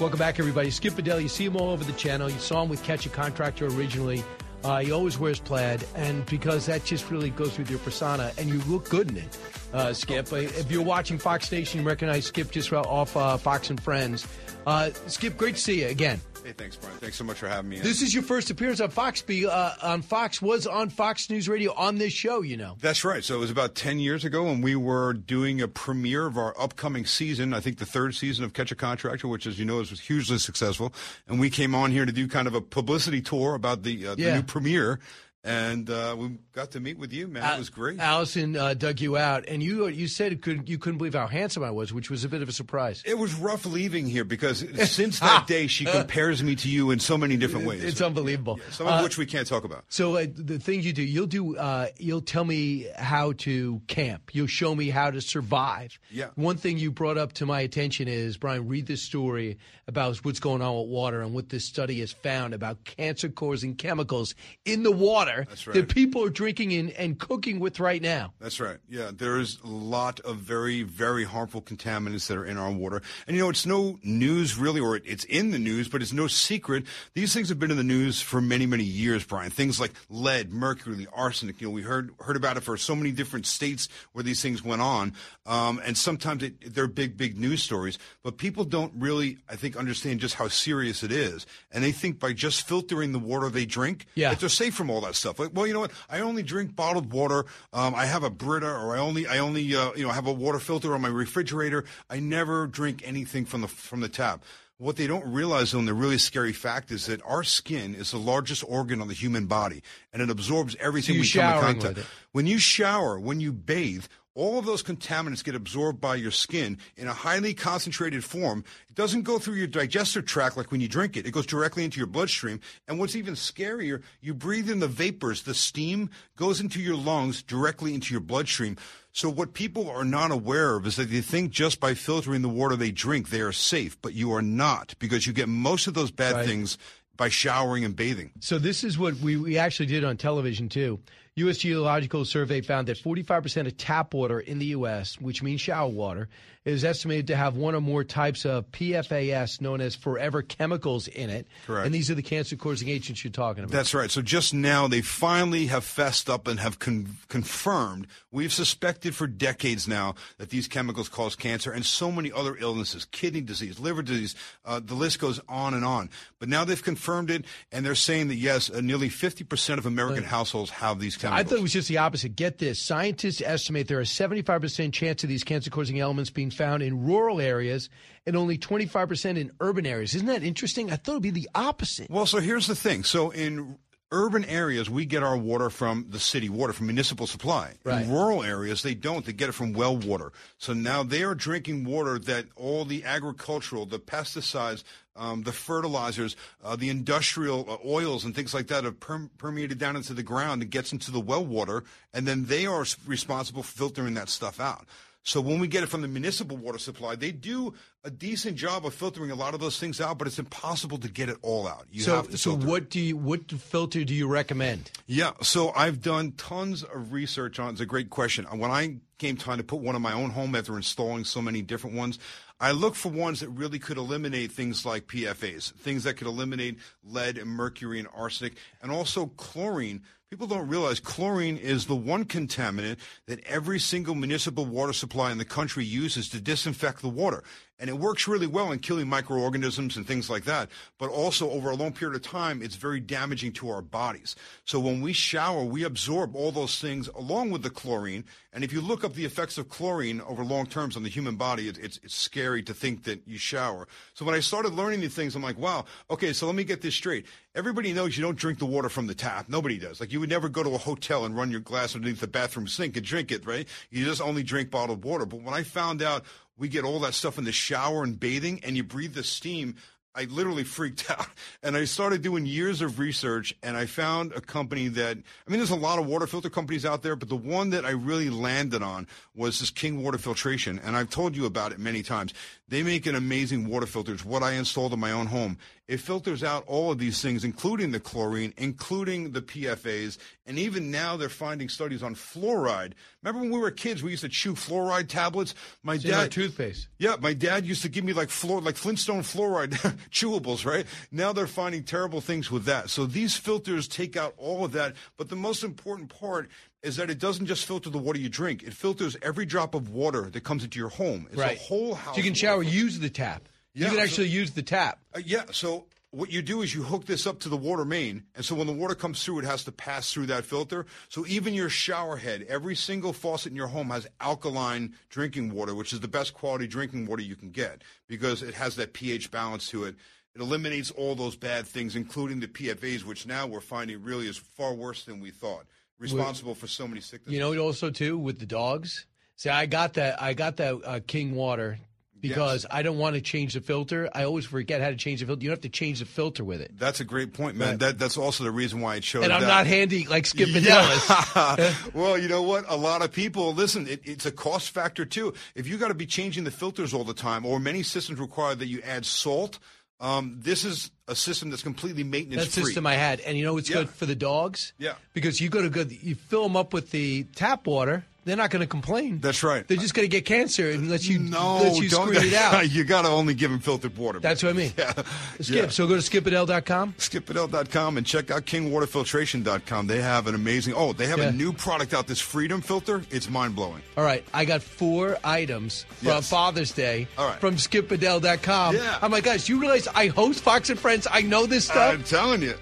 Welcome 0.00 0.18
back, 0.18 0.38
everybody. 0.38 0.70
Skip 0.70 0.96
Bedell, 0.96 1.20
you 1.20 1.28
see 1.28 1.44
him 1.44 1.56
all 1.56 1.68
over 1.68 1.84
the 1.84 1.92
channel. 1.92 2.30
You 2.30 2.38
saw 2.38 2.62
him 2.62 2.70
with 2.70 2.82
Catch 2.84 3.04
a 3.04 3.10
Contractor 3.10 3.66
originally. 3.66 4.24
Uh, 4.64 4.80
he 4.80 4.92
always 4.92 5.18
wears 5.18 5.40
plaid, 5.40 5.84
and 5.94 6.24
because 6.24 6.64
that 6.66 6.86
just 6.86 7.10
really 7.10 7.28
goes 7.28 7.58
with 7.58 7.68
your 7.68 7.80
persona, 7.80 8.32
and 8.38 8.48
you 8.48 8.62
look 8.62 8.88
good 8.88 9.10
in 9.10 9.18
it, 9.18 9.38
uh, 9.72 9.92
Skip. 9.92 10.32
Uh, 10.32 10.36
If 10.36 10.70
you're 10.70 10.82
watching 10.82 11.18
Fox 11.18 11.50
Nation, 11.50 11.80
you 11.80 11.86
recognize 11.86 12.26
Skip 12.26 12.50
just 12.50 12.72
off 12.72 13.16
uh, 13.16 13.36
Fox 13.36 13.70
and 13.70 13.80
Friends. 13.80 14.26
Uh, 14.66 14.90
Skip, 15.06 15.36
great 15.36 15.54
to 15.56 15.60
see 15.60 15.80
you 15.82 15.88
again. 15.88 16.20
Hey, 16.44 16.52
thanks, 16.54 16.76
Brian. 16.76 16.96
Thanks 16.96 17.16
so 17.16 17.24
much 17.24 17.36
for 17.38 17.48
having 17.48 17.68
me. 17.68 17.78
This 17.80 18.00
is 18.00 18.14
your 18.14 18.22
first 18.22 18.48
appearance 18.48 18.80
on 18.80 18.88
Fox. 18.88 19.20
Be 19.20 19.46
uh, 19.46 19.70
on 19.82 20.00
Fox 20.00 20.40
was 20.40 20.66
on 20.66 20.88
Fox 20.88 21.28
News 21.28 21.46
Radio 21.46 21.74
on 21.74 21.96
this 21.98 22.12
show. 22.12 22.40
You 22.40 22.56
know. 22.56 22.76
That's 22.80 23.04
right. 23.04 23.22
So 23.22 23.34
it 23.34 23.38
was 23.38 23.50
about 23.50 23.74
10 23.74 23.98
years 23.98 24.24
ago 24.24 24.44
when 24.44 24.62
we 24.62 24.74
were 24.74 25.12
doing 25.12 25.60
a 25.60 25.68
premiere 25.68 26.26
of 26.26 26.38
our 26.38 26.58
upcoming 26.58 27.04
season, 27.04 27.52
I 27.52 27.60
think 27.60 27.76
the 27.78 27.84
third 27.86 28.14
season 28.14 28.44
of 28.46 28.54
Catch 28.54 28.72
a 28.72 28.76
Contractor, 28.76 29.28
which, 29.28 29.46
as 29.46 29.58
you 29.58 29.66
know, 29.66 29.80
is 29.80 29.90
was 29.90 30.00
hugely 30.00 30.38
successful. 30.38 30.94
And 31.26 31.38
we 31.38 31.50
came 31.50 31.74
on 31.74 31.90
here 31.90 32.06
to 32.06 32.12
do 32.12 32.26
kind 32.26 32.46
of 32.48 32.54
a 32.54 32.62
publicity 32.62 33.20
tour 33.20 33.54
about 33.54 33.82
the, 33.82 34.06
uh, 34.06 34.14
the 34.14 34.22
Yeah. 34.22 34.34
new 34.36 34.42
premiere. 34.42 35.00
And 35.48 35.88
uh, 35.88 36.14
we 36.18 36.38
got 36.52 36.72
to 36.72 36.80
meet 36.80 36.98
with 36.98 37.10
you, 37.10 37.26
man. 37.26 37.54
it 37.54 37.58
was 37.58 37.70
great. 37.70 37.98
Allison 37.98 38.54
uh, 38.54 38.74
dug 38.74 39.00
you 39.00 39.16
out, 39.16 39.46
and 39.48 39.62
you 39.62 39.86
you 39.88 40.06
said 40.06 40.30
it 40.32 40.42
could, 40.42 40.68
you 40.68 40.76
couldn't 40.76 40.98
believe 40.98 41.14
how 41.14 41.26
handsome 41.26 41.64
I 41.64 41.70
was, 41.70 41.90
which 41.90 42.10
was 42.10 42.22
a 42.22 42.28
bit 42.28 42.42
of 42.42 42.50
a 42.50 42.52
surprise. 42.52 43.02
It 43.06 43.16
was 43.16 43.32
rough 43.34 43.64
leaving 43.64 44.06
here 44.06 44.24
because 44.24 44.58
since 44.90 45.20
that 45.20 45.46
day, 45.46 45.66
she 45.66 45.86
compares 45.86 46.42
me 46.42 46.54
to 46.56 46.68
you 46.68 46.90
in 46.90 47.00
so 47.00 47.16
many 47.16 47.38
different 47.38 47.64
ways. 47.66 47.82
It's 47.82 48.02
unbelievable. 48.02 48.60
Some 48.70 48.86
of 48.88 48.92
Uh, 48.92 49.02
which 49.02 49.16
we 49.16 49.24
can't 49.24 49.46
talk 49.46 49.64
about. 49.64 49.84
So 49.88 50.16
uh, 50.16 50.26
the 50.34 50.58
things 50.58 50.84
you 50.84 50.92
do, 50.92 51.02
you'll 51.02 51.26
do, 51.26 51.56
uh, 51.56 51.88
you'll 51.96 52.20
tell 52.20 52.44
me 52.44 52.86
how 52.96 53.32
to 53.38 53.80
camp. 53.86 54.34
You'll 54.34 54.48
show 54.48 54.74
me 54.74 54.90
how 54.90 55.10
to 55.10 55.22
survive. 55.22 55.98
Yeah. 56.10 56.28
One 56.34 56.58
thing 56.58 56.76
you 56.76 56.90
brought 56.90 57.16
up 57.16 57.32
to 57.34 57.46
my 57.46 57.60
attention 57.62 58.06
is 58.06 58.36
Brian, 58.36 58.68
read 58.68 58.86
this 58.86 59.02
story 59.02 59.56
about 59.86 60.16
what's 60.18 60.40
going 60.40 60.60
on 60.60 60.78
with 60.78 60.88
water 60.90 61.22
and 61.22 61.32
what 61.32 61.48
this 61.48 61.64
study 61.64 62.00
has 62.00 62.12
found 62.12 62.52
about 62.52 62.84
cancer-causing 62.84 63.76
chemicals 63.76 64.34
in 64.66 64.82
the 64.82 64.92
water 64.92 65.37
That's 65.48 65.66
right. 65.66 65.74
that 65.74 65.88
people 65.88 66.24
are 66.24 66.30
drinking 66.30 66.72
in 66.72 66.90
and 66.90 67.18
cooking 67.18 67.60
with 67.60 67.80
right 67.80 68.00
now. 68.00 68.32
That's 68.40 68.60
right. 68.60 68.78
Yeah, 68.88 69.10
there 69.14 69.38
is 69.38 69.58
a 69.62 69.68
lot 69.68 70.20
of 70.20 70.36
very, 70.36 70.82
very 70.82 71.24
harmful 71.24 71.62
contaminants 71.62 72.26
that 72.28 72.36
are 72.38 72.44
in 72.44 72.56
our 72.56 72.70
water. 72.72 73.02
And 73.26 73.36
you 73.36 73.42
know, 73.42 73.50
it's 73.50 73.66
no 73.66 73.98
news 74.02 74.56
really, 74.56 74.80
or 74.80 74.96
it's 74.96 75.24
in 75.24 75.50
the 75.50 75.58
news, 75.58 75.88
but 75.88 76.02
it's 76.02 76.12
no 76.12 76.26
secret. 76.26 76.84
These 77.14 77.32
things 77.34 77.48
have 77.48 77.58
been 77.58 77.70
in 77.70 77.76
the 77.76 77.84
news 77.84 78.20
for 78.20 78.40
many, 78.40 78.66
many 78.66 78.84
years, 78.84 79.24
Brian. 79.24 79.50
Things 79.50 79.78
like 79.80 79.92
lead, 80.08 80.52
mercury, 80.52 81.06
arsenic. 81.12 81.60
You 81.60 81.68
know, 81.68 81.72
we 81.72 81.82
heard 81.82 82.10
heard 82.20 82.36
about 82.36 82.56
it 82.56 82.60
for 82.62 82.76
so 82.76 82.94
many 82.96 83.12
different 83.12 83.46
states 83.46 83.88
where 84.12 84.22
these 84.22 84.42
things 84.42 84.62
went 84.64 84.82
on. 84.82 85.14
Um, 85.46 85.80
and 85.84 85.96
sometimes 85.96 86.42
it, 86.42 86.74
they're 86.74 86.86
big, 86.86 87.16
big 87.16 87.38
news 87.38 87.62
stories, 87.62 87.98
but 88.22 88.36
people 88.38 88.64
don't 88.64 88.92
really, 88.96 89.38
I 89.48 89.56
think, 89.56 89.76
understand 89.76 90.20
just 90.20 90.34
how 90.34 90.48
serious 90.48 91.02
it 91.02 91.12
is. 91.12 91.46
And 91.72 91.82
they 91.82 91.92
think 91.92 92.18
by 92.18 92.32
just 92.32 92.66
filtering 92.66 93.12
the 93.12 93.18
water 93.18 93.48
they 93.48 93.64
drink, 93.66 94.06
Yeah. 94.14 94.30
that 94.30 94.40
they're 94.40 94.48
safe 94.48 94.74
from 94.74 94.90
all 94.90 95.00
that 95.02 95.14
stuff. 95.18 95.38
Like, 95.38 95.50
well, 95.52 95.66
you 95.66 95.74
know 95.74 95.80
what? 95.80 95.92
I 96.08 96.20
only 96.20 96.42
drink 96.42 96.74
bottled 96.74 97.12
water. 97.12 97.44
Um, 97.72 97.94
I 97.94 98.06
have 98.06 98.22
a 98.22 98.30
Brita, 98.30 98.66
or 98.66 98.96
I 98.96 98.98
only, 98.98 99.26
I 99.26 99.38
only, 99.38 99.74
uh, 99.74 99.92
you 99.94 100.04
know, 100.04 100.12
have 100.12 100.26
a 100.26 100.32
water 100.32 100.58
filter 100.58 100.94
on 100.94 101.00
my 101.00 101.08
refrigerator. 101.08 101.84
I 102.08 102.20
never 102.20 102.66
drink 102.66 103.02
anything 103.04 103.44
from 103.44 103.60
the 103.60 103.68
from 103.68 104.00
the 104.00 104.08
tap. 104.08 104.44
What 104.80 104.94
they 104.94 105.08
don't 105.08 105.26
realize, 105.26 105.72
though, 105.72 105.80
and 105.80 105.88
the 105.88 105.92
really 105.92 106.18
scary 106.18 106.52
fact 106.52 106.92
is 106.92 107.06
that 107.06 107.20
our 107.24 107.42
skin 107.42 107.96
is 107.96 108.12
the 108.12 108.18
largest 108.18 108.62
organ 108.68 109.00
on 109.00 109.08
the 109.08 109.14
human 109.14 109.46
body, 109.46 109.82
and 110.12 110.22
it 110.22 110.30
absorbs 110.30 110.76
everything 110.78 111.16
you're 111.16 111.22
we 111.22 111.28
come 111.30 111.74
in 111.74 111.80
contact. 111.80 112.06
When 112.30 112.46
you 112.46 112.58
shower, 112.58 113.18
when 113.18 113.40
you 113.40 113.52
bathe, 113.52 114.04
all 114.38 114.56
of 114.56 114.64
those 114.66 114.84
contaminants 114.84 115.42
get 115.42 115.56
absorbed 115.56 116.00
by 116.00 116.14
your 116.14 116.30
skin 116.30 116.78
in 116.96 117.08
a 117.08 117.12
highly 117.12 117.52
concentrated 117.54 118.22
form. 118.22 118.62
It 118.88 118.94
doesn't 118.94 119.22
go 119.22 119.40
through 119.40 119.54
your 119.56 119.66
digestive 119.66 120.26
tract 120.26 120.56
like 120.56 120.70
when 120.70 120.80
you 120.80 120.86
drink 120.86 121.16
it. 121.16 121.26
It 121.26 121.32
goes 121.32 121.44
directly 121.44 121.84
into 121.84 121.98
your 121.98 122.06
bloodstream. 122.06 122.60
And 122.86 123.00
what's 123.00 123.16
even 123.16 123.34
scarier, 123.34 124.00
you 124.20 124.34
breathe 124.34 124.70
in 124.70 124.78
the 124.78 124.86
vapors. 124.86 125.42
The 125.42 125.54
steam 125.54 126.08
goes 126.36 126.60
into 126.60 126.80
your 126.80 126.96
lungs 126.96 127.42
directly 127.42 127.94
into 127.94 128.14
your 128.14 128.20
bloodstream. 128.20 128.76
So 129.10 129.28
what 129.28 129.54
people 129.54 129.90
are 129.90 130.04
not 130.04 130.30
aware 130.30 130.76
of 130.76 130.86
is 130.86 130.94
that 130.94 131.10
they 131.10 131.20
think 131.20 131.50
just 131.50 131.80
by 131.80 131.94
filtering 131.94 132.42
the 132.42 132.48
water 132.48 132.76
they 132.76 132.92
drink, 132.92 133.30
they 133.30 133.40
are 133.40 133.50
safe, 133.50 134.00
but 134.00 134.14
you 134.14 134.32
are 134.34 134.42
not 134.42 134.94
because 135.00 135.26
you 135.26 135.32
get 135.32 135.48
most 135.48 135.88
of 135.88 135.94
those 135.94 136.12
bad 136.12 136.36
Right. 136.36 136.46
things 136.46 136.78
by 137.16 137.28
showering 137.28 137.84
and 137.84 137.96
bathing. 137.96 138.30
So 138.38 138.60
this 138.60 138.84
is 138.84 138.96
what 138.96 139.16
we, 139.16 139.36
we 139.36 139.58
actually 139.58 139.86
did 139.86 140.04
on 140.04 140.16
television 140.16 140.68
too. 140.68 141.00
U.S. 141.38 141.58
Geological 141.58 142.24
Survey 142.24 142.60
found 142.60 142.88
that 142.88 142.98
45% 142.98 143.66
of 143.66 143.76
tap 143.76 144.14
water 144.14 144.40
in 144.40 144.58
the 144.58 144.66
U.S., 144.66 145.20
which 145.20 145.42
means 145.42 145.60
shower 145.60 145.88
water, 145.88 146.28
is 146.68 146.84
estimated 146.84 147.28
to 147.28 147.36
have 147.36 147.56
one 147.56 147.74
or 147.74 147.80
more 147.80 148.04
types 148.04 148.44
of 148.44 148.70
PFAS, 148.72 149.60
known 149.60 149.80
as 149.80 149.94
forever 149.94 150.42
chemicals, 150.42 151.08
in 151.08 151.30
it. 151.30 151.46
Correct. 151.66 151.86
And 151.86 151.94
these 151.94 152.10
are 152.10 152.14
the 152.14 152.22
cancer-causing 152.22 152.88
agents 152.88 153.24
you're 153.24 153.30
talking 153.30 153.64
about. 153.64 153.72
That's 153.72 153.94
right. 153.94 154.10
So 154.10 154.22
just 154.22 154.54
now 154.54 154.88
they 154.88 155.00
finally 155.00 155.66
have 155.66 155.84
fessed 155.84 156.28
up 156.28 156.46
and 156.46 156.60
have 156.60 156.78
con- 156.78 157.16
confirmed. 157.28 158.06
We've 158.30 158.52
suspected 158.52 159.14
for 159.14 159.26
decades 159.26 159.88
now 159.88 160.14
that 160.38 160.50
these 160.50 160.68
chemicals 160.68 161.08
cause 161.08 161.36
cancer 161.36 161.70
and 161.70 161.84
so 161.84 162.10
many 162.12 162.30
other 162.32 162.56
illnesses, 162.58 163.04
kidney 163.06 163.40
disease, 163.40 163.78
liver 163.78 164.02
disease. 164.02 164.34
Uh, 164.64 164.80
the 164.82 164.94
list 164.94 165.18
goes 165.18 165.40
on 165.48 165.74
and 165.74 165.84
on. 165.84 166.10
But 166.38 166.48
now 166.48 166.64
they've 166.64 166.82
confirmed 166.82 167.30
it, 167.30 167.44
and 167.72 167.84
they're 167.84 167.94
saying 167.94 168.28
that 168.28 168.36
yes, 168.36 168.70
uh, 168.70 168.80
nearly 168.80 169.08
50% 169.08 169.78
of 169.78 169.86
American 169.86 170.24
households 170.24 170.70
have 170.70 171.00
these 171.00 171.16
chemicals. 171.16 171.40
I 171.40 171.48
thought 171.48 171.58
it 171.58 171.62
was 171.62 171.72
just 171.72 171.88
the 171.88 171.98
opposite. 171.98 172.36
Get 172.36 172.58
this. 172.58 172.80
Scientists 172.80 173.42
estimate 173.44 173.88
there 173.88 173.98
are 173.98 174.02
75% 174.02 174.92
chance 174.92 175.22
of 175.22 175.28
these 175.28 175.44
cancer 175.44 175.70
causing 175.70 175.98
elements 176.00 176.30
being 176.30 176.50
found 176.58 176.82
in 176.82 177.06
rural 177.06 177.40
areas 177.40 177.88
and 178.26 178.36
only 178.36 178.58
25% 178.58 179.38
in 179.38 179.50
urban 179.60 179.86
areas. 179.86 180.14
Isn't 180.14 180.26
that 180.26 180.42
interesting? 180.42 180.92
I 180.92 180.96
thought 180.96 181.12
it 181.12 181.14
would 181.14 181.22
be 181.22 181.30
the 181.30 181.48
opposite. 181.54 182.10
Well, 182.10 182.26
so 182.26 182.40
here's 182.40 182.66
the 182.66 182.74
thing. 182.74 183.04
So 183.04 183.30
in 183.30 183.78
urban 184.10 184.44
areas, 184.44 184.88
we 184.88 185.04
get 185.04 185.22
our 185.22 185.36
water 185.36 185.70
from 185.70 186.06
the 186.10 186.18
city 186.18 186.48
water, 186.48 186.72
from 186.72 186.86
municipal 186.86 187.26
supply. 187.26 187.74
Right. 187.84 188.04
In 188.04 188.10
rural 188.10 188.42
areas, 188.42 188.82
they 188.82 188.94
don't. 188.94 189.24
They 189.24 189.32
get 189.32 189.48
it 189.48 189.52
from 189.52 189.72
well 189.72 189.96
water. 189.96 190.32
So 190.58 190.72
now 190.72 191.02
they 191.02 191.22
are 191.22 191.34
drinking 191.34 191.84
water 191.84 192.18
that 192.20 192.46
all 192.56 192.84
the 192.84 193.04
agricultural, 193.04 193.86
the 193.86 193.98
pesticides, 193.98 194.82
um, 195.16 195.42
the 195.42 195.52
fertilizers, 195.52 196.36
uh, 196.64 196.76
the 196.76 196.88
industrial 196.88 197.66
uh, 197.68 197.76
oils 197.86 198.24
and 198.24 198.34
things 198.34 198.54
like 198.54 198.68
that 198.68 198.84
have 198.84 199.00
perm- 199.00 199.30
permeated 199.36 199.78
down 199.78 199.96
into 199.96 200.14
the 200.14 200.22
ground 200.22 200.62
and 200.62 200.70
gets 200.70 200.92
into 200.92 201.10
the 201.10 201.20
well 201.20 201.44
water, 201.44 201.84
and 202.14 202.26
then 202.26 202.44
they 202.46 202.66
are 202.66 202.84
responsible 203.06 203.62
for 203.62 203.76
filtering 203.76 204.14
that 204.14 204.28
stuff 204.28 204.60
out. 204.60 204.86
So 205.24 205.40
when 205.40 205.58
we 205.58 205.68
get 205.68 205.82
it 205.82 205.88
from 205.88 206.00
the 206.00 206.08
municipal 206.08 206.56
water 206.56 206.78
supply, 206.78 207.14
they 207.14 207.32
do 207.32 207.74
a 208.02 208.10
decent 208.10 208.56
job 208.56 208.86
of 208.86 208.94
filtering 208.94 209.30
a 209.30 209.34
lot 209.34 209.52
of 209.52 209.60
those 209.60 209.78
things 209.78 210.00
out, 210.00 210.16
but 210.16 210.26
it's 210.26 210.38
impossible 210.38 210.96
to 210.98 211.08
get 211.08 211.28
it 211.28 211.36
all 211.42 211.68
out. 211.68 211.86
You 211.90 212.02
so, 212.02 212.16
have 212.16 212.30
to 212.30 212.38
so 212.38 212.54
what 212.54 212.88
do 212.88 213.00
you 213.00 213.16
what 213.16 213.50
filter 213.50 214.04
do 214.04 214.14
you 214.14 214.26
recommend? 214.26 214.90
Yeah, 215.06 215.32
so 215.42 215.72
I've 215.76 216.00
done 216.00 216.32
tons 216.32 216.82
of 216.82 217.12
research 217.12 217.58
on. 217.58 217.72
It's 217.72 217.80
a 217.80 217.86
great 217.86 218.08
question. 218.08 218.46
When 218.46 218.70
I 218.70 218.96
came 219.18 219.36
time 219.36 219.58
to 219.58 219.64
put 219.64 219.80
one 219.80 219.96
in 219.96 220.02
my 220.02 220.12
own 220.12 220.30
home 220.30 220.54
after 220.54 220.76
installing 220.76 221.24
so 221.24 221.42
many 221.42 221.60
different 221.60 221.96
ones, 221.96 222.18
I 222.60 222.72
looked 222.72 222.96
for 222.96 223.10
ones 223.10 223.40
that 223.40 223.50
really 223.50 223.78
could 223.78 223.98
eliminate 223.98 224.50
things 224.50 224.84
like 224.84 225.06
PFAS, 225.06 225.72
things 225.74 226.04
that 226.04 226.14
could 226.14 226.26
eliminate 226.26 226.78
lead 227.04 227.38
and 227.38 227.50
mercury 227.50 227.98
and 227.98 228.08
arsenic, 228.14 228.54
and 228.82 228.90
also 228.90 229.26
chlorine. 229.26 230.02
People 230.30 230.46
don't 230.46 230.68
realize 230.68 231.00
chlorine 231.00 231.56
is 231.56 231.86
the 231.86 231.96
one 231.96 232.26
contaminant 232.26 232.98
that 233.26 233.42
every 233.46 233.78
single 233.78 234.14
municipal 234.14 234.66
water 234.66 234.92
supply 234.92 235.32
in 235.32 235.38
the 235.38 235.44
country 235.46 235.86
uses 235.86 236.28
to 236.28 236.40
disinfect 236.40 237.00
the 237.00 237.08
water. 237.08 237.42
And 237.80 237.88
it 237.88 237.98
works 237.98 238.26
really 238.26 238.48
well 238.48 238.72
in 238.72 238.80
killing 238.80 239.08
microorganisms 239.08 239.96
and 239.96 240.04
things 240.04 240.28
like 240.28 240.44
that. 240.44 240.68
But 240.98 241.10
also, 241.10 241.48
over 241.50 241.70
a 241.70 241.76
long 241.76 241.92
period 241.92 242.16
of 242.16 242.22
time, 242.22 242.60
it's 242.60 242.74
very 242.74 242.98
damaging 242.98 243.52
to 243.52 243.70
our 243.70 243.82
bodies. 243.82 244.34
So 244.64 244.80
when 244.80 245.00
we 245.00 245.12
shower, 245.12 245.62
we 245.62 245.84
absorb 245.84 246.34
all 246.34 246.50
those 246.50 246.80
things 246.80 247.06
along 247.08 247.50
with 247.50 247.62
the 247.62 247.70
chlorine. 247.70 248.24
And 248.52 248.64
if 248.64 248.72
you 248.72 248.80
look 248.80 249.04
up 249.04 249.14
the 249.14 249.24
effects 249.24 249.58
of 249.58 249.68
chlorine 249.68 250.20
over 250.22 250.42
long 250.42 250.66
terms 250.66 250.96
on 250.96 251.04
the 251.04 251.08
human 251.08 251.36
body, 251.36 251.68
it, 251.68 251.78
it's, 251.78 252.00
it's 252.02 252.16
scary 252.16 252.64
to 252.64 252.74
think 252.74 253.04
that 253.04 253.22
you 253.28 253.38
shower. 253.38 253.86
So 254.14 254.24
when 254.24 254.34
I 254.34 254.40
started 254.40 254.72
learning 254.72 255.00
these 255.00 255.14
things, 255.14 255.36
I'm 255.36 255.42
like, 255.42 255.58
wow, 255.58 255.84
okay, 256.10 256.32
so 256.32 256.46
let 256.46 256.56
me 256.56 256.64
get 256.64 256.82
this 256.82 256.96
straight. 256.96 257.26
Everybody 257.54 257.92
knows 257.92 258.16
you 258.16 258.24
don't 258.24 258.38
drink 258.38 258.58
the 258.58 258.66
water 258.66 258.88
from 258.88 259.06
the 259.06 259.14
tap. 259.14 259.48
Nobody 259.48 259.78
does. 259.78 260.00
Like 260.00 260.12
you 260.12 260.17
would 260.18 260.30
never 260.30 260.48
go 260.48 260.62
to 260.62 260.74
a 260.74 260.78
hotel 260.78 261.24
and 261.24 261.36
run 261.36 261.50
your 261.50 261.60
glass 261.60 261.94
underneath 261.94 262.20
the 262.20 262.26
bathroom 262.26 262.68
sink 262.68 262.96
and 262.96 263.06
drink 263.06 263.32
it, 263.32 263.46
right? 263.46 263.66
You 263.90 264.04
just 264.04 264.20
only 264.20 264.42
drink 264.42 264.70
bottled 264.70 265.04
water. 265.04 265.26
But 265.26 265.42
when 265.42 265.54
I 265.54 265.62
found 265.62 266.02
out 266.02 266.24
we 266.56 266.68
get 266.68 266.84
all 266.84 267.00
that 267.00 267.14
stuff 267.14 267.38
in 267.38 267.44
the 267.44 267.52
shower 267.52 268.02
and 268.02 268.18
bathing 268.18 268.60
and 268.64 268.76
you 268.76 268.82
breathe 268.82 269.14
the 269.14 269.22
steam, 269.22 269.76
I 270.18 270.24
literally 270.24 270.64
freaked 270.64 271.08
out. 271.10 271.28
And 271.62 271.76
I 271.76 271.84
started 271.84 272.22
doing 272.22 272.44
years 272.44 272.82
of 272.82 272.98
research 272.98 273.54
and 273.62 273.76
I 273.76 273.86
found 273.86 274.32
a 274.32 274.40
company 274.40 274.88
that, 274.88 275.16
I 275.16 275.50
mean, 275.50 275.60
there's 275.60 275.70
a 275.70 275.76
lot 275.76 275.98
of 275.98 276.06
water 276.06 276.26
filter 276.26 276.50
companies 276.50 276.84
out 276.84 277.02
there, 277.02 277.14
but 277.14 277.28
the 277.28 277.36
one 277.36 277.70
that 277.70 277.84
I 277.84 277.90
really 277.90 278.28
landed 278.28 278.82
on 278.82 279.06
was 279.34 279.60
this 279.60 279.70
King 279.70 280.02
Water 280.02 280.18
Filtration. 280.18 280.80
And 280.80 280.96
I've 280.96 281.10
told 281.10 281.36
you 281.36 281.46
about 281.46 281.72
it 281.72 281.78
many 281.78 282.02
times. 282.02 282.34
They 282.66 282.82
make 282.82 283.06
an 283.06 283.14
amazing 283.14 283.68
water 283.68 283.86
filter. 283.86 284.12
It's 284.12 284.24
what 284.24 284.42
I 284.42 284.52
installed 284.52 284.92
in 284.92 285.00
my 285.00 285.12
own 285.12 285.26
home. 285.26 285.58
It 285.88 286.00
filters 286.00 286.44
out 286.44 286.64
all 286.66 286.92
of 286.92 286.98
these 286.98 287.22
things, 287.22 287.44
including 287.44 287.92
the 287.92 287.98
chlorine, 287.98 288.52
including 288.58 289.32
the 289.32 289.40
PFAs, 289.40 290.18
and 290.46 290.58
even 290.58 290.90
now 290.90 291.16
they're 291.16 291.30
finding 291.30 291.70
studies 291.70 292.02
on 292.02 292.14
fluoride. 292.14 292.92
Remember 293.22 293.40
when 293.40 293.50
we 293.50 293.58
were 293.58 293.70
kids, 293.70 294.02
we 294.02 294.10
used 294.10 294.22
to 294.22 294.28
chew 294.28 294.52
fluoride 294.52 295.08
tablets? 295.08 295.54
My 295.82 295.94
It's 295.94 296.04
in 296.04 296.12
our 296.12 296.24
dad 296.24 296.32
toothpaste. 296.32 296.88
Yeah, 296.98 297.16
my 297.20 297.32
dad 297.32 297.64
used 297.64 297.80
to 297.82 297.88
give 297.88 298.04
me 298.04 298.12
like 298.12 298.28
floor 298.28 298.60
like 298.60 298.76
Flintstone 298.76 299.22
fluoride 299.22 299.70
chewables, 300.10 300.66
right? 300.66 300.86
Now 301.10 301.32
they're 301.32 301.46
finding 301.46 301.84
terrible 301.84 302.20
things 302.20 302.50
with 302.50 302.66
that. 302.66 302.90
So 302.90 303.06
these 303.06 303.36
filters 303.36 303.88
take 303.88 304.14
out 304.14 304.34
all 304.36 304.66
of 304.66 304.72
that, 304.72 304.94
but 305.16 305.30
the 305.30 305.36
most 305.36 305.64
important 305.64 306.14
part 306.14 306.50
is 306.82 306.96
that 306.96 307.08
it 307.08 307.18
doesn't 307.18 307.46
just 307.46 307.64
filter 307.64 307.88
the 307.88 307.98
water 307.98 308.18
you 308.18 308.28
drink. 308.28 308.62
It 308.62 308.74
filters 308.74 309.16
every 309.22 309.46
drop 309.46 309.74
of 309.74 309.88
water 309.88 310.28
that 310.30 310.44
comes 310.44 310.64
into 310.64 310.78
your 310.78 310.90
home. 310.90 311.26
It's 311.30 311.40
right. 311.40 311.56
a 311.56 311.60
whole 311.60 311.94
house. 311.94 312.14
So 312.14 312.18
you 312.18 312.24
can 312.24 312.34
shower, 312.34 312.62
filter. 312.62 312.76
use 312.76 312.98
the 312.98 313.10
tap. 313.10 313.48
Yeah, 313.78 313.86
you 313.86 313.90
can 313.90 313.98
so- 313.98 314.04
actually 314.04 314.28
use 314.28 314.50
the 314.52 314.62
tap. 314.62 314.98
Uh, 315.14 315.20
yeah. 315.24 315.44
So 315.52 315.86
what 316.10 316.32
you 316.32 316.42
do 316.42 316.62
is 316.62 316.74
you 316.74 316.82
hook 316.82 317.06
this 317.06 317.26
up 317.26 317.38
to 317.40 317.48
the 317.48 317.56
water 317.56 317.84
main, 317.84 318.24
and 318.34 318.44
so 318.44 318.54
when 318.54 318.66
the 318.66 318.72
water 318.72 318.94
comes 318.94 319.22
through, 319.22 319.40
it 319.40 319.44
has 319.44 319.64
to 319.64 319.72
pass 319.72 320.12
through 320.12 320.26
that 320.26 320.44
filter. 320.44 320.84
So 321.08 321.26
even 321.26 321.54
your 321.54 321.68
shower 321.68 322.16
head, 322.16 322.44
every 322.48 322.74
single 322.74 323.12
faucet 323.12 323.52
in 323.52 323.56
your 323.56 323.68
home 323.68 323.90
has 323.90 324.06
alkaline 324.20 324.96
drinking 325.10 325.54
water, 325.54 325.74
which 325.74 325.92
is 325.92 326.00
the 326.00 326.08
best 326.08 326.34
quality 326.34 326.66
drinking 326.66 327.06
water 327.06 327.22
you 327.22 327.36
can 327.36 327.50
get 327.50 327.82
because 328.08 328.42
it 328.42 328.54
has 328.54 328.76
that 328.76 328.94
pH 328.94 329.30
balance 329.30 329.68
to 329.68 329.84
it. 329.84 329.94
It 330.34 330.40
eliminates 330.40 330.90
all 330.90 331.14
those 331.14 331.36
bad 331.36 331.66
things, 331.66 331.94
including 331.94 332.40
the 332.40 332.48
PFAs, 332.48 333.04
which 333.04 333.26
now 333.26 333.46
we're 333.46 333.60
finding 333.60 334.02
really 334.02 334.26
is 334.26 334.38
far 334.38 334.74
worse 334.74 335.04
than 335.04 335.20
we 335.20 335.30
thought. 335.30 335.66
Responsible 335.98 336.54
for 336.54 336.68
so 336.68 336.86
many 336.86 337.00
sicknesses. 337.00 337.32
You 337.32 337.40
know, 337.40 337.52
it 337.52 337.58
also 337.58 337.90
too 337.90 338.16
with 338.16 338.38
the 338.38 338.46
dogs. 338.46 339.06
See, 339.34 339.50
I 339.50 339.66
got 339.66 339.94
that. 339.94 340.20
I 340.22 340.34
got 340.34 340.56
that 340.56 340.80
uh, 340.84 341.00
King 341.06 341.34
water 341.34 341.78
because 342.20 342.66
I 342.70 342.82
don't 342.82 342.98
want 342.98 343.14
to 343.16 343.20
change 343.20 343.54
the 343.54 343.60
filter. 343.60 344.08
I 344.14 344.24
always 344.24 344.44
forget 344.46 344.80
how 344.80 344.90
to 344.90 344.96
change 344.96 345.20
the 345.20 345.26
filter. 345.26 345.42
You 345.42 345.48
don't 345.50 345.56
have 345.56 345.62
to 345.62 345.68
change 345.68 346.00
the 346.00 346.04
filter 346.04 346.44
with 346.44 346.60
it. 346.60 346.72
That's 346.78 347.00
a 347.00 347.04
great 347.04 347.32
point, 347.32 347.56
man. 347.56 347.68
Right. 347.70 347.78
That 347.80 347.98
that's 347.98 348.16
also 348.16 348.44
the 348.44 348.50
reason 348.50 348.80
why 348.80 348.96
it 348.96 349.04
shows. 349.04 349.24
And 349.24 349.32
I'm 349.32 349.42
that. 349.42 349.46
not 349.46 349.66
handy 349.66 350.06
like 350.06 350.26
Skip 350.26 350.48
Yeah. 350.50 350.98
Ellis. 351.46 351.74
well, 351.94 352.18
you 352.18 352.28
know 352.28 352.42
what? 352.42 352.64
A 352.68 352.76
lot 352.76 353.02
of 353.02 353.12
people 353.12 353.54
listen. 353.54 353.86
It, 353.88 354.00
it's 354.04 354.26
a 354.26 354.32
cost 354.32 354.70
factor 354.70 355.04
too. 355.04 355.34
If 355.54 355.66
you 355.66 355.78
got 355.78 355.88
to 355.88 355.94
be 355.94 356.06
changing 356.06 356.44
the 356.44 356.50
filters 356.50 356.92
all 356.94 357.04
the 357.04 357.14
time, 357.14 357.44
or 357.46 357.58
many 357.60 357.82
systems 357.82 358.18
require 358.18 358.54
that 358.54 358.66
you 358.66 358.80
add 358.82 359.04
salt. 359.06 359.58
Um, 360.00 360.36
this 360.38 360.64
is 360.64 360.92
a 361.08 361.16
system 361.16 361.50
that's 361.50 361.64
completely 361.64 362.04
maintenance 362.04 362.44
That 362.44 362.52
free. 362.52 362.64
system 362.66 362.86
I 362.86 362.94
had, 362.94 363.18
and 363.18 363.36
you 363.36 363.44
know 363.44 363.54
what's 363.54 363.68
Yeah. 363.68 363.78
good 363.78 363.90
for 363.90 364.06
the 364.06 364.14
dogs? 364.14 364.72
Yeah. 364.78 364.92
because 365.12 365.40
you 365.40 365.48
go 365.48 365.60
to 365.60 365.68
good, 365.68 365.90
you 365.90 366.14
fill 366.14 366.44
them 366.44 366.56
up 366.56 366.72
with 366.72 366.92
the 366.92 367.24
tap 367.34 367.66
water. 367.66 368.04
They're 368.28 368.36
not 368.36 368.50
going 368.50 368.60
to 368.60 368.66
complain. 368.66 369.20
That's 369.20 369.42
right. 369.42 369.66
They're 369.66 369.76
just 369.78 369.94
going 369.94 370.04
to 370.04 370.10
get 370.10 370.24
cancer 370.26 370.70
unless 370.70 371.06
you 371.06 371.18
no, 371.18 371.56
unless 371.58 371.78
you 371.80 371.88
don't. 371.88 372.14
screen 372.14 372.32
it 372.32 372.34
out. 372.38 372.70
you 372.70 372.84
got 372.84 373.02
to 373.02 373.08
only 373.08 373.32
give 373.34 373.50
them 373.50 373.60
filtered 373.60 373.96
water. 373.96 374.20
That's 374.20 374.42
what 374.42 374.50
I 374.50 374.52
mean. 374.52 374.72
Yeah. 374.76 374.92
Skip. 375.40 375.48
Yeah. 375.56 375.68
So 375.68 375.86
go 375.86 375.98
to 375.98 376.02
skipbedell.com. 376.02 376.94
Skipbedell.com 376.98 377.96
and 377.96 378.06
check 378.06 378.30
out 378.30 378.44
KingWaterFiltration.com. 378.46 379.86
They 379.86 380.00
have 380.02 380.26
an 380.26 380.34
amazing. 380.34 380.74
Oh, 380.76 380.92
they 380.92 381.06
have 381.06 381.18
Yeah. 381.18 381.28
a 381.28 381.32
new 381.32 381.52
product 381.52 381.94
out. 381.94 382.06
This 382.06 382.20
Freedom 382.20 382.60
filter. 382.60 383.02
It's 383.10 383.30
mind 383.30 383.56
blowing. 383.56 383.80
All 383.96 384.04
right, 384.04 384.24
I 384.34 384.44
got 384.44 384.62
four 384.62 385.16
items 385.24 385.84
from 385.98 386.08
Yes. 386.08 386.28
Father's 386.28 386.72
Day 386.72 387.08
All 387.16 387.26
right. 387.26 387.40
from 387.40 387.56
skipbedell.com. 387.56 388.76
Yeah. 388.76 388.98
I'm 389.00 389.10
like, 389.10 389.24
guys, 389.24 389.48
you 389.48 389.58
realize 389.60 389.88
I 389.94 390.08
host 390.08 390.40
Fox 390.42 390.68
and 390.70 390.78
Friends? 390.78 391.06
I 391.10 391.22
know 391.22 391.46
this 391.46 391.64
stuff. 391.64 391.94
I'm 391.94 392.04
telling 392.04 392.42
you. 392.42 392.54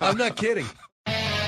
I'm 0.00 0.16
not 0.16 0.36
kidding. 0.36 0.66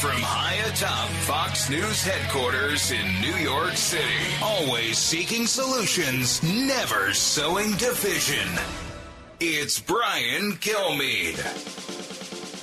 From 0.00 0.22
high 0.22 0.54
atop 0.66 1.10
Fox 1.26 1.68
News 1.68 2.02
headquarters 2.02 2.90
in 2.90 3.20
New 3.20 3.34
York 3.34 3.76
City, 3.76 4.02
always 4.42 4.96
seeking 4.96 5.46
solutions, 5.46 6.42
never 6.42 7.12
sowing 7.12 7.72
division. 7.72 8.48
It's 9.40 9.78
Brian 9.78 10.52
Kilmeade. 10.52 11.38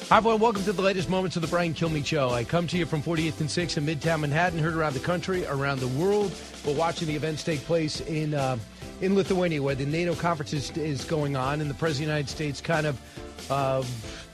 Hi, 0.09 0.17
everyone. 0.17 0.39
Welcome 0.39 0.63
to 0.63 0.73
the 0.73 0.81
latest 0.81 1.11
moments 1.11 1.35
of 1.35 1.43
the 1.43 1.47
Brian 1.47 1.75
Kilmeade 1.75 2.07
Show. 2.07 2.31
I 2.31 2.43
come 2.43 2.65
to 2.65 2.75
you 2.75 2.87
from 2.87 3.03
48th 3.03 3.39
and 3.41 3.49
6th 3.49 3.77
in 3.77 3.85
Midtown 3.85 4.21
Manhattan, 4.21 4.57
heard 4.57 4.73
around 4.73 4.95
the 4.95 4.99
country, 4.99 5.45
around 5.45 5.79
the 5.79 5.89
world. 5.89 6.31
We're 6.65 6.73
watching 6.73 7.07
the 7.07 7.15
events 7.15 7.43
take 7.43 7.59
place 7.65 8.01
in 8.01 8.33
uh, 8.33 8.57
in 8.99 9.13
Lithuania, 9.13 9.61
where 9.61 9.75
the 9.75 9.85
NATO 9.85 10.15
conference 10.15 10.53
is, 10.53 10.75
is 10.75 11.05
going 11.05 11.35
on, 11.35 11.61
and 11.61 11.69
the 11.69 11.75
President 11.75 12.05
of 12.05 12.07
the 12.07 12.13
United 12.13 12.29
States 12.29 12.61
kind 12.61 12.87
of 12.87 13.51
uh, 13.51 13.83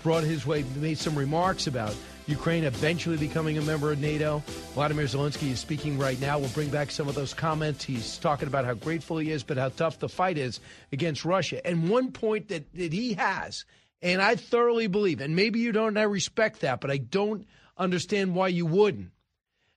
brought 0.03 0.23
his 0.23 0.45
way, 0.45 0.63
made 0.77 0.97
some 0.97 1.15
remarks 1.15 1.67
about 1.67 1.93
Ukraine 2.27 2.63
eventually 2.63 3.17
becoming 3.17 3.57
a 3.57 3.61
member 3.61 3.91
of 3.91 3.99
NATO. 3.99 4.41
Vladimir 4.73 5.05
Zelensky 5.05 5.51
is 5.51 5.59
speaking 5.59 5.97
right 5.97 6.19
now. 6.21 6.39
We'll 6.39 6.49
bring 6.49 6.69
back 6.69 6.89
some 6.89 7.09
of 7.09 7.15
those 7.15 7.33
comments. 7.33 7.83
He's 7.83 8.17
talking 8.17 8.47
about 8.47 8.63
how 8.63 8.75
grateful 8.75 9.17
he 9.17 9.29
is, 9.31 9.43
but 9.43 9.57
how 9.57 9.69
tough 9.69 9.99
the 9.99 10.07
fight 10.07 10.37
is 10.37 10.61
against 10.93 11.25
Russia. 11.25 11.65
And 11.67 11.89
one 11.89 12.13
point 12.13 12.47
that, 12.47 12.73
that 12.75 12.93
he 12.93 13.13
has, 13.15 13.65
and 14.01 14.21
I 14.21 14.35
thoroughly 14.35 14.87
believe, 14.87 15.19
and 15.19 15.35
maybe 15.35 15.59
you 15.59 15.73
don't, 15.73 15.89
and 15.89 15.99
I 15.99 16.03
respect 16.03 16.61
that, 16.61 16.79
but 16.79 16.91
I 16.91 16.97
don't 16.97 17.45
understand 17.77 18.35
why 18.35 18.47
you 18.47 18.65
wouldn't. 18.65 19.11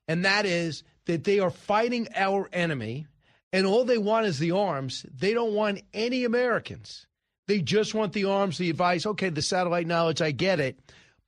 And 0.07 0.23
that 0.23 0.45
is 0.45 0.83
that 1.05 1.25
they 1.25 1.39
are 1.39 1.49
fighting 1.49 2.07
our 2.15 2.49
enemy, 2.53 3.07
and 3.51 3.67
all 3.67 3.83
they 3.83 3.97
want 3.97 4.25
is 4.25 4.39
the 4.39 4.51
arms. 4.51 5.05
They 5.13 5.33
don't 5.33 5.53
want 5.53 5.81
any 5.93 6.23
Americans. 6.23 7.07
They 7.47 7.59
just 7.59 7.93
want 7.93 8.13
the 8.13 8.25
arms, 8.25 8.57
the 8.57 8.69
advice. 8.69 9.05
Okay, 9.05 9.29
the 9.29 9.41
satellite 9.41 9.87
knowledge, 9.87 10.21
I 10.21 10.31
get 10.31 10.61
it. 10.61 10.79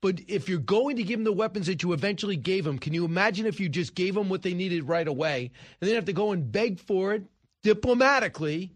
But 0.02 0.22
if 0.28 0.47
you're 0.47 0.60
going 0.60 0.95
to 0.95 1.04
give 1.04 1.20
them 1.20 1.26
the 1.26 1.32
weapons 1.34 1.68
that 1.68 1.84
you 1.84 1.91
eventually 1.91 2.38
gave 2.38 2.64
them, 2.64 2.80
can 2.80 2.93
you 2.93 3.04
imagine 3.04 3.45
if 3.45 3.60
you 3.60 3.68
just 3.68 3.95
gave 3.95 4.16
them 4.16 4.30
what 4.30 4.43
they 4.43 4.54
needed 4.54 4.88
right 4.88 5.08
away 5.08 5.52
and 5.80 5.88
then 5.88 5.95
have 5.95 6.06
to 6.06 6.14
go 6.14 6.32
and 6.32 6.52
beg 6.52 6.80
for 6.80 7.14
it 7.14 7.24
diplomatically? 7.64 8.74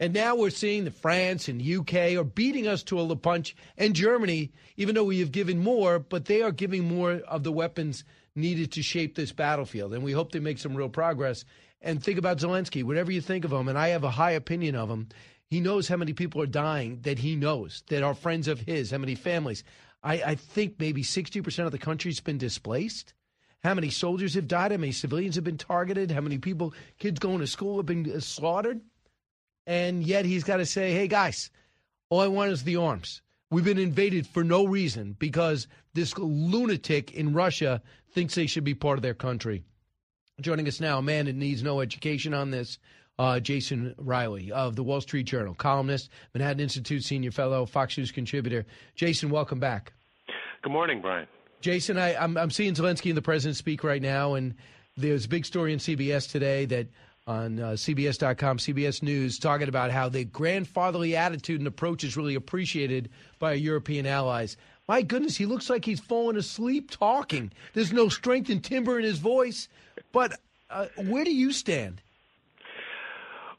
And 0.00 0.14
now 0.14 0.34
we're 0.34 0.50
seeing 0.50 0.84
that 0.84 0.94
France 0.94 1.46
and 1.46 1.62
UK 1.62 2.16
are 2.16 2.24
beating 2.24 2.66
us 2.66 2.82
to 2.84 2.98
a 2.98 3.16
punch, 3.16 3.54
and 3.78 3.94
Germany, 3.94 4.50
even 4.76 4.94
though 4.96 5.04
we 5.04 5.20
have 5.20 5.30
given 5.30 5.58
more, 5.58 6.00
but 6.00 6.24
they 6.24 6.42
are 6.42 6.50
giving 6.50 6.88
more 6.88 7.12
of 7.28 7.44
the 7.44 7.52
weapons 7.52 8.02
needed 8.34 8.72
to 8.72 8.82
shape 8.82 9.14
this 9.14 9.30
battlefield. 9.30 9.94
And 9.94 10.02
we 10.02 10.10
hope 10.10 10.32
they 10.32 10.40
make 10.40 10.58
some 10.58 10.74
real 10.74 10.88
progress. 10.88 11.44
And 11.80 12.02
think 12.02 12.18
about 12.18 12.38
Zelensky, 12.38 12.82
whatever 12.82 13.12
you 13.12 13.20
think 13.20 13.44
of 13.44 13.52
him, 13.52 13.68
and 13.68 13.78
I 13.78 13.88
have 13.88 14.02
a 14.02 14.10
high 14.10 14.32
opinion 14.32 14.74
of 14.74 14.88
him, 14.88 15.08
he 15.46 15.60
knows 15.60 15.86
how 15.86 15.96
many 15.96 16.14
people 16.14 16.40
are 16.40 16.46
dying 16.46 17.00
that 17.02 17.18
he 17.18 17.36
knows, 17.36 17.84
that 17.88 18.02
are 18.02 18.14
friends 18.14 18.48
of 18.48 18.58
his, 18.58 18.90
how 18.90 18.98
many 18.98 19.14
families. 19.14 19.62
I, 20.02 20.14
I 20.22 20.34
think 20.34 20.78
maybe 20.78 21.02
60% 21.02 21.64
of 21.64 21.72
the 21.72 21.78
country's 21.78 22.20
been 22.20 22.38
displaced. 22.38 23.14
How 23.62 23.74
many 23.74 23.90
soldiers 23.90 24.34
have 24.34 24.48
died? 24.48 24.72
How 24.72 24.78
many 24.78 24.92
civilians 24.92 25.36
have 25.36 25.44
been 25.44 25.58
targeted? 25.58 26.10
How 26.10 26.20
many 26.20 26.38
people, 26.38 26.74
kids 26.98 27.20
going 27.20 27.38
to 27.38 27.46
school, 27.46 27.76
have 27.76 27.86
been 27.86 28.10
uh, 28.10 28.18
slaughtered? 28.18 28.80
And 29.66 30.02
yet 30.02 30.24
he's 30.24 30.42
got 30.42 30.56
to 30.56 30.66
say, 30.66 30.92
hey, 30.92 31.06
guys, 31.06 31.50
all 32.10 32.20
I 32.20 32.26
want 32.26 32.50
is 32.50 32.64
the 32.64 32.76
arms. 32.76 33.22
We've 33.50 33.64
been 33.64 33.78
invaded 33.78 34.26
for 34.26 34.42
no 34.42 34.64
reason 34.64 35.14
because 35.18 35.68
this 35.94 36.16
lunatic 36.18 37.12
in 37.12 37.34
Russia 37.34 37.82
thinks 38.12 38.34
they 38.34 38.46
should 38.46 38.64
be 38.64 38.74
part 38.74 38.98
of 38.98 39.02
their 39.02 39.14
country. 39.14 39.62
Joining 40.40 40.66
us 40.66 40.80
now, 40.80 40.98
a 40.98 41.02
man 41.02 41.26
that 41.26 41.36
needs 41.36 41.62
no 41.62 41.80
education 41.80 42.34
on 42.34 42.50
this, 42.50 42.78
uh, 43.22 43.38
Jason 43.38 43.94
Riley 43.98 44.50
of 44.50 44.74
the 44.74 44.82
Wall 44.82 45.00
Street 45.00 45.26
Journal, 45.26 45.54
columnist, 45.54 46.10
Manhattan 46.34 46.58
Institute 46.58 47.04
senior 47.04 47.30
fellow, 47.30 47.64
Fox 47.66 47.96
News 47.96 48.10
contributor. 48.10 48.66
Jason, 48.96 49.30
welcome 49.30 49.60
back. 49.60 49.92
Good 50.62 50.72
morning, 50.72 51.00
Brian. 51.00 51.28
Jason, 51.60 51.98
I, 51.98 52.16
I'm, 52.16 52.36
I'm 52.36 52.50
seeing 52.50 52.74
Zelensky 52.74 53.10
and 53.10 53.16
the 53.16 53.22
president 53.22 53.56
speak 53.56 53.84
right 53.84 54.02
now, 54.02 54.34
and 54.34 54.56
there's 54.96 55.26
a 55.26 55.28
big 55.28 55.46
story 55.46 55.72
in 55.72 55.78
CBS 55.78 56.28
today 56.28 56.64
that 56.64 56.88
on 57.28 57.60
uh, 57.60 57.66
CBS.com, 57.70 58.58
CBS 58.58 59.04
News, 59.04 59.38
talking 59.38 59.68
about 59.68 59.92
how 59.92 60.08
the 60.08 60.24
grandfatherly 60.24 61.14
attitude 61.14 61.60
and 61.60 61.68
approach 61.68 62.02
is 62.02 62.16
really 62.16 62.34
appreciated 62.34 63.08
by 63.38 63.50
our 63.50 63.54
European 63.54 64.04
allies. 64.04 64.56
My 64.88 65.02
goodness, 65.02 65.36
he 65.36 65.46
looks 65.46 65.70
like 65.70 65.84
he's 65.84 66.00
fallen 66.00 66.36
asleep 66.36 66.90
talking. 66.90 67.52
There's 67.72 67.92
no 67.92 68.08
strength 68.08 68.50
and 68.50 68.64
timber 68.64 68.98
in 68.98 69.04
his 69.04 69.18
voice. 69.18 69.68
But 70.10 70.40
uh, 70.68 70.86
where 70.96 71.24
do 71.24 71.32
you 71.32 71.52
stand? 71.52 72.02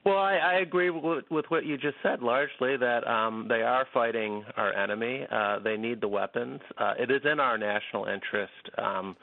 Well, 0.06 0.18
I, 0.18 0.36
I 0.36 0.54
agree 0.56 0.90
with, 0.90 1.24
with 1.32 1.46
what 1.48 1.66
you 1.66 1.78
just 1.78 1.96
said. 2.04 2.22
Largely, 2.22 2.76
that 2.76 3.08
um, 3.08 3.46
they 3.48 3.62
are 3.62 3.88
fighting 3.94 4.44
our 4.58 4.74
enemy. 4.74 5.26
Uh, 5.32 5.60
they 5.60 5.78
need 5.78 6.02
the 6.02 6.10
weapons. 6.10 6.60
Uh, 6.78 6.94
it 7.00 7.10
is 7.10 7.22
in 7.24 7.40
our 7.40 7.58
national 7.58 8.06
interest 8.06 8.52
um, 8.78 9.16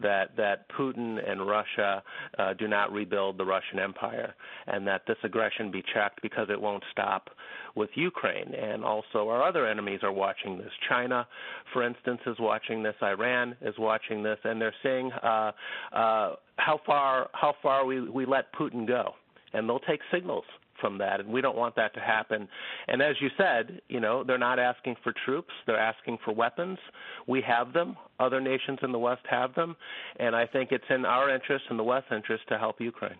that 0.00 0.36
that 0.36 0.66
Putin 0.70 1.18
and 1.28 1.44
Russia 1.44 2.04
uh, 2.38 2.54
do 2.54 2.68
not 2.68 2.92
rebuild 2.92 3.36
the 3.36 3.44
Russian 3.44 3.80
Empire, 3.80 4.32
and 4.68 4.86
that 4.86 5.02
this 5.08 5.16
aggression 5.24 5.72
be 5.72 5.82
checked 5.92 6.22
because 6.22 6.46
it 6.50 6.60
won't 6.60 6.84
stop 6.92 7.30
with 7.74 7.90
Ukraine. 7.94 8.54
And 8.54 8.84
also, 8.84 9.28
our 9.28 9.42
other 9.42 9.66
enemies 9.66 10.00
are 10.04 10.12
watching 10.12 10.56
this. 10.56 10.70
China, 10.88 11.26
for 11.72 11.82
instance, 11.82 12.20
is 12.26 12.36
watching 12.38 12.84
this. 12.84 12.94
Iran 13.02 13.56
is 13.60 13.74
watching 13.76 14.22
this, 14.22 14.38
and 14.44 14.60
they're 14.60 14.74
seeing 14.84 15.10
uh, 15.12 15.50
uh, 15.92 16.34
how 16.58 16.80
far 16.86 17.28
how 17.32 17.54
far 17.60 17.84
we 17.84 18.08
we 18.08 18.24
let 18.24 18.52
Putin 18.54 18.86
go 18.86 19.14
and 19.52 19.68
they'll 19.68 19.78
take 19.80 20.00
signals 20.12 20.44
from 20.80 20.98
that 20.98 21.20
and 21.20 21.28
we 21.28 21.40
don't 21.40 21.56
want 21.56 21.74
that 21.74 21.92
to 21.94 22.00
happen 22.00 22.48
and 22.86 23.02
as 23.02 23.16
you 23.20 23.28
said 23.36 23.80
you 23.88 23.98
know 23.98 24.22
they're 24.22 24.38
not 24.38 24.58
asking 24.58 24.94
for 25.02 25.12
troops 25.24 25.50
they're 25.66 25.78
asking 25.78 26.16
for 26.24 26.32
weapons 26.32 26.78
we 27.26 27.42
have 27.42 27.72
them 27.72 27.96
other 28.20 28.40
nations 28.40 28.78
in 28.82 28.92
the 28.92 28.98
west 28.98 29.22
have 29.28 29.54
them 29.54 29.74
and 30.20 30.36
i 30.36 30.46
think 30.46 30.70
it's 30.70 30.84
in 30.88 31.04
our 31.04 31.34
interest 31.34 31.64
and 31.68 31.78
the 31.78 31.84
west's 31.84 32.12
interest 32.12 32.44
to 32.48 32.58
help 32.58 32.80
ukraine 32.80 33.16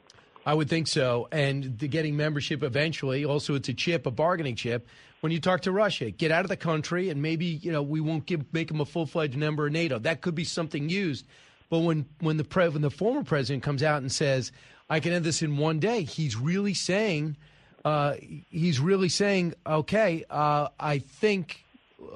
I 0.47 0.55
would 0.55 0.71
think 0.71 0.87
so. 0.87 1.29
And 1.31 1.77
getting 1.77 2.17
membership 2.17 2.63
eventually, 2.63 3.23
also 3.23 3.55
it's 3.55 3.69
a 3.69 3.75
chip, 3.75 4.07
a 4.07 4.11
bargaining 4.11 4.57
chip. 4.57 4.89
When 5.21 5.31
you 5.31 5.41
talk 5.41 5.61
to 5.63 5.73
Russia, 5.73 6.11
get 6.11 6.31
out 6.31 6.43
of 6.43 6.49
the 6.49 6.57
country, 6.57 7.11
and 7.11 7.21
maybe 7.21 7.45
you 7.45 7.71
know 7.71 7.83
we 7.83 8.01
won't 8.01 8.25
give 8.25 8.51
make 8.55 8.69
them 8.69 8.81
a 8.81 8.87
full 8.87 9.05
fledged 9.05 9.37
member 9.37 9.67
of 9.67 9.73
NATO. 9.73 9.99
That 9.99 10.23
could 10.23 10.35
be 10.35 10.45
something 10.45 10.89
used. 10.89 11.27
But 11.69 11.81
when 11.81 12.07
when 12.21 12.39
the 12.39 12.45
pre, 12.45 12.69
when 12.69 12.81
the 12.81 12.91
former 12.91 13.25
president 13.25 13.63
comes 13.63 13.83
out 13.83 14.01
and 14.01 14.11
says, 14.11 14.51
I 14.91 15.01
can 15.01 15.13
end 15.13 15.25
this 15.25 15.43
in 15.43 15.57
one 15.57 15.81
day. 15.81 16.03
He's 16.03 16.37
really 16.37 16.75
saying, 16.75 17.37
uh, 17.85 18.15
he's 18.51 18.81
really 18.81 19.09
saying, 19.09 19.55
okay, 19.67 20.25
uh, 20.31 20.69
I 20.81 20.99
think 20.99 21.65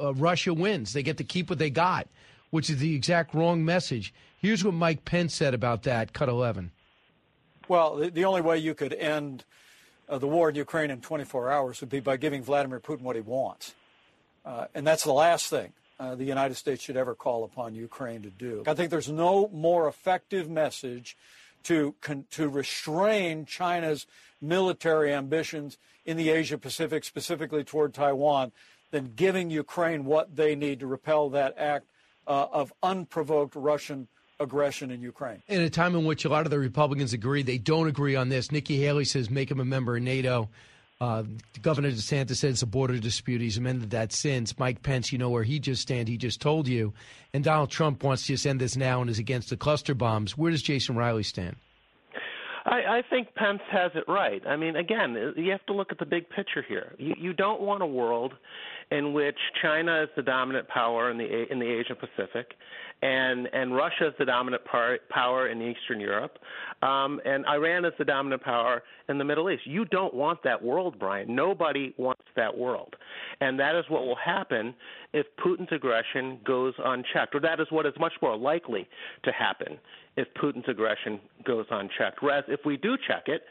uh, 0.01 0.15
Russia 0.15 0.55
wins. 0.55 0.93
They 0.93 1.03
get 1.03 1.19
to 1.19 1.25
keep 1.25 1.51
what 1.51 1.59
they 1.59 1.71
got, 1.71 2.09
which 2.51 2.71
is 2.71 2.79
the 2.79 2.95
exact 2.95 3.35
wrong 3.35 3.65
message. 3.65 4.15
Here's 4.39 4.65
what 4.65 4.75
Mike 4.75 5.05
Pence 5.05 5.35
said 5.35 5.55
about 5.55 5.83
that. 5.85 6.13
Cut 6.13 6.29
11. 6.29 6.73
Well, 7.69 7.97
the, 7.97 8.25
only 8.25 8.41
way 8.41 8.59
you 8.59 8.75
could 8.75 8.93
end 8.93 9.45
uh, 10.09 10.19
the 10.19 10.27
war 10.27 10.51
in 10.51 10.57
Ukraine 10.57 10.91
in 10.91 11.01
24 11.01 11.51
hours 11.51 11.81
would 11.81 11.91
be 11.91 12.01
by 12.01 12.17
giving 12.17 12.43
Vladimir 12.43 12.81
Putin 12.81 13.03
what 13.03 13.17
he 13.17 13.23
wants. 13.23 13.75
Uh, 14.45 14.67
and 14.75 14.87
that's 14.87 15.05
the 15.05 15.13
last 15.13 15.49
thing 15.49 15.73
uh, 16.01 16.17
the 16.17 16.25
United 16.25 16.57
States 16.57 16.83
should 16.83 16.97
ever 16.97 17.15
call 17.15 17.45
upon 17.45 17.75
Ukraine 17.75 18.23
to 18.23 18.31
do. 18.31 18.65
I 18.67 18.75
think 18.75 18.91
there's 18.91 19.09
no 19.09 19.49
more 19.53 19.87
effective 19.87 20.51
message 20.51 21.17
to, 21.65 21.95
to 22.31 22.49
restrain 22.49 23.45
China's 23.45 24.07
military 24.41 25.13
ambitions 25.13 25.79
in 26.05 26.17
the 26.17 26.31
Asia 26.31 26.59
Pacific, 26.59 27.05
specifically 27.05 27.65
toward 27.65 27.95
Taiwan, 27.95 28.53
than 28.91 29.13
giving 29.15 29.51
Ukraine 29.51 30.05
what 30.05 30.37
they 30.37 30.55
need 30.55 30.81
to 30.81 30.87
repel 30.87 31.31
that 31.31 31.55
act 31.57 31.87
uh, 32.27 32.47
of 32.53 32.73
unprovoked 32.83 33.55
Russian 33.57 34.09
aggression 34.41 34.91
in 34.91 35.01
Ukraine. 35.01 35.43
In 35.49 35.61
a 35.61 35.71
time 35.71 35.95
in 35.95 36.05
which 36.05 36.25
a 36.25 36.29
lot 36.29 36.47
of 36.47 36.51
the 36.51 36.59
Republicans 36.59 37.13
agree, 37.13 37.43
they 37.43 37.59
don't 37.59 37.89
agree 37.89 38.17
on 38.17 38.29
this. 38.29 38.51
Nikki 38.51 38.79
Haley 38.79 39.05
says 39.05 39.31
make 39.31 39.51
him 39.51 39.61
a 39.61 39.65
member 39.65 39.97
of 39.97 40.03
NATO. 40.03 40.49
Uh, 41.03 41.25
Governor 41.63 41.91
DeSantis 41.91 42.37
said 42.37 42.51
it's 42.51 42.63
a 42.63 42.67
border 42.67 42.97
dispute. 42.97 43.41
He's 43.41 43.59
amended 43.59 43.91
that 43.91 44.13
since. 44.13 44.57
Mike 44.57 44.83
Pence, 44.83 45.11
you 45.11 45.19
know 45.19 45.31
where 45.31 45.43
he 45.43 45.59
just 45.59 45.83
stands. 45.83 46.09
He 46.09 46.17
just 46.17 46.41
told 46.41 46.69
you. 46.69 46.93
And 47.35 47.43
Donald 47.43 47.71
Trump 47.71 48.05
wants 48.05 48.23
to 48.23 48.35
just 48.35 48.47
end 48.47 48.61
this 48.61 48.77
now 48.77 49.01
and 49.01 49.11
is 49.11 49.19
against 49.19 49.51
the 49.51 49.57
cluster 49.57 49.97
bombs. 49.97 50.39
Where 50.39 50.53
does 50.53 50.63
Jason 50.63 50.95
Riley 50.95 51.25
stand? 51.25 51.57
I, 52.65 52.99
I 52.99 53.03
think 53.11 53.35
Pence 53.35 53.63
has 53.73 53.91
it 53.97 54.05
right. 54.07 54.47
I 54.47 54.55
mean, 54.55 54.77
again, 54.77 55.35
you 55.37 55.51
have 55.51 55.67
to 55.67 55.73
look 55.73 55.91
at 55.91 55.99
the 55.99 56.07
big 56.07 56.31
picture 56.31 56.65
here. 56.69 56.95
You, 56.99 57.15
you 57.19 57.33
don't 57.33 57.61
want 57.61 57.83
a 57.83 57.87
world 57.87 58.35
in 58.93 59.13
which 59.13 59.39
China 59.61 60.05
is 60.05 60.09
the 60.15 60.23
dominant 60.23 60.69
power 60.69 61.11
in 61.11 61.19
the 61.19 61.51
in 61.51 61.59
the 61.59 61.67
Asia 61.67 61.97
Pacific, 61.97 62.55
and 63.03 63.49
and 63.53 63.75
Russia 63.75 64.09
is 64.09 64.15
the 64.19 64.25
dominant 64.25 64.65
par- 64.65 64.99
power 65.11 65.49
in 65.49 65.61
Eastern 65.61 66.01
Europe, 66.01 66.39
um, 66.83 67.21
and 67.25 67.45
Iran 67.47 67.85
is 67.85 67.93
the 67.99 68.05
dominant 68.05 68.43
power 68.43 68.83
in 69.09 69.19
the 69.19 69.25
Middle 69.25 69.51
East. 69.51 69.67
You 69.67 69.85
don't 69.85 70.15
want 70.15 70.43
that 70.45 70.63
world, 70.63 70.99
Brian. 70.99 71.35
Nobody 71.35 71.95
wants 71.99 72.23
that 72.37 72.57
world, 72.57 72.95
and 73.41 73.59
that 73.59 73.75
is 73.75 73.85
what 73.89 74.07
will 74.07 74.17
happen 74.17 74.75
if 75.13 75.27
Putin's 75.45 75.73
aggression 75.73 76.39
goes 76.45 76.75
unchecked, 76.83 77.35
or 77.35 77.41
that 77.41 77.61
is 77.61 77.67
what 77.71 77.87
is 77.87 77.93
much 77.99 78.13
more 78.23 78.37
likely 78.37 78.89
to 79.25 79.33
happen 79.33 79.79
if 80.17 80.29
Putin's 80.41 80.69
aggression 80.69 81.21
goes 81.45 81.67
unchecked. 81.71 82.23
Whereas 82.23 82.45
if 82.49 82.61
we 82.65 82.77
do 82.77 82.97
check 83.09 83.25
it, 83.27 83.43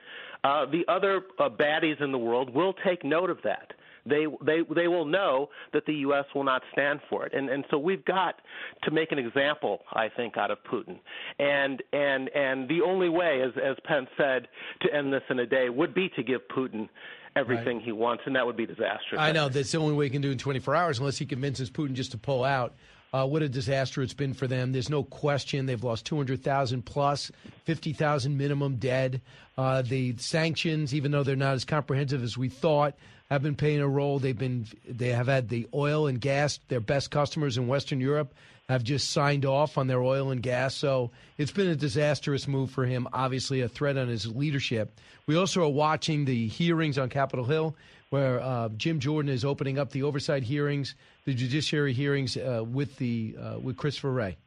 uh, 0.44 0.66
the 0.66 0.84
other 0.88 1.24
uh, 1.40 1.50
baddies 1.50 2.02
in 2.02 2.12
the 2.12 2.18
world 2.18 2.54
will 2.54 2.74
take 2.86 3.04
note 3.04 3.30
of 3.30 3.38
that. 3.44 3.74
They 4.06 4.26
they 4.44 4.62
they 4.74 4.88
will 4.88 5.06
know 5.06 5.50
that 5.74 5.86
the 5.86 5.94
U.S. 5.94 6.26
will 6.34 6.44
not 6.44 6.62
stand 6.72 7.00
for 7.10 7.26
it, 7.26 7.34
and 7.34 7.50
and 7.50 7.66
so 7.70 7.78
we've 7.78 8.04
got 8.06 8.36
to 8.84 8.92
make 8.92 9.12
an 9.12 9.20
example, 9.20 9.80
I 9.94 10.10
think, 10.10 10.38
out 10.38 10.52
of 10.52 10.58
Putin. 10.64 11.00
And 11.40 11.82
and 11.94 12.30
and 12.36 12.68
the 12.68 12.82
only 12.86 13.10
way, 13.10 13.42
as 13.42 13.52
as 13.58 13.78
Pence 13.86 14.10
said, 14.18 14.48
to 14.82 14.94
end 14.94 15.14
this 15.14 15.24
in 15.30 15.40
a 15.40 15.46
day 15.46 15.70
would 15.70 15.94
be 15.94 16.10
to 16.16 16.24
give 16.24 16.42
Putin 16.56 16.90
everything 17.36 17.78
right. 17.78 17.86
he 17.86 17.92
wants, 17.92 18.24
and 18.26 18.36
that 18.36 18.46
would 18.46 18.58
be 18.58 18.66
disastrous. 18.66 19.20
I 19.20 19.32
know 19.32 19.50
that's 19.50 19.72
the 19.72 19.78
only 19.78 19.94
way 19.94 20.06
he 20.06 20.10
can 20.10 20.22
do 20.22 20.30
it 20.30 20.34
in 20.34 20.38
24 20.38 20.76
hours, 20.76 21.00
unless 21.00 21.18
he 21.18 21.26
convinces 21.26 21.70
Putin 21.70 21.94
just 21.94 22.12
to 22.12 22.18
pull 22.18 22.44
out. 22.44 22.74
Uh, 23.14 23.28
what 23.28 23.42
a 23.42 23.50
disaster 23.50 24.02
it's 24.02 24.14
been 24.14 24.34
for 24.34 24.48
them. 24.48 24.72
There's 24.72 24.90
no 24.90 25.04
question 25.04 25.66
they've 25.66 25.84
lost 25.84 26.06
200,000 26.06 26.86
plus, 26.86 27.30
50,000 27.66 28.38
minimum 28.38 28.78
dead. 28.78 29.22
Uh, 29.58 29.82
the 29.82 30.16
sanctions, 30.18 30.96
even 30.96 31.12
though 31.12 31.24
they're 31.24 31.36
not 31.36 31.56
as 31.56 31.66
comprehensive 31.66 32.24
as 32.24 32.38
we 32.38 32.48
thought, 32.48 32.96
have 33.32 33.42
been 33.42 33.56
playing 33.56 33.80
a 33.80 33.88
role. 33.88 34.20
They've 34.20 34.38
been 34.38 34.68
they 34.88 35.10
have 35.10 35.28
had 35.28 35.48
the 35.48 35.68
oil 35.74 36.08
and 36.08 36.20
gas. 36.20 36.60
Their 36.68 36.82
best 36.82 37.10
customers 37.10 37.58
in 37.58 37.68
Western 37.68 38.02
Europe 38.02 38.34
have 38.68 38.84
just 38.84 39.10
signed 39.10 39.46
off 39.46 39.78
on 39.78 39.88
their 39.88 40.02
oil 40.02 40.32
and 40.32 40.44
gas. 40.44 40.76
So 40.76 41.12
it's 41.38 41.52
been 41.52 41.70
a 41.70 41.76
disastrous 41.76 42.46
move 42.46 42.72
for 42.72 42.86
him. 42.86 43.08
Obviously, 43.14 43.62
a 43.62 43.70
threat 43.70 43.98
on 43.98 44.10
his 44.10 44.28
leadership. 44.28 45.00
We 45.28 45.38
also 45.38 45.64
are 45.64 45.70
watching 45.70 46.26
the 46.26 46.48
hearings 46.48 46.98
on 46.98 47.10
Capitol 47.10 47.46
Hill 47.46 47.76
where 48.10 48.42
uh, 48.42 48.68
Jim 48.76 49.00
Jordan 49.00 49.32
is 49.32 49.46
opening 49.46 49.80
up 49.80 49.92
the 49.92 50.04
oversight 50.04 50.44
hearings, 50.44 50.96
the 51.24 51.34
judiciary 51.34 51.94
hearings 51.94 52.36
uh, 52.36 52.62
with 52.68 52.98
the 52.98 53.38
uh, 53.42 53.60
with 53.60 53.78
Christopher 53.78 54.12
Wray, 54.12 54.38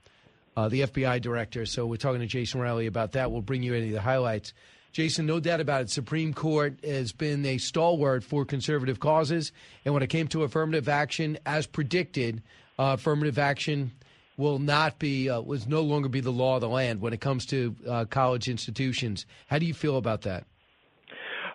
uh, 0.59 0.69
the 0.69 0.83
FBI 0.83 1.23
director. 1.23 1.65
So 1.65 1.87
we're 1.87 1.97
talking 1.97 2.21
to 2.21 2.27
Jason 2.27 2.61
Riley 2.61 2.87
about 2.87 3.13
that. 3.13 3.33
We'll 3.33 3.41
bring 3.41 3.63
you 3.63 3.75
any 3.75 3.87
of 3.87 3.95
the 3.95 4.03
highlights. 4.03 4.53
Jason, 4.95 5.27
no 5.27 5.41
doubt 5.41 5.61
about 5.61 5.83
it. 5.83 5.91
Supreme 5.91 6.33
Court 6.33 6.79
has 6.85 7.11
been 7.11 7.45
a 7.45 7.59
stalwart 7.59 8.23
for 8.23 8.45
conservative 8.45 9.01
causes, 9.01 9.51
and 9.85 9.93
when 9.93 10.05
it 10.05 10.07
came 10.07 10.29
to 10.29 10.45
affirmative 10.45 10.89
action, 10.89 11.37
as 11.45 11.67
predicted, 11.67 12.41
uh, 12.79 12.95
affirmative 12.95 13.37
action 13.37 13.91
will 14.37 14.61
not 14.61 15.01
be 15.01 15.29
uh, 15.29 15.41
was 15.41 15.67
no 15.67 15.81
longer 15.81 16.09
be 16.09 16.21
the 16.21 16.31
law 16.31 16.55
of 16.55 16.61
the 16.61 16.69
land 16.69 17.01
when 17.01 17.13
it 17.13 17.21
comes 17.21 17.45
to 17.47 17.75
college 18.11 18.49
institutions. 18.49 19.27
How 19.49 19.59
do 19.59 19.67
you 19.67 19.75
feel 19.75 19.97
about 19.97 20.23
that? 20.23 20.45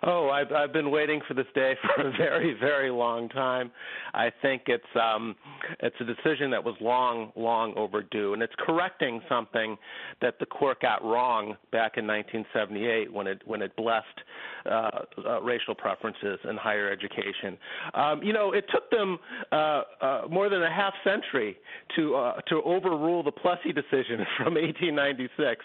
Oh, 0.02 0.30
I've 0.30 0.50
I've 0.50 0.72
been 0.72 0.90
waiting 0.90 1.20
for 1.28 1.34
this 1.34 1.46
day 1.54 1.74
for 1.94 2.08
a 2.08 2.10
very 2.12 2.54
very 2.58 2.90
long 2.90 3.28
time. 3.28 3.70
I 4.14 4.30
think 4.42 4.62
it's 4.66 4.84
um 5.00 5.36
it's 5.80 5.96
a 6.00 6.04
decision 6.04 6.50
that 6.50 6.64
was 6.64 6.74
long 6.80 7.32
long 7.36 7.74
overdue 7.76 8.32
and 8.32 8.42
it's 8.42 8.54
correcting 8.58 9.20
something 9.28 9.76
that 10.22 10.38
the 10.38 10.46
court 10.46 10.80
got 10.80 11.04
wrong 11.04 11.56
back 11.70 11.98
in 11.98 12.06
1978 12.06 13.12
when 13.12 13.26
it 13.26 13.42
when 13.44 13.60
it 13.60 13.76
blessed 13.76 14.06
racial 15.42 15.74
preferences 15.74 16.38
in 16.48 16.56
higher 16.56 16.90
education. 16.90 17.56
Um 17.94 18.22
you 18.22 18.32
know, 18.32 18.52
it 18.52 18.64
took 18.72 18.90
them 18.90 19.18
uh, 19.52 19.82
uh 20.00 20.22
more 20.30 20.48
than 20.48 20.62
a 20.62 20.70
half 20.70 20.94
century 21.04 21.56
to 21.96 22.14
uh 22.16 22.40
to 22.48 22.62
overrule 22.62 23.22
the 23.22 23.32
Plessy 23.32 23.72
decision 23.72 24.24
from 24.36 24.54
1896 24.54 25.64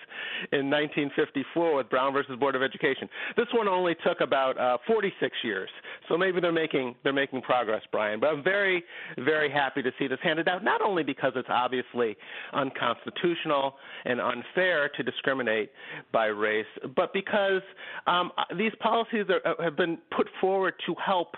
in 0.51 0.69
1954 0.69 1.75
with 1.75 1.89
Brown 1.89 2.13
versus 2.13 2.37
Board 2.39 2.55
of 2.55 2.63
Education. 2.63 3.09
This 3.35 3.47
one 3.53 3.67
only 3.67 3.95
took 4.05 4.21
about 4.21 4.59
uh, 4.59 4.77
46 4.87 5.35
years. 5.43 5.69
So 6.09 6.17
maybe 6.17 6.39
they're 6.39 6.51
making 6.51 6.95
they're 7.03 7.13
making 7.13 7.41
progress, 7.41 7.81
Brian. 7.91 8.19
But 8.19 8.27
I'm 8.27 8.43
very 8.43 8.83
very 9.17 9.51
happy 9.51 9.81
to 9.81 9.91
see 9.99 10.07
this 10.07 10.19
handed 10.23 10.47
out. 10.47 10.63
Not 10.63 10.81
only 10.81 11.03
because 11.03 11.33
it's 11.35 11.49
obviously 11.49 12.15
unconstitutional 12.53 13.75
and 14.05 14.19
unfair 14.19 14.89
to 14.89 15.03
discriminate 15.03 15.71
by 16.11 16.27
race, 16.27 16.65
but 16.95 17.13
because 17.13 17.61
um, 18.07 18.31
these 18.57 18.71
policies 18.85 19.25
are, 19.29 19.41
uh, 19.51 19.63
have 19.63 19.75
been 19.75 19.97
put 20.15 20.27
forward 20.39 20.75
to 20.85 20.95
help 21.03 21.35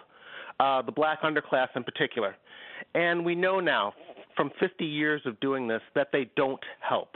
uh, 0.60 0.82
the 0.82 0.91
black 0.91 1.22
underclass 1.22 1.68
in 1.76 1.84
particular. 1.84 2.36
And 2.93 3.26
we 3.26 3.36
know 3.36 3.60
now 3.60 3.93
from 4.36 4.52
50 4.60 4.86
years 4.86 5.22
of 5.26 5.39
doing 5.39 5.68
this 5.68 5.82
that 5.95 6.10
they 6.12 6.30
don't 6.36 6.64
help. 6.80 7.16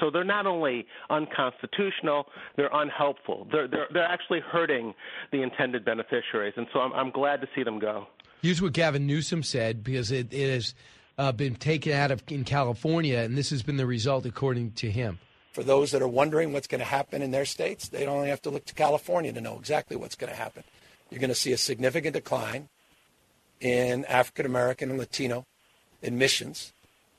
So 0.00 0.10
they're 0.10 0.24
not 0.24 0.46
only 0.46 0.86
unconstitutional, 1.10 2.26
they're 2.56 2.70
unhelpful. 2.72 3.46
They're, 3.52 3.68
they're, 3.68 3.88
they're 3.92 4.04
actually 4.04 4.40
hurting 4.40 4.94
the 5.32 5.42
intended 5.42 5.84
beneficiaries. 5.84 6.54
And 6.56 6.66
so 6.72 6.80
I'm, 6.80 6.92
I'm 6.92 7.10
glad 7.10 7.40
to 7.42 7.48
see 7.54 7.62
them 7.62 7.78
go. 7.78 8.06
Here's 8.40 8.62
what 8.62 8.72
Gavin 8.72 9.06
Newsom 9.06 9.42
said 9.42 9.84
because 9.84 10.10
it, 10.10 10.32
it 10.32 10.52
has 10.52 10.74
uh, 11.18 11.32
been 11.32 11.54
taken 11.56 11.92
out 11.92 12.10
of 12.10 12.22
in 12.28 12.44
California, 12.44 13.18
and 13.18 13.36
this 13.36 13.50
has 13.50 13.62
been 13.62 13.76
the 13.76 13.86
result, 13.86 14.26
according 14.26 14.72
to 14.72 14.90
him. 14.90 15.18
For 15.52 15.62
those 15.62 15.90
that 15.90 16.00
are 16.00 16.08
wondering 16.08 16.52
what's 16.52 16.66
going 16.66 16.80
to 16.80 16.84
happen 16.84 17.20
in 17.20 17.30
their 17.30 17.44
states, 17.44 17.88
they 17.88 18.04
don't 18.04 18.16
only 18.16 18.30
have 18.30 18.42
to 18.42 18.50
look 18.50 18.64
to 18.66 18.74
California 18.74 19.32
to 19.32 19.40
know 19.40 19.58
exactly 19.58 19.96
what's 19.96 20.14
going 20.14 20.32
to 20.32 20.38
happen. 20.38 20.64
You're 21.10 21.20
going 21.20 21.28
to 21.28 21.34
see 21.34 21.52
a 21.52 21.58
significant 21.58 22.14
decline 22.14 22.70
in 23.60 24.06
African 24.06 24.46
American 24.46 24.88
and 24.88 24.98
Latino 24.98 25.44
admissions 26.02 26.72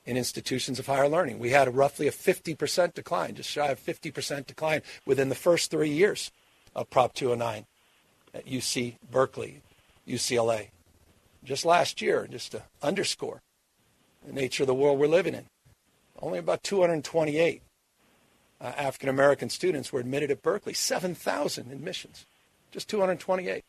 in 0.04 0.16
institutions 0.16 0.78
of 0.78 0.86
higher 0.86 1.08
learning. 1.08 1.38
We 1.38 1.50
had 1.50 1.68
a 1.68 1.70
roughly 1.70 2.08
a 2.08 2.12
50% 2.12 2.94
decline, 2.94 3.36
just 3.36 3.48
shy 3.48 3.68
of 3.68 3.80
50% 3.80 4.46
decline 4.46 4.82
within 5.06 5.28
the 5.28 5.34
first 5.34 5.70
three 5.70 5.90
years 5.90 6.30
of 6.74 6.90
Prop 6.90 7.14
209 7.14 7.66
at 8.34 8.46
UC 8.46 8.96
Berkeley, 9.10 9.62
UCLA. 10.06 10.68
Just 11.44 11.64
last 11.64 12.02
year, 12.02 12.26
just 12.30 12.52
to 12.52 12.62
underscore 12.82 13.42
the 14.26 14.32
nature 14.32 14.64
of 14.64 14.66
the 14.66 14.74
world 14.74 14.98
we're 14.98 15.06
living 15.06 15.34
in, 15.34 15.46
only 16.20 16.38
about 16.38 16.62
228 16.62 17.62
uh, 18.60 18.72
African 18.76 19.08
American 19.08 19.48
students 19.48 19.92
were 19.92 20.00
admitted 20.00 20.30
at 20.30 20.42
Berkeley, 20.42 20.74
7,000 20.74 21.70
admissions, 21.70 22.26
just 22.70 22.88
228. 22.88 23.64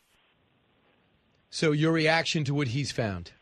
So, 1.50 1.72
your 1.72 1.92
reaction 1.92 2.44
to 2.44 2.54
what 2.54 2.68
he's 2.68 2.92
found? 2.92 3.32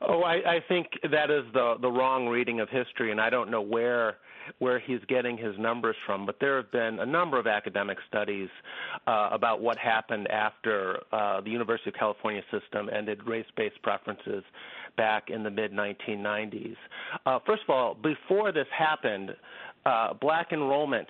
Oh, 0.00 0.22
I, 0.22 0.56
I 0.56 0.60
think 0.66 0.88
that 1.02 1.30
is 1.30 1.44
the 1.52 1.76
the 1.80 1.90
wrong 1.90 2.26
reading 2.26 2.58
of 2.58 2.68
history, 2.68 3.12
and 3.12 3.20
I 3.20 3.30
don't 3.30 3.50
know 3.50 3.62
where 3.62 4.16
where 4.58 4.80
he's 4.80 4.98
getting 5.06 5.38
his 5.38 5.56
numbers 5.58 5.94
from. 6.04 6.26
But 6.26 6.36
there 6.40 6.56
have 6.56 6.72
been 6.72 6.98
a 6.98 7.06
number 7.06 7.38
of 7.38 7.46
academic 7.46 7.98
studies 8.08 8.48
uh, 9.06 9.28
about 9.30 9.60
what 9.60 9.78
happened 9.78 10.28
after 10.28 10.98
uh, 11.12 11.40
the 11.40 11.50
University 11.50 11.90
of 11.90 11.94
California 11.94 12.42
system 12.50 12.90
ended 12.94 13.20
race-based 13.26 13.80
preferences 13.82 14.42
back 14.96 15.30
in 15.30 15.44
the 15.44 15.50
mid 15.50 15.72
1990s. 15.72 16.76
Uh, 17.24 17.38
first 17.46 17.62
of 17.62 17.70
all, 17.70 17.94
before 17.94 18.50
this 18.50 18.66
happened, 18.76 19.30
uh, 19.86 20.14
black 20.14 20.52
enrollment 20.52 21.08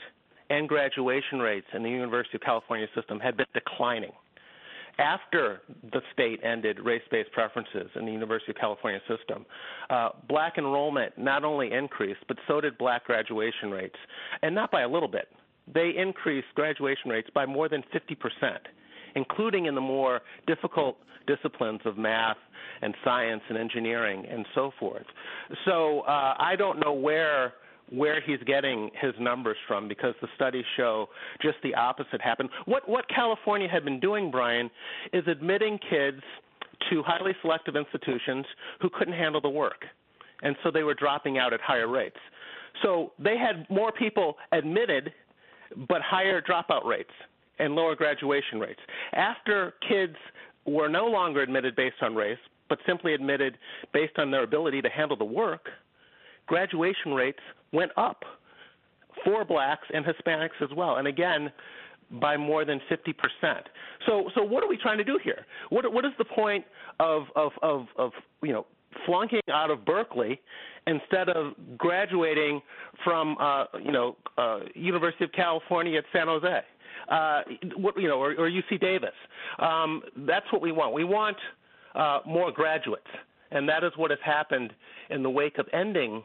and 0.51 0.69
graduation 0.69 1.39
rates 1.39 1.67
in 1.75 1.83
the 1.83 1.91
University 1.91 2.37
of 2.37 2.43
California 2.43 2.87
system 2.95 3.19
had 3.19 3.37
been 3.37 3.47
declining 3.55 4.13
after 4.99 5.63
the 5.93 6.01
state 6.13 6.41
ended 6.45 6.79
race-based 6.81 7.33
preferences 7.33 7.91
in 7.97 8.05
the 8.05 8.13
University 8.13 8.53
of 8.53 8.57
California 8.57 9.01
system, 9.09 9.47
uh, 9.91 10.11
black 10.29 10.59
enrollment 10.59 11.17
not 11.17 11.45
only 11.45 11.73
increased, 11.73 12.21
but 12.29 12.37
so 12.47 12.61
did 12.61 12.77
black 12.79 13.05
graduation 13.07 13.71
rates, 13.71 13.97
and 14.43 14.55
not 14.55 14.71
by 14.71 14.83
a 14.83 14.89
little 14.89 15.09
bit. 15.09 15.29
They 15.73 15.93
increased 15.97 16.49
graduation 16.55 17.11
rates 17.11 17.29
by 17.35 17.47
more 17.47 17.69
than 17.69 17.83
50 17.93 18.15
percent, 18.17 18.63
including 19.15 19.67
in 19.67 19.75
the 19.75 19.81
more 19.81 20.21
difficult 20.47 20.99
disciplines 21.27 21.81
of 21.85 21.97
math 21.97 22.37
and 22.83 22.95
science 23.05 23.43
and 23.49 23.57
engineering 23.57 24.27
and 24.29 24.45
so 24.55 24.73
forth. 24.79 25.07
So 25.65 26.01
uh, 26.01 26.35
I 26.39 26.57
don't 26.59 26.81
know 26.81 26.93
where 26.93 27.55
where 27.93 28.21
he's 28.21 28.39
getting 28.47 28.91
his 29.01 29.13
numbers 29.21 29.57
from 29.69 29.87
because 29.87 30.15
the 30.23 30.29
studies 30.35 30.65
show 30.77 31.09
just 31.43 31.57
the 31.63 31.75
opposite 31.75 32.21
happened. 32.21 32.49
What 32.65 32.89
what 32.89 33.05
California 33.09 33.69
had 33.69 33.85
been 33.85 34.01
doing, 34.01 34.31
Brian, 34.31 34.71
is 35.13 35.25
admitting 35.27 35.79
kids 35.91 36.23
to 36.91 37.03
highly 37.03 37.33
selective 37.43 37.77
institutions 37.77 38.47
who 38.81 38.89
couldn't 38.91 39.15
handle 39.15 39.41
the 39.41 39.51
work. 39.51 39.85
And 40.43 40.57
so 40.63 40.71
they 40.71 40.83
were 40.83 40.95
dropping 40.95 41.39
out 41.39 41.53
at 41.53 41.61
higher 41.61 41.87
rates. 41.87 42.17
So 42.83 43.13
they 43.19 43.37
had 43.37 43.67
more 43.71 43.93
people 43.93 44.37
admitted 44.51 45.13
but 45.89 46.03
higher 46.03 46.43
dropout 46.43 46.85
rates 46.85 47.11
and 47.59 47.75
lower 47.75 47.95
graduation 47.95 48.59
rates. 48.59 48.81
After 49.13 49.75
kids 49.89 50.17
were 50.67 50.89
no 50.89 51.07
longer 51.07 51.43
admitted 51.43 51.77
based 51.77 51.97
on 52.03 52.15
race, 52.15 52.39
but 52.69 52.79
simply 52.87 53.15
admitted 53.15 53.59
based 53.93 54.19
on 54.19 54.31
their 54.31 54.43
ability 54.43 54.83
to 54.83 54.89
handle 54.89 55.17
the 55.17 55.25
work, 55.25 55.69
graduation 56.47 57.13
rates 57.13 57.41
went 57.73 57.93
up 57.97 58.25
for 59.25 59.45
blacks 59.45 59.87
and 59.93 60.05
Hispanics 60.05 60.61
as 60.63 60.71
well. 60.77 60.97
And 60.97 61.07
again, 61.07 61.53
by 62.21 62.37
more 62.37 62.65
than 62.65 62.81
50%. 62.91 63.15
So, 64.07 64.31
so 64.35 64.43
what 64.43 64.63
are 64.63 64.69
we 64.69 64.77
trying 64.77 64.99
to 64.99 65.05
do 65.05 65.19
here? 65.23 65.47
What, 65.71 65.91
what 65.93 66.05
is 66.05 66.13
the 66.19 66.25
point 66.25 66.65
of, 67.01 67.25
of, 67.37 67.53
of, 67.63 67.87
of, 67.97 68.13
you 68.43 68.53
know, 68.53 68.67
flunking 69.07 69.41
out 69.51 69.71
of 69.71 69.85
Berkeley 69.85 70.41
instead 70.87 71.29
of 71.31 71.55
graduating 71.79 72.61
from, 73.05 73.37
uh, 73.41 73.65
you 73.83 73.93
know, 73.93 74.17
uh, 74.37 74.61
University 74.75 75.25
of 75.25 75.33
California 75.33 75.99
at 75.99 76.05
San 76.13 76.27
Jose? 76.27 76.61
Uh, 77.09 77.43
what, 77.77 78.01
you 78.01 78.09
know, 78.09 78.19
or, 78.19 78.33
or 78.33 78.51
UC 78.51 78.81
Davis. 78.81 79.11
Um, 79.59 80.03
that's 80.19 80.47
what 80.53 80.63
we 80.63 80.73
want. 80.73 80.95
We 80.95 81.05
want 81.05 81.37
uh, 81.95 82.21
more 82.27 82.53
graduates, 82.53 83.07
and 83.51 83.69
that 83.69 83.83
is 83.83 83.93
what 83.97 84.11
has 84.11 84.21
happened 84.25 84.73
in 85.11 85.23
the 85.23 85.31
wake 85.31 85.59
of 85.59 85.67
ending 85.73 86.23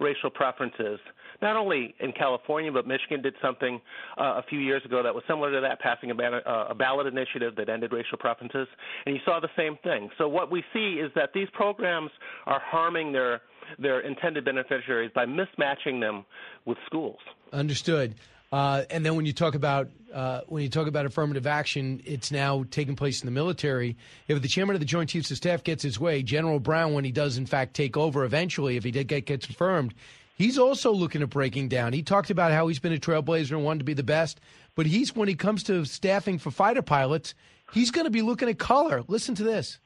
racial 0.00 0.30
preferences, 0.30 0.98
not 1.42 1.56
only 1.56 1.94
in 2.00 2.12
California, 2.12 2.70
but 2.72 2.86
Michigan 2.86 3.22
did 3.22 3.34
something 3.40 3.80
uh, 4.18 4.40
a 4.40 4.42
few 4.48 4.58
years 4.58 4.84
ago 4.84 5.02
that 5.02 5.14
was 5.14 5.22
similar 5.28 5.52
to 5.52 5.60
that, 5.60 5.80
passing 5.80 6.10
a, 6.10 6.14
uh, 6.14 6.66
a 6.70 6.74
ballot 6.74 7.06
initiative 7.06 7.54
that 7.56 7.68
ended 7.68 7.92
racial 7.92 8.18
preferences, 8.18 8.66
and 9.06 9.14
you 9.14 9.20
saw 9.24 9.40
the 9.40 9.48
same 9.56 9.76
thing. 9.82 10.10
So 10.18 10.28
what 10.28 10.50
we 10.50 10.62
see 10.72 11.00
is 11.04 11.10
that 11.14 11.30
these 11.34 11.48
programs 11.52 12.10
are 12.46 12.60
harming 12.60 13.12
their 13.12 13.42
their 13.78 14.00
intended 14.00 14.44
beneficiaries 14.44 15.10
by 15.14 15.24
mismatching 15.24 15.98
them 15.98 16.26
with 16.66 16.76
schools. 16.84 17.18
Understood. 17.50 18.14
Uh, 18.54 18.84
and 18.88 19.04
then 19.04 19.16
when 19.16 19.26
you 19.26 19.32
talk 19.32 19.56
about 19.56 19.88
uh, 20.12 20.42
when 20.46 20.62
you 20.62 20.68
talk 20.68 20.86
about 20.86 21.04
affirmative 21.04 21.44
action, 21.44 22.00
it's 22.04 22.30
now 22.30 22.64
taking 22.70 22.94
place 22.94 23.20
in 23.20 23.26
the 23.26 23.32
military. 23.32 23.96
If 24.28 24.40
the 24.42 24.46
chairman 24.46 24.76
of 24.76 24.80
the 24.80 24.86
Joint 24.86 25.10
Chiefs 25.10 25.28
of 25.32 25.38
Staff 25.38 25.64
gets 25.64 25.82
his 25.82 25.98
way, 25.98 26.22
General 26.22 26.60
Brown, 26.60 26.94
when 26.94 27.04
he 27.04 27.10
does 27.10 27.36
in 27.36 27.46
fact 27.46 27.74
take 27.74 27.96
over 27.96 28.22
eventually, 28.22 28.76
if 28.76 28.84
he 28.84 28.92
did 28.92 29.08
get 29.08 29.26
gets 29.26 29.46
confirmed, 29.46 29.92
he's 30.38 30.56
also 30.56 30.92
looking 30.92 31.20
at 31.20 31.30
breaking 31.30 31.68
down. 31.68 31.92
He 31.92 32.04
talked 32.04 32.30
about 32.30 32.52
how 32.52 32.68
he's 32.68 32.78
been 32.78 32.92
a 32.92 32.96
trailblazer 32.96 33.50
and 33.50 33.64
wanted 33.64 33.80
to 33.80 33.84
be 33.84 33.92
the 33.92 34.04
best, 34.04 34.40
but 34.76 34.86
he's 34.86 35.16
when 35.16 35.26
he 35.26 35.34
comes 35.34 35.64
to 35.64 35.84
staffing 35.84 36.38
for 36.38 36.52
fighter 36.52 36.82
pilots, 36.82 37.34
he's 37.72 37.90
going 37.90 38.06
to 38.06 38.10
be 38.10 38.22
looking 38.22 38.48
at 38.48 38.60
color. 38.60 39.02
Listen 39.08 39.34
to 39.34 39.42
this. 39.42 39.80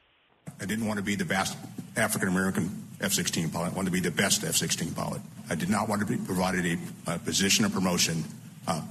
I 0.61 0.67
didn't 0.67 0.87
want 0.87 0.99
to 0.99 1.05
be 1.05 1.15
the 1.15 1.25
best 1.25 1.57
African 1.97 2.29
American 2.29 2.85
F 3.01 3.15
16 3.15 3.49
pilot. 3.49 3.73
I 3.73 3.75
wanted 3.75 3.87
to 3.87 3.93
be 3.93 4.01
the 4.01 4.11
best 4.11 4.45
F 4.45 4.57
16 4.57 4.93
pilot. 4.93 5.23
I 5.49 5.55
did 5.55 5.71
not 5.71 5.89
want 5.89 6.03
to 6.03 6.07
be 6.07 6.19
provided 6.23 6.79
a, 7.07 7.15
a 7.15 7.19
position 7.19 7.65
of 7.65 7.73
promotion 7.73 8.25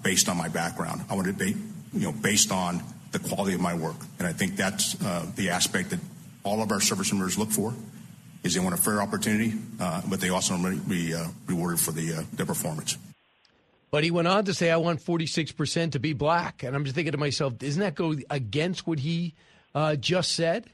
based 0.03 0.29
on 0.29 0.37
my 0.37 0.47
background. 0.47 1.01
I 1.09 1.15
want 1.15 1.27
to 1.27 1.33
be, 1.33 1.55
you 1.93 2.05
know, 2.05 2.11
based 2.11 2.51
on 2.51 2.81
the 3.11 3.19
quality 3.19 3.53
of 3.53 3.61
my 3.61 3.73
work. 3.73 3.95
And 4.19 4.27
I 4.27 4.33
think 4.33 4.55
that's 4.55 5.01
uh, 5.01 5.25
the 5.35 5.49
aspect 5.49 5.91
that 5.91 5.99
all 6.43 6.61
of 6.61 6.71
our 6.71 6.81
service 6.81 7.11
members 7.11 7.37
look 7.37 7.49
for 7.49 7.73
is 8.43 8.53
they 8.53 8.59
want 8.59 8.75
a 8.75 8.77
fair 8.77 9.01
opportunity, 9.01 9.53
uh, 9.79 10.01
but 10.09 10.21
they 10.21 10.29
also 10.29 10.55
want 10.55 10.83
to 10.83 10.89
be 10.89 11.13
uh, 11.13 11.25
rewarded 11.47 11.79
for 11.79 11.91
the, 11.91 12.13
uh, 12.13 12.23
their 12.33 12.45
performance. 12.45 12.97
But 13.89 14.03
he 14.03 14.11
went 14.11 14.27
on 14.27 14.45
to 14.45 14.53
say, 14.53 14.69
I 14.69 14.77
want 14.77 15.01
46% 15.01 15.93
to 15.93 15.99
be 15.99 16.13
black. 16.13 16.63
And 16.63 16.75
I'm 16.75 16.83
just 16.83 16.95
thinking 16.95 17.13
to 17.13 17.17
myself, 17.17 17.57
doesn't 17.57 17.79
that 17.79 17.95
go 17.95 18.15
against 18.29 18.85
what 18.85 18.99
he 18.99 19.33
uh, 19.73 19.95
just 19.95 20.33
said? 20.33 20.69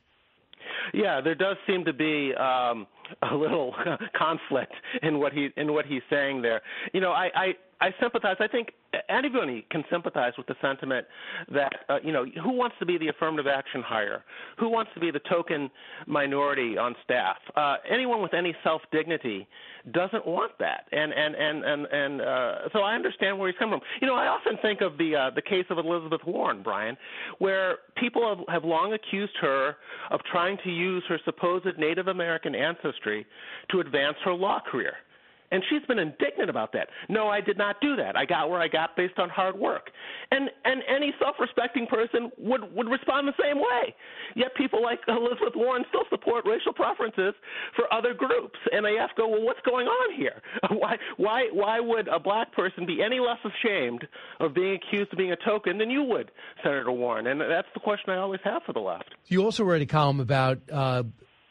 Yeah, 0.94 1.22
there 1.22 1.36
does 1.36 1.58
seem 1.68 1.86
to 1.86 1.94
be 1.94 2.34
um, 2.36 2.88
a 3.32 3.36
little 3.36 3.74
conflict 4.18 4.74
in 5.02 5.20
what 5.20 5.34
he 5.34 5.50
in 5.58 5.74
what 5.74 5.86
he's 5.86 6.02
saying 6.10 6.42
there. 6.42 6.62
You 6.94 7.02
know, 7.02 7.12
I, 7.12 7.30
I 7.36 7.54
I 7.84 7.94
sympathize. 8.00 8.38
I 8.40 8.48
think 8.48 8.70
anybody 9.10 9.66
can 9.70 9.84
sympathize 9.92 10.32
with 10.38 10.48
the 10.48 10.56
sentiment 10.62 11.06
that 11.54 11.74
uh, 11.90 11.98
you 12.04 12.14
know 12.14 12.26
who 12.42 12.54
wants 12.54 12.76
to 12.80 12.86
be 12.86 12.98
the 12.98 13.10
affirmative 13.10 13.46
action 13.46 13.82
hire, 13.82 14.24
who 14.58 14.70
wants 14.70 14.92
to 14.94 15.02
be 15.02 15.12
the 15.12 15.20
token 15.30 15.70
minority 16.08 16.78
on 16.78 16.96
staff. 17.04 17.38
Uh, 17.56 17.76
anyone 17.90 18.22
with 18.22 18.34
any 18.34 18.56
self 18.64 18.82
dignity 18.92 19.48
doesn't 19.92 20.26
want 20.26 20.54
that, 20.60 20.86
and 20.94 21.12
and 21.12 21.36
and 21.36 21.64
and 21.66 21.86
and 21.88 22.22
uh, 22.22 22.56
so 22.72 22.80
I 22.80 22.96
understand 22.96 23.38
where 23.38 23.50
he's 23.50 23.58
coming 23.58 23.80
from. 23.80 23.88
You 24.02 24.08
know, 24.08 24.16
I 24.16 24.28
often 24.28 24.58
think 24.62 24.80
of 24.80 24.98
the 24.98 25.16
uh, 25.16 25.30
the 25.36 25.42
case 25.42 25.66
of 25.70 25.78
Elizabeth 25.78 26.22
Warren, 26.26 26.64
Brian, 26.64 26.96
where 27.40 27.80
people 27.98 28.28
have, 28.28 28.46
have 28.48 28.64
long 28.64 28.94
accused 28.94 29.36
her 29.42 29.76
of 30.12 30.22
trying 30.32 30.58
to 30.64 30.70
use 30.70 31.04
her 31.10 31.20
supposed 31.26 31.68
Native 31.78 32.08
American 32.08 32.56
ancestry 32.56 32.93
to 33.04 33.80
advance 33.80 34.18
her 34.24 34.34
law 34.34 34.60
career. 34.70 34.94
And 35.54 35.64
she's 35.70 35.86
been 35.86 36.00
indignant 36.00 36.50
about 36.50 36.74
that. 36.74 36.90
No, 37.10 37.28
I 37.28 37.40
did 37.40 37.60
not 37.60 37.76
do 37.80 37.96
that. 37.96 38.18
I 38.18 38.26
got 38.26 38.50
where 38.50 38.60
I 38.60 38.68
got 38.68 38.98
based 38.98 39.20
on 39.20 39.30
hard 39.30 39.56
work. 39.56 39.92
And 40.32 40.50
and 40.66 40.82
any 40.90 41.14
self-respecting 41.20 41.86
person 41.86 42.32
would 42.40 42.74
would 42.74 42.90
respond 42.90 43.28
the 43.28 43.38
same 43.40 43.60
way. 43.60 43.94
Yet 44.36 44.56
people 44.56 44.82
like 44.82 45.00
Elizabeth 45.08 45.54
Warren 45.56 45.86
still 45.90 46.06
support 46.10 46.46
racial 46.48 46.74
preferences 46.74 47.36
for 47.76 47.86
other 47.94 48.16
groups. 48.16 48.58
And 48.72 48.84
they 48.84 48.98
ask, 48.98 49.16
go, 49.16 49.28
well, 49.28 49.44
what's 49.44 49.62
going 49.62 49.86
on 49.86 50.16
here? 50.18 50.42
Why 50.72 50.98
why 51.18 51.50
why 51.54 51.80
would 51.80 52.08
a 52.08 52.20
black 52.20 52.52
person 52.54 52.88
be 52.88 53.04
any 53.04 53.20
less 53.20 53.38
ashamed 53.46 54.08
of 54.40 54.56
being 54.56 54.74
accused 54.82 55.14
of 55.14 55.20
being 55.20 55.34
a 55.34 55.38
token 55.46 55.78
than 55.78 55.92
you 55.92 56.02
would, 56.04 56.32
Senator 56.64 56.92
Warren? 56.92 57.28
And 57.28 57.40
that's 57.40 57.68
the 57.76 57.80
question 57.80 58.10
I 58.10 58.18
always 58.18 58.42
have 58.44 58.64
for 58.66 58.74
the 58.74 58.80
left. 58.80 59.14
You 59.28 59.44
also 59.44 59.64
write 59.64 59.84
a 59.84 59.86
column 59.86 60.20
about 60.20 60.60
uh, 60.72 61.04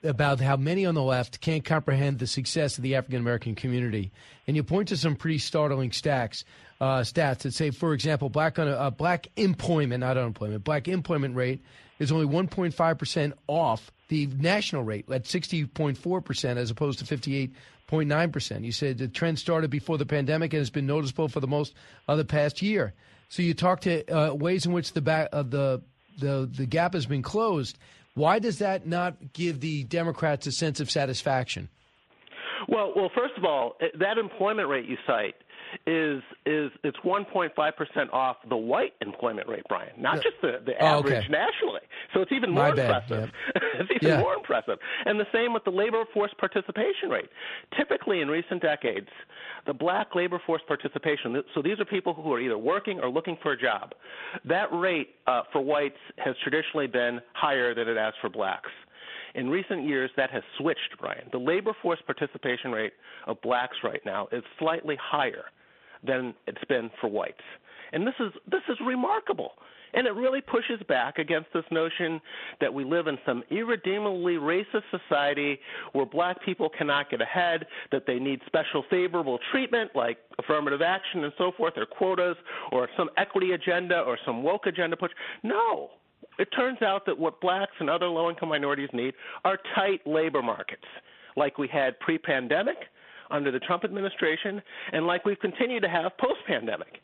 about 0.04 0.40
how 0.40 0.56
many 0.56 0.84
on 0.86 0.94
the 0.94 1.02
left 1.02 1.40
can't 1.40 1.64
comprehend 1.64 2.18
the 2.18 2.26
success 2.26 2.76
of 2.76 2.82
the 2.82 2.94
African 2.94 3.20
American 3.20 3.54
community, 3.54 4.12
and 4.46 4.56
you 4.56 4.62
point 4.62 4.88
to 4.88 4.96
some 4.96 5.16
pretty 5.16 5.38
startling 5.38 5.90
stats. 5.90 6.44
Uh, 6.80 7.00
stats 7.00 7.38
that 7.40 7.54
say, 7.54 7.70
for 7.70 7.94
example, 7.94 8.28
black 8.28 8.58
un- 8.58 8.68
uh, 8.68 8.90
black 8.90 9.28
employment, 9.36 10.00
not 10.00 10.16
unemployment, 10.16 10.64
black 10.64 10.88
employment 10.88 11.36
rate 11.36 11.62
is 11.98 12.10
only 12.10 12.26
1.5 12.26 12.98
percent 12.98 13.34
off 13.46 13.92
the 14.08 14.26
national 14.26 14.82
rate 14.82 15.08
at 15.10 15.24
60.4 15.24 16.24
percent, 16.24 16.58
as 16.58 16.70
opposed 16.70 16.98
to 16.98 17.04
58.9 17.04 18.32
percent. 18.32 18.64
You 18.64 18.72
said 18.72 18.98
the 18.98 19.08
trend 19.08 19.38
started 19.38 19.70
before 19.70 19.98
the 19.98 20.06
pandemic 20.06 20.52
and 20.52 20.60
has 20.60 20.70
been 20.70 20.86
noticeable 20.86 21.28
for 21.28 21.40
the 21.40 21.46
most 21.46 21.74
of 22.08 22.18
the 22.18 22.24
past 22.24 22.62
year. 22.62 22.94
So 23.28 23.42
you 23.42 23.54
talk 23.54 23.80
to 23.82 24.04
uh, 24.12 24.34
ways 24.34 24.66
in 24.66 24.72
which 24.72 24.92
the 24.92 25.00
back 25.00 25.28
uh, 25.32 25.42
the 25.42 25.82
the 26.18 26.50
the 26.52 26.66
gap 26.66 26.94
has 26.94 27.06
been 27.06 27.22
closed. 27.22 27.78
Why 28.14 28.38
does 28.38 28.58
that 28.58 28.86
not 28.86 29.32
give 29.32 29.60
the 29.60 29.84
Democrats 29.84 30.46
a 30.46 30.52
sense 30.52 30.80
of 30.80 30.90
satisfaction? 30.90 31.68
Well, 32.68 32.92
well, 32.94 33.10
first 33.14 33.34
of 33.36 33.44
all, 33.44 33.76
eh, 33.80 33.86
that 33.98 34.18
employment 34.18 34.68
rate 34.68 34.86
you 34.86 34.96
cite 35.06 35.34
is 35.86 36.22
is 36.46 36.70
it's 36.84 36.96
1.5 36.98 37.76
percent 37.76 38.12
off 38.12 38.36
the 38.48 38.56
white 38.56 38.94
employment 39.00 39.48
rate, 39.48 39.62
Brian, 39.68 39.90
not 39.98 40.16
just 40.22 40.36
the 40.42 40.60
the 40.64 40.72
Oh, 40.80 40.98
average 40.98 41.24
okay. 41.24 41.28
nationally. 41.28 41.80
So 42.14 42.20
it's 42.20 42.32
even 42.32 42.50
more 42.50 42.68
impressive. 42.68 43.30
it's 43.54 43.90
even 43.94 44.08
Yeah. 44.08 44.20
more 44.20 44.34
impressive. 44.34 44.78
And 45.06 45.18
the 45.18 45.26
same 45.32 45.52
with 45.52 45.64
the 45.64 45.70
labor 45.70 46.04
force 46.12 46.32
participation 46.38 47.08
rate. 47.10 47.28
Typically, 47.76 48.20
in 48.20 48.28
recent 48.28 48.62
decades, 48.62 49.08
the 49.66 49.72
black 49.74 50.14
labor 50.14 50.40
force 50.44 50.62
participation. 50.66 51.42
So 51.54 51.62
these 51.62 51.78
are 51.80 51.84
people 51.84 52.14
who 52.14 52.32
are 52.32 52.40
either 52.40 52.58
working 52.58 53.00
or 53.00 53.08
looking 53.10 53.36
for 53.42 53.52
a 53.52 53.56
job. 53.60 53.92
That 54.44 54.72
rate 54.72 55.10
uh, 55.26 55.42
for 55.52 55.60
whites 55.62 55.96
has 56.18 56.34
traditionally 56.42 56.86
been 56.86 57.20
higher 57.34 57.74
than 57.74 57.88
it 57.88 57.96
has 57.96 58.14
for 58.20 58.28
blacks. 58.28 58.70
In 59.34 59.48
recent 59.48 59.84
years, 59.88 60.10
that 60.16 60.30
has 60.30 60.42
switched, 60.58 60.98
Brian. 61.00 61.28
The 61.32 61.38
labor 61.38 61.72
force 61.80 62.00
participation 62.04 62.70
rate 62.70 62.92
of 63.26 63.40
blacks 63.40 63.76
right 63.82 64.00
now 64.04 64.28
is 64.30 64.42
slightly 64.58 64.96
higher 65.00 65.44
than 66.04 66.34
it's 66.46 66.64
been 66.68 66.90
for 67.00 67.08
whites. 67.08 67.42
And 67.92 68.06
this 68.06 68.14
is 68.20 68.32
this 68.50 68.62
is 68.68 68.76
remarkable. 68.84 69.52
And 69.94 70.06
it 70.06 70.14
really 70.14 70.40
pushes 70.40 70.80
back 70.88 71.18
against 71.18 71.48
this 71.52 71.64
notion 71.70 72.20
that 72.60 72.72
we 72.72 72.82
live 72.82 73.08
in 73.08 73.18
some 73.26 73.42
irredeemably 73.50 74.34
racist 74.34 74.84
society 74.90 75.58
where 75.92 76.06
black 76.06 76.42
people 76.44 76.70
cannot 76.70 77.10
get 77.10 77.20
ahead, 77.20 77.66
that 77.90 78.04
they 78.06 78.18
need 78.18 78.40
special 78.46 78.84
favorable 78.88 79.38
treatment 79.50 79.90
like 79.94 80.16
affirmative 80.38 80.80
action 80.80 81.24
and 81.24 81.32
so 81.36 81.52
forth, 81.58 81.74
or 81.76 81.84
quotas, 81.84 82.36
or 82.70 82.88
some 82.96 83.10
equity 83.18 83.52
agenda, 83.52 84.00
or 84.00 84.18
some 84.24 84.42
woke 84.42 84.66
agenda 84.66 84.96
push. 84.96 85.10
No, 85.42 85.90
it 86.38 86.48
turns 86.56 86.80
out 86.80 87.04
that 87.04 87.18
what 87.18 87.40
blacks 87.42 87.72
and 87.78 87.90
other 87.90 88.06
low 88.06 88.30
income 88.30 88.48
minorities 88.48 88.88
need 88.94 89.12
are 89.44 89.58
tight 89.74 90.00
labor 90.06 90.40
markets, 90.40 90.86
like 91.36 91.58
we 91.58 91.68
had 91.68 92.00
pre 92.00 92.16
pandemic 92.16 92.78
under 93.30 93.50
the 93.50 93.60
Trump 93.60 93.84
administration, 93.84 94.62
and 94.92 95.06
like 95.06 95.24
we've 95.24 95.40
continued 95.40 95.82
to 95.82 95.88
have 95.88 96.16
post 96.18 96.40
pandemic. 96.46 97.00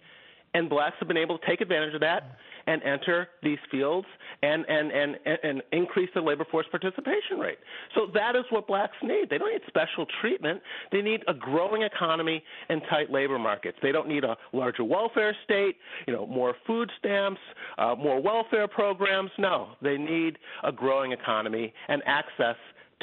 And 0.54 0.68
blacks 0.70 0.96
have 0.98 1.08
been 1.08 1.18
able 1.18 1.38
to 1.38 1.46
take 1.46 1.60
advantage 1.60 1.94
of 1.94 2.00
that 2.00 2.38
and 2.66 2.82
enter 2.82 3.28
these 3.42 3.58
fields 3.70 4.06
and, 4.42 4.64
and, 4.66 4.90
and, 4.90 5.16
and 5.42 5.62
increase 5.72 6.08
their 6.14 6.22
labor 6.22 6.46
force 6.50 6.66
participation 6.70 7.38
rate. 7.38 7.58
So 7.94 8.06
that 8.14 8.34
is 8.36 8.44
what 8.50 8.66
blacks 8.66 8.96
need. 9.02 9.28
They 9.30 9.38
don't 9.38 9.50
need 9.52 9.62
special 9.66 10.06
treatment. 10.20 10.60
They 10.90 11.02
need 11.02 11.22
a 11.28 11.34
growing 11.34 11.82
economy 11.82 12.42
and 12.68 12.80
tight 12.88 13.10
labor 13.10 13.38
markets. 13.38 13.78
They 13.82 13.92
don't 13.92 14.08
need 14.08 14.24
a 14.24 14.36
larger 14.52 14.84
welfare 14.84 15.36
state, 15.44 15.76
you 16.06 16.14
know, 16.14 16.26
more 16.26 16.54
food 16.66 16.90
stamps, 16.98 17.40
uh, 17.78 17.94
more 17.94 18.20
welfare 18.20 18.68
programs. 18.68 19.30
No, 19.38 19.68
they 19.82 19.96
need 19.96 20.38
a 20.62 20.72
growing 20.72 21.12
economy 21.12 21.72
and 21.88 22.02
access 22.06 22.56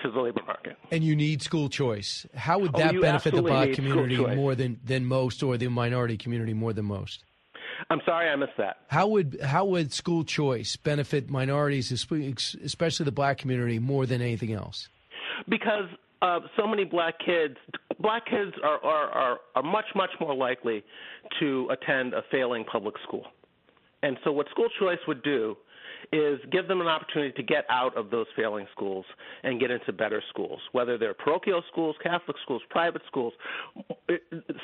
to 0.03 0.11
the 0.11 0.19
labor 0.19 0.41
market. 0.45 0.77
And 0.91 1.03
you 1.03 1.15
need 1.15 1.41
school 1.41 1.69
choice. 1.69 2.25
How 2.35 2.59
would 2.59 2.71
Oh, 2.73 2.79
that 2.79 2.93
you 2.93 3.01
benefit 3.01 3.33
the 3.33 3.41
black 3.41 3.73
community 3.73 4.17
more 4.17 4.55
than, 4.55 4.79
than 4.83 5.05
most, 5.05 5.41
or 5.43 5.57
the 5.57 5.67
minority 5.69 6.17
community 6.17 6.53
more 6.53 6.73
than 6.73 6.85
most? 6.85 7.23
I'm 7.89 8.01
sorry 8.05 8.29
I 8.29 8.35
missed 8.35 8.57
that. 8.57 8.77
How 8.87 9.07
would 9.07 9.39
how 9.43 9.65
would 9.65 9.91
school 9.91 10.23
choice 10.23 10.75
benefit 10.77 11.29
minorities, 11.29 11.91
especially 11.91 13.03
the 13.03 13.11
black 13.11 13.37
community, 13.37 13.79
more 13.79 14.05
than 14.05 14.21
anything 14.21 14.53
else? 14.53 14.87
because 15.47 15.85
uh, 16.21 16.39
so 16.57 16.67
many 16.67 16.83
black 16.83 17.15
kids 17.23 17.55
black 17.99 18.25
kids 18.25 18.51
are, 18.63 18.83
are, 18.83 19.09
are, 19.09 19.37
are 19.55 19.63
much 19.63 19.85
much 19.95 20.11
more 20.19 20.35
likely 20.35 20.83
to 21.39 21.69
attend 21.71 22.13
a 22.13 22.21
failing 22.31 22.63
public 22.63 22.95
school 23.07 23.23
and 24.03 24.17
so 24.23 24.31
what 24.31 24.47
school 24.49 24.67
choice 24.79 24.99
would 25.07 25.23
do 25.23 25.55
is 26.11 26.39
give 26.51 26.67
them 26.67 26.81
an 26.81 26.87
opportunity 26.87 27.31
to 27.33 27.43
get 27.43 27.65
out 27.69 27.95
of 27.97 28.09
those 28.09 28.25
failing 28.35 28.67
schools 28.71 29.05
and 29.43 29.59
get 29.59 29.71
into 29.71 29.91
better 29.93 30.21
schools, 30.29 30.59
whether 30.71 30.97
they're 30.97 31.13
parochial 31.13 31.63
schools, 31.71 31.95
Catholic 32.01 32.37
schools, 32.43 32.61
private 32.69 33.01
schools. 33.07 33.33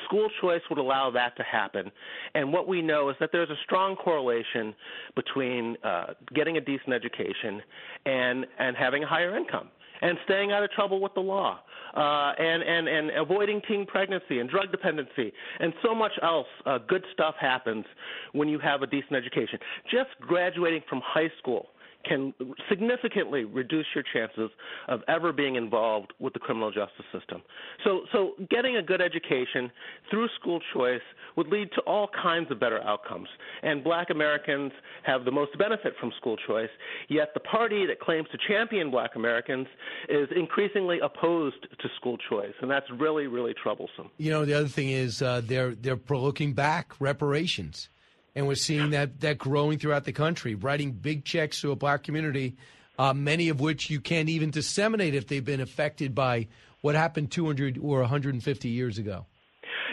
School 0.06 0.28
choice 0.40 0.60
would 0.70 0.78
allow 0.78 1.10
that 1.10 1.36
to 1.36 1.42
happen. 1.42 1.90
And 2.34 2.52
what 2.52 2.68
we 2.68 2.82
know 2.82 3.10
is 3.10 3.16
that 3.20 3.30
there's 3.32 3.50
a 3.50 3.58
strong 3.64 3.96
correlation 3.96 4.74
between 5.14 5.76
uh, 5.84 6.14
getting 6.34 6.56
a 6.56 6.60
decent 6.60 6.92
education 6.92 7.62
and, 8.06 8.46
and 8.58 8.76
having 8.76 9.04
a 9.04 9.06
higher 9.06 9.36
income 9.36 9.68
and 10.02 10.18
staying 10.24 10.52
out 10.52 10.62
of 10.62 10.70
trouble 10.72 11.00
with 11.00 11.14
the 11.14 11.20
law, 11.20 11.60
uh, 11.96 12.32
and, 12.38 12.62
and, 12.62 12.88
and 12.88 13.10
avoiding 13.16 13.62
teen 13.66 13.86
pregnancy 13.86 14.38
and 14.38 14.50
drug 14.50 14.70
dependency, 14.70 15.32
and 15.60 15.72
so 15.84 15.94
much 15.94 16.12
else. 16.22 16.46
Uh, 16.66 16.78
good 16.88 17.04
stuff 17.12 17.34
happens 17.40 17.84
when 18.32 18.48
you 18.48 18.58
have 18.58 18.82
a 18.82 18.86
decent 18.86 19.14
education. 19.14 19.58
Just 19.90 20.10
graduating 20.20 20.82
from 20.88 21.00
high 21.04 21.30
school 21.38 21.68
can 22.04 22.34
significantly 22.68 23.44
reduce 23.44 23.86
your 23.94 24.04
chances 24.12 24.50
of 24.88 25.00
ever 25.08 25.32
being 25.32 25.56
involved 25.56 26.12
with 26.18 26.32
the 26.32 26.38
criminal 26.38 26.70
justice 26.70 27.06
system. 27.12 27.42
So, 27.84 28.02
so 28.12 28.32
getting 28.50 28.76
a 28.76 28.82
good 28.82 29.00
education 29.00 29.70
through 30.10 30.28
school 30.40 30.60
choice 30.74 31.00
would 31.36 31.48
lead 31.48 31.70
to 31.74 31.80
all 31.82 32.08
kinds 32.22 32.50
of 32.50 32.60
better 32.60 32.82
outcomes. 32.82 33.28
And 33.62 33.82
black 33.82 34.10
Americans 34.10 34.72
have 35.04 35.24
the 35.24 35.30
most 35.30 35.56
benefit 35.58 35.94
from 36.00 36.12
school 36.18 36.36
choice, 36.46 36.70
yet 37.08 37.30
the 37.34 37.40
party 37.40 37.86
that 37.86 38.00
claims 38.00 38.28
to 38.32 38.38
champion 38.48 38.90
black 38.90 39.16
Americans 39.16 39.66
is 40.08 40.28
increasingly 40.34 40.98
opposed 41.00 41.62
to 41.62 41.88
school 41.96 42.16
choice, 42.28 42.54
and 42.60 42.70
that's 42.70 42.86
really, 42.98 43.26
really 43.26 43.54
troublesome. 43.54 44.10
You 44.18 44.30
know, 44.30 44.44
the 44.44 44.54
other 44.54 44.68
thing 44.68 44.90
is 44.90 45.22
uh, 45.22 45.42
they're 45.44 45.74
they're 45.74 45.98
looking 46.10 46.52
back 46.52 46.92
reparations, 47.00 47.88
and 48.34 48.46
we're 48.46 48.54
seeing 48.54 48.90
that 48.90 49.20
that 49.20 49.38
growing 49.38 49.78
throughout 49.78 50.04
the 50.04 50.12
country, 50.12 50.54
writing 50.54 50.92
big 50.92 51.24
checks 51.24 51.60
to 51.60 51.70
a 51.70 51.76
black 51.76 52.02
community, 52.02 52.56
uh, 52.98 53.12
many 53.12 53.48
of 53.48 53.60
which 53.60 53.90
you 53.90 54.00
can't 54.00 54.28
even 54.28 54.50
disseminate 54.50 55.14
if 55.14 55.26
they've 55.26 55.44
been 55.44 55.60
affected 55.60 56.14
by 56.14 56.48
what 56.80 56.94
happened 56.94 57.30
200 57.30 57.78
or 57.78 58.00
150 58.00 58.68
years 58.68 58.98
ago. 58.98 59.26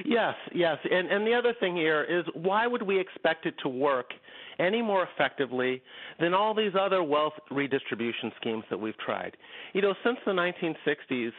Yes, 0.05 0.35
yes. 0.53 0.77
And 0.89 1.09
and 1.09 1.27
the 1.27 1.33
other 1.33 1.53
thing 1.59 1.75
here 1.75 2.03
is 2.03 2.25
why 2.33 2.67
would 2.67 2.83
we 2.83 2.99
expect 2.99 3.45
it 3.45 3.55
to 3.63 3.69
work 3.69 4.11
any 4.57 4.81
more 4.81 5.07
effectively 5.13 5.81
than 6.19 6.33
all 6.33 6.53
these 6.53 6.73
other 6.79 7.01
wealth 7.03 7.33
redistribution 7.51 8.31
schemes 8.39 8.63
that 8.69 8.79
we've 8.79 8.97
tried? 8.97 9.35
You 9.73 9.81
know, 9.81 9.93
since 10.03 10.17
the 10.25 10.31
1960s 10.31 11.31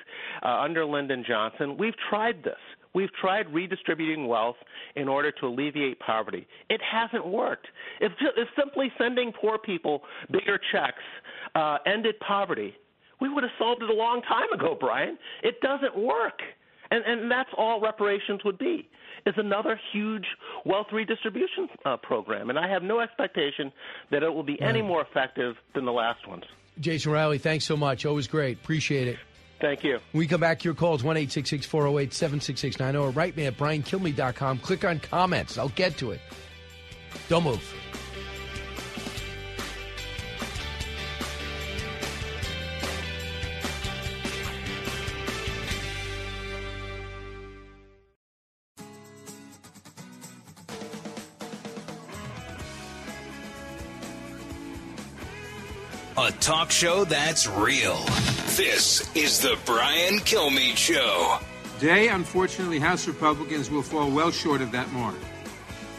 uh, 0.42 0.48
under 0.48 0.84
Lyndon 0.84 1.24
Johnson, 1.26 1.76
we've 1.76 1.96
tried 2.08 2.42
this. 2.44 2.58
We've 2.94 3.12
tried 3.20 3.52
redistributing 3.52 4.26
wealth 4.26 4.56
in 4.96 5.08
order 5.08 5.30
to 5.32 5.46
alleviate 5.46 6.00
poverty. 6.00 6.46
It 6.68 6.80
hasn't 6.82 7.26
worked. 7.26 7.68
If, 8.00 8.12
if 8.36 8.48
simply 8.58 8.92
sending 8.98 9.32
poor 9.32 9.58
people 9.58 10.02
bigger 10.30 10.58
checks 10.72 11.02
uh, 11.54 11.78
ended 11.86 12.18
poverty, 12.20 12.74
we 13.20 13.28
would 13.28 13.44
have 13.44 13.52
solved 13.58 13.82
it 13.82 13.90
a 13.90 13.94
long 13.94 14.22
time 14.22 14.52
ago, 14.52 14.76
Brian. 14.78 15.18
It 15.42 15.60
doesn't 15.60 15.96
work. 15.96 16.40
and 16.90 17.04
and 17.04 17.30
that's 17.30 17.50
all 17.56 17.80
reparations 17.80 18.40
would 18.44 18.58
be 18.58 18.88
is 19.26 19.34
another 19.36 19.78
huge 19.92 20.24
wealth 20.64 20.86
redistribution 20.92 21.68
uh, 21.84 21.96
program, 21.98 22.48
and 22.50 22.58
I 22.58 22.68
have 22.68 22.82
no 22.82 23.00
expectation 23.00 23.70
that 24.10 24.22
it 24.22 24.32
will 24.32 24.42
be 24.42 24.60
any 24.60 24.82
more 24.82 25.02
effective 25.02 25.56
than 25.74 25.84
the 25.84 25.92
last 25.92 26.26
ones. 26.26 26.44
Jason 26.78 27.12
Riley, 27.12 27.38
thanks 27.38 27.66
so 27.66 27.76
much. 27.76 28.06
Always 28.06 28.26
great. 28.26 28.58
Appreciate 28.58 29.08
it. 29.08 29.18
Thank 29.60 29.84
you. 29.84 30.00
When 30.12 30.20
we 30.20 30.26
come 30.26 30.40
back, 30.40 30.60
to 30.60 30.64
your 30.64 30.74
calls 30.74 31.02
1 31.02 31.16
408 31.16 32.14
7669 32.14 32.96
or 32.96 33.10
write 33.10 33.36
me 33.36 33.46
at 33.46 33.58
briankilmeade.com. 33.58 34.58
Click 34.58 34.84
on 34.84 34.98
comments. 34.98 35.58
I'll 35.58 35.68
get 35.70 35.98
to 35.98 36.12
it. 36.12 36.20
Don't 37.28 37.44
move. 37.44 37.74
A 56.16 56.32
talk 56.32 56.70
show 56.70 57.04
that's 57.04 57.46
real. 57.46 57.98
This 58.56 59.08
is 59.14 59.40
the 59.40 59.56
Brian 59.64 60.18
Kilmeade 60.18 60.76
Show. 60.76 61.38
Today, 61.78 62.08
unfortunately, 62.08 62.80
House 62.80 63.06
Republicans 63.06 63.70
will 63.70 63.80
fall 63.82 64.10
well 64.10 64.32
short 64.32 64.60
of 64.60 64.72
that 64.72 64.90
mark. 64.92 65.14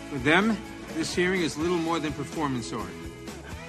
For 0.09 0.17
them, 0.19 0.57
this 0.95 1.15
hearing 1.15 1.41
is 1.41 1.57
little 1.57 1.77
more 1.77 1.97
than 1.99 2.11
performance 2.11 2.73
art. 2.73 2.91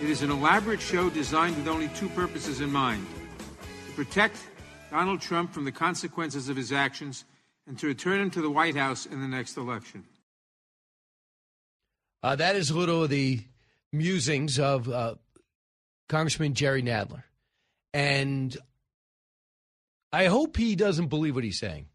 It 0.01 0.11
is 0.11 0.22
an 0.22 0.33
elaborate 0.33 0.80
show 0.80 1.11
designed 1.11 1.57
with 1.57 1.68
only 1.68 1.89
two 1.91 2.09
purposes 2.09 2.61
in 2.61 2.72
mind 2.72 3.07
to 3.87 3.93
protect 3.93 4.37
Donald 4.91 5.20
Trump 5.20 5.53
from 5.53 5.64
the 5.64 5.72
consequences 5.72 6.49
of 6.49 6.57
his 6.57 6.72
actions 6.72 7.24
and 7.68 7.78
to 7.78 7.87
return 7.87 8.20
him 8.20 8.30
to 8.33 8.43
the 8.43 8.51
White 8.51 8.76
House 8.76 9.07
in 9.07 9.20
the 9.20 9.28
next 9.28 9.57
election. 9.57 10.05
Uh, 12.20 12.35
that 12.35 12.57
is 12.57 12.70
a 12.70 12.76
little 12.76 13.05
of 13.05 13.11
the 13.11 13.43
musings 13.93 14.59
of 14.59 14.89
uh, 14.89 15.14
Congressman 16.09 16.55
Jerry 16.55 16.83
Nadler. 16.83 17.22
And 17.95 18.57
I 20.13 20.27
hope 20.27 20.57
he 20.57 20.77
doesn't 20.77 21.09
believe 21.09 21.35
what 21.35 21.45
he's 21.45 21.59
saying 21.59 21.87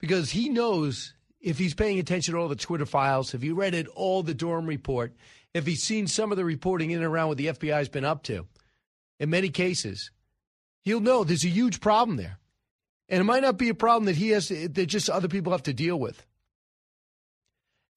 because 0.00 0.30
he 0.30 0.48
knows 0.48 1.14
if 1.40 1.58
he's 1.58 1.74
paying 1.74 1.98
attention 1.98 2.34
to 2.34 2.40
all 2.40 2.48
the 2.48 2.56
Twitter 2.56 2.86
files, 2.86 3.34
if 3.34 3.42
he 3.42 3.50
read 3.50 3.74
it, 3.74 3.86
all 3.88 4.22
the 4.22 4.34
Durham 4.34 4.66
report, 4.66 5.14
if 5.54 5.66
he's 5.66 5.82
seen 5.82 6.06
some 6.06 6.32
of 6.32 6.36
the 6.36 6.44
reporting 6.44 6.90
in 6.90 6.98
and 6.98 7.06
around 7.06 7.28
what 7.28 7.38
the 7.38 7.46
FBI 7.46 7.76
has 7.76 7.88
been 7.88 8.04
up 8.04 8.22
to, 8.24 8.46
in 9.20 9.30
many 9.30 9.48
cases, 9.48 10.10
he'll 10.82 11.00
know 11.00 11.24
there's 11.24 11.44
a 11.44 11.48
huge 11.48 11.80
problem 11.80 12.16
there. 12.16 12.38
And 13.08 13.20
it 13.20 13.24
might 13.24 13.42
not 13.42 13.56
be 13.56 13.68
a 13.68 13.74
problem 13.74 14.04
that 14.06 14.16
he 14.16 14.30
has 14.30 14.48
to, 14.48 14.68
that 14.68 14.86
just 14.86 15.08
other 15.08 15.28
people 15.28 15.52
have 15.52 15.62
to 15.64 15.72
deal 15.72 15.98
with. 15.98 16.24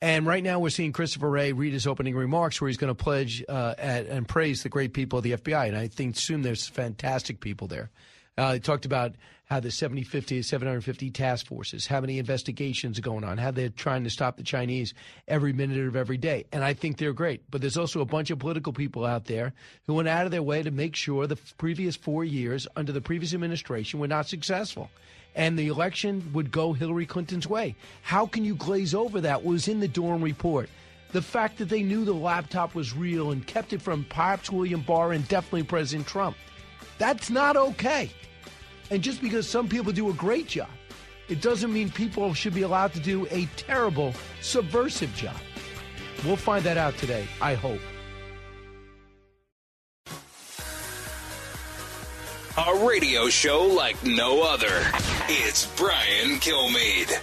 And 0.01 0.25
right 0.25 0.43
now, 0.43 0.59
we're 0.59 0.69
seeing 0.69 0.93
Christopher 0.93 1.29
Wray 1.29 1.51
read 1.51 1.73
his 1.73 1.85
opening 1.85 2.15
remarks, 2.15 2.59
where 2.59 2.69
he's 2.69 2.77
going 2.77 2.89
to 2.89 3.03
pledge 3.03 3.43
uh, 3.47 3.75
at, 3.77 4.07
and 4.07 4.27
praise 4.27 4.63
the 4.63 4.69
great 4.69 4.93
people 4.93 5.19
of 5.19 5.23
the 5.23 5.33
FBI. 5.33 5.67
And 5.67 5.77
I 5.77 5.87
think 5.87 6.15
soon 6.15 6.41
there's 6.41 6.67
fantastic 6.67 7.39
people 7.39 7.67
there. 7.67 7.91
Uh, 8.37 8.57
talked 8.59 8.85
about 8.85 9.13
how 9.45 9.59
the 9.59 9.69
750, 9.69 10.41
750 10.41 11.11
task 11.11 11.45
forces, 11.45 11.85
how 11.85 11.99
many 11.99 12.17
investigations 12.17 12.97
are 12.97 13.01
going 13.01 13.25
on, 13.25 13.37
how 13.37 13.51
they're 13.51 13.67
trying 13.67 14.05
to 14.05 14.09
stop 14.09 14.37
the 14.37 14.43
Chinese 14.43 14.93
every 15.27 15.51
minute 15.51 15.85
of 15.85 15.97
every 15.97 16.15
day. 16.15 16.45
And 16.53 16.63
I 16.63 16.73
think 16.73 16.97
they're 16.97 17.11
great. 17.11 17.43
But 17.51 17.59
there's 17.59 17.75
also 17.75 17.99
a 17.99 18.05
bunch 18.05 18.31
of 18.31 18.39
political 18.39 18.71
people 18.71 19.05
out 19.05 19.25
there 19.25 19.51
who 19.85 19.95
went 19.95 20.07
out 20.07 20.23
of 20.23 20.31
their 20.31 20.41
way 20.41 20.63
to 20.63 20.71
make 20.71 20.95
sure 20.95 21.27
the 21.27 21.35
previous 21.57 21.97
four 21.97 22.23
years 22.23 22.65
under 22.77 22.93
the 22.93 23.01
previous 23.01 23.33
administration 23.33 23.99
were 23.99 24.07
not 24.07 24.29
successful 24.29 24.89
and 25.35 25.57
the 25.57 25.67
election 25.67 26.29
would 26.33 26.51
go 26.51 26.73
Hillary 26.73 27.05
Clinton's 27.05 27.47
way. 27.47 27.75
How 28.01 28.25
can 28.25 28.43
you 28.45 28.55
glaze 28.55 28.93
over 28.93 29.21
that? 29.21 29.43
Was 29.43 29.67
in 29.67 29.79
the 29.79 29.87
Durham 29.87 30.21
report. 30.21 30.69
The 31.11 31.21
fact 31.21 31.57
that 31.57 31.69
they 31.69 31.83
knew 31.83 32.05
the 32.05 32.13
laptop 32.13 32.73
was 32.73 32.95
real 32.95 33.31
and 33.31 33.45
kept 33.45 33.73
it 33.73 33.81
from 33.81 34.05
perhaps 34.05 34.49
William 34.49 34.81
Barr 34.81 35.11
and 35.11 35.27
definitely 35.27 35.63
President 35.63 36.07
Trump. 36.07 36.37
That's 37.01 37.31
not 37.31 37.57
okay. 37.57 38.11
And 38.91 39.01
just 39.01 39.23
because 39.23 39.49
some 39.49 39.67
people 39.67 39.91
do 39.91 40.11
a 40.11 40.13
great 40.13 40.45
job, 40.45 40.69
it 41.29 41.41
doesn't 41.41 41.73
mean 41.73 41.89
people 41.89 42.31
should 42.35 42.53
be 42.53 42.61
allowed 42.61 42.93
to 42.93 42.99
do 42.99 43.25
a 43.31 43.47
terrible, 43.57 44.13
subversive 44.41 45.11
job. 45.15 45.35
We'll 46.23 46.35
find 46.35 46.63
that 46.63 46.77
out 46.77 46.95
today, 46.97 47.27
I 47.41 47.55
hope. 47.55 47.79
A 52.55 52.85
radio 52.85 53.29
show 53.29 53.63
like 53.63 54.03
no 54.03 54.43
other. 54.43 54.83
It's 55.27 55.65
Brian 55.75 56.39
Kilmeade. 56.39 57.19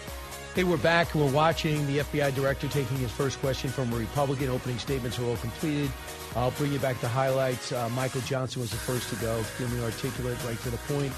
Hey, 0.57 0.64
we're 0.64 0.76
back 0.79 1.14
we're 1.14 1.31
watching 1.31 1.87
the 1.87 1.99
FBI 1.99 2.35
director 2.35 2.66
taking 2.66 2.97
his 2.97 3.12
first 3.12 3.39
question 3.39 3.70
from 3.70 3.93
a 3.93 3.97
Republican. 3.97 4.49
Opening 4.49 4.79
statements 4.79 5.20
are 5.20 5.24
all 5.24 5.37
completed. 5.37 5.93
I'll 6.39 6.53
bring 6.53 6.72
you 6.72 6.78
back 6.78 7.01
the 7.01 7.09
highlights. 7.09 7.72
Uh, 7.72 7.89
Michael 7.89 8.20
Johnson 8.20 8.62
was 8.62 8.70
the 8.70 8.76
first 8.76 9.11
to 9.11 9.16
go, 9.16 9.41
extremely 9.41 9.82
articulate, 9.82 10.39
right 10.45 10.59
to 10.61 10.70
the 10.70 10.76
point. 10.76 11.12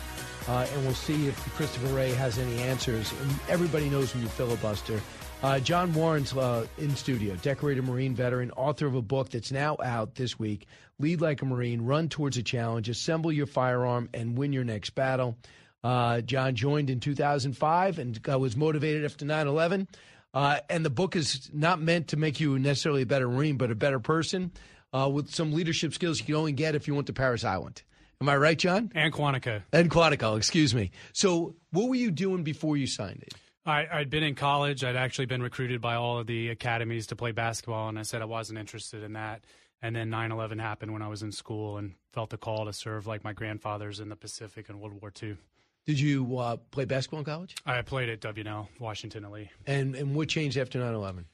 Uh, 0.49 0.67
and 0.73 0.83
we'll 0.83 0.95
see 0.95 1.29
if 1.29 1.37
Christopher 1.55 1.95
Wray 1.95 2.13
has 2.13 2.39
any 2.39 2.59
answers. 2.63 3.13
Everybody 3.47 3.91
knows 3.91 4.15
when 4.15 4.23
you 4.23 4.31
filibuster. 4.31 4.99
Uh, 5.43 5.61
John 5.61 5.93
Warren's 5.93 6.35
uh, 6.35 6.67
in 6.79 6.97
studio, 6.97 7.37
decorated 7.37 7.85
Marine 7.85 8.15
veteran, 8.15 8.51
author 8.53 8.87
of 8.87 8.95
a 8.95 9.03
book 9.03 9.29
that's 9.29 9.53
now 9.53 9.77
out 9.85 10.15
this 10.15 10.39
week 10.39 10.67
Lead 10.99 11.21
Like 11.21 11.43
a 11.43 11.45
Marine, 11.45 11.83
Run 11.83 12.09
Towards 12.09 12.39
a 12.39 12.43
Challenge, 12.43 12.89
Assemble 12.89 13.31
Your 13.31 13.47
Firearm, 13.47 14.09
and 14.15 14.39
Win 14.39 14.55
Your 14.55 14.65
Next 14.65 14.91
Battle. 14.91 15.37
Uh, 15.85 16.23
John 16.23 16.55
joined 16.55 16.89
in 16.89 16.99
2005 16.99 17.99
and 17.99 18.19
uh, 18.27 18.39
was 18.39 18.57
motivated 18.57 19.05
after 19.05 19.27
9 19.27 19.47
11. 19.47 19.87
Uh, 20.33 20.61
and 20.71 20.83
the 20.83 20.91
book 20.91 21.15
is 21.15 21.51
not 21.53 21.79
meant 21.79 22.09
to 22.09 22.17
make 22.17 22.41
you 22.41 22.59
necessarily 22.59 23.03
a 23.03 23.07
better 23.07 23.29
Marine, 23.29 23.59
but 23.59 23.71
a 23.71 23.75
better 23.75 24.01
person 24.01 24.51
uh, 24.93 25.09
with 25.13 25.31
some 25.31 25.53
leadership 25.53 25.95
skills 25.95 26.19
you 26.21 26.27
can 26.27 26.35
only 26.35 26.53
get 26.53 26.75
if 26.75 26.87
you 26.89 26.95
went 26.95 27.07
to 27.09 27.13
Paris 27.13 27.45
Island. 27.45 27.83
Am 28.21 28.29
I 28.29 28.37
right, 28.37 28.59
John? 28.59 28.93
And 28.95 29.13
Quantico. 29.13 29.63
And 29.73 29.91
Quantico, 29.91 30.37
excuse 30.37 30.75
me. 30.75 30.91
So, 31.13 31.57
what 31.71 31.89
were 31.89 31.95
you 31.95 32.11
doing 32.11 32.43
before 32.43 32.77
you 32.77 32.87
signed 32.87 33.23
it? 33.23 33.35
I, 33.65 33.87
I'd 33.91 34.11
been 34.11 34.23
in 34.23 34.35
college. 34.35 34.85
I'd 34.85 34.97
actually 34.97 35.27
been 35.27 35.43
recruited 35.43 35.81
by 35.81 35.95
all 35.95 36.19
of 36.19 36.27
the 36.27 36.49
academies 36.49 37.07
to 37.09 37.17
play 37.17 37.33
basketball, 37.33 37.89
and 37.89 37.99
I 37.99 38.03
said 38.03 38.21
I 38.21 38.27
wasn't 38.27 38.59
interested 38.59 39.03
in 39.03 39.15
that. 39.15 39.45
And 39.83 39.97
then 39.97 40.11
9 40.11 40.33
11 40.33 40.59
happened 40.59 40.93
when 40.93 41.01
I 41.01 41.09
was 41.09 41.23
in 41.23 41.33
school 41.33 41.79
and 41.79 41.95
felt 42.13 42.29
the 42.29 42.37
call 42.37 42.67
to 42.67 42.73
serve 42.73 43.07
like 43.07 43.25
my 43.25 43.33
grandfathers 43.33 44.01
in 44.01 44.11
the 44.11 44.17
Pacific 44.17 44.69
in 44.69 44.79
World 44.79 45.01
War 45.01 45.13
II. 45.23 45.39
Did 45.87 45.99
you 45.99 46.39
uh, 46.39 46.57
play 46.71 46.85
basketball 46.85 47.21
in 47.21 47.25
college? 47.25 47.55
I 47.65 47.81
played 47.81 48.11
at 48.11 48.21
W&L, 48.21 48.69
Washington 48.79 49.25
and 49.25 49.33
Lee. 49.33 49.51
And, 49.67 49.95
and 49.95 50.15
what 50.15 50.29
changed 50.29 50.59
after 50.59 50.79
9 50.79 50.93
11? 50.93 51.25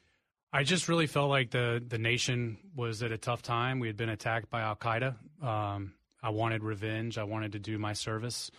I 0.57 0.63
just 0.63 0.89
really 0.89 1.07
felt 1.07 1.29
like 1.29 1.51
the, 1.51 1.85
the 1.87 1.99
nation 1.99 2.57
was 2.75 3.03
at 3.03 3.13
a 3.13 3.19
tough 3.19 3.43
time. 3.43 3.79
We 3.79 3.89
had 3.89 3.97
been 3.99 4.09
attacked 4.09 4.49
by 4.49 4.63
Al 4.63 4.75
Qaeda. 4.75 5.15
Um, 5.43 5.93
I 6.23 6.31
wanted 6.31 6.63
revenge. 6.63 7.19
I 7.19 7.25
wanted 7.25 7.53
to 7.53 7.59
do 7.59 7.79
my 7.79 7.93
service 7.93 8.51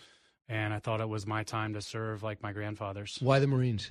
and 0.48 0.72
I 0.72 0.78
thought 0.78 1.00
it 1.00 1.08
was 1.08 1.26
my 1.26 1.42
time 1.42 1.74
to 1.74 1.82
serve 1.82 2.22
like 2.22 2.42
my 2.42 2.52
grandfathers. 2.52 3.18
Why 3.20 3.38
the 3.38 3.46
Marines? 3.46 3.90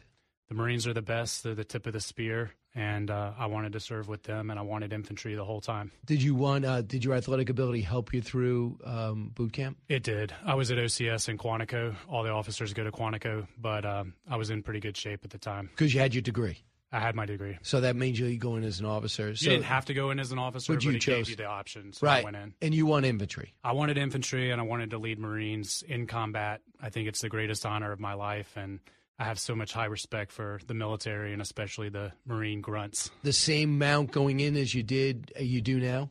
The 0.50 0.56
Marines 0.56 0.88
are 0.88 0.94
the 0.94 1.02
best. 1.02 1.44
They're 1.44 1.56
the 1.56 1.66
tip 1.66 1.86
of 1.88 1.94
the 1.94 2.00
spear, 2.00 2.52
and 2.74 3.12
uh, 3.12 3.34
I 3.38 3.48
wanted 3.48 3.74
to 3.74 3.82
serve 3.82 4.08
with 4.08 4.24
them, 4.24 4.50
and 4.50 4.58
I 4.58 4.62
wanted 4.62 4.94
infantry 4.94 5.36
the 5.36 5.44
whole 5.44 5.60
time. 5.60 5.92
Did 6.06 6.24
you 6.24 6.36
want? 6.36 6.64
Uh, 6.64 6.82
did 6.82 7.04
your 7.04 7.16
athletic 7.16 7.50
ability 7.50 7.82
help 7.82 8.14
you 8.14 8.22
through 8.22 8.80
um, 8.86 9.32
boot 9.36 9.52
camp? 9.52 9.78
It 9.90 10.04
did. 10.04 10.34
I 10.46 10.56
was 10.56 10.72
at 10.72 10.78
OCS 10.78 11.28
in 11.28 11.38
Quantico. 11.38 11.96
All 12.08 12.24
the 12.24 12.30
officers 12.30 12.74
go 12.74 12.86
to 12.86 12.92
Quantico, 12.92 13.46
but 13.60 13.86
um, 13.86 14.14
I 14.30 14.38
was 14.38 14.50
in 14.50 14.64
pretty 14.64 14.80
good 14.80 14.96
shape 14.96 15.26
at 15.26 15.32
the 15.32 15.38
time 15.38 15.70
because 15.76 15.94
you 15.94 16.00
had 16.00 16.16
your 16.16 16.22
degree. 16.22 16.64
I 16.98 17.00
had 17.00 17.16
my 17.16 17.28
degree. 17.28 17.60
So 17.62 17.82
that 17.82 17.96
means 17.96 18.20
you 18.20 18.36
go 18.40 18.56
in 18.56 18.64
as 18.64 18.80
an 18.80 18.88
officer. 18.88 19.36
So 19.36 19.44
you 19.44 19.52
didn't 19.52 19.66
have 19.66 19.86
to 19.86 19.94
go 19.94 20.10
in 20.10 20.20
as 20.20 20.32
an 20.32 20.40
officer, 20.40 20.74
but, 20.74 20.84
you 20.84 20.94
it 20.94 21.00
chose. 21.00 21.28
gave 21.28 21.30
you 21.30 21.36
the 21.36 21.46
option. 21.46 21.94
So 21.94 22.08
right. 22.08 22.22
I 22.22 22.24
went 22.24 22.38
in. 22.38 22.56
And 22.60 22.74
you 22.74 22.88
want 22.88 23.06
infantry. 23.06 23.54
I 23.64 23.74
wanted 23.74 24.00
infantry 24.00 24.50
and 24.50 24.60
I 24.60 24.64
wanted 24.64 24.90
to 24.90 24.98
lead 24.98 25.20
Marines 25.20 25.84
in 25.88 26.08
combat. 26.08 26.62
I 26.82 26.90
think 26.90 27.08
it's 27.08 27.22
the 27.22 27.30
greatest 27.30 27.68
honor 27.68 27.92
of 27.92 28.00
my 28.00 28.16
life 28.16 28.52
and 28.58 28.80
I 29.20 29.26
have 29.26 29.38
so 29.38 29.56
much 29.56 29.74
high 29.74 29.86
respect 29.86 30.32
for 30.32 30.60
the 30.66 30.74
military 30.74 31.34
and 31.34 31.42
especially 31.42 31.90
the 31.90 32.14
Marine 32.26 32.62
grunts. 32.62 33.12
The 33.22 33.32
same 33.32 33.76
amount 33.76 34.12
going 34.12 34.40
in 34.40 34.58
as 34.58 34.74
you 34.74 34.82
did 34.82 35.32
uh, 35.40 35.44
you 35.44 35.62
do 35.62 35.80
now? 35.80 36.10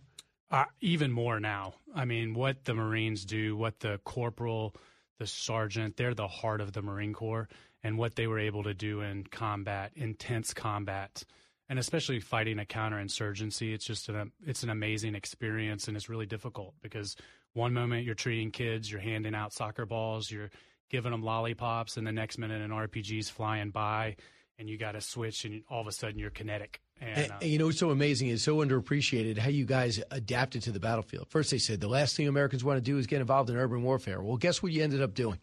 Uh, 0.52 0.66
even 0.80 1.10
more 1.10 1.40
now. 1.40 1.74
I 1.96 2.04
mean, 2.04 2.32
what 2.32 2.64
the 2.64 2.74
Marines 2.74 3.24
do, 3.24 3.56
what 3.56 3.80
the 3.80 3.98
corporal, 4.04 4.76
the 5.18 5.26
sergeant, 5.26 5.96
they're 5.96 6.14
the 6.14 6.28
heart 6.28 6.60
of 6.60 6.72
the 6.72 6.82
Marine 6.82 7.12
Corps 7.12 7.48
and 7.86 7.96
what 7.96 8.16
they 8.16 8.26
were 8.26 8.38
able 8.38 8.64
to 8.64 8.74
do 8.74 9.00
in 9.00 9.24
combat, 9.24 9.92
intense 9.94 10.52
combat 10.52 11.24
and 11.68 11.78
especially 11.78 12.20
fighting 12.20 12.58
a 12.58 12.64
counterinsurgency, 12.64 13.74
it's 13.74 13.84
just 13.84 14.08
an 14.08 14.32
it's 14.44 14.62
an 14.62 14.70
amazing 14.70 15.14
experience, 15.14 15.88
and 15.88 15.96
it's 15.96 16.08
really 16.08 16.26
difficult 16.26 16.74
because 16.80 17.16
one 17.54 17.72
moment 17.72 18.04
you're 18.04 18.14
treating 18.14 18.50
kids, 18.50 18.90
you're 18.90 19.00
handing 19.00 19.34
out 19.34 19.52
soccer 19.52 19.86
balls, 19.86 20.30
you're 20.30 20.50
giving 20.90 21.10
them 21.10 21.22
lollipops, 21.22 21.96
and 21.96 22.06
the 22.06 22.12
next 22.12 22.38
minute 22.38 22.62
an 22.62 22.70
RPG's 22.70 23.28
flying 23.28 23.70
by, 23.70 24.16
and 24.58 24.68
you 24.68 24.78
got 24.78 24.92
to 24.92 25.00
switch, 25.00 25.44
and 25.44 25.62
all 25.68 25.80
of 25.80 25.86
a 25.86 25.92
sudden 25.92 26.18
you're 26.18 26.30
kinetic. 26.30 26.80
And, 27.00 27.18
and, 27.18 27.32
uh, 27.32 27.36
and, 27.42 27.50
you 27.50 27.58
know 27.58 27.66
what's 27.66 27.78
so 27.78 27.90
amazing 27.90 28.28
is 28.28 28.42
so 28.42 28.56
underappreciated 28.58 29.36
how 29.36 29.50
you 29.50 29.66
guys 29.66 30.00
adapted 30.10 30.62
to 30.62 30.72
the 30.72 30.80
battlefield. 30.80 31.26
First, 31.28 31.50
they 31.50 31.58
said 31.58 31.80
the 31.80 31.88
last 31.88 32.16
thing 32.16 32.28
Americans 32.28 32.62
want 32.62 32.76
to 32.76 32.80
do 32.80 32.96
is 32.96 33.06
get 33.06 33.20
involved 33.20 33.50
in 33.50 33.56
urban 33.56 33.82
warfare. 33.82 34.22
Well, 34.22 34.36
guess 34.36 34.62
what 34.62 34.72
you 34.72 34.84
ended 34.84 35.02
up 35.02 35.14
doing? 35.14 35.40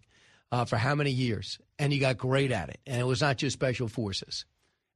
Uh, 0.54 0.66
for 0.66 0.78
how 0.78 0.94
many 0.94 1.10
years, 1.10 1.58
and 1.80 1.92
he 1.92 1.98
got 1.98 2.16
great 2.16 2.52
at 2.52 2.70
it. 2.70 2.80
And 2.86 3.02
it 3.02 3.06
was 3.06 3.22
not 3.22 3.38
just 3.38 3.56
special 3.56 3.88
forces. 3.88 4.46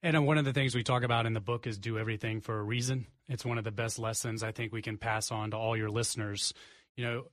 And 0.03 0.15
uh, 0.15 0.21
one 0.21 0.37
of 0.37 0.45
the 0.45 0.53
things 0.53 0.75
we 0.75 0.83
talk 0.83 1.01
about 1.01 1.25
in 1.25 1.33
the 1.33 1.39
book 1.39 1.65
is 1.65 1.79
do 1.79 1.97
everything 1.97 2.41
for 2.41 2.59
a 2.59 2.63
reason. 2.63 3.07
It's 3.27 3.43
one 3.43 3.57
of 3.57 3.63
the 3.63 3.71
best 3.71 3.97
lessons 3.97 4.43
I 4.43 4.51
think 4.51 4.71
we 4.71 4.83
can 4.83 4.97
pass 4.97 5.31
on 5.31 5.49
to 5.51 5.57
all 5.57 5.75
your 5.75 5.89
listeners. 5.89 6.53
You 6.95 7.05
know, 7.05 7.23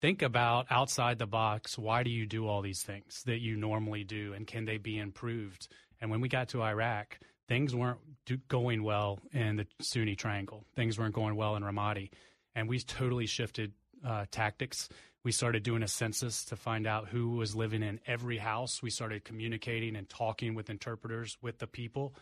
think 0.00 0.22
about 0.22 0.66
outside 0.70 1.18
the 1.18 1.26
box. 1.26 1.76
Why 1.76 2.02
do 2.02 2.08
you 2.08 2.24
do 2.24 2.48
all 2.48 2.62
these 2.62 2.82
things 2.82 3.22
that 3.26 3.42
you 3.42 3.54
normally 3.54 4.02
do, 4.02 4.32
and 4.32 4.46
can 4.46 4.64
they 4.64 4.78
be 4.78 4.98
improved? 4.98 5.68
And 6.00 6.10
when 6.10 6.22
we 6.22 6.30
got 6.30 6.48
to 6.48 6.62
Iraq, 6.62 7.18
things 7.48 7.74
weren't 7.76 7.98
going 8.48 8.82
well 8.82 9.20
in 9.34 9.56
the 9.56 9.66
Sunni 9.82 10.16
Triangle. 10.16 10.64
Things 10.74 10.98
weren't 10.98 11.14
going 11.14 11.36
well 11.36 11.54
in 11.54 11.62
Ramadi, 11.62 12.12
and 12.54 12.66
we 12.66 12.78
totally 12.78 13.26
shifted 13.26 13.74
uh, 14.02 14.24
tactics. 14.30 14.88
We 15.24 15.32
started 15.32 15.62
doing 15.62 15.82
a 15.82 15.88
census 15.88 16.44
to 16.46 16.56
find 16.56 16.86
out 16.86 17.08
who 17.08 17.30
was 17.30 17.56
living 17.56 17.82
in 17.82 17.98
every 18.06 18.36
house. 18.36 18.82
We 18.82 18.90
started 18.90 19.24
communicating 19.24 19.96
and 19.96 20.06
talking 20.06 20.54
with 20.54 20.68
interpreters 20.68 21.38
with 21.40 21.58
the 21.58 21.66
people. 21.66 22.14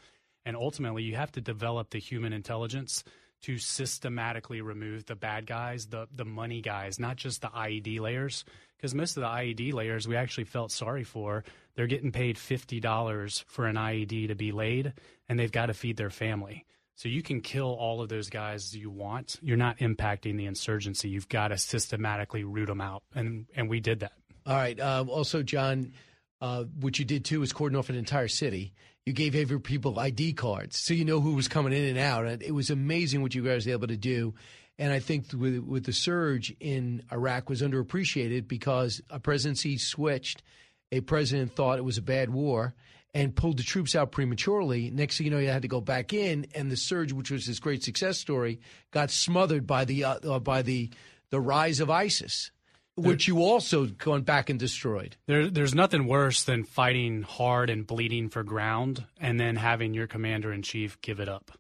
And 0.46 0.56
ultimately, 0.56 1.02
you 1.02 1.16
have 1.16 1.32
to 1.32 1.40
develop 1.40 1.90
the 1.90 1.98
human 1.98 2.32
intelligence 2.32 3.02
to 3.42 3.58
systematically 3.58 4.60
remove 4.60 5.04
the 5.06 5.16
bad 5.16 5.46
guys, 5.46 5.86
the, 5.86 6.06
the 6.14 6.24
money 6.24 6.60
guys, 6.60 7.00
not 7.00 7.16
just 7.16 7.42
the 7.42 7.48
IED 7.48 7.98
layers. 7.98 8.44
Because 8.76 8.94
most 8.94 9.16
of 9.16 9.22
the 9.22 9.28
IED 9.28 9.72
layers 9.72 10.06
we 10.06 10.14
actually 10.14 10.44
felt 10.44 10.70
sorry 10.70 11.04
for. 11.04 11.42
They're 11.74 11.88
getting 11.88 12.12
paid 12.12 12.36
$50 12.36 13.44
for 13.46 13.66
an 13.66 13.76
IED 13.76 14.28
to 14.28 14.34
be 14.36 14.52
laid, 14.52 14.92
and 15.28 15.38
they've 15.38 15.50
got 15.50 15.66
to 15.66 15.74
feed 15.74 15.96
their 15.96 16.10
family. 16.10 16.66
So 16.94 17.08
you 17.08 17.22
can 17.22 17.40
kill 17.40 17.68
all 17.68 18.00
of 18.00 18.08
those 18.08 18.28
guys 18.28 18.76
you 18.76 18.90
want. 18.90 19.36
You're 19.42 19.56
not 19.56 19.78
impacting 19.78 20.36
the 20.36 20.46
insurgency. 20.46 21.08
You've 21.08 21.28
got 21.28 21.48
to 21.48 21.58
systematically 21.58 22.44
root 22.44 22.66
them 22.66 22.80
out, 22.80 23.02
and 23.14 23.46
and 23.56 23.68
we 23.68 23.80
did 23.80 24.00
that. 24.00 24.12
All 24.46 24.56
right. 24.56 24.78
Uh, 24.78 25.04
also, 25.08 25.42
John, 25.42 25.92
uh, 26.40 26.64
what 26.80 26.98
you 26.98 27.04
did 27.04 27.24
too 27.24 27.42
is 27.42 27.52
cordon 27.52 27.78
off 27.78 27.88
an 27.88 27.96
entire 27.96 28.28
city. 28.28 28.74
You 29.06 29.12
gave 29.12 29.34
every 29.34 29.60
people 29.60 29.98
ID 29.98 30.34
cards, 30.34 30.78
so 30.78 30.94
you 30.94 31.04
know 31.04 31.20
who 31.20 31.34
was 31.34 31.48
coming 31.48 31.72
in 31.72 31.84
and 31.84 31.98
out. 31.98 32.26
And 32.26 32.42
it 32.42 32.52
was 32.52 32.70
amazing 32.70 33.22
what 33.22 33.34
you 33.34 33.42
guys 33.42 33.66
were 33.66 33.72
able 33.72 33.88
to 33.88 33.96
do. 33.96 34.34
And 34.78 34.92
I 34.92 35.00
think 35.00 35.32
with 35.32 35.58
with 35.58 35.84
the 35.84 35.92
surge 35.92 36.54
in 36.60 37.02
Iraq 37.12 37.48
was 37.48 37.62
underappreciated 37.62 38.48
because 38.48 39.00
a 39.10 39.18
presidency 39.18 39.78
switched. 39.78 40.42
A 40.90 41.00
president 41.00 41.56
thought 41.56 41.78
it 41.78 41.84
was 41.84 41.96
a 41.96 42.02
bad 42.02 42.28
war 42.30 42.74
and 43.14 43.34
pulled 43.36 43.58
the 43.58 43.62
troops 43.62 43.94
out 43.94 44.12
prematurely. 44.12 44.90
Next 44.90 45.18
thing 45.18 45.26
you 45.26 45.30
know, 45.30 45.38
you 45.38 45.48
had 45.48 45.62
to 45.62 45.68
go 45.68 45.80
back 45.80 46.12
in, 46.12 46.46
and 46.54 46.70
the 46.70 46.76
surge, 46.76 47.12
which 47.12 47.30
was 47.30 47.46
this 47.46 47.58
great 47.58 47.82
success 47.82 48.18
story, 48.18 48.60
got 48.90 49.10
smothered 49.10 49.66
by 49.66 49.84
the 49.84 50.04
uh, 50.04 50.18
uh, 50.24 50.38
by 50.38 50.62
the 50.62 50.90
the 51.30 51.40
rise 51.40 51.80
of 51.80 51.90
ISIS, 51.90 52.50
which 52.94 53.28
you 53.28 53.42
also 53.42 53.86
gone 53.86 54.22
back 54.22 54.50
and 54.50 54.58
destroyed. 54.58 55.16
There, 55.26 55.50
there's 55.50 55.74
nothing 55.74 56.06
worse 56.06 56.44
than 56.44 56.64
fighting 56.64 57.22
hard 57.22 57.70
and 57.70 57.86
bleeding 57.86 58.28
for 58.28 58.42
ground, 58.42 59.04
and 59.20 59.38
then 59.38 59.56
having 59.56 59.94
your 59.94 60.06
commander 60.06 60.52
in 60.52 60.62
chief 60.62 61.00
give 61.00 61.20
it 61.20 61.28
up, 61.28 61.50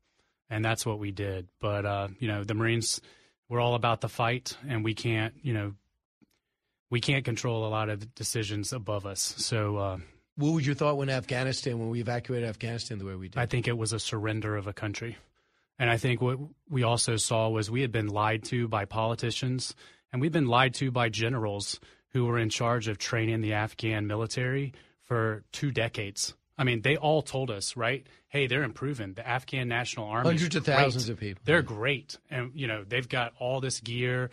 and 0.48 0.64
that's 0.64 0.86
what 0.86 0.98
we 0.98 1.10
did. 1.10 1.48
But 1.60 1.84
uh, 1.84 2.08
you 2.18 2.28
know, 2.28 2.44
the 2.44 2.54
Marines, 2.54 3.00
we're 3.48 3.60
all 3.60 3.74
about 3.74 4.00
the 4.00 4.08
fight, 4.08 4.56
and 4.68 4.84
we 4.84 4.94
can't, 4.94 5.34
you 5.42 5.52
know. 5.52 5.74
We 6.90 7.00
can't 7.00 7.24
control 7.24 7.66
a 7.66 7.70
lot 7.70 7.88
of 7.88 8.14
decisions 8.14 8.70
above 8.74 9.06
us. 9.06 9.34
So 9.38 9.78
uh, 9.78 9.98
what 10.36 10.52
was 10.52 10.66
your 10.66 10.74
thought 10.74 10.96
when 10.96 11.10
Afghanistan, 11.10 11.78
when 11.78 11.90
we 11.90 12.00
evacuated 12.00 12.48
Afghanistan 12.48 12.98
the 12.98 13.04
way 13.04 13.14
we 13.14 13.28
did? 13.28 13.38
I 13.38 13.46
think 13.46 13.68
it 13.68 13.76
was 13.76 13.92
a 13.92 13.98
surrender 13.98 14.56
of 14.56 14.66
a 14.66 14.72
country. 14.72 15.16
And 15.78 15.90
I 15.90 15.96
think 15.96 16.20
what 16.20 16.38
we 16.70 16.82
also 16.82 17.16
saw 17.16 17.48
was 17.48 17.70
we 17.70 17.80
had 17.80 17.92
been 17.92 18.08
lied 18.08 18.44
to 18.44 18.68
by 18.68 18.84
politicians 18.84 19.74
and 20.12 20.20
we've 20.20 20.32
been 20.32 20.46
lied 20.46 20.74
to 20.74 20.90
by 20.90 21.08
generals 21.08 21.80
who 22.10 22.26
were 22.26 22.38
in 22.38 22.50
charge 22.50 22.88
of 22.88 22.98
training 22.98 23.40
the 23.40 23.54
Afghan 23.54 24.06
military 24.06 24.74
for 25.02 25.44
two 25.52 25.70
decades. 25.70 26.34
I 26.58 26.64
mean, 26.64 26.82
they 26.82 26.96
all 26.96 27.22
told 27.22 27.50
us, 27.50 27.76
right? 27.76 28.06
Hey, 28.28 28.46
they're 28.46 28.62
improving. 28.62 29.14
The 29.14 29.26
Afghan 29.26 29.68
National 29.68 30.06
Army. 30.06 30.28
Hundreds 30.28 30.54
of 30.54 30.64
thousands 30.64 31.08
of 31.08 31.18
people. 31.18 31.40
They're 31.44 31.62
great. 31.62 32.18
And, 32.30 32.52
you 32.54 32.66
know, 32.66 32.84
they've 32.86 33.08
got 33.08 33.32
all 33.38 33.60
this 33.60 33.80
gear 33.80 34.30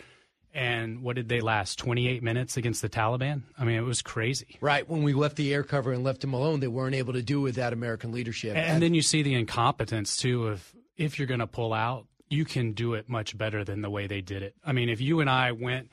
and 0.54 1.02
what 1.02 1.16
did 1.16 1.30
they 1.30 1.42
last 1.42 1.78
28 1.80 2.24
minutes 2.24 2.58
against 2.58 2.82
the 2.82 2.90
Taliban? 2.90 3.44
I 3.58 3.66
mean, 3.66 3.78
it 3.78 3.84
was 3.84 4.02
crazy. 4.02 4.58
Right. 4.62 4.88
When 4.90 5.04
we 5.04 5.14
left 5.14 5.36
the 5.36 5.54
air 5.54 5.64
cover 5.64 5.92
and 5.92 6.04
left 6.04 6.22
them 6.22 6.34
alone, 6.34 6.60
they 6.60 6.68
weren't 6.68 6.96
able 6.96 7.14
to 7.14 7.22
do 7.22 7.42
without 7.42 7.74
American 7.74 8.12
leadership. 8.12 8.56
And, 8.56 8.66
and 8.66 8.84
then 8.84 8.94
you 8.94 9.02
see 9.02 9.22
the 9.22 9.36
incompetence 9.36 10.18
too 10.18 10.48
of 10.48 10.74
if 10.98 11.20
you're 11.20 11.28
going 11.28 11.40
to 11.40 11.48
pull 11.48 11.74
out, 11.74 12.08
you 12.30 12.46
can 12.46 12.74
do 12.74 12.94
it 12.94 13.10
much 13.10 13.38
better 13.38 13.64
than 13.64 13.82
the 13.82 13.90
way 13.90 14.08
they 14.08 14.22
did 14.22 14.44
it. 14.44 14.56
I 14.64 14.74
mean, 14.74 14.90
if 14.90 15.02
you 15.02 15.20
and 15.20 15.30
I 15.30 15.52
went 15.52 15.90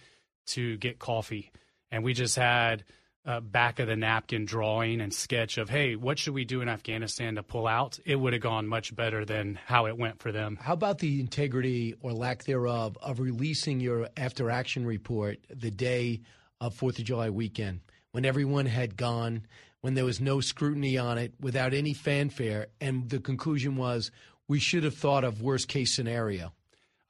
to 0.48 0.76
get 0.76 0.98
coffee 0.98 1.50
and 1.90 2.04
we 2.04 2.12
just 2.12 2.36
had 2.36 2.84
uh, 3.26 3.40
back 3.40 3.80
of 3.80 3.88
the 3.88 3.96
napkin 3.96 4.44
drawing 4.44 5.00
and 5.00 5.12
sketch 5.12 5.58
of, 5.58 5.68
hey, 5.68 5.96
what 5.96 6.18
should 6.18 6.34
we 6.34 6.44
do 6.44 6.60
in 6.60 6.68
Afghanistan 6.68 7.34
to 7.34 7.42
pull 7.42 7.66
out? 7.66 7.98
It 8.04 8.16
would 8.16 8.32
have 8.32 8.42
gone 8.42 8.68
much 8.68 8.94
better 8.94 9.24
than 9.24 9.58
how 9.66 9.86
it 9.86 9.98
went 9.98 10.20
for 10.20 10.30
them. 10.30 10.56
How 10.60 10.74
about 10.74 10.98
the 10.98 11.18
integrity 11.18 11.94
or 12.00 12.12
lack 12.12 12.44
thereof 12.44 12.96
of 13.02 13.18
releasing 13.18 13.80
your 13.80 14.08
after 14.16 14.50
action 14.50 14.86
report 14.86 15.38
the 15.52 15.72
day 15.72 16.20
of 16.60 16.74
Fourth 16.74 16.98
of 17.00 17.04
July 17.04 17.30
weekend 17.30 17.80
when 18.12 18.24
everyone 18.24 18.66
had 18.66 18.96
gone, 18.96 19.46
when 19.80 19.94
there 19.94 20.04
was 20.04 20.20
no 20.20 20.40
scrutiny 20.40 20.96
on 20.96 21.18
it, 21.18 21.34
without 21.40 21.74
any 21.74 21.94
fanfare, 21.94 22.68
and 22.80 23.10
the 23.10 23.18
conclusion 23.18 23.76
was 23.76 24.12
we 24.46 24.60
should 24.60 24.84
have 24.84 24.94
thought 24.94 25.24
of 25.24 25.42
worst 25.42 25.66
case 25.66 25.92
scenario? 25.92 26.52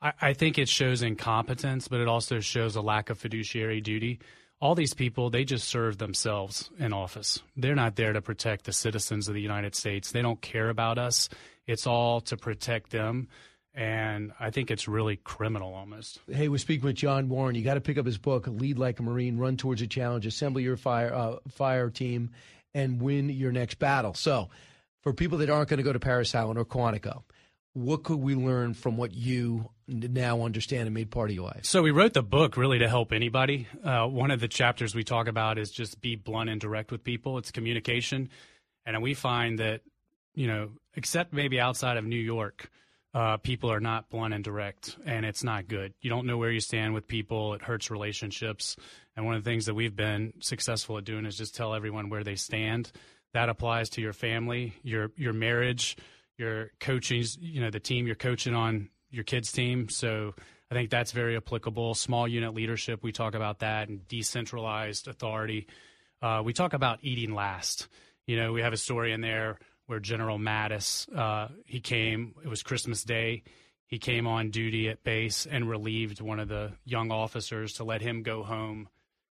I, 0.00 0.12
I 0.20 0.32
think 0.32 0.58
it 0.58 0.68
shows 0.68 1.02
incompetence, 1.02 1.88
but 1.88 2.00
it 2.00 2.08
also 2.08 2.40
shows 2.40 2.74
a 2.74 2.80
lack 2.80 3.10
of 3.10 3.18
fiduciary 3.18 3.82
duty 3.82 4.18
all 4.60 4.74
these 4.74 4.94
people 4.94 5.30
they 5.30 5.44
just 5.44 5.68
serve 5.68 5.98
themselves 5.98 6.70
in 6.78 6.92
office. 6.92 7.42
They're 7.56 7.74
not 7.74 7.96
there 7.96 8.12
to 8.12 8.22
protect 8.22 8.64
the 8.64 8.72
citizens 8.72 9.28
of 9.28 9.34
the 9.34 9.40
united 9.40 9.74
states. 9.74 10.12
They 10.12 10.22
don't 10.22 10.40
care 10.40 10.68
about 10.68 10.98
us. 10.98 11.28
It's 11.66 11.86
all 11.86 12.20
to 12.22 12.36
protect 12.36 12.90
them. 12.90 13.28
And 13.74 14.32
i 14.40 14.50
think 14.50 14.70
it's 14.70 14.88
really 14.88 15.16
criminal 15.16 15.74
almost. 15.74 16.20
Hey 16.30 16.48
we're 16.48 16.58
speaking 16.58 16.86
with 16.86 16.96
john 16.96 17.28
warren. 17.28 17.54
You 17.54 17.62
got 17.62 17.74
to 17.74 17.80
pick 17.80 17.98
up 17.98 18.06
his 18.06 18.18
book 18.18 18.46
lead 18.46 18.78
like 18.78 18.98
a 18.98 19.02
marine 19.02 19.38
run 19.38 19.56
towards 19.56 19.82
a 19.82 19.86
challenge 19.86 20.26
assemble 20.26 20.60
your 20.60 20.76
fire 20.76 21.12
uh, 21.14 21.36
fire 21.48 21.90
team 21.90 22.30
and 22.74 23.00
win 23.00 23.28
your 23.28 23.52
next 23.52 23.78
battle. 23.78 24.14
So 24.14 24.50
for 25.02 25.12
people 25.12 25.38
that 25.38 25.50
aren't 25.50 25.68
going 25.68 25.78
to 25.78 25.84
go 25.84 25.92
to 25.92 26.00
Parris 26.00 26.34
Island 26.34 26.58
or 26.58 26.64
Quantico 26.64 27.22
what 27.74 28.04
could 28.04 28.16
we 28.16 28.34
learn 28.34 28.72
from 28.72 28.96
what 28.96 29.12
you 29.12 29.68
now 29.88 30.42
understand 30.42 30.86
and 30.86 30.94
made 30.94 31.10
part 31.10 31.30
of 31.30 31.36
your 31.36 31.46
life? 31.46 31.64
So 31.64 31.82
we 31.82 31.90
wrote 31.90 32.14
the 32.14 32.22
book 32.22 32.56
really 32.56 32.78
to 32.78 32.88
help 32.88 33.12
anybody. 33.12 33.66
Uh, 33.84 34.06
one 34.06 34.30
of 34.30 34.40
the 34.40 34.48
chapters 34.48 34.94
we 34.94 35.04
talk 35.04 35.28
about 35.28 35.58
is 35.58 35.70
just 35.70 36.00
be 36.00 36.16
blunt 36.16 36.50
and 36.50 36.60
direct 36.60 36.90
with 36.90 37.04
people. 37.04 37.38
It's 37.38 37.50
communication, 37.50 38.30
and 38.84 39.00
we 39.02 39.14
find 39.14 39.58
that 39.58 39.82
you 40.34 40.46
know, 40.46 40.70
except 40.94 41.32
maybe 41.32 41.58
outside 41.58 41.96
of 41.96 42.04
New 42.04 42.16
York, 42.16 42.70
uh, 43.14 43.38
people 43.38 43.72
are 43.72 43.80
not 43.80 44.10
blunt 44.10 44.34
and 44.34 44.44
direct, 44.44 44.96
and 45.06 45.24
it's 45.24 45.42
not 45.42 45.66
good. 45.66 45.94
You 46.02 46.10
don't 46.10 46.26
know 46.26 46.36
where 46.36 46.50
you 46.50 46.60
stand 46.60 46.92
with 46.92 47.08
people. 47.08 47.54
It 47.54 47.62
hurts 47.62 47.90
relationships. 47.90 48.76
And 49.16 49.24
one 49.24 49.34
of 49.34 49.42
the 49.42 49.50
things 49.50 49.64
that 49.64 49.74
we've 49.74 49.96
been 49.96 50.34
successful 50.40 50.98
at 50.98 51.04
doing 51.04 51.24
is 51.24 51.38
just 51.38 51.54
tell 51.54 51.74
everyone 51.74 52.10
where 52.10 52.22
they 52.22 52.36
stand. 52.36 52.92
That 53.32 53.48
applies 53.48 53.88
to 53.90 54.02
your 54.02 54.12
family, 54.12 54.74
your 54.82 55.10
your 55.16 55.32
marriage 55.32 55.96
your 56.38 56.70
coaching, 56.80 57.24
you 57.40 57.60
know, 57.60 57.70
the 57.70 57.80
team 57.80 58.06
you're 58.06 58.14
coaching 58.14 58.54
on 58.54 58.88
your 59.16 59.24
kids' 59.24 59.50
team. 59.50 59.88
So 59.88 60.34
I 60.70 60.74
think 60.74 60.90
that's 60.90 61.12
very 61.12 61.36
applicable. 61.36 61.94
Small 61.94 62.28
unit 62.28 62.54
leadership, 62.54 63.02
we 63.02 63.12
talk 63.12 63.34
about 63.34 63.60
that, 63.60 63.88
and 63.88 64.06
decentralized 64.06 65.08
authority. 65.08 65.66
Uh, 66.22 66.42
we 66.44 66.52
talk 66.52 66.72
about 66.72 66.98
eating 67.02 67.34
last. 67.34 67.88
You 68.26 68.36
know, 68.36 68.52
we 68.52 68.62
have 68.62 68.72
a 68.72 68.78
story 68.78 69.12
in 69.12 69.20
there 69.20 69.58
where 69.86 70.00
General 70.00 70.38
Mattis, 70.38 71.06
uh, 71.16 71.48
he 71.64 71.80
came, 71.80 72.34
it 72.44 72.48
was 72.48 72.62
Christmas 72.62 73.04
Day. 73.04 73.44
He 73.86 73.98
came 73.98 74.26
on 74.26 74.50
duty 74.50 74.88
at 74.88 75.04
base 75.04 75.46
and 75.46 75.68
relieved 75.68 76.20
one 76.20 76.40
of 76.40 76.48
the 76.48 76.72
young 76.84 77.12
officers 77.12 77.74
to 77.74 77.84
let 77.84 78.02
him 78.02 78.24
go 78.24 78.42
home 78.42 78.88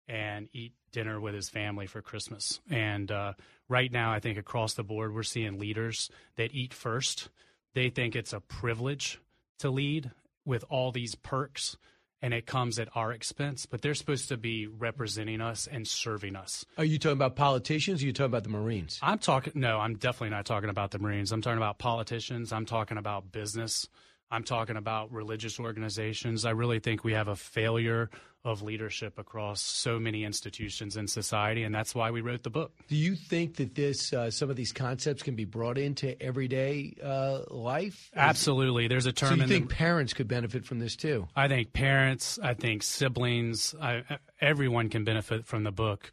and 0.08 0.48
eat 0.52 0.74
dinner 0.92 1.18
with 1.18 1.34
his 1.34 1.48
family 1.48 1.86
for 1.86 2.02
Christmas. 2.02 2.60
And 2.68 3.10
uh, 3.10 3.32
right 3.70 3.90
now, 3.90 4.12
I 4.12 4.20
think 4.20 4.36
across 4.36 4.74
the 4.74 4.82
board, 4.82 5.14
we're 5.14 5.22
seeing 5.22 5.58
leaders 5.58 6.10
that 6.36 6.52
eat 6.52 6.74
first. 6.74 7.30
They 7.74 7.88
think 7.88 8.14
it's 8.14 8.34
a 8.34 8.40
privilege 8.40 9.18
to 9.62 9.70
lead 9.70 10.10
with 10.44 10.64
all 10.68 10.92
these 10.92 11.14
perks 11.14 11.76
and 12.20 12.32
it 12.32 12.46
comes 12.46 12.78
at 12.78 12.88
our 12.94 13.12
expense, 13.12 13.66
but 13.66 13.82
they're 13.82 13.94
supposed 13.94 14.28
to 14.28 14.36
be 14.36 14.68
representing 14.68 15.40
us 15.40 15.66
and 15.66 15.86
serving 15.86 16.36
us. 16.36 16.64
Are 16.78 16.84
you 16.84 16.98
talking 16.98 17.16
about 17.18 17.34
politicians 17.34 18.00
or 18.00 18.04
are 18.04 18.06
you 18.06 18.12
talking 18.12 18.26
about 18.26 18.44
the 18.44 18.50
Marines? 18.50 19.00
I'm 19.02 19.18
talking, 19.18 19.54
no, 19.56 19.78
I'm 19.78 19.96
definitely 19.96 20.30
not 20.30 20.46
talking 20.46 20.70
about 20.70 20.92
the 20.92 21.00
Marines. 21.00 21.32
I'm 21.32 21.42
talking 21.42 21.58
about 21.58 21.78
politicians. 21.78 22.52
I'm 22.52 22.64
talking 22.64 22.96
about 22.96 23.32
business. 23.32 23.88
I'm 24.30 24.44
talking 24.44 24.76
about 24.76 25.12
religious 25.12 25.58
organizations. 25.58 26.46
I 26.46 26.50
really 26.50 26.78
think 26.78 27.02
we 27.02 27.12
have 27.12 27.28
a 27.28 27.36
failure 27.36 28.08
of 28.44 28.62
leadership 28.62 29.18
across 29.18 29.62
so 29.62 29.98
many 29.98 30.24
institutions 30.24 30.96
in 30.96 31.06
society, 31.06 31.62
and 31.62 31.74
that's 31.74 31.94
why 31.94 32.10
we 32.10 32.20
wrote 32.20 32.42
the 32.42 32.50
book. 32.50 32.72
Do 32.88 32.96
you 32.96 33.14
think 33.14 33.56
that 33.56 33.74
this 33.74 34.12
uh, 34.12 34.30
some 34.30 34.50
of 34.50 34.56
these 34.56 34.72
concepts 34.72 35.22
can 35.22 35.36
be 35.36 35.44
brought 35.44 35.78
into 35.78 36.20
everyday 36.20 36.94
uh, 37.02 37.40
life? 37.50 38.10
Absolutely. 38.16 38.88
There's 38.88 39.06
a 39.06 39.12
term. 39.12 39.28
So 39.28 39.34
you 39.36 39.46
think 39.46 39.68
the, 39.68 39.74
parents 39.74 40.12
could 40.12 40.28
benefit 40.28 40.64
from 40.64 40.78
this 40.80 40.96
too? 40.96 41.28
I 41.36 41.48
think 41.48 41.72
parents. 41.72 42.38
I 42.42 42.54
think 42.54 42.82
siblings. 42.82 43.74
I, 43.80 44.02
everyone 44.40 44.88
can 44.88 45.04
benefit 45.04 45.46
from 45.46 45.62
the 45.62 45.72
book. 45.72 46.10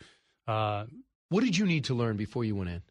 Uh, 0.48 0.86
What 1.30 1.44
did 1.44 1.58
you 1.58 1.66
need 1.66 1.86
to 1.86 1.94
learn 1.94 2.18
before 2.18 2.44
you 2.44 2.56
went 2.56 2.70
in? 2.72 2.82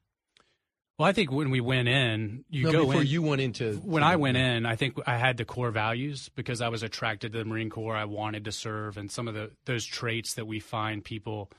Well, 0.99 1.07
I 1.07 1.13
think 1.13 1.31
when 1.31 1.51
we 1.51 1.61
went 1.61 1.87
in, 1.87 2.45
you 2.51 2.65
No, 2.65 2.73
go 2.73 2.87
before 2.87 3.03
in. 3.03 3.07
you 3.07 3.23
went 3.23 3.41
into 3.41 3.75
when 3.85 4.03
I 4.03 4.17
went 4.17 4.37
in, 4.37 4.67
I 4.67 4.75
think 4.75 4.99
I 5.07 5.17
had 5.17 5.37
the 5.37 5.45
core 5.45 5.71
values 5.71 6.29
because 6.35 6.61
I 6.61 6.69
was 6.69 6.83
attracted 6.83 7.33
to 7.33 7.39
the 7.39 7.45
Marine 7.45 7.71
Corps. 7.71 7.95
I 7.95 8.05
wanted 8.05 8.45
to 8.47 8.53
serve, 8.53 8.97
and 8.97 9.09
some 9.11 9.29
of 9.29 9.35
the 9.35 9.53
those 9.65 9.85
traits 9.85 10.35
that 10.35 10.47
we 10.47 10.59
find 10.59 11.05
people 11.05 11.53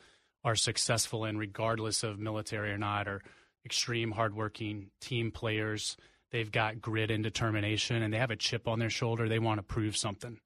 are 0.44 0.56
successful 0.56 1.24
in, 1.24 1.38
regardless 1.38 2.04
of 2.04 2.20
military 2.20 2.72
or 2.72 2.78
not, 2.78 3.08
are 3.08 3.22
extreme 3.66 4.12
hardworking 4.12 4.92
team 5.00 5.32
players. 5.32 5.96
They've 6.32 6.52
got 6.52 6.82
grit 6.82 7.10
and 7.10 7.24
determination, 7.24 8.04
and 8.04 8.14
they 8.14 8.18
have 8.18 8.32
a 8.32 8.36
chip 8.36 8.68
on 8.68 8.80
their 8.80 8.90
shoulder. 8.90 9.30
They 9.30 9.40
want 9.40 9.60
to 9.60 9.64
prove 9.64 9.96
something. 9.96 10.38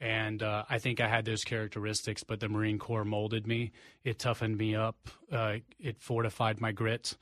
And 0.00 0.42
uh, 0.42 0.64
I 0.68 0.78
think 0.78 1.00
I 1.00 1.08
had 1.08 1.24
those 1.24 1.44
characteristics, 1.44 2.24
but 2.24 2.40
the 2.40 2.48
Marine 2.50 2.78
Corps 2.78 3.04
molded 3.06 3.46
me. 3.46 3.72
It 4.04 4.18
toughened 4.18 4.58
me 4.58 4.74
up. 4.74 5.08
Uh, 5.32 5.56
it 5.80 5.98
fortified 5.98 6.60
my 6.60 6.72
grit, 6.72 7.16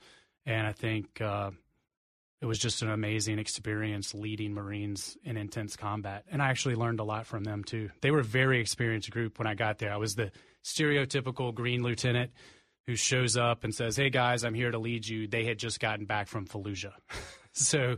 and 0.45 0.67
I 0.67 0.71
think 0.71 1.21
uh, 1.21 1.51
it 2.41 2.45
was 2.45 2.59
just 2.59 2.81
an 2.81 2.89
amazing 2.89 3.39
experience 3.39 4.13
leading 4.13 4.53
Marines 4.53 5.17
in 5.23 5.37
intense 5.37 5.77
combat. 5.77 6.25
And 6.29 6.41
I 6.41 6.49
actually 6.49 6.75
learned 6.75 6.99
a 6.99 7.03
lot 7.03 7.25
from 7.25 7.45
them 7.45 7.63
too. 7.63 7.89
They 8.01 8.11
were 8.11 8.19
a 8.19 8.23
very 8.23 8.59
experienced 8.59 9.09
group 9.11 9.39
when 9.39 9.47
I 9.47 9.55
got 9.55 9.77
there. 9.77 9.93
I 9.93 9.97
was 9.97 10.15
the 10.15 10.31
stereotypical 10.63 11.53
green 11.53 11.83
lieutenant 11.83 12.31
who 12.85 12.97
shows 12.97 13.37
up 13.37 13.63
and 13.63 13.73
says, 13.73 13.95
"Hey 13.95 14.09
guys, 14.09 14.43
I'm 14.43 14.53
here 14.53 14.71
to 14.71 14.77
lead 14.77 15.07
you." 15.07 15.27
They 15.27 15.45
had 15.45 15.57
just 15.57 15.79
gotten 15.79 16.05
back 16.05 16.27
from 16.27 16.45
Fallujah, 16.45 16.93
so. 17.53 17.97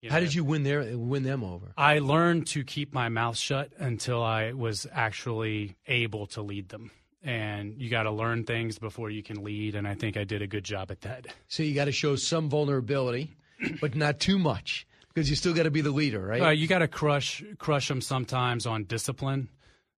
You 0.00 0.10
How 0.10 0.20
did 0.20 0.32
you 0.32 0.44
win 0.44 0.62
their 0.62 0.96
win 0.96 1.24
them 1.24 1.42
over? 1.42 1.72
I 1.76 1.98
learned 1.98 2.46
to 2.48 2.62
keep 2.62 2.94
my 2.94 3.08
mouth 3.08 3.36
shut 3.36 3.72
until 3.78 4.22
I 4.22 4.52
was 4.52 4.86
actually 4.92 5.76
able 5.88 6.26
to 6.28 6.42
lead 6.42 6.68
them. 6.68 6.92
And 7.22 7.74
you 7.80 7.90
got 7.90 8.04
to 8.04 8.10
learn 8.12 8.44
things 8.44 8.78
before 8.78 9.10
you 9.10 9.22
can 9.22 9.42
lead. 9.42 9.74
And 9.74 9.88
I 9.88 9.94
think 9.94 10.16
I 10.16 10.24
did 10.24 10.40
a 10.40 10.46
good 10.46 10.64
job 10.64 10.90
at 10.90 11.00
that. 11.00 11.26
So 11.48 11.62
you 11.62 11.74
got 11.74 11.86
to 11.86 11.92
show 11.92 12.14
some 12.16 12.48
vulnerability, 12.48 13.36
but 13.80 13.96
not 13.96 14.20
too 14.20 14.38
much 14.38 14.86
because 15.18 15.28
you 15.28 15.34
still 15.36 15.52
got 15.52 15.64
to 15.64 15.70
be 15.70 15.80
the 15.80 15.90
leader, 15.90 16.20
right? 16.20 16.42
Uh, 16.42 16.50
you 16.50 16.68
got 16.68 16.78
to 16.78 16.88
crush 16.88 17.42
crush 17.58 17.88
them 17.88 18.00
sometimes 18.00 18.66
on 18.66 18.84
discipline, 18.84 19.48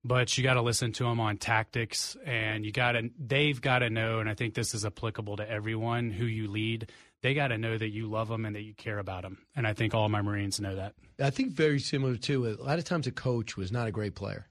but 0.03 0.35
you 0.35 0.43
got 0.43 0.55
to 0.55 0.63
listen 0.63 0.91
to 0.93 1.03
them 1.03 1.19
on 1.19 1.37
tactics, 1.37 2.17
and 2.25 2.65
you 2.65 2.71
got 2.71 2.93
to 2.93 3.09
they've 3.19 3.61
got 3.61 3.79
to 3.79 3.89
know. 3.89 4.19
And 4.19 4.27
I 4.27 4.33
think 4.33 4.55
this 4.55 4.73
is 4.73 4.83
applicable 4.83 5.37
to 5.37 5.49
everyone 5.49 6.09
who 6.09 6.25
you 6.25 6.49
lead. 6.49 6.89
They 7.21 7.35
got 7.35 7.49
to 7.49 7.59
know 7.59 7.77
that 7.77 7.89
you 7.89 8.09
love 8.09 8.29
them 8.29 8.45
and 8.45 8.55
that 8.55 8.63
you 8.63 8.73
care 8.73 8.97
about 8.97 9.21
them. 9.21 9.37
And 9.55 9.67
I 9.67 9.73
think 9.73 9.93
all 9.93 10.09
my 10.09 10.23
Marines 10.23 10.59
know 10.59 10.75
that. 10.75 10.95
I 11.19 11.29
think 11.29 11.51
very 11.51 11.79
similar 11.79 12.15
too. 12.15 12.47
a 12.47 12.63
lot 12.63 12.79
of 12.79 12.85
times 12.85 13.05
a 13.05 13.11
coach 13.11 13.55
was 13.55 13.71
not 13.71 13.87
a 13.87 13.91
great 13.91 14.15
player. 14.15 14.47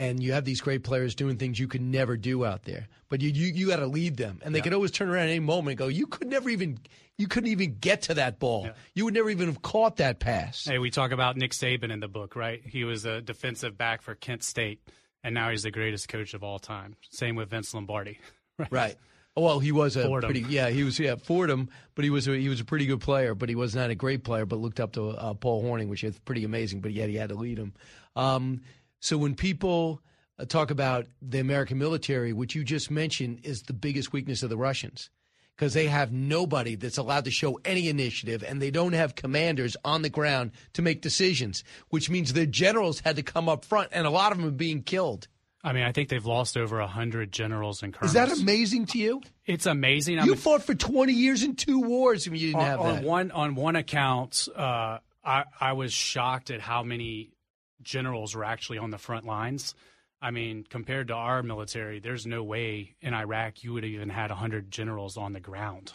And 0.00 0.22
you 0.22 0.32
have 0.32 0.44
these 0.44 0.60
great 0.60 0.84
players 0.84 1.16
doing 1.16 1.38
things 1.38 1.58
you 1.58 1.66
could 1.66 1.80
never 1.80 2.16
do 2.16 2.44
out 2.44 2.62
there, 2.62 2.86
but 3.08 3.20
you 3.20 3.30
you, 3.30 3.46
you 3.48 3.66
got 3.66 3.76
to 3.80 3.86
lead 3.86 4.16
them, 4.16 4.40
and 4.44 4.54
they 4.54 4.60
could 4.60 4.72
always 4.72 4.92
turn 4.92 5.08
around 5.08 5.24
at 5.24 5.30
any 5.30 5.40
moment 5.40 5.70
and 5.72 5.78
go, 5.78 5.88
"You 5.88 6.06
could 6.06 6.28
never 6.28 6.48
even 6.50 6.78
you 7.16 7.26
couldn't 7.26 7.50
even 7.50 7.78
get 7.80 8.02
to 8.02 8.14
that 8.14 8.38
ball. 8.38 8.68
You 8.94 9.06
would 9.06 9.14
never 9.14 9.28
even 9.28 9.46
have 9.48 9.60
caught 9.60 9.96
that 9.96 10.20
pass." 10.20 10.66
Hey, 10.66 10.78
we 10.78 10.90
talk 10.90 11.10
about 11.10 11.36
Nick 11.36 11.50
Saban 11.50 11.90
in 11.90 11.98
the 11.98 12.06
book, 12.06 12.36
right? 12.36 12.62
He 12.64 12.84
was 12.84 13.06
a 13.06 13.20
defensive 13.20 13.76
back 13.76 14.02
for 14.02 14.14
Kent 14.14 14.44
State, 14.44 14.80
and 15.24 15.34
now 15.34 15.50
he's 15.50 15.64
the 15.64 15.72
greatest 15.72 16.08
coach 16.08 16.32
of 16.32 16.44
all 16.44 16.60
time. 16.60 16.94
Same 17.10 17.34
with 17.34 17.50
Vince 17.50 17.74
Lombardi. 17.74 18.18
Right. 18.58 18.72
Right. 18.72 18.96
Oh, 19.36 19.42
Well, 19.42 19.58
he 19.60 19.70
was 19.70 19.94
a 19.96 20.02
Fordham. 20.04 20.32
pretty 20.32 20.52
yeah 20.52 20.68
he 20.68 20.82
was 20.82 20.98
yeah 20.98 21.14
Fordham, 21.14 21.68
but 21.94 22.04
he 22.04 22.10
was 22.10 22.26
a, 22.26 22.36
he 22.36 22.48
was 22.48 22.60
a 22.60 22.64
pretty 22.64 22.86
good 22.86 23.00
player, 23.00 23.36
but 23.36 23.48
he 23.48 23.54
was 23.54 23.72
not 23.74 23.90
a 23.90 23.94
great 23.94 24.24
player. 24.24 24.46
But 24.46 24.58
looked 24.58 24.80
up 24.80 24.92
to 24.94 25.10
uh, 25.10 25.34
Paul 25.34 25.62
Hornung, 25.62 25.88
which 25.88 26.02
is 26.02 26.18
pretty 26.20 26.42
amazing. 26.44 26.80
But 26.80 26.92
yet 26.92 27.08
he 27.08 27.14
had 27.14 27.28
to 27.28 27.36
lead 27.36 27.56
him. 27.58 27.72
Um, 28.16 28.62
so 29.00 29.16
when 29.18 29.34
people 29.34 30.00
uh, 30.38 30.44
talk 30.44 30.70
about 30.70 31.06
the 31.22 31.38
American 31.38 31.78
military, 31.78 32.32
which 32.32 32.54
you 32.54 32.64
just 32.64 32.90
mentioned 32.90 33.40
is 33.44 33.62
the 33.62 33.72
biggest 33.72 34.12
weakness 34.12 34.42
of 34.42 34.50
the 34.50 34.56
Russians, 34.56 35.10
because 35.56 35.74
they 35.74 35.86
have 35.88 36.12
nobody 36.12 36.76
that's 36.76 36.98
allowed 36.98 37.24
to 37.24 37.30
show 37.32 37.58
any 37.64 37.88
initiative, 37.88 38.44
and 38.46 38.62
they 38.62 38.70
don't 38.70 38.92
have 38.92 39.14
commanders 39.16 39.76
on 39.84 40.02
the 40.02 40.08
ground 40.10 40.52
to 40.74 40.82
make 40.82 41.00
decisions, 41.00 41.64
which 41.88 42.08
means 42.08 42.32
their 42.32 42.46
generals 42.46 43.00
had 43.00 43.16
to 43.16 43.22
come 43.22 43.48
up 43.48 43.64
front, 43.64 43.88
and 43.92 44.06
a 44.06 44.10
lot 44.10 44.30
of 44.32 44.38
them 44.38 44.46
are 44.46 44.52
being 44.52 44.82
killed. 44.82 45.26
I 45.64 45.72
mean, 45.72 45.82
I 45.82 45.90
think 45.90 46.08
they've 46.08 46.24
lost 46.24 46.56
over 46.56 46.78
a 46.78 46.86
hundred 46.86 47.32
generals 47.32 47.82
and 47.82 47.92
colonels. 47.92 48.10
Is 48.10 48.14
that 48.14 48.40
amazing 48.40 48.86
to 48.86 48.98
you? 48.98 49.20
It's 49.44 49.66
amazing. 49.66 50.20
I 50.20 50.24
You 50.24 50.30
mean, 50.32 50.40
fought 50.40 50.62
for 50.62 50.74
20 50.76 51.12
years 51.12 51.42
in 51.42 51.56
two 51.56 51.80
wars 51.80 52.28
and 52.28 52.38
you 52.38 52.48
didn't 52.52 52.60
on, 52.60 52.66
have 52.66 52.80
on 52.80 52.94
that. 52.94 53.04
one 53.04 53.30
on 53.32 53.56
one 53.56 53.74
account, 53.74 54.46
uh, 54.54 54.98
I 55.24 55.44
I 55.60 55.72
was 55.72 55.92
shocked 55.92 56.52
at 56.52 56.60
how 56.60 56.84
many 56.84 57.32
generals 57.88 58.34
were 58.34 58.44
actually 58.44 58.78
on 58.78 58.90
the 58.90 58.98
front 58.98 59.24
lines. 59.24 59.74
I 60.20 60.30
mean, 60.30 60.64
compared 60.68 61.08
to 61.08 61.14
our 61.14 61.42
military, 61.42 62.00
there's 62.00 62.26
no 62.26 62.44
way 62.44 62.94
in 63.00 63.14
Iraq 63.14 63.64
you 63.64 63.72
would 63.72 63.84
have 63.84 63.92
even 63.92 64.10
had 64.10 64.30
hundred 64.30 64.70
generals 64.70 65.16
on 65.16 65.32
the 65.32 65.40
ground. 65.40 65.92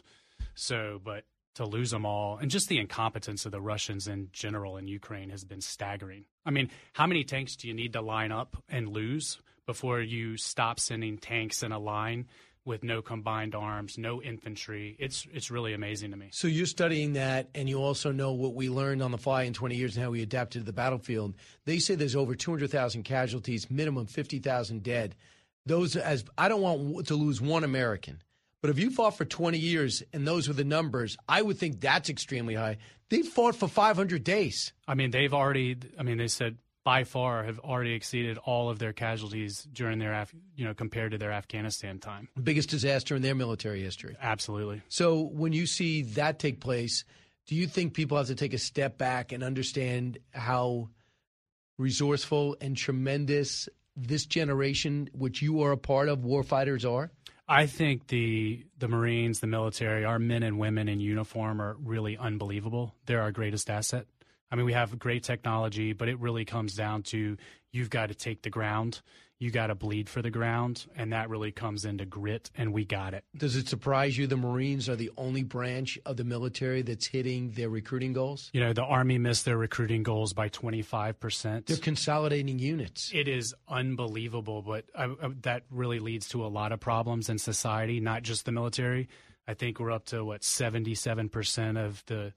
So, 0.55 0.99
but 1.03 1.23
to 1.55 1.65
lose 1.65 1.91
them 1.91 2.05
all, 2.05 2.37
and 2.37 2.49
just 2.49 2.67
the 2.67 2.79
incompetence 2.79 3.45
of 3.45 3.51
the 3.51 3.61
Russians 3.61 4.07
in 4.07 4.29
general 4.33 4.77
in 4.77 4.87
Ukraine 4.87 5.29
has 5.29 5.43
been 5.43 5.61
staggering. 5.61 6.25
I 6.45 6.49
mean, 6.49 6.71
how 6.93 7.05
many 7.05 7.23
tanks 7.23 7.55
do 7.55 7.67
you 7.67 7.75
need 7.75 7.93
to 7.93 8.01
line 8.01 8.31
up 8.31 8.57
and 8.67 8.89
lose 8.89 9.37
before 9.67 10.01
you 10.01 10.35
stop 10.35 10.79
sending 10.79 11.19
tanks 11.19 11.61
in 11.61 11.71
a 11.71 11.79
line 11.79 12.25
with 12.65 12.83
no 12.83 13.01
combined 13.01 13.55
arms, 13.55 13.97
no 13.97 14.21
infantry? 14.21 14.95
It's 14.99 15.27
it's 15.33 15.51
really 15.51 15.73
amazing 15.73 16.11
to 16.11 16.17
me. 16.17 16.29
So 16.31 16.47
you're 16.47 16.65
studying 16.65 17.13
that, 17.13 17.49
and 17.55 17.69
you 17.69 17.77
also 17.77 18.11
know 18.11 18.33
what 18.33 18.53
we 18.55 18.69
learned 18.69 19.01
on 19.01 19.11
the 19.11 19.17
fly 19.17 19.43
in 19.43 19.53
20 19.53 19.75
years 19.75 19.95
and 19.95 20.03
how 20.03 20.11
we 20.11 20.21
adapted 20.21 20.61
to 20.61 20.65
the 20.65 20.73
battlefield. 20.73 21.35
They 21.65 21.79
say 21.79 21.95
there's 21.95 22.15
over 22.15 22.35
200,000 22.35 23.03
casualties, 23.03 23.69
minimum 23.69 24.05
50,000 24.05 24.83
dead. 24.83 25.15
Those 25.65 25.95
as 25.95 26.25
I 26.37 26.49
don't 26.49 26.61
want 26.61 27.07
to 27.07 27.15
lose 27.15 27.39
one 27.39 27.63
American, 27.63 28.21
but 28.61 28.69
if 28.69 28.79
you 28.79 28.91
fought 28.91 29.17
for 29.17 29.25
20 29.25 29.57
years 29.57 30.03
and 30.13 30.27
those 30.27 30.47
were 30.47 30.53
the 30.53 30.63
numbers, 30.63 31.17
I 31.27 31.41
would 31.41 31.57
think 31.57 31.81
that's 31.81 32.09
extremely 32.09 32.55
high. 32.55 32.77
They 33.09 33.21
fought 33.21 33.55
for 33.55 33.67
500 33.67 34.23
days. 34.23 34.73
I 34.87 34.95
mean, 34.95 35.11
they've 35.11 35.33
already. 35.33 35.77
I 35.99 36.03
mean, 36.03 36.17
they 36.17 36.27
said 36.27 36.57
by 36.83 37.03
far 37.03 37.43
have 37.43 37.59
already 37.59 37.93
exceeded 37.93 38.37
all 38.39 38.69
of 38.69 38.79
their 38.79 38.93
casualties 38.93 39.67
during 39.71 39.99
their, 39.99 40.13
Af- 40.13 40.33
you 40.55 40.65
know, 40.65 40.73
compared 40.73 41.11
to 41.11 41.17
their 41.17 41.31
Afghanistan 41.31 41.99
time. 41.99 42.27
Biggest 42.41 42.69
disaster 42.69 43.15
in 43.15 43.21
their 43.21 43.35
military 43.35 43.81
history. 43.81 44.15
Absolutely. 44.21 44.81
So 44.89 45.21
when 45.21 45.53
you 45.53 45.65
see 45.65 46.03
that 46.03 46.39
take 46.39 46.59
place, 46.59 47.05
do 47.47 47.55
you 47.55 47.67
think 47.67 47.93
people 47.93 48.17
have 48.17 48.27
to 48.27 48.35
take 48.35 48.53
a 48.53 48.57
step 48.57 48.97
back 48.97 49.31
and 49.31 49.43
understand 49.43 50.17
how 50.33 50.89
resourceful 51.77 52.57
and 52.61 52.75
tremendous 52.75 53.67
this 53.95 54.25
generation, 54.25 55.09
which 55.13 55.41
you 55.41 55.61
are 55.63 55.71
a 55.71 55.77
part 55.77 56.09
of, 56.09 56.19
warfighters 56.19 56.89
are? 56.89 57.11
I 57.47 57.65
think 57.65 58.07
the 58.07 58.65
the 58.77 58.87
Marines, 58.87 59.41
the 59.41 59.47
military, 59.47 60.05
our 60.05 60.17
men 60.17 60.43
and 60.43 60.57
women 60.57 60.87
in 60.87 61.01
uniform 61.01 61.61
are 61.61 61.75
really 61.83 62.17
unbelievable. 62.17 62.95
They're 63.05 63.21
our 63.21 63.33
greatest 63.33 63.69
asset. 63.69 64.05
I 64.53 64.55
mean, 64.55 64.65
we 64.65 64.73
have 64.73 64.99
great 64.99 65.23
technology, 65.23 65.93
but 65.93 66.07
it 66.07 66.19
really 66.19 66.45
comes 66.45 66.75
down 66.75 67.01
to 67.03 67.37
you've 67.71 67.89
got 67.89 68.09
to 68.09 68.13
take 68.13 68.43
the 68.43 68.51
ground, 68.51 69.01
you 69.39 69.49
got 69.49 69.67
to 69.67 69.75
bleed 69.75 70.07
for 70.07 70.21
the 70.21 70.29
ground, 70.29 70.85
and 70.95 71.11
that 71.11 71.27
really 71.27 71.51
comes 71.51 71.85
into 71.85 72.05
grit, 72.05 72.51
and 72.53 72.71
we 72.71 72.85
got 72.85 73.15
it. 73.15 73.23
Does 73.35 73.55
it 73.55 73.67
surprise 73.67 74.15
you 74.15 74.27
the 74.27 74.37
Marines 74.37 74.87
are 74.87 74.95
the 74.95 75.09
only 75.17 75.41
branch 75.41 75.97
of 76.05 76.17
the 76.17 76.23
military 76.23 76.83
that's 76.83 77.07
hitting 77.07 77.49
their 77.53 77.67
recruiting 77.67 78.13
goals? 78.13 78.51
You 78.53 78.61
know, 78.61 78.73
the 78.73 78.83
Army 78.83 79.17
missed 79.17 79.43
their 79.43 79.57
recruiting 79.57 80.03
goals 80.03 80.33
by 80.33 80.49
25%. 80.49 81.65
They're 81.65 81.77
consolidating 81.77 82.59
units. 82.59 83.09
It 83.11 83.27
is 83.27 83.55
unbelievable, 83.67 84.61
but 84.61 84.85
I, 84.95 85.05
I, 85.05 85.29
that 85.41 85.63
really 85.71 85.97
leads 85.97 86.29
to 86.29 86.45
a 86.45 86.47
lot 86.47 86.71
of 86.71 86.79
problems 86.79 87.27
in 87.27 87.39
society, 87.39 87.99
not 87.99 88.21
just 88.21 88.45
the 88.45 88.51
military. 88.51 89.09
I 89.47 89.55
think 89.55 89.79
we're 89.79 89.91
up 89.91 90.05
to 90.05 90.23
what 90.23 90.41
77% 90.41 91.83
of 91.83 92.03
the 92.05 92.33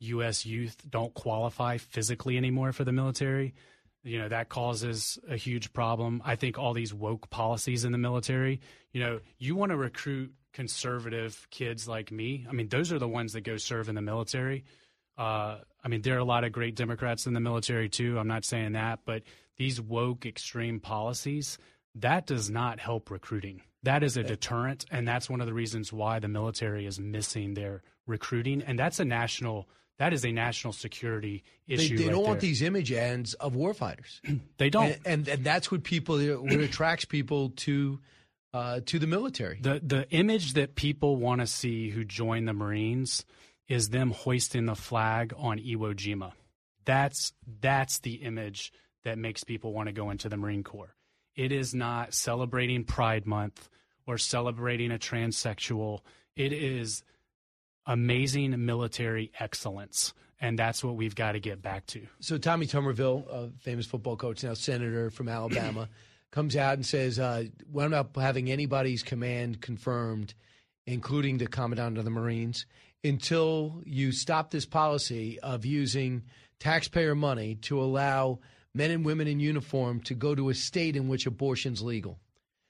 U.S. 0.00 0.44
youth 0.44 0.76
don't 0.88 1.14
qualify 1.14 1.78
physically 1.78 2.36
anymore 2.36 2.72
for 2.72 2.84
the 2.84 2.92
military. 2.92 3.54
You 4.02 4.18
know, 4.18 4.28
that 4.28 4.48
causes 4.48 5.18
a 5.28 5.36
huge 5.36 5.72
problem. 5.72 6.22
I 6.24 6.36
think 6.36 6.58
all 6.58 6.74
these 6.74 6.94
woke 6.94 7.28
policies 7.28 7.84
in 7.84 7.92
the 7.92 7.98
military, 7.98 8.60
you 8.92 9.00
know, 9.00 9.20
you 9.38 9.56
want 9.56 9.70
to 9.70 9.76
recruit 9.76 10.32
conservative 10.52 11.46
kids 11.50 11.88
like 11.88 12.12
me. 12.12 12.46
I 12.48 12.52
mean, 12.52 12.68
those 12.68 12.92
are 12.92 12.98
the 12.98 13.08
ones 13.08 13.32
that 13.32 13.42
go 13.42 13.56
serve 13.56 13.88
in 13.88 13.94
the 13.94 14.02
military. 14.02 14.64
Uh, 15.18 15.58
I 15.82 15.88
mean, 15.88 16.02
there 16.02 16.14
are 16.14 16.20
a 16.20 16.24
lot 16.24 16.44
of 16.44 16.52
great 16.52 16.76
Democrats 16.76 17.26
in 17.26 17.34
the 17.34 17.40
military 17.40 17.88
too. 17.88 18.18
I'm 18.18 18.28
not 18.28 18.44
saying 18.44 18.72
that, 18.72 19.00
but 19.04 19.22
these 19.56 19.80
woke 19.80 20.24
extreme 20.26 20.78
policies, 20.80 21.58
that 21.94 22.26
does 22.26 22.50
not 22.50 22.78
help 22.78 23.10
recruiting. 23.10 23.62
That 23.82 24.02
is 24.02 24.16
a 24.16 24.22
deterrent, 24.22 24.84
and 24.90 25.06
that's 25.06 25.30
one 25.30 25.40
of 25.40 25.46
the 25.46 25.54
reasons 25.54 25.92
why 25.92 26.18
the 26.18 26.28
military 26.28 26.86
is 26.86 26.98
missing 26.98 27.54
their 27.54 27.82
recruiting. 28.06 28.62
And 28.62 28.78
that's 28.78 28.98
a 28.98 29.04
national 29.04 29.68
that 29.98 30.12
is 30.12 30.24
a 30.24 30.32
national 30.32 30.72
security 30.72 31.42
issue. 31.66 31.96
they 31.96 32.04
right 32.04 32.12
don't 32.12 32.24
want 32.24 32.40
these 32.40 32.62
image 32.62 32.92
ends 32.92 33.34
of 33.34 33.54
warfighters. 33.54 34.20
They 34.58 34.70
don't. 34.70 34.86
and, 34.86 35.00
and, 35.06 35.28
and 35.28 35.44
that's 35.44 35.70
what 35.70 35.84
people 35.84 36.18
what 36.18 36.60
attracts 36.60 37.04
people 37.04 37.50
to 37.50 38.00
uh, 38.52 38.80
to 38.86 38.98
the 38.98 39.06
military. 39.06 39.58
The 39.60 39.80
the 39.82 40.08
image 40.10 40.54
that 40.54 40.74
people 40.74 41.16
want 41.16 41.40
to 41.40 41.46
see 41.46 41.90
who 41.90 42.04
join 42.04 42.44
the 42.44 42.52
Marines 42.52 43.24
is 43.68 43.88
them 43.88 44.10
hoisting 44.10 44.66
the 44.66 44.76
flag 44.76 45.34
on 45.36 45.58
Iwo 45.58 45.94
Jima. 45.94 46.32
That's 46.84 47.32
that's 47.60 47.98
the 47.98 48.14
image 48.14 48.72
that 49.04 49.18
makes 49.18 49.44
people 49.44 49.72
want 49.72 49.88
to 49.88 49.92
go 49.92 50.10
into 50.10 50.28
the 50.28 50.36
Marine 50.36 50.62
Corps. 50.62 50.94
It 51.34 51.52
is 51.52 51.74
not 51.74 52.14
celebrating 52.14 52.84
Pride 52.84 53.26
Month 53.26 53.68
or 54.06 54.18
celebrating 54.18 54.90
a 54.90 54.98
transsexual. 54.98 56.00
It 56.34 56.52
is 56.52 57.02
amazing 57.86 58.64
military 58.64 59.32
excellence. 59.38 60.12
And 60.40 60.58
that's 60.58 60.84
what 60.84 60.96
we've 60.96 61.14
got 61.14 61.32
to 61.32 61.40
get 61.40 61.62
back 61.62 61.86
to. 61.88 62.06
So 62.20 62.36
Tommy 62.36 62.66
Tuberville, 62.66 63.26
a 63.28 63.50
famous 63.60 63.86
football 63.86 64.16
coach, 64.16 64.44
now 64.44 64.54
senator 64.54 65.10
from 65.10 65.28
Alabama, 65.28 65.88
comes 66.30 66.56
out 66.56 66.74
and 66.74 66.84
says, 66.84 67.18
uh, 67.18 67.44
"We're 67.70 67.88
not 67.88 68.10
having 68.14 68.50
anybody's 68.50 69.02
command 69.02 69.62
confirmed, 69.62 70.34
including 70.86 71.38
the 71.38 71.46
commandant 71.46 71.96
of 71.96 72.04
the 72.04 72.10
Marines, 72.10 72.66
until 73.02 73.82
you 73.86 74.12
stop 74.12 74.50
this 74.50 74.66
policy 74.66 75.40
of 75.40 75.64
using 75.64 76.22
taxpayer 76.58 77.14
money 77.14 77.54
to 77.54 77.80
allow 77.80 78.40
men 78.74 78.90
and 78.90 79.06
women 79.06 79.26
in 79.28 79.40
uniform 79.40 80.00
to 80.02 80.14
go 80.14 80.34
to 80.34 80.50
a 80.50 80.54
state 80.54 80.96
in 80.96 81.08
which 81.08 81.24
abortion's 81.24 81.80
legal." 81.80 82.18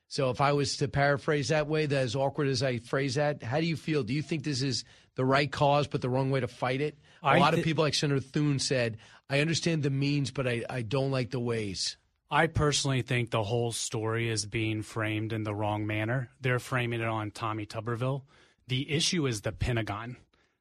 So, 0.08 0.30
if 0.30 0.40
I 0.40 0.52
was 0.52 0.76
to 0.76 0.86
paraphrase 0.86 1.48
that 1.48 1.66
way, 1.66 1.86
that 1.86 1.96
as 1.96 2.14
awkward 2.14 2.46
as 2.46 2.62
I 2.62 2.78
phrase 2.78 3.16
that, 3.16 3.42
how 3.42 3.58
do 3.58 3.66
you 3.66 3.76
feel? 3.76 4.04
Do 4.04 4.14
you 4.14 4.22
think 4.22 4.44
this 4.44 4.62
is 4.62 4.84
the 5.16 5.24
right 5.24 5.50
cause, 5.50 5.86
but 5.88 6.00
the 6.00 6.08
wrong 6.08 6.30
way 6.30 6.40
to 6.40 6.48
fight 6.48 6.80
it? 6.80 6.96
A 7.22 7.26
I 7.26 7.38
lot 7.38 7.54
of 7.54 7.64
people, 7.64 7.82
like 7.82 7.94
Senator 7.94 8.20
Thune 8.20 8.58
said, 8.58 8.98
I 9.28 9.40
understand 9.40 9.82
the 9.82 9.90
means, 9.90 10.30
but 10.30 10.46
I, 10.46 10.64
I 10.70 10.82
don't 10.82 11.10
like 11.10 11.30
the 11.30 11.40
ways. 11.40 11.96
I 12.30 12.46
personally 12.46 13.02
think 13.02 13.30
the 13.30 13.42
whole 13.42 13.72
story 13.72 14.28
is 14.28 14.46
being 14.46 14.82
framed 14.82 15.32
in 15.32 15.44
the 15.44 15.54
wrong 15.54 15.86
manner. 15.86 16.30
They're 16.40 16.58
framing 16.58 17.00
it 17.00 17.06
on 17.06 17.30
Tommy 17.30 17.66
Tuberville. 17.66 18.22
The 18.68 18.90
issue 18.90 19.26
is 19.26 19.42
the 19.42 19.52
Pentagon. 19.52 20.16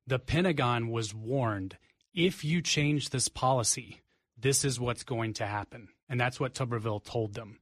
The 0.07 0.19
Pentagon 0.19 0.89
was 0.89 1.13
warned 1.13 1.77
if 2.13 2.45
you 2.45 2.61
change 2.61 3.09
this 3.09 3.27
policy, 3.27 4.01
this 4.37 4.63
is 4.63 4.79
what's 4.79 5.03
going 5.03 5.33
to 5.33 5.45
happen. 5.45 5.89
And 6.07 6.19
that's 6.19 6.39
what 6.39 6.53
Tuberville 6.53 7.03
told 7.03 7.33
them. 7.33 7.59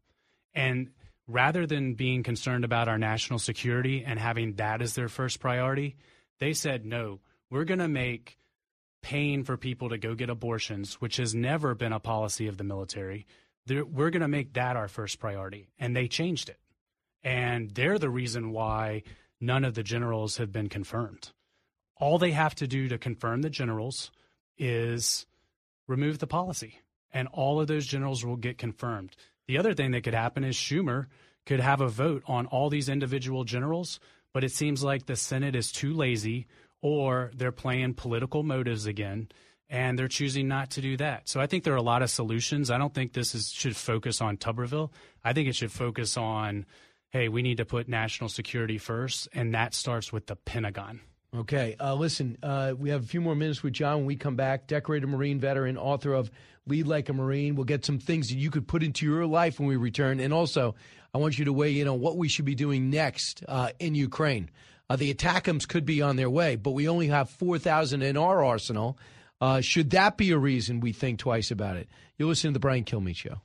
And 0.53 0.91
rather 1.27 1.65
than 1.65 1.95
being 1.95 2.23
concerned 2.23 2.63
about 2.63 2.87
our 2.87 2.97
national 2.97 3.39
security 3.39 4.03
and 4.05 4.19
having 4.19 4.53
that 4.55 4.81
as 4.81 4.93
their 4.93 5.07
first 5.07 5.39
priority, 5.39 5.95
they 6.43 6.53
said, 6.53 6.85
no, 6.85 7.19
we're 7.49 7.63
going 7.63 7.79
to 7.79 7.87
make 7.87 8.37
paying 9.01 9.43
for 9.43 9.57
people 9.57 9.89
to 9.89 9.97
go 9.97 10.15
get 10.15 10.29
abortions, 10.29 10.95
which 10.95 11.17
has 11.17 11.35
never 11.35 11.75
been 11.75 11.93
a 11.93 11.99
policy 11.99 12.47
of 12.47 12.57
the 12.57 12.63
military, 12.63 13.25
we're 13.67 14.09
going 14.09 14.21
to 14.21 14.27
make 14.27 14.53
that 14.53 14.75
our 14.75 14.87
first 14.87 15.19
priority. 15.19 15.67
And 15.79 15.95
they 15.95 16.07
changed 16.07 16.49
it. 16.49 16.59
And 17.23 17.69
they're 17.71 17.99
the 17.99 18.09
reason 18.09 18.51
why 18.51 19.03
none 19.39 19.63
of 19.63 19.75
the 19.75 19.83
generals 19.83 20.37
have 20.37 20.51
been 20.51 20.69
confirmed. 20.69 21.31
All 21.97 22.17
they 22.17 22.31
have 22.31 22.55
to 22.55 22.67
do 22.67 22.89
to 22.89 22.97
confirm 22.97 23.41
the 23.41 23.49
generals 23.49 24.11
is 24.57 25.25
remove 25.87 26.19
the 26.19 26.27
policy, 26.27 26.79
and 27.13 27.27
all 27.31 27.61
of 27.61 27.67
those 27.67 27.85
generals 27.85 28.25
will 28.25 28.35
get 28.35 28.57
confirmed. 28.57 29.15
The 29.47 29.57
other 29.57 29.73
thing 29.73 29.91
that 29.91 30.03
could 30.03 30.13
happen 30.13 30.43
is 30.43 30.55
Schumer 30.55 31.07
could 31.45 31.59
have 31.59 31.81
a 31.81 31.87
vote 31.87 32.23
on 32.25 32.45
all 32.47 32.69
these 32.69 32.89
individual 32.89 33.43
generals, 33.43 33.99
but 34.33 34.43
it 34.43 34.51
seems 34.51 34.83
like 34.83 35.05
the 35.05 35.15
Senate 35.15 35.55
is 35.55 35.71
too 35.71 35.93
lazy 35.93 36.47
or 36.81 37.31
they're 37.35 37.51
playing 37.51 37.93
political 37.93 38.43
motives 38.43 38.85
again 38.85 39.29
and 39.69 39.97
they're 39.97 40.07
choosing 40.07 40.47
not 40.47 40.71
to 40.71 40.81
do 40.81 40.97
that. 40.97 41.27
So 41.29 41.39
I 41.39 41.47
think 41.47 41.63
there 41.63 41.73
are 41.73 41.77
a 41.77 41.81
lot 41.81 42.01
of 42.01 42.09
solutions. 42.09 42.69
I 42.69 42.77
don't 42.77 42.93
think 42.93 43.13
this 43.13 43.33
is, 43.33 43.51
should 43.51 43.75
focus 43.75 44.21
on 44.21 44.37
Tuberville. 44.37 44.91
I 45.23 45.33
think 45.33 45.47
it 45.47 45.55
should 45.55 45.71
focus 45.71 46.17
on, 46.17 46.65
hey, 47.09 47.29
we 47.29 47.41
need 47.41 47.57
to 47.57 47.65
put 47.65 47.87
national 47.87 48.29
security 48.29 48.77
first, 48.77 49.29
and 49.33 49.53
that 49.55 49.73
starts 49.73 50.11
with 50.11 50.27
the 50.27 50.35
Pentagon. 50.35 50.99
Okay. 51.35 51.75
Uh, 51.79 51.95
listen, 51.95 52.37
uh, 52.43 52.73
we 52.77 52.91
have 52.91 53.03
a 53.03 53.07
few 53.07 53.19
more 53.21 53.33
minutes 53.33 53.63
with 53.63 53.73
John 53.73 53.97
when 53.97 54.05
we 54.05 54.15
come 54.15 54.35
back. 54.35 54.67
Decorated 54.67 55.07
Marine 55.07 55.39
veteran, 55.39 55.77
author 55.77 56.13
of 56.13 56.29
Lead 56.65 56.87
Like 56.87 57.09
a 57.09 57.13
Marine. 57.13 57.55
We'll 57.55 57.65
get 57.65 57.85
some 57.85 57.99
things 57.99 58.29
that 58.29 58.37
you 58.37 58.49
could 58.49 58.67
put 58.67 58.83
into 58.83 59.05
your 59.05 59.25
life 59.25 59.59
when 59.59 59.67
we 59.67 59.75
return. 59.75 60.19
And 60.19 60.33
also, 60.33 60.75
I 61.13 61.17
want 61.17 61.37
you 61.37 61.45
to 61.45 61.53
weigh 61.53 61.79
in 61.79 61.87
on 61.87 61.99
what 61.99 62.17
we 62.17 62.27
should 62.27 62.45
be 62.45 62.55
doing 62.55 62.89
next 62.89 63.43
uh, 63.47 63.69
in 63.79 63.95
Ukraine. 63.95 64.49
Uh, 64.89 64.95
the 64.95 65.13
ATACMS 65.13 65.67
could 65.67 65.85
be 65.85 66.01
on 66.01 66.15
their 66.15 66.29
way, 66.29 66.55
but 66.55 66.71
we 66.71 66.87
only 66.87 67.07
have 67.07 67.29
4,000 67.29 68.01
in 68.01 68.17
our 68.17 68.43
arsenal. 68.43 68.97
Uh, 69.41 69.61
should 69.61 69.89
that 69.91 70.17
be 70.17 70.31
a 70.31 70.37
reason 70.37 70.79
we 70.79 70.93
think 70.93 71.19
twice 71.19 71.51
about 71.51 71.77
it? 71.77 71.89
You're 72.17 72.27
listening 72.27 72.53
to 72.53 72.59
The 72.59 72.61
Brian 72.61 72.83
Kilmeade 72.83 73.15
Show. 73.15 73.41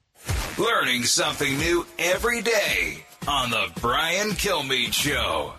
Learning 0.58 1.04
something 1.04 1.56
new 1.58 1.86
every 1.98 2.42
day 2.42 3.04
on 3.26 3.50
the 3.50 3.68
Brian 3.80 4.30
Kilmeade 4.30 4.92
Show. 4.92 5.54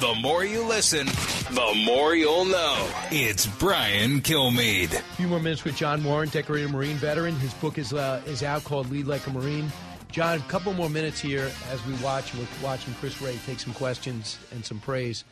The 0.00 0.14
more 0.14 0.46
you 0.46 0.66
listen, 0.66 1.04
the 1.06 1.82
more 1.84 2.14
you'll 2.14 2.46
know. 2.46 2.90
It's 3.10 3.44
Brian 3.46 4.22
Kilmeade. 4.22 4.94
A 4.94 5.02
few 5.16 5.28
more 5.28 5.40
minutes 5.40 5.62
with 5.62 5.76
John 5.76 6.02
Warren, 6.02 6.30
decorated 6.30 6.70
Marine 6.70 6.96
veteran. 6.96 7.34
His 7.34 7.52
book 7.52 7.76
is 7.76 7.92
uh, 7.92 8.22
is 8.24 8.42
out 8.42 8.64
called 8.64 8.90
Lead 8.90 9.06
Like 9.06 9.26
a 9.26 9.30
Marine. 9.30 9.70
John, 10.10 10.38
a 10.38 10.42
couple 10.44 10.72
more 10.72 10.88
minutes 10.88 11.20
here 11.20 11.50
as 11.70 11.84
we 11.84 11.92
watch. 12.02 12.34
We're 12.34 12.46
watching 12.62 12.94
Chris 12.94 13.20
Wray 13.20 13.38
take 13.44 13.60
some 13.60 13.74
questions 13.74 14.38
and 14.52 14.64
some 14.64 14.80
praise. 14.80 15.24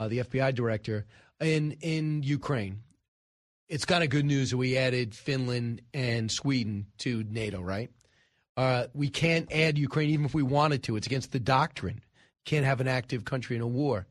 Uh, 0.00 0.08
the 0.08 0.20
FBI 0.20 0.54
director 0.54 1.04
in 1.38 1.72
in 1.82 2.22
Ukraine. 2.22 2.80
It's 3.68 3.84
kind 3.84 4.02
of 4.02 4.08
good 4.08 4.24
news 4.24 4.52
that 4.52 4.56
we 4.56 4.78
added 4.78 5.14
Finland 5.14 5.82
and 5.92 6.30
Sweden 6.30 6.86
to 6.98 7.26
NATO, 7.28 7.60
right? 7.60 7.90
Uh, 8.56 8.86
we 8.94 9.10
can't 9.10 9.52
add 9.52 9.76
Ukraine 9.76 10.08
even 10.08 10.24
if 10.24 10.32
we 10.32 10.42
wanted 10.42 10.82
to. 10.84 10.96
It's 10.96 11.06
against 11.06 11.30
the 11.32 11.40
doctrine. 11.40 12.00
Can't 12.46 12.64
have 12.64 12.80
an 12.80 12.88
active 12.88 13.26
country 13.26 13.56
in 13.56 13.60
a 13.60 13.66
war. 13.66 14.06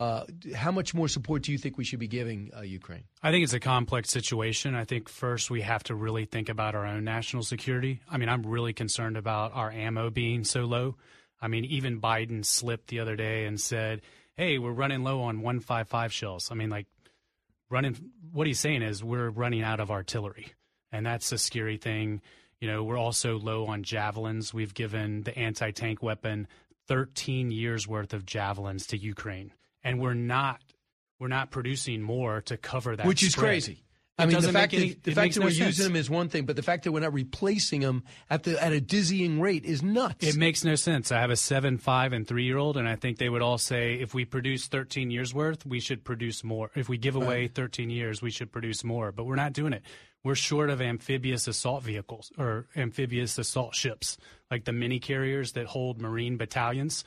Uh, 0.00 0.24
how 0.54 0.72
much 0.72 0.94
more 0.94 1.08
support 1.08 1.42
do 1.42 1.52
you 1.52 1.58
think 1.58 1.76
we 1.76 1.84
should 1.84 1.98
be 1.98 2.08
giving 2.08 2.50
uh, 2.56 2.62
Ukraine? 2.62 3.04
I 3.22 3.30
think 3.30 3.44
it's 3.44 3.52
a 3.52 3.60
complex 3.60 4.08
situation. 4.08 4.74
I 4.74 4.86
think 4.86 5.10
first 5.10 5.50
we 5.50 5.60
have 5.60 5.84
to 5.84 5.94
really 5.94 6.24
think 6.24 6.48
about 6.48 6.74
our 6.74 6.86
own 6.86 7.04
national 7.04 7.42
security. 7.42 8.00
I 8.10 8.16
mean, 8.16 8.30
I'm 8.30 8.42
really 8.42 8.72
concerned 8.72 9.18
about 9.18 9.52
our 9.54 9.70
ammo 9.70 10.08
being 10.08 10.44
so 10.44 10.62
low. 10.62 10.96
I 11.42 11.48
mean, 11.48 11.66
even 11.66 12.00
Biden 12.00 12.46
slipped 12.46 12.88
the 12.88 13.00
other 13.00 13.14
day 13.14 13.44
and 13.44 13.60
said, 13.60 14.00
"Hey, 14.38 14.56
we're 14.56 14.72
running 14.72 15.04
low 15.04 15.20
on 15.20 15.42
155 15.42 16.14
shells." 16.14 16.50
I 16.50 16.54
mean, 16.54 16.70
like 16.70 16.86
running 17.68 17.94
what 18.32 18.46
he's 18.46 18.58
saying 18.58 18.80
is 18.80 19.04
we're 19.04 19.28
running 19.28 19.62
out 19.62 19.80
of 19.80 19.90
artillery. 19.90 20.54
And 20.92 21.04
that's 21.04 21.30
a 21.30 21.38
scary 21.38 21.76
thing. 21.76 22.22
You 22.58 22.68
know, 22.68 22.84
we're 22.84 22.98
also 22.98 23.38
low 23.38 23.66
on 23.66 23.82
javelins. 23.82 24.54
We've 24.54 24.72
given 24.72 25.24
the 25.24 25.38
anti-tank 25.38 26.02
weapon 26.02 26.48
13 26.88 27.50
years 27.50 27.86
worth 27.86 28.14
of 28.14 28.24
javelins 28.24 28.86
to 28.88 28.96
Ukraine 28.96 29.52
and 29.84 30.00
we're 30.00 30.14
not 30.14 30.60
we're 31.18 31.28
not 31.28 31.50
producing 31.50 32.00
more 32.02 32.40
to 32.42 32.56
cover 32.56 32.96
that, 32.96 33.06
which 33.06 33.22
is 33.22 33.32
spread. 33.32 33.44
crazy. 33.48 33.72
It 34.18 34.24
I 34.24 34.26
mean, 34.26 34.40
the 34.40 34.52
fact 34.52 34.74
any- 34.74 34.90
that 34.90 35.02
the 35.02 35.12
fact 35.12 35.34
that 35.34 35.40
no 35.40 35.46
we're 35.46 35.52
sense. 35.52 35.78
using 35.78 35.84
them 35.92 35.96
is 35.96 36.10
one 36.10 36.28
thing, 36.28 36.44
but 36.44 36.54
the 36.56 36.62
fact 36.62 36.84
that 36.84 36.92
we're 36.92 37.00
not 37.00 37.14
replacing 37.14 37.80
them 37.80 38.04
at 38.28 38.42
the 38.42 38.62
at 38.62 38.72
a 38.72 38.80
dizzying 38.80 39.40
rate 39.40 39.64
is 39.64 39.82
nuts. 39.82 40.26
It 40.26 40.36
makes 40.36 40.62
no 40.62 40.74
sense. 40.74 41.10
I 41.10 41.20
have 41.20 41.30
a 41.30 41.36
seven, 41.36 41.78
five, 41.78 42.12
and 42.12 42.26
three 42.28 42.44
year 42.44 42.58
old, 42.58 42.76
and 42.76 42.86
I 42.86 42.96
think 42.96 43.16
they 43.16 43.30
would 43.30 43.40
all 43.40 43.56
say 43.56 43.94
if 43.94 44.12
we 44.12 44.26
produce 44.26 44.66
13 44.66 45.10
years 45.10 45.32
worth, 45.32 45.64
we 45.64 45.80
should 45.80 46.04
produce 46.04 46.44
more. 46.44 46.70
If 46.74 46.88
we 46.88 46.98
give 46.98 47.16
away 47.16 47.48
13 47.48 47.88
years, 47.88 48.20
we 48.20 48.30
should 48.30 48.52
produce 48.52 48.84
more. 48.84 49.10
But 49.10 49.24
we're 49.24 49.36
not 49.36 49.54
doing 49.54 49.72
it. 49.72 49.82
We're 50.22 50.34
short 50.34 50.68
of 50.68 50.82
amphibious 50.82 51.48
assault 51.48 51.82
vehicles 51.82 52.30
or 52.36 52.66
amphibious 52.76 53.38
assault 53.38 53.74
ships, 53.74 54.18
like 54.50 54.66
the 54.66 54.72
mini 54.72 54.98
carriers 54.98 55.52
that 55.52 55.64
hold 55.64 55.98
Marine 55.98 56.36
battalions. 56.36 57.04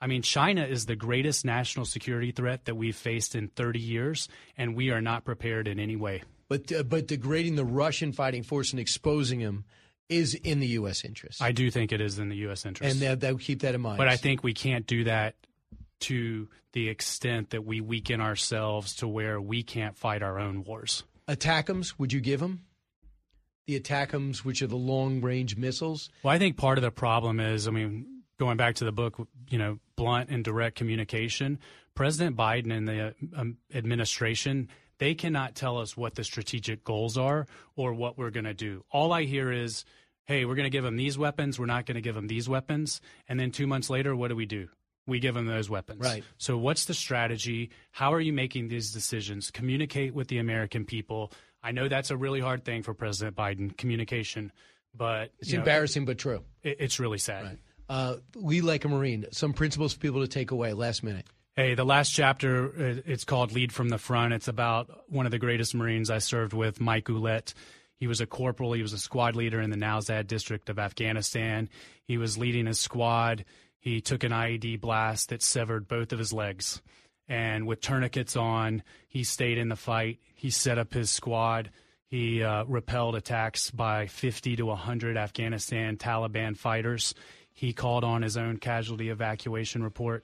I 0.00 0.06
mean, 0.06 0.22
China 0.22 0.64
is 0.64 0.86
the 0.86 0.96
greatest 0.96 1.44
national 1.44 1.86
security 1.86 2.30
threat 2.30 2.66
that 2.66 2.74
we've 2.74 2.96
faced 2.96 3.34
in 3.34 3.48
30 3.48 3.78
years, 3.80 4.28
and 4.56 4.76
we 4.76 4.90
are 4.90 5.00
not 5.00 5.24
prepared 5.24 5.68
in 5.68 5.78
any 5.78 5.96
way. 5.96 6.22
But 6.48 6.70
uh, 6.70 6.82
but 6.82 7.08
degrading 7.08 7.56
the 7.56 7.64
Russian 7.64 8.12
fighting 8.12 8.42
force 8.42 8.72
and 8.72 8.78
exposing 8.78 9.40
them 9.40 9.64
is 10.08 10.34
in 10.34 10.60
the 10.60 10.68
U.S. 10.68 11.04
interest. 11.04 11.42
I 11.42 11.52
do 11.52 11.70
think 11.70 11.92
it 11.92 12.00
is 12.00 12.18
in 12.18 12.28
the 12.28 12.36
U.S. 12.36 12.64
interest. 12.64 12.92
and 12.92 13.02
that, 13.02 13.20
that 13.20 13.40
keep 13.40 13.62
that 13.62 13.74
in 13.74 13.80
mind. 13.80 13.98
But 13.98 14.08
I 14.08 14.16
think 14.16 14.44
we 14.44 14.54
can't 14.54 14.86
do 14.86 15.04
that 15.04 15.34
to 16.00 16.48
the 16.72 16.88
extent 16.88 17.50
that 17.50 17.64
we 17.64 17.80
weaken 17.80 18.20
ourselves 18.20 18.94
to 18.96 19.08
where 19.08 19.40
we 19.40 19.62
can't 19.62 19.96
fight 19.96 20.22
our 20.22 20.38
own 20.38 20.62
wars. 20.62 21.02
ATACMS, 21.26 21.94
would 21.98 22.12
you 22.12 22.20
give 22.20 22.38
them 22.38 22.66
the 23.66 23.80
ATACMS, 23.80 24.38
which 24.44 24.62
are 24.62 24.66
the 24.66 24.76
long 24.76 25.20
range 25.20 25.56
missiles? 25.56 26.10
Well, 26.22 26.32
I 26.32 26.38
think 26.38 26.56
part 26.56 26.78
of 26.78 26.82
the 26.82 26.90
problem 26.90 27.40
is, 27.40 27.66
I 27.66 27.70
mean, 27.72 28.22
going 28.38 28.56
back 28.56 28.76
to 28.76 28.84
the 28.84 28.92
book, 28.92 29.16
you 29.48 29.58
know, 29.58 29.78
blunt 29.96 30.30
and 30.30 30.44
direct 30.44 30.76
communication. 30.76 31.58
President 31.94 32.36
Biden 32.36 32.72
and 32.72 32.86
the 32.86 33.14
um, 33.34 33.56
administration, 33.74 34.68
they 34.98 35.14
cannot 35.14 35.54
tell 35.54 35.78
us 35.78 35.96
what 35.96 36.14
the 36.14 36.24
strategic 36.24 36.84
goals 36.84 37.16
are 37.18 37.46
or 37.74 37.94
what 37.94 38.18
we're 38.18 38.30
going 38.30 38.44
to 38.44 38.54
do. 38.54 38.84
All 38.90 39.12
I 39.12 39.24
hear 39.24 39.50
is, 39.50 39.84
hey, 40.24 40.44
we're 40.44 40.54
going 40.54 40.64
to 40.66 40.70
give 40.70 40.84
them 40.84 40.96
these 40.96 41.16
weapons. 41.18 41.58
We're 41.58 41.66
not 41.66 41.86
going 41.86 41.96
to 41.96 42.00
give 42.02 42.14
them 42.14 42.26
these 42.28 42.48
weapons. 42.48 43.00
And 43.28 43.40
then 43.40 43.50
two 43.50 43.66
months 43.66 43.88
later, 43.90 44.14
what 44.14 44.28
do 44.28 44.36
we 44.36 44.46
do? 44.46 44.68
We 45.06 45.20
give 45.20 45.34
them 45.34 45.46
those 45.46 45.70
weapons. 45.70 46.00
Right. 46.02 46.24
So, 46.36 46.58
what's 46.58 46.86
the 46.86 46.94
strategy? 46.94 47.70
How 47.92 48.12
are 48.12 48.20
you 48.20 48.32
making 48.32 48.66
these 48.68 48.90
decisions? 48.92 49.52
Communicate 49.52 50.14
with 50.14 50.26
the 50.26 50.38
American 50.38 50.84
people. 50.84 51.30
I 51.62 51.70
know 51.70 51.88
that's 51.88 52.10
a 52.10 52.16
really 52.16 52.40
hard 52.40 52.64
thing 52.64 52.82
for 52.82 52.92
President 52.92 53.36
Biden, 53.36 53.76
communication, 53.76 54.50
but 54.94 55.30
It's 55.38 55.52
know, 55.52 55.60
embarrassing 55.60 56.06
but 56.06 56.18
true. 56.18 56.42
it- 56.64 56.78
it's 56.80 56.98
really 56.98 57.18
sad. 57.18 57.58
Uh, 57.88 58.16
like 58.34 58.84
a 58.84 58.88
Marine. 58.88 59.26
Some 59.32 59.52
principles 59.52 59.94
for 59.94 60.00
people 60.00 60.20
to 60.20 60.28
take 60.28 60.50
away. 60.50 60.72
Last 60.72 61.02
minute. 61.02 61.26
Hey, 61.54 61.74
the 61.74 61.84
last 61.84 62.10
chapter, 62.10 62.66
uh, 62.66 63.00
it's 63.06 63.24
called 63.24 63.52
Lead 63.52 63.72
from 63.72 63.88
the 63.88 63.96
Front. 63.96 64.34
It's 64.34 64.48
about 64.48 64.90
one 65.08 65.24
of 65.24 65.32
the 65.32 65.38
greatest 65.38 65.74
Marines 65.74 66.10
I 66.10 66.18
served 66.18 66.52
with, 66.52 66.80
Mike 66.80 67.06
Ouellette. 67.06 67.54
He 67.96 68.06
was 68.06 68.20
a 68.20 68.26
corporal. 68.26 68.74
He 68.74 68.82
was 68.82 68.92
a 68.92 68.98
squad 68.98 69.36
leader 69.36 69.60
in 69.60 69.70
the 69.70 69.76
Nowzad 69.76 70.26
district 70.26 70.68
of 70.68 70.78
Afghanistan. 70.78 71.70
He 72.04 72.18
was 72.18 72.36
leading 72.36 72.66
his 72.66 72.78
squad. 72.78 73.44
He 73.78 74.00
took 74.00 74.22
an 74.22 74.32
IED 74.32 74.80
blast 74.80 75.30
that 75.30 75.42
severed 75.42 75.88
both 75.88 76.12
of 76.12 76.18
his 76.18 76.32
legs. 76.32 76.82
And 77.28 77.66
with 77.66 77.80
tourniquets 77.80 78.36
on, 78.36 78.82
he 79.08 79.24
stayed 79.24 79.58
in 79.58 79.68
the 79.68 79.76
fight. 79.76 80.18
He 80.34 80.50
set 80.50 80.78
up 80.78 80.92
his 80.92 81.10
squad. 81.10 81.70
He 82.06 82.42
uh, 82.42 82.64
repelled 82.64 83.16
attacks 83.16 83.70
by 83.70 84.06
50 84.06 84.56
to 84.56 84.66
100 84.66 85.16
Afghanistan 85.16 85.96
Taliban 85.96 86.56
fighters. 86.56 87.14
He 87.56 87.72
called 87.72 88.04
on 88.04 88.22
his 88.22 88.36
own 88.36 88.58
casualty 88.58 89.08
evacuation 89.08 89.82
report. 89.82 90.22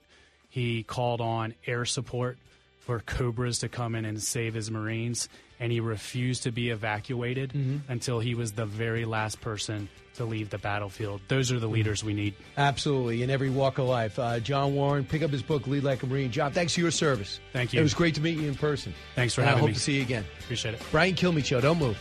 He 0.49 0.83
called 0.83 1.19
on 1.19 1.55
air 1.65 1.83
support 1.83 2.37
for 2.79 2.99
Cobras 2.99 3.59
to 3.59 3.69
come 3.69 3.95
in 3.95 4.05
and 4.05 4.21
save 4.21 4.53
his 4.53 4.69
Marines, 4.69 5.29
and 5.59 5.71
he 5.71 5.79
refused 5.79 6.43
to 6.43 6.51
be 6.51 6.69
evacuated 6.69 7.49
mm-hmm. 7.49 7.91
until 7.91 8.19
he 8.19 8.35
was 8.35 8.51
the 8.51 8.67
very 8.67 9.03
last 9.05 9.41
person 9.41 9.89
to 10.13 10.25
leave 10.25 10.51
the 10.51 10.59
battlefield. 10.59 11.21
Those 11.27 11.51
are 11.51 11.59
the 11.59 11.65
mm-hmm. 11.65 11.73
leaders 11.73 12.03
we 12.03 12.13
need. 12.13 12.35
Absolutely, 12.55 13.23
in 13.23 13.31
every 13.31 13.49
walk 13.49 13.79
of 13.79 13.85
life. 13.85 14.19
Uh, 14.19 14.39
John 14.39 14.75
Warren, 14.75 15.03
pick 15.03 15.23
up 15.23 15.31
his 15.31 15.41
book, 15.41 15.65
Lead 15.65 15.83
Like 15.83 16.03
a 16.03 16.05
Marine. 16.05 16.29
John, 16.29 16.51
thanks 16.51 16.75
for 16.75 16.81
your 16.81 16.91
service. 16.91 17.39
Thank 17.51 17.73
you. 17.73 17.79
It 17.79 17.83
was 17.83 17.95
great 17.95 18.13
to 18.13 18.21
meet 18.21 18.37
you 18.37 18.47
in 18.47 18.53
person. 18.53 18.93
Thanks 19.15 19.33
for 19.33 19.41
and 19.41 19.49
having 19.49 19.63
me. 19.63 19.63
I 19.63 19.69
hope 19.69 19.69
me. 19.69 19.73
to 19.73 19.79
see 19.79 19.95
you 19.95 20.01
again. 20.03 20.23
Appreciate 20.41 20.75
it. 20.75 20.81
Brian 20.91 21.15
Kilmeade 21.15 21.45
Show. 21.45 21.61
Don't 21.61 21.79
move. 21.79 21.97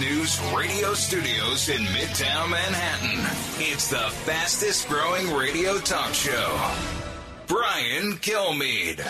News 0.00 0.38
radio 0.54 0.92
studios 0.92 1.70
in 1.70 1.82
Midtown 1.86 2.50
Manhattan. 2.50 3.18
It's 3.58 3.88
the 3.88 3.96
fastest 3.96 4.88
growing 4.88 5.32
radio 5.32 5.78
talk 5.78 6.12
show. 6.12 6.74
Brian 7.46 8.12
Kilmeade. 8.18 9.00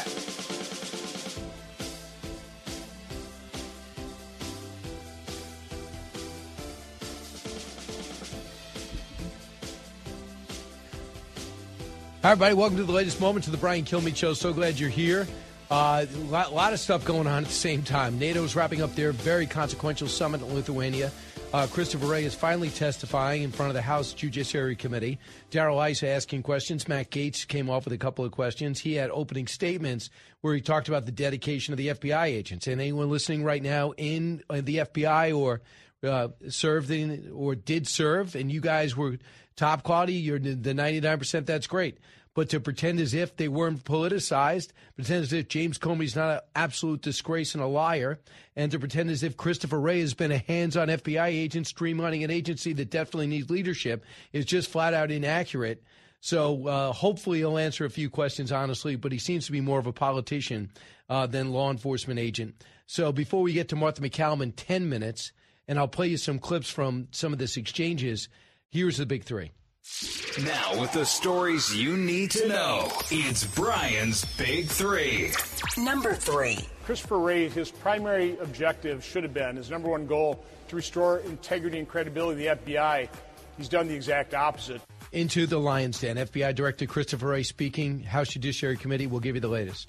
Hi, 12.22 12.30
everybody. 12.30 12.54
Welcome 12.54 12.76
to 12.76 12.84
the 12.84 12.92
latest 12.92 13.20
moments 13.20 13.48
of 13.48 13.52
the 13.52 13.58
Brian 13.58 13.84
Kilmeade 13.84 14.14
Show. 14.14 14.34
So 14.34 14.52
glad 14.52 14.78
you're 14.78 14.88
here. 14.88 15.26
A 15.68 15.74
uh, 15.74 16.06
lot, 16.28 16.54
lot, 16.54 16.72
of 16.72 16.78
stuff 16.78 17.04
going 17.04 17.26
on 17.26 17.42
at 17.42 17.48
the 17.48 17.52
same 17.52 17.82
time. 17.82 18.20
NATO's 18.20 18.54
wrapping 18.54 18.82
up 18.82 18.94
their 18.94 19.10
very 19.10 19.46
consequential 19.46 20.06
summit 20.06 20.40
in 20.40 20.54
Lithuania. 20.54 21.10
Uh, 21.52 21.66
Christopher 21.66 22.06
Wray 22.06 22.24
is 22.24 22.36
finally 22.36 22.70
testifying 22.70 23.42
in 23.42 23.50
front 23.50 23.70
of 23.70 23.74
the 23.74 23.82
House 23.82 24.12
Judiciary 24.12 24.76
Committee. 24.76 25.18
Darrell 25.50 25.82
Issa 25.82 26.06
asking 26.06 26.44
questions. 26.44 26.86
Matt 26.86 27.10
Gaetz 27.10 27.48
came 27.48 27.68
off 27.68 27.84
with 27.84 27.94
a 27.94 27.98
couple 27.98 28.24
of 28.24 28.30
questions. 28.30 28.78
He 28.78 28.94
had 28.94 29.10
opening 29.10 29.48
statements 29.48 30.08
where 30.40 30.54
he 30.54 30.60
talked 30.60 30.86
about 30.86 31.04
the 31.04 31.10
dedication 31.10 31.74
of 31.74 31.78
the 31.78 31.88
FBI 31.88 32.26
agents. 32.26 32.68
And 32.68 32.80
anyone 32.80 33.10
listening 33.10 33.42
right 33.42 33.62
now 33.62 33.90
in 33.96 34.44
uh, 34.48 34.60
the 34.62 34.76
FBI 34.78 35.36
or 35.36 35.62
uh, 36.04 36.28
served 36.48 36.92
in 36.92 37.32
or 37.34 37.56
did 37.56 37.88
serve, 37.88 38.36
and 38.36 38.52
you 38.52 38.60
guys 38.60 38.96
were 38.96 39.18
top 39.56 39.82
quality, 39.82 40.12
you're 40.12 40.38
the 40.38 40.74
99%, 40.74 41.44
that's 41.44 41.66
great 41.66 41.98
but 42.36 42.50
to 42.50 42.60
pretend 42.60 43.00
as 43.00 43.14
if 43.14 43.34
they 43.34 43.48
weren't 43.48 43.82
politicized, 43.82 44.68
pretend 44.94 45.22
as 45.22 45.32
if 45.32 45.48
James 45.48 45.78
Comey's 45.78 46.14
not 46.14 46.34
an 46.34 46.40
absolute 46.54 47.00
disgrace 47.00 47.54
and 47.54 47.62
a 47.62 47.66
liar, 47.66 48.20
and 48.54 48.70
to 48.70 48.78
pretend 48.78 49.08
as 49.08 49.22
if 49.22 49.38
Christopher 49.38 49.80
Wray 49.80 50.00
has 50.00 50.12
been 50.12 50.30
a 50.30 50.36
hands 50.36 50.76
on 50.76 50.88
FBI 50.88 51.28
agent 51.28 51.66
streamlining 51.66 52.24
an 52.24 52.30
agency 52.30 52.74
that 52.74 52.90
definitely 52.90 53.26
needs 53.26 53.48
leadership 53.48 54.04
is 54.34 54.44
just 54.44 54.68
flat 54.68 54.92
out 54.92 55.10
inaccurate. 55.10 55.82
So 56.20 56.66
uh, 56.66 56.92
hopefully 56.92 57.38
he'll 57.38 57.56
answer 57.56 57.86
a 57.86 57.90
few 57.90 58.10
questions 58.10 58.52
honestly, 58.52 58.96
but 58.96 59.12
he 59.12 59.18
seems 59.18 59.46
to 59.46 59.52
be 59.52 59.62
more 59.62 59.78
of 59.78 59.86
a 59.86 59.92
politician 59.92 60.70
uh, 61.08 61.26
than 61.26 61.52
law 61.52 61.70
enforcement 61.70 62.20
agent. 62.20 62.62
So 62.84 63.12
before 63.12 63.40
we 63.40 63.54
get 63.54 63.70
to 63.70 63.76
Martha 63.76 64.02
MacCallum 64.02 64.42
in 64.42 64.52
10 64.52 64.90
minutes, 64.90 65.32
and 65.66 65.78
I'll 65.78 65.88
play 65.88 66.08
you 66.08 66.18
some 66.18 66.38
clips 66.38 66.68
from 66.68 67.08
some 67.12 67.32
of 67.32 67.38
this 67.38 67.56
exchanges, 67.56 68.28
here's 68.68 68.98
the 68.98 69.06
big 69.06 69.24
three. 69.24 69.52
Now, 70.44 70.78
with 70.78 70.92
the 70.92 71.06
stories 71.06 71.74
you 71.74 71.96
need 71.96 72.30
to 72.32 72.46
know, 72.46 72.92
it's 73.10 73.46
Brian's 73.46 74.26
Big 74.36 74.66
Three. 74.66 75.30
Number 75.78 76.12
three. 76.12 76.58
Christopher 76.84 77.18
Wray, 77.18 77.48
his 77.48 77.70
primary 77.70 78.36
objective 78.40 79.02
should 79.02 79.22
have 79.22 79.32
been, 79.32 79.56
his 79.56 79.70
number 79.70 79.88
one 79.88 80.06
goal, 80.06 80.44
to 80.68 80.76
restore 80.76 81.20
integrity 81.20 81.78
and 81.78 81.88
credibility 81.88 82.46
of 82.48 82.62
the 82.64 82.74
FBI. 82.74 83.08
He's 83.56 83.70
done 83.70 83.88
the 83.88 83.94
exact 83.94 84.34
opposite. 84.34 84.82
Into 85.12 85.46
the 85.46 85.58
Lion's 85.58 85.98
Den. 85.98 86.16
FBI 86.16 86.54
Director 86.54 86.84
Christopher 86.84 87.28
Wray 87.28 87.42
speaking. 87.42 88.02
House 88.02 88.28
Judiciary 88.28 88.76
Committee 88.76 89.06
will 89.06 89.20
give 89.20 89.36
you 89.36 89.40
the 89.40 89.48
latest. 89.48 89.88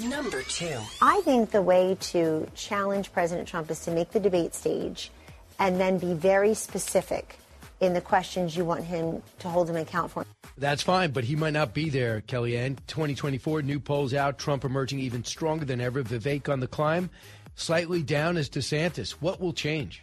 Number 0.00 0.42
two. 0.42 0.80
I 1.00 1.20
think 1.24 1.52
the 1.52 1.62
way 1.62 1.96
to 2.00 2.48
challenge 2.56 3.12
President 3.12 3.46
Trump 3.46 3.70
is 3.70 3.84
to 3.84 3.92
make 3.92 4.10
the 4.10 4.20
debate 4.20 4.56
stage 4.56 5.12
and 5.60 5.78
then 5.78 5.98
be 5.98 6.14
very 6.14 6.54
specific 6.54 7.38
in 7.80 7.92
the 7.92 8.00
questions 8.00 8.56
you 8.56 8.64
want 8.64 8.84
him 8.84 9.22
to 9.38 9.48
hold 9.48 9.68
him 9.68 9.76
account 9.76 10.10
for. 10.10 10.24
That's 10.58 10.82
fine, 10.82 11.10
but 11.10 11.24
he 11.24 11.36
might 11.36 11.52
not 11.52 11.74
be 11.74 11.90
there, 11.90 12.22
Kellyanne. 12.22 12.78
2024, 12.86 13.62
new 13.62 13.78
polls 13.78 14.14
out, 14.14 14.38
Trump 14.38 14.64
emerging 14.64 15.00
even 15.00 15.24
stronger 15.24 15.64
than 15.64 15.80
ever. 15.80 16.02
Vivek 16.02 16.48
on 16.48 16.60
the 16.60 16.66
climb, 16.66 17.10
slightly 17.54 18.02
down 18.02 18.36
as 18.36 18.48
DeSantis. 18.48 19.12
What 19.12 19.40
will 19.40 19.52
change? 19.52 20.02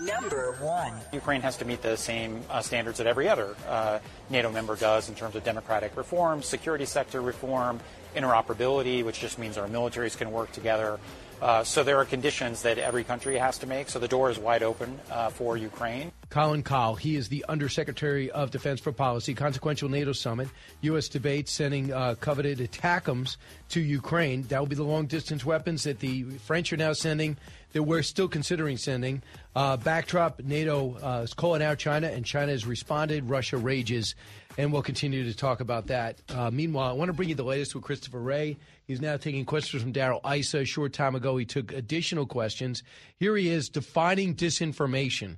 Number 0.00 0.56
one. 0.60 0.92
Ukraine 1.12 1.40
has 1.40 1.56
to 1.58 1.64
meet 1.64 1.82
the 1.82 1.96
same 1.96 2.42
uh, 2.50 2.60
standards 2.60 2.98
that 2.98 3.06
every 3.06 3.28
other 3.28 3.56
uh, 3.68 3.98
NATO 4.30 4.50
member 4.50 4.76
does 4.76 5.08
in 5.08 5.14
terms 5.14 5.34
of 5.34 5.44
democratic 5.44 5.96
reform, 5.96 6.42
security 6.42 6.84
sector 6.84 7.20
reform, 7.20 7.80
interoperability, 8.16 9.04
which 9.04 9.20
just 9.20 9.38
means 9.38 9.56
our 9.56 9.68
militaries 9.68 10.16
can 10.16 10.32
work 10.32 10.50
together. 10.52 10.98
Uh, 11.40 11.62
so 11.62 11.84
there 11.84 11.98
are 11.98 12.04
conditions 12.04 12.62
that 12.62 12.78
every 12.78 13.04
country 13.04 13.36
has 13.36 13.58
to 13.58 13.66
make. 13.66 13.90
So 13.90 13.98
the 13.98 14.08
door 14.08 14.30
is 14.30 14.38
wide 14.38 14.62
open 14.62 14.98
uh, 15.10 15.28
for 15.28 15.56
Ukraine. 15.56 16.10
Colin 16.30 16.62
Kahl, 16.62 16.94
he 16.94 17.16
is 17.16 17.28
the 17.28 17.44
Undersecretary 17.48 18.30
of 18.30 18.50
Defense 18.50 18.80
for 18.80 18.90
Policy. 18.90 19.34
Consequential 19.34 19.88
NATO 19.88 20.12
summit. 20.12 20.48
U.S. 20.80 21.08
debate 21.08 21.48
sending 21.48 21.92
uh, 21.92 22.14
coveted 22.20 22.58
ATACMS 22.58 23.36
to 23.70 23.80
Ukraine. 23.80 24.42
That 24.44 24.60
will 24.60 24.66
be 24.66 24.76
the 24.76 24.82
long 24.82 25.06
distance 25.06 25.44
weapons 25.44 25.84
that 25.84 26.00
the 26.00 26.22
French 26.22 26.72
are 26.72 26.78
now 26.78 26.94
sending, 26.94 27.36
that 27.74 27.82
we're 27.82 28.02
still 28.02 28.28
considering 28.28 28.78
sending. 28.78 29.22
Uh, 29.54 29.76
backdrop 29.76 30.40
NATO 30.42 30.96
uh, 31.02 31.22
is 31.22 31.34
calling 31.34 31.62
out 31.62 31.78
China, 31.78 32.08
and 32.08 32.24
China 32.24 32.52
has 32.52 32.66
responded. 32.66 33.28
Russia 33.28 33.58
rages. 33.58 34.14
And 34.58 34.72
we'll 34.72 34.82
continue 34.82 35.24
to 35.24 35.36
talk 35.36 35.60
about 35.60 35.88
that. 35.88 36.22
Uh, 36.28 36.50
meanwhile, 36.50 36.88
I 36.88 36.92
want 36.92 37.10
to 37.10 37.12
bring 37.12 37.28
you 37.28 37.34
the 37.34 37.44
latest 37.44 37.74
with 37.74 37.84
Christopher 37.84 38.20
Wray. 38.20 38.56
He's 38.86 39.00
now 39.00 39.16
taking 39.16 39.44
questions 39.44 39.82
from 39.82 39.92
Darrell 39.92 40.20
Issa. 40.24 40.60
A 40.60 40.64
short 40.64 40.92
time 40.92 41.14
ago, 41.14 41.36
he 41.36 41.44
took 41.44 41.72
additional 41.72 42.24
questions. 42.24 42.82
Here 43.18 43.36
he 43.36 43.48
is 43.50 43.68
defining 43.68 44.34
disinformation. 44.34 45.36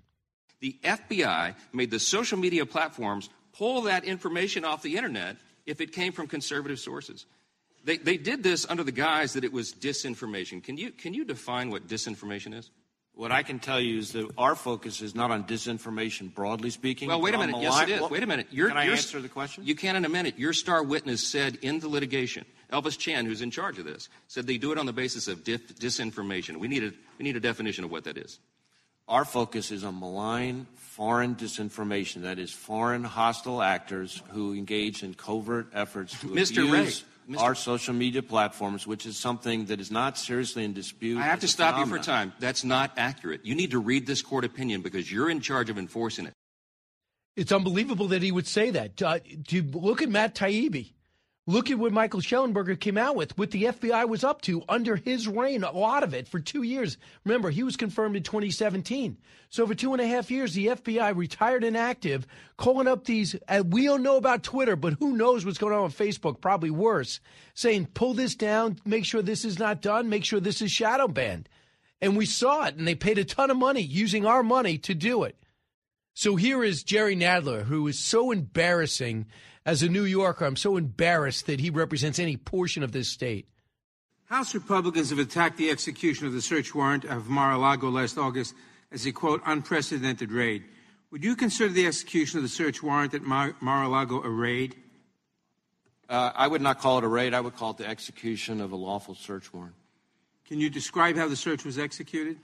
The 0.60 0.76
FBI 0.84 1.54
made 1.72 1.90
the 1.90 1.98
social 2.00 2.38
media 2.38 2.66
platforms 2.66 3.28
pull 3.52 3.82
that 3.82 4.04
information 4.04 4.64
off 4.64 4.82
the 4.82 4.96
internet 4.96 5.36
if 5.66 5.80
it 5.80 5.92
came 5.92 6.12
from 6.12 6.26
conservative 6.26 6.78
sources. 6.78 7.26
They, 7.84 7.96
they 7.96 8.16
did 8.16 8.42
this 8.42 8.66
under 8.68 8.84
the 8.84 8.92
guise 8.92 9.32
that 9.32 9.44
it 9.44 9.52
was 9.52 9.72
disinformation. 9.72 10.62
Can 10.62 10.76
you, 10.76 10.90
can 10.90 11.14
you 11.14 11.24
define 11.24 11.70
what 11.70 11.86
disinformation 11.88 12.54
is? 12.54 12.70
What 13.18 13.32
I 13.32 13.42
can 13.42 13.58
tell 13.58 13.80
you 13.80 13.98
is 13.98 14.12
that 14.12 14.30
our 14.38 14.54
focus 14.54 15.02
is 15.02 15.12
not 15.12 15.32
on 15.32 15.42
disinformation, 15.42 16.32
broadly 16.32 16.70
speaking. 16.70 17.08
Well, 17.08 17.20
wait 17.20 17.34
a 17.34 17.38
minute. 17.38 17.56
Yes, 17.60 17.82
it 17.82 17.88
is. 17.88 18.00
Well, 18.00 18.10
wait 18.10 18.22
a 18.22 18.28
minute. 18.28 18.46
You're, 18.52 18.68
can 18.68 18.76
I 18.76 18.84
answer 18.84 19.20
the 19.20 19.28
question? 19.28 19.66
You 19.66 19.74
can 19.74 19.96
in 19.96 20.04
a 20.04 20.08
minute. 20.08 20.38
Your 20.38 20.52
star 20.52 20.84
witness 20.84 21.26
said 21.26 21.58
in 21.60 21.80
the 21.80 21.88
litigation, 21.88 22.44
Elvis 22.72 22.96
Chan, 22.96 23.26
who's 23.26 23.42
in 23.42 23.50
charge 23.50 23.80
of 23.80 23.86
this, 23.86 24.08
said 24.28 24.46
they 24.46 24.56
do 24.56 24.70
it 24.70 24.78
on 24.78 24.86
the 24.86 24.92
basis 24.92 25.26
of 25.26 25.42
dif- 25.42 25.80
disinformation. 25.80 26.58
We 26.58 26.68
need, 26.68 26.84
a, 26.84 26.92
we 27.18 27.24
need 27.24 27.34
a 27.34 27.40
definition 27.40 27.82
of 27.82 27.90
what 27.90 28.04
that 28.04 28.16
is. 28.16 28.38
Our 29.08 29.24
focus 29.24 29.72
is 29.72 29.82
on 29.82 29.98
malign 29.98 30.68
foreign 30.76 31.34
disinformation. 31.34 32.22
That 32.22 32.38
is, 32.38 32.52
foreign 32.52 33.02
hostile 33.02 33.60
actors 33.60 34.22
who 34.28 34.54
engage 34.54 35.02
in 35.02 35.14
covert 35.14 35.70
efforts 35.74 36.16
to 36.20 36.28
Mr. 36.28 36.58
abuse 36.58 37.02
Wray. 37.02 37.08
Mr. 37.28 37.40
our 37.40 37.54
social 37.54 37.92
media 37.92 38.22
platforms, 38.22 38.86
which 38.86 39.04
is 39.04 39.18
something 39.18 39.66
that 39.66 39.80
is 39.80 39.90
not 39.90 40.16
seriously 40.16 40.64
in 40.64 40.72
dispute. 40.72 41.18
I 41.18 41.22
have 41.22 41.40
to 41.40 41.48
stop 41.48 41.74
phenomenon. 41.74 41.98
you 41.98 42.02
for 42.02 42.04
time. 42.04 42.32
That's 42.38 42.64
not 42.64 42.92
accurate. 42.96 43.44
You 43.44 43.54
need 43.54 43.72
to 43.72 43.78
read 43.78 44.06
this 44.06 44.22
court 44.22 44.44
opinion 44.44 44.80
because 44.80 45.12
you're 45.12 45.28
in 45.28 45.40
charge 45.40 45.68
of 45.68 45.76
enforcing 45.76 46.26
it. 46.26 46.32
It's 47.36 47.52
unbelievable 47.52 48.08
that 48.08 48.22
he 48.22 48.32
would 48.32 48.46
say 48.46 48.70
that. 48.70 49.00
Uh, 49.02 49.18
to 49.48 49.62
look 49.62 50.02
at 50.02 50.08
Matt 50.08 50.34
Taibbi. 50.34 50.92
Look 51.48 51.70
at 51.70 51.78
what 51.78 51.92
Michael 51.92 52.20
Shellenberger 52.20 52.78
came 52.78 52.98
out 52.98 53.16
with, 53.16 53.38
what 53.38 53.52
the 53.52 53.64
FBI 53.64 54.06
was 54.06 54.22
up 54.22 54.42
to 54.42 54.62
under 54.68 54.96
his 54.96 55.26
reign, 55.26 55.64
a 55.64 55.72
lot 55.72 56.02
of 56.02 56.12
it 56.12 56.28
for 56.28 56.40
two 56.40 56.62
years. 56.62 56.98
Remember, 57.24 57.48
he 57.48 57.62
was 57.62 57.74
confirmed 57.74 58.16
in 58.16 58.22
2017. 58.22 59.16
So 59.48 59.66
for 59.66 59.74
two 59.74 59.94
and 59.94 60.02
a 60.02 60.06
half 60.06 60.30
years, 60.30 60.52
the 60.52 60.66
FBI 60.66 61.16
retired 61.16 61.64
and 61.64 61.74
active, 61.74 62.26
calling 62.58 62.86
up 62.86 63.06
these, 63.06 63.34
uh, 63.48 63.64
we 63.66 63.86
don't 63.86 64.02
know 64.02 64.18
about 64.18 64.42
Twitter, 64.42 64.76
but 64.76 64.98
who 65.00 65.16
knows 65.16 65.46
what's 65.46 65.56
going 65.56 65.72
on 65.72 65.84
on 65.84 65.90
Facebook, 65.90 66.42
probably 66.42 66.70
worse, 66.70 67.18
saying, 67.54 67.86
pull 67.94 68.12
this 68.12 68.34
down, 68.34 68.78
make 68.84 69.06
sure 69.06 69.22
this 69.22 69.46
is 69.46 69.58
not 69.58 69.80
done, 69.80 70.10
make 70.10 70.26
sure 70.26 70.40
this 70.40 70.60
is 70.60 70.70
shadow 70.70 71.08
banned. 71.08 71.48
And 72.02 72.14
we 72.14 72.26
saw 72.26 72.66
it, 72.66 72.76
and 72.76 72.86
they 72.86 72.94
paid 72.94 73.16
a 73.16 73.24
ton 73.24 73.50
of 73.50 73.56
money 73.56 73.80
using 73.80 74.26
our 74.26 74.42
money 74.42 74.76
to 74.76 74.92
do 74.92 75.22
it. 75.22 75.34
So 76.12 76.36
here 76.36 76.62
is 76.62 76.82
Jerry 76.82 77.16
Nadler, 77.16 77.64
who 77.64 77.86
is 77.88 77.98
so 77.98 78.32
embarrassing 78.32 79.28
as 79.68 79.82
a 79.82 79.88
New 79.88 80.04
Yorker. 80.04 80.46
I'm 80.46 80.56
so 80.56 80.78
embarrassed 80.78 81.44
that 81.44 81.60
he 81.60 81.68
represents 81.68 82.18
any 82.18 82.38
portion 82.38 82.82
of 82.82 82.92
this 82.92 83.10
state. 83.10 83.46
House 84.24 84.54
Republicans 84.54 85.10
have 85.10 85.18
attacked 85.18 85.58
the 85.58 85.68
execution 85.68 86.26
of 86.26 86.32
the 86.32 86.40
search 86.40 86.74
warrant 86.74 87.04
of 87.04 87.28
Mar 87.28 87.52
a 87.52 87.58
Lago 87.58 87.90
last 87.90 88.16
August 88.16 88.54
as 88.90 89.04
a, 89.04 89.12
quote, 89.12 89.42
unprecedented 89.44 90.32
raid. 90.32 90.64
Would 91.10 91.22
you 91.22 91.36
consider 91.36 91.70
the 91.70 91.86
execution 91.86 92.38
of 92.38 92.44
the 92.44 92.48
search 92.48 92.82
warrant 92.82 93.12
at 93.12 93.20
Mar 93.20 93.54
a 93.60 93.88
Lago 93.88 94.22
a 94.22 94.30
raid? 94.30 94.74
Uh, 96.08 96.32
I 96.34 96.48
would 96.48 96.62
not 96.62 96.78
call 96.78 96.96
it 96.96 97.04
a 97.04 97.08
raid. 97.08 97.34
I 97.34 97.40
would 97.42 97.54
call 97.54 97.72
it 97.72 97.76
the 97.76 97.86
execution 97.86 98.62
of 98.62 98.72
a 98.72 98.76
lawful 98.76 99.14
search 99.14 99.52
warrant. 99.52 99.74
Can 100.46 100.60
you 100.60 100.70
describe 100.70 101.16
how 101.16 101.28
the 101.28 101.36
search 101.36 101.66
was 101.66 101.78
executed? 101.78 102.38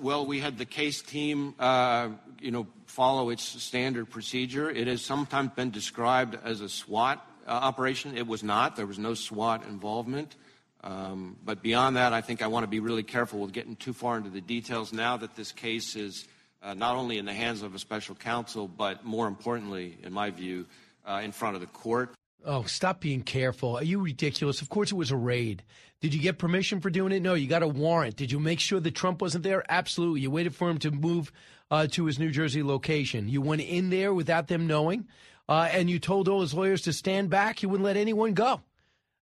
Well, 0.00 0.24
we 0.24 0.40
had 0.40 0.56
the 0.56 0.64
case 0.64 1.02
team, 1.02 1.54
uh, 1.58 2.08
you 2.40 2.50
know, 2.50 2.66
follow 2.92 3.30
its 3.30 3.42
standard 3.42 4.10
procedure. 4.10 4.70
It 4.70 4.86
has 4.86 5.02
sometimes 5.02 5.52
been 5.56 5.70
described 5.70 6.36
as 6.44 6.60
a 6.60 6.68
SWAT 6.68 7.26
uh, 7.46 7.50
operation. 7.50 8.18
It 8.18 8.26
was 8.26 8.42
not. 8.42 8.76
There 8.76 8.86
was 8.86 8.98
no 8.98 9.14
SWAT 9.14 9.66
involvement. 9.66 10.36
Um, 10.84 11.38
but 11.42 11.62
beyond 11.62 11.96
that, 11.96 12.12
I 12.12 12.20
think 12.20 12.42
I 12.42 12.48
want 12.48 12.64
to 12.64 12.68
be 12.68 12.80
really 12.80 13.02
careful 13.02 13.40
with 13.40 13.52
getting 13.52 13.76
too 13.76 13.94
far 13.94 14.18
into 14.18 14.28
the 14.28 14.42
details 14.42 14.92
now 14.92 15.16
that 15.16 15.34
this 15.36 15.52
case 15.52 15.96
is 15.96 16.28
uh, 16.62 16.74
not 16.74 16.96
only 16.96 17.16
in 17.16 17.24
the 17.24 17.32
hands 17.32 17.62
of 17.62 17.74
a 17.74 17.78
special 17.78 18.14
counsel, 18.14 18.68
but 18.68 19.04
more 19.06 19.26
importantly, 19.26 19.96
in 20.02 20.12
my 20.12 20.28
view, 20.30 20.66
uh, 21.06 21.22
in 21.24 21.32
front 21.32 21.54
of 21.54 21.62
the 21.62 21.68
court. 21.68 22.12
Oh, 22.44 22.64
stop 22.64 23.00
being 23.00 23.22
careful. 23.22 23.76
Are 23.76 23.84
you 23.84 24.00
ridiculous? 24.00 24.60
Of 24.60 24.68
course 24.68 24.92
it 24.92 24.96
was 24.96 25.10
a 25.10 25.16
raid. 25.16 25.62
Did 26.02 26.12
you 26.12 26.20
get 26.20 26.36
permission 26.36 26.80
for 26.80 26.90
doing 26.90 27.12
it? 27.12 27.22
No, 27.22 27.34
you 27.34 27.46
got 27.46 27.62
a 27.62 27.68
warrant. 27.68 28.16
Did 28.16 28.32
you 28.32 28.40
make 28.40 28.60
sure 28.60 28.80
that 28.80 28.94
Trump 28.94 29.22
wasn't 29.22 29.44
there? 29.44 29.64
Absolutely. 29.68 30.20
You 30.20 30.30
waited 30.30 30.54
for 30.54 30.68
him 30.68 30.78
to 30.78 30.90
move 30.90 31.32
uh, 31.72 31.88
to 31.88 32.04
his 32.04 32.20
New 32.20 32.30
Jersey 32.30 32.62
location. 32.62 33.28
You 33.28 33.40
went 33.40 33.62
in 33.62 33.90
there 33.90 34.14
without 34.14 34.46
them 34.46 34.68
knowing, 34.68 35.08
uh, 35.48 35.68
and 35.72 35.90
you 35.90 35.98
told 35.98 36.28
all 36.28 36.42
his 36.42 36.54
lawyers 36.54 36.82
to 36.82 36.92
stand 36.92 37.30
back. 37.30 37.64
You 37.64 37.68
wouldn't 37.68 37.84
let 37.84 37.96
anyone 37.96 38.34
go 38.34 38.60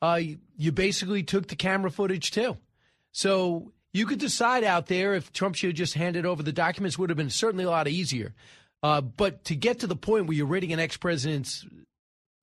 uh, 0.02 0.20
you 0.58 0.72
basically 0.72 1.24
took 1.24 1.48
the 1.48 1.56
camera 1.56 1.92
footage 1.92 2.32
too. 2.32 2.58
So 3.12 3.72
you 3.94 4.06
could 4.06 4.20
decide 4.20 4.64
out 4.64 4.88
there 4.88 5.14
if 5.14 5.32
Trump 5.32 5.56
should 5.56 5.70
have 5.70 5.76
just 5.76 5.94
handed 5.94 6.26
over 6.26 6.42
the 6.42 6.52
documents 6.52 6.98
would 6.98 7.10
have 7.10 7.18
been 7.18 7.30
certainly 7.30 7.66
a 7.66 7.70
lot 7.70 7.88
easier. 7.88 8.34
Uh, 8.84 9.02
but 9.02 9.44
to 9.46 9.56
get 9.56 9.80
to 9.80 9.88
the 9.88 9.96
point 9.96 10.26
where 10.26 10.36
you're 10.36 10.48
raiding 10.48 10.74
an 10.74 10.80
ex-president's 10.80 11.66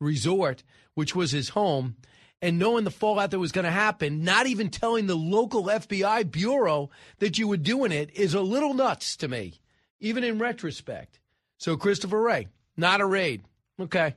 resort, 0.00 0.62
which 0.94 1.16
was 1.16 1.32
his 1.32 1.48
home, 1.48 1.96
and 2.40 2.60
knowing 2.60 2.84
the 2.84 2.90
fallout 2.92 3.32
that 3.32 3.40
was 3.40 3.50
going 3.50 3.64
to 3.64 3.70
happen, 3.70 4.22
not 4.22 4.46
even 4.46 4.70
telling 4.70 5.08
the 5.08 5.16
local 5.16 5.64
FBI 5.64 6.30
bureau 6.30 6.90
that 7.18 7.38
you 7.38 7.48
were 7.48 7.56
doing 7.56 7.90
it 7.90 8.10
is 8.14 8.34
a 8.34 8.40
little 8.40 8.74
nuts 8.74 9.16
to 9.16 9.26
me, 9.26 9.54
even 10.00 10.24
in 10.24 10.38
retrospect. 10.38 11.18
So 11.58 11.76
Christopher 11.76 12.20
Wray, 12.20 12.48
not 12.76 13.00
a 13.00 13.06
raid. 13.06 13.42
Okay. 13.80 14.14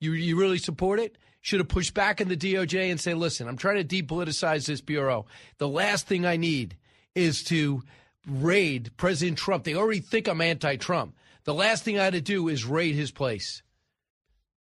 You 0.00 0.12
you 0.12 0.38
really 0.38 0.58
support 0.58 0.98
it? 1.00 1.16
should 1.40 1.60
have 1.60 1.68
pushed 1.68 1.94
back 1.94 2.20
in 2.20 2.28
the 2.28 2.36
DOJ 2.36 2.90
and 2.90 3.00
say, 3.00 3.14
listen, 3.14 3.48
I'm 3.48 3.56
trying 3.56 3.84
to 3.86 4.02
depoliticize 4.02 4.66
this 4.66 4.80
bureau. 4.80 5.26
The 5.58 5.68
last 5.68 6.06
thing 6.06 6.26
I 6.26 6.36
need 6.36 6.76
is 7.14 7.42
to 7.44 7.82
raid 8.26 8.90
President 8.96 9.38
Trump. 9.38 9.64
They 9.64 9.74
already 9.74 10.00
think 10.00 10.28
I'm 10.28 10.40
anti 10.40 10.76
Trump. 10.76 11.16
The 11.44 11.54
last 11.54 11.84
thing 11.84 11.98
I 11.98 12.04
had 12.04 12.12
to 12.12 12.20
do 12.20 12.48
is 12.48 12.64
raid 12.64 12.94
his 12.94 13.10
place. 13.10 13.62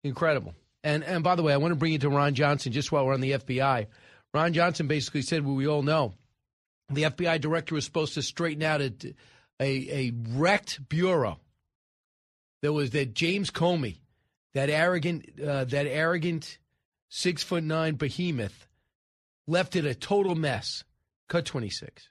Incredible. 0.04 0.54
And 0.84 1.04
and 1.04 1.24
by 1.24 1.36
the 1.36 1.44
way, 1.44 1.54
I 1.54 1.58
want 1.58 1.72
to 1.72 1.76
bring 1.76 1.94
you 1.94 2.00
to 2.00 2.10
Ron 2.10 2.36
Johnson 2.36 2.72
just 2.72 2.92
while 2.92 3.06
we're 3.06 3.14
on 3.14 3.22
the 3.22 3.32
FBI. 3.32 3.88
Ron 4.34 4.54
Johnson 4.54 4.88
basically 4.88 5.22
said 5.22 5.46
what 5.46 5.54
we 5.54 5.68
all 5.68 5.84
know. 5.84 6.14
The 6.90 7.04
FBI 7.04 7.42
director 7.42 7.76
was 7.76 7.86
supposed 7.86 8.16
to 8.16 8.22
straighten 8.22 8.62
out 8.62 8.82
a, 8.82 8.94
a, 9.60 9.66
a 9.66 10.12
wrecked 10.30 10.88
bureau. 10.90 11.40
There 12.62 12.74
was 12.74 12.92
that 12.92 13.14
James 13.14 13.52
Comey 13.52 13.98
that 14.54 14.70
arrogant, 14.70 15.30
uh, 15.40 15.66
that 15.66 15.86
arrogant 15.86 16.58
six 17.10 17.44
foot 17.44 17.64
nine 17.64 17.96
behemoth 17.96 18.68
left 19.48 19.76
it 19.76 19.86
a 19.86 19.94
total 19.94 20.36
mess. 20.36 20.84
Cut 21.28 21.46
26. 21.46 22.10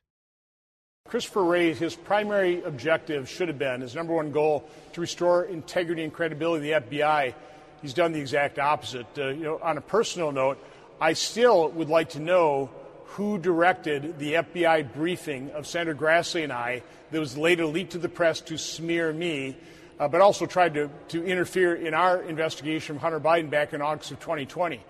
Christopher 1.07 1.45
Wray, 1.45 1.75
his 1.75 1.95
primary 1.95 2.63
objective 2.63 3.29
should 3.29 3.49
have 3.49 3.59
been 3.59 3.83
his 3.83 3.95
number 3.95 4.15
one 4.15 4.33
goal 4.33 4.69
to 4.95 5.01
restore 5.01 5.45
integrity 5.45 6.03
and 6.03 6.13
credibility 6.13 6.73
of 6.73 6.89
the 6.89 6.99
FBI. 6.99 7.35
He's 7.83 7.95
done 7.95 8.13
the 8.13 8.21
exact 8.21 8.59
opposite. 8.59 9.07
Uh, 9.17 9.29
you 9.29 9.45
know, 9.45 9.59
on 9.63 9.77
a 9.77 9.83
personal 9.83 10.33
note, 10.33 10.59
I 11.01 11.13
still 11.13 11.69
would 11.71 11.89
like 11.89 12.11
to 12.11 12.21
know 12.21 12.71
who 13.15 13.39
directed 13.39 14.19
the 14.19 14.35
FBI 14.35 14.93
briefing 14.93 15.51
of 15.53 15.67
Senator 15.67 15.95
Grassley 15.95 16.45
and 16.45 16.53
I 16.53 16.83
that 17.11 17.21
was 17.21 17.37
later 17.37 17.67
leaked 17.67 17.93
to 17.93 17.99
the 17.99 18.09
press 18.09 18.41
to 18.43 18.59
smear 18.59 19.13
me 19.13 19.57
uh, 19.99 20.09
but 20.09 20.21
also 20.21 20.47
tried 20.47 20.75
to, 20.75 20.91
to 21.09 21.25
interfere 21.25 21.75
in 21.75 21.95
our 21.95 22.23
investigation 22.23 22.97
of 22.97 23.03
Hunter 23.03 23.21
Biden 23.21 23.51
back 23.51 23.73
in 23.73 23.81
August 23.81 24.11
of 24.11 24.21
2020. 24.21 24.81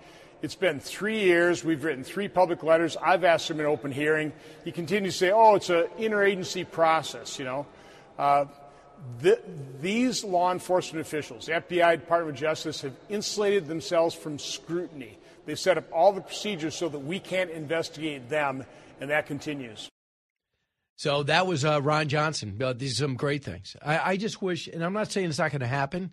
It's 0.41 0.55
been 0.55 0.79
three 0.79 1.21
years. 1.21 1.63
We've 1.63 1.83
written 1.83 2.03
three 2.03 2.27
public 2.27 2.63
letters. 2.63 2.97
I've 3.01 3.23
asked 3.23 3.49
him 3.49 3.59
an 3.59 3.65
open 3.65 3.91
hearing. 3.91 4.33
He 4.63 4.71
continues 4.71 5.13
to 5.15 5.19
say, 5.19 5.31
oh, 5.31 5.55
it's 5.55 5.69
an 5.69 5.85
interagency 5.97 6.69
process, 6.69 7.39
you 7.39 7.45
know. 7.45 7.65
Uh, 8.17 8.45
the, 9.21 9.39
these 9.81 10.23
law 10.23 10.51
enforcement 10.51 11.05
officials, 11.05 11.45
the 11.45 11.53
FBI, 11.53 11.99
Department 11.99 12.35
of 12.35 12.41
Justice, 12.41 12.81
have 12.81 12.93
insulated 13.09 13.67
themselves 13.67 14.15
from 14.15 14.39
scrutiny. 14.39 15.17
They've 15.45 15.59
set 15.59 15.77
up 15.77 15.85
all 15.91 16.11
the 16.11 16.21
procedures 16.21 16.75
so 16.75 16.89
that 16.89 16.99
we 16.99 17.19
can't 17.19 17.51
investigate 17.51 18.29
them, 18.29 18.65
and 18.99 19.09
that 19.09 19.27
continues. 19.27 19.89
So 20.97 21.23
that 21.23 21.45
was 21.45 21.65
uh, 21.65 21.81
Ron 21.81 22.07
Johnson. 22.07 22.57
Uh, 22.61 22.73
these 22.73 22.99
are 22.99 23.03
some 23.03 23.15
great 23.15 23.43
things. 23.43 23.75
I, 23.83 24.11
I 24.11 24.17
just 24.17 24.41
wish, 24.41 24.67
and 24.67 24.83
I'm 24.83 24.93
not 24.93 25.11
saying 25.11 25.29
it's 25.29 25.39
not 25.39 25.51
going 25.51 25.61
to 25.61 25.67
happen, 25.67 26.11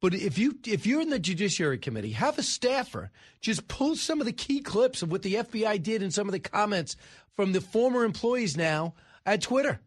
but 0.00 0.14
if 0.14 0.38
you 0.38 0.58
if 0.66 0.86
you're 0.86 1.00
in 1.00 1.10
the 1.10 1.18
Judiciary 1.18 1.78
Committee, 1.78 2.12
have 2.12 2.38
a 2.38 2.42
staffer 2.42 3.10
just 3.40 3.68
pull 3.68 3.96
some 3.96 4.20
of 4.20 4.26
the 4.26 4.32
key 4.32 4.60
clips 4.60 5.02
of 5.02 5.10
what 5.10 5.22
the 5.22 5.34
FBI 5.34 5.82
did 5.82 6.02
and 6.02 6.12
some 6.12 6.28
of 6.28 6.32
the 6.32 6.40
comments 6.40 6.96
from 7.36 7.52
the 7.52 7.60
former 7.60 8.04
employees 8.04 8.56
now 8.56 8.94
at 9.26 9.42
Twitter. 9.42 9.80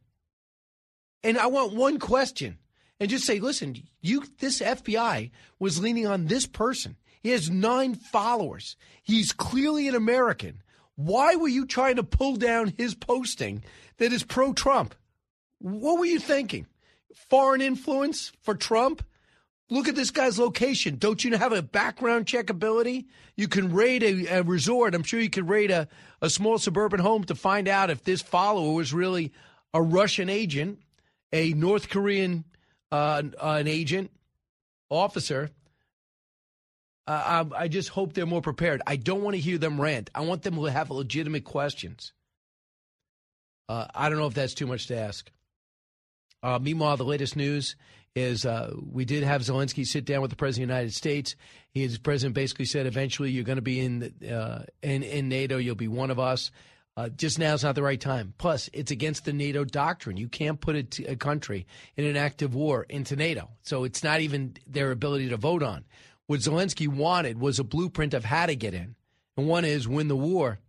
And 1.24 1.38
I 1.38 1.48
want 1.48 1.74
one 1.74 2.00
question, 2.00 2.58
and 3.00 3.10
just 3.10 3.26
say, 3.26 3.40
listen, 3.40 3.76
you 4.02 4.24
this 4.40 4.62
FBI 4.62 5.32
was 5.60 5.82
leaning 5.82 6.08
on 6.08 6.26
this 6.26 6.46
person. 6.46 6.96
He 7.24 7.30
has 7.30 7.50
nine 7.50 7.96
followers. 7.96 8.76
He's 9.02 9.32
clearly 9.32 9.88
an 9.88 9.96
American. 9.96 10.62
Why 10.96 11.36
were 11.36 11.48
you 11.48 11.66
trying 11.66 11.96
to 11.96 12.04
pull 12.04 12.36
down 12.36 12.74
his 12.78 12.94
posting 12.94 13.64
that 13.98 14.12
is 14.12 14.24
pro 14.24 14.52
Trump? 14.54 14.94
What 15.60 15.98
were 15.98 16.06
you 16.06 16.20
thinking? 16.20 16.68
Foreign 17.30 17.62
influence 17.62 18.34
for 18.42 18.56
Trump? 18.56 19.04
Look 19.70 19.88
at 19.88 19.96
this 19.96 20.12
guy's 20.12 20.38
location. 20.38 20.98
Don't 20.98 21.24
you 21.24 21.36
have 21.38 21.54
a 21.54 21.62
background 21.62 22.28
check 22.28 22.50
ability? 22.50 23.08
You 23.38 23.48
can 23.48 23.74
raid 23.74 24.04
a, 24.04 24.40
a 24.40 24.44
resort. 24.44 24.94
I'm 24.94 25.04
sure 25.04 25.22
you 25.22 25.30
could 25.30 25.48
raid 25.48 25.72
a, 25.72 25.88
a 26.22 26.30
small 26.30 26.58
suburban 26.58 27.00
home 27.00 27.24
to 27.24 27.36
find 27.36 27.70
out 27.70 27.90
if 27.90 28.04
this 28.04 28.22
follower 28.22 28.74
was 28.74 28.94
really 28.94 29.32
a 29.74 29.82
Russian 29.82 30.30
agent, 30.30 30.80
a 31.32 31.54
North 31.54 31.90
Korean 31.90 32.44
uh, 32.92 33.24
an 33.42 33.68
agent, 33.68 34.12
officer 34.90 35.50
uh, 37.06 37.46
I, 37.52 37.64
I, 37.64 37.68
just 37.68 37.90
hope 37.90 38.14
they're 38.14 38.26
more 38.26 38.42
prepared. 38.42 38.82
I 38.88 38.96
don't 38.96 39.22
want 39.22 39.36
to 39.36 39.42
hear 39.42 39.58
them 39.58 39.80
rant. 39.80 40.10
I 40.16 40.22
want 40.22 40.44
them 40.44 40.56
to 40.56 40.64
have 40.64 40.90
legitimate 40.90 41.44
questions. 41.44 42.14
Uh, 43.68 43.88
I 43.94 44.10
don't 44.10 44.18
know 44.18 44.28
if 44.28 44.34
that's 44.34 44.54
too 44.54 44.68
much 44.68 44.88
to 44.88 44.98
ask. 44.98 45.30
Uh, 46.42 46.60
meanwhile, 46.62 46.98
the 46.98 47.06
latest 47.06 47.36
news 47.36 47.76
is 48.16 48.46
uh, 48.46 48.74
we 48.92 49.06
did 49.06 49.24
have 49.24 49.42
Zelensky 49.42 49.86
sit 49.86 50.06
down 50.06 50.22
with 50.22 50.30
the 50.30 50.38
president 50.38 50.70
of 50.70 50.76
the 50.76 50.80
United 50.80 50.94
States. 50.94 51.36
His 51.74 51.98
president 51.98 52.36
basically 52.36 52.66
said, 52.66 52.86
eventually 52.86 53.32
you're 53.32 53.44
going 53.44 53.58
to 53.58 53.62
be 53.62 53.80
in, 53.80 54.14
uh, 54.30 54.64
in, 54.82 55.04
in 55.04 55.30
NATO. 55.30 55.58
You'll 55.58 55.76
be 55.76 55.88
one 55.88 56.12
of 56.12 56.20
us. 56.20 56.52
Uh, 56.96 57.10
just 57.10 57.40
now 57.40 57.56
is 57.56 57.64
not 57.64 57.74
the 57.74 57.82
right 57.82 58.00
time. 58.00 58.34
Plus, 58.38 58.70
it's 58.72 58.92
against 58.92 59.26
the 59.26 59.34
NATO 59.34 59.64
doctrine. 59.64 60.16
You 60.16 60.28
can't 60.28 60.62
put 60.62 60.76
a, 60.76 60.84
t- 60.84 61.06
a 61.06 61.16
country 61.16 61.66
in 61.98 62.06
an 62.06 62.16
active 62.16 62.54
war 62.54 62.86
into 62.88 63.16
NATO. 63.16 63.50
So 63.64 63.84
it's 63.84 64.04
not 64.04 64.22
even 64.22 64.56
their 64.68 64.92
ability 64.92 65.30
to 65.30 65.38
vote 65.38 65.64
on. 65.64 65.86
What 66.28 66.40
Zelensky 66.40 66.88
wanted 66.88 67.40
was 67.40 67.60
a 67.60 67.64
blueprint 67.64 68.14
of 68.14 68.26
how 68.26 68.46
to 68.46 68.56
get 68.56 68.74
in. 68.74 68.96
And 69.36 69.48
one 69.48 69.66
is 69.66 69.88
win 69.88 70.08
the 70.08 70.16
war. 70.16 70.60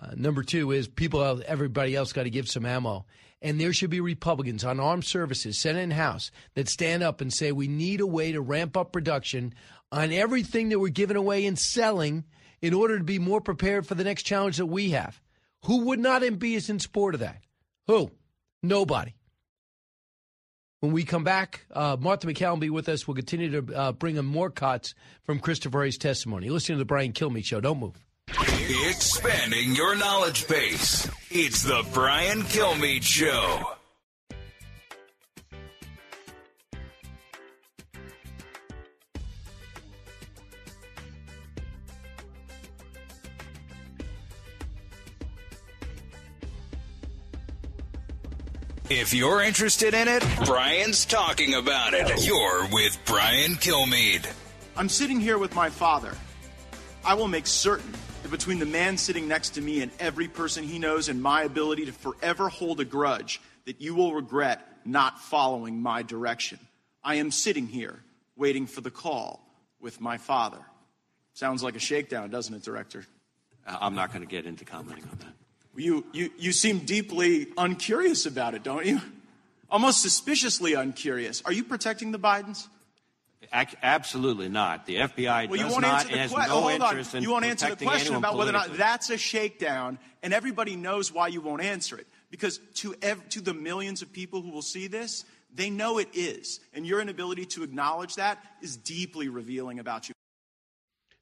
Uh, 0.00 0.12
number 0.16 0.42
two 0.42 0.70
is 0.70 0.88
people, 0.88 1.42
everybody 1.46 1.94
else 1.94 2.12
got 2.12 2.22
to 2.22 2.30
give 2.30 2.48
some 2.48 2.64
ammo. 2.64 3.04
And 3.42 3.60
there 3.60 3.72
should 3.72 3.90
be 3.90 4.00
Republicans 4.00 4.64
on 4.64 4.80
armed 4.80 5.04
services, 5.04 5.58
Senate 5.58 5.82
and 5.82 5.92
House, 5.92 6.30
that 6.54 6.68
stand 6.68 7.02
up 7.02 7.20
and 7.20 7.32
say 7.32 7.52
we 7.52 7.68
need 7.68 8.00
a 8.00 8.06
way 8.06 8.32
to 8.32 8.40
ramp 8.40 8.76
up 8.76 8.92
production 8.92 9.54
on 9.92 10.12
everything 10.12 10.68
that 10.68 10.78
we're 10.78 10.88
giving 10.88 11.16
away 11.16 11.46
and 11.46 11.58
selling 11.58 12.24
in 12.60 12.74
order 12.74 12.98
to 12.98 13.04
be 13.04 13.18
more 13.18 13.40
prepared 13.40 13.86
for 13.86 13.94
the 13.94 14.04
next 14.04 14.24
challenge 14.24 14.56
that 14.56 14.66
we 14.66 14.90
have. 14.90 15.20
Who 15.64 15.86
would 15.86 16.00
not 16.00 16.22
be 16.38 16.56
as 16.56 16.70
in 16.70 16.78
support 16.78 17.14
of 17.14 17.20
that? 17.20 17.42
Who? 17.86 18.10
Nobody. 18.62 19.14
When 20.80 20.92
we 20.92 21.04
come 21.04 21.24
back, 21.24 21.66
uh, 21.72 21.96
Martha 21.98 22.26
MacCallum 22.26 22.50
will 22.50 22.56
be 22.58 22.70
with 22.70 22.88
us. 22.88 23.08
We'll 23.08 23.16
continue 23.16 23.60
to 23.60 23.74
uh, 23.74 23.92
bring 23.92 24.14
him 24.14 24.26
more 24.26 24.48
cuts 24.48 24.94
from 25.24 25.40
Christopher 25.40 25.78
Wray's 25.78 25.98
testimony. 25.98 26.50
Listen 26.50 26.76
to 26.76 26.78
the 26.78 26.84
Brian 26.84 27.12
Kilmeade 27.12 27.44
Show. 27.44 27.60
Don't 27.60 27.80
move. 27.80 27.96
Expanding 28.28 29.74
your 29.74 29.96
knowledge 29.96 30.46
base. 30.46 31.10
It's 31.30 31.62
the 31.62 31.84
Brian 31.92 32.42
Kilmeade 32.42 33.02
Show. 33.02 33.77
If 48.90 49.12
you're 49.12 49.42
interested 49.42 49.92
in 49.92 50.08
it, 50.08 50.24
Brian's 50.46 51.04
talking 51.04 51.52
about 51.52 51.92
it. 51.92 52.24
You're 52.24 52.66
with 52.72 52.98
Brian 53.04 53.52
Kilmeade. 53.56 54.26
I'm 54.78 54.88
sitting 54.88 55.20
here 55.20 55.36
with 55.36 55.54
my 55.54 55.68
father. 55.68 56.14
I 57.04 57.12
will 57.12 57.28
make 57.28 57.46
certain 57.46 57.92
that 58.22 58.30
between 58.30 58.58
the 58.58 58.64
man 58.64 58.96
sitting 58.96 59.28
next 59.28 59.50
to 59.50 59.60
me 59.60 59.82
and 59.82 59.92
every 60.00 60.26
person 60.26 60.64
he 60.64 60.78
knows 60.78 61.10
and 61.10 61.22
my 61.22 61.42
ability 61.42 61.84
to 61.84 61.92
forever 61.92 62.48
hold 62.48 62.80
a 62.80 62.86
grudge, 62.86 63.42
that 63.66 63.78
you 63.78 63.94
will 63.94 64.14
regret 64.14 64.66
not 64.86 65.20
following 65.20 65.82
my 65.82 66.02
direction. 66.02 66.58
I 67.04 67.16
am 67.16 67.30
sitting 67.30 67.66
here 67.66 68.02
waiting 68.36 68.66
for 68.66 68.80
the 68.80 68.90
call 68.90 69.46
with 69.80 70.00
my 70.00 70.16
father. 70.16 70.60
Sounds 71.34 71.62
like 71.62 71.76
a 71.76 71.78
shakedown, 71.78 72.30
doesn't 72.30 72.54
it, 72.54 72.62
Director? 72.62 73.04
Uh, 73.66 73.76
I'm 73.82 73.94
not 73.94 74.14
going 74.14 74.22
to 74.22 74.30
get 74.30 74.46
into 74.46 74.64
commenting 74.64 75.04
on 75.04 75.18
that. 75.18 75.37
You, 75.78 76.04
you, 76.12 76.30
you 76.36 76.52
seem 76.52 76.80
deeply 76.80 77.48
uncurious 77.56 78.26
about 78.26 78.54
it, 78.54 78.62
don't 78.62 78.84
you? 78.84 79.00
Almost 79.70 80.02
suspiciously 80.02 80.74
uncurious. 80.74 81.42
Are 81.44 81.52
you 81.52 81.62
protecting 81.62 82.10
the 82.10 82.18
Bidens? 82.18 82.66
Ac- 83.52 83.76
absolutely 83.82 84.48
not. 84.48 84.86
The 84.86 84.96
FBI 84.96 85.48
Well, 85.48 85.56
you 85.56 85.64
does 85.64 85.72
won't 85.72 85.82
not 85.82 86.00
answer 86.00 86.08
the 86.12 86.18
has 86.18 86.32
question. 86.32 86.50
no 86.50 86.58
oh, 86.58 86.60
hold 86.68 86.82
on. 86.82 86.90
interest 86.90 87.14
in 87.14 87.22
You 87.22 87.30
won't 87.30 87.44
answer 87.44 87.74
the 87.74 87.84
question 87.84 88.14
about 88.16 88.36
whether 88.36 88.50
or 88.50 88.54
not 88.54 88.76
that's 88.76 89.10
a 89.10 89.16
shakedown, 89.16 89.98
and 90.22 90.34
everybody 90.34 90.76
knows 90.76 91.12
why 91.12 91.28
you 91.28 91.40
won't 91.40 91.62
answer 91.62 91.96
it. 91.96 92.06
Because 92.30 92.58
to 92.74 92.94
ev- 93.00 93.26
to 93.30 93.40
the 93.40 93.54
millions 93.54 94.02
of 94.02 94.12
people 94.12 94.42
who 94.42 94.50
will 94.50 94.62
see 94.62 94.86
this, 94.86 95.24
they 95.54 95.70
know 95.70 95.98
it 95.98 96.08
is, 96.12 96.60
and 96.74 96.86
your 96.86 97.00
inability 97.00 97.46
to 97.46 97.62
acknowledge 97.62 98.16
that 98.16 98.38
is 98.60 98.76
deeply 98.76 99.28
revealing 99.28 99.78
about 99.78 100.08
you. 100.08 100.14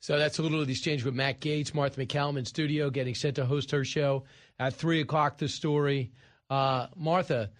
So 0.00 0.18
that's 0.18 0.38
a 0.38 0.42
little 0.42 0.60
of 0.60 0.66
the 0.66 0.72
exchange 0.72 1.04
with 1.04 1.14
Matt 1.14 1.40
Gaetz, 1.40 1.74
Martha 1.74 2.04
MacCallum 2.04 2.38
in 2.38 2.44
studio, 2.44 2.90
getting 2.90 3.14
set 3.14 3.34
to 3.36 3.46
host 3.46 3.70
her 3.70 3.84
show 3.84 4.24
at 4.58 4.74
three 4.74 5.00
o'clock. 5.00 5.38
The 5.38 5.48
story, 5.48 6.12
uh, 6.50 6.88
Martha. 6.94 7.50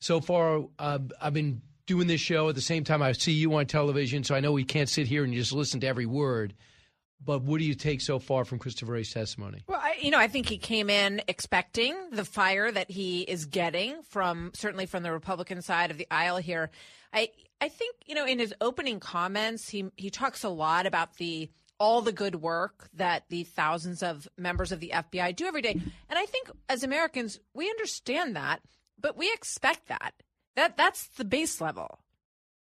So 0.00 0.20
far, 0.20 0.66
uh, 0.78 0.98
I've 1.20 1.32
been 1.32 1.62
doing 1.86 2.06
this 2.06 2.20
show 2.20 2.48
at 2.48 2.54
the 2.54 2.60
same 2.60 2.84
time 2.84 3.02
I 3.02 3.12
see 3.12 3.32
you 3.32 3.54
on 3.54 3.66
television, 3.66 4.24
so 4.24 4.34
I 4.34 4.40
know 4.40 4.52
we 4.52 4.64
can't 4.64 4.88
sit 4.88 5.06
here 5.06 5.24
and 5.24 5.32
just 5.32 5.52
listen 5.52 5.80
to 5.80 5.86
every 5.86 6.06
word. 6.06 6.54
But 7.24 7.42
what 7.42 7.58
do 7.58 7.64
you 7.64 7.74
take 7.74 8.02
so 8.02 8.18
far 8.18 8.44
from 8.44 8.58
Christopher 8.58 8.92
Wray's 8.92 9.12
testimony? 9.12 9.62
Well, 9.66 9.80
I, 9.82 9.96
you 10.00 10.10
know, 10.10 10.18
I 10.18 10.28
think 10.28 10.48
he 10.48 10.58
came 10.58 10.90
in 10.90 11.22
expecting 11.28 11.96
the 12.12 12.26
fire 12.26 12.70
that 12.70 12.90
he 12.90 13.22
is 13.22 13.46
getting 13.46 14.02
from 14.02 14.50
certainly 14.54 14.84
from 14.84 15.02
the 15.02 15.10
Republican 15.10 15.62
side 15.62 15.90
of 15.90 15.96
the 15.96 16.06
aisle 16.10 16.36
here. 16.36 16.70
I 17.12 17.30
I 17.60 17.68
think 17.68 17.96
you 18.04 18.14
know 18.14 18.26
in 18.26 18.38
his 18.38 18.54
opening 18.60 19.00
comments 19.00 19.68
he 19.68 19.86
he 19.96 20.10
talks 20.10 20.44
a 20.44 20.50
lot 20.50 20.86
about 20.86 21.16
the 21.16 21.48
all 21.78 22.00
the 22.00 22.12
good 22.12 22.36
work 22.36 22.88
that 22.94 23.24
the 23.28 23.44
thousands 23.44 24.02
of 24.02 24.28
members 24.38 24.72
of 24.72 24.80
the 24.80 24.92
FBI 24.94 25.36
do 25.36 25.46
every 25.46 25.62
day, 25.62 25.72
and 25.72 26.18
I 26.18 26.26
think 26.26 26.50
as 26.68 26.82
Americans 26.82 27.38
we 27.54 27.68
understand 27.70 28.36
that, 28.36 28.60
but 28.98 29.16
we 29.16 29.32
expect 29.32 29.88
that 29.88 30.14
that 30.56 30.76
that's 30.76 31.06
the 31.08 31.24
base 31.24 31.60
level. 31.60 32.00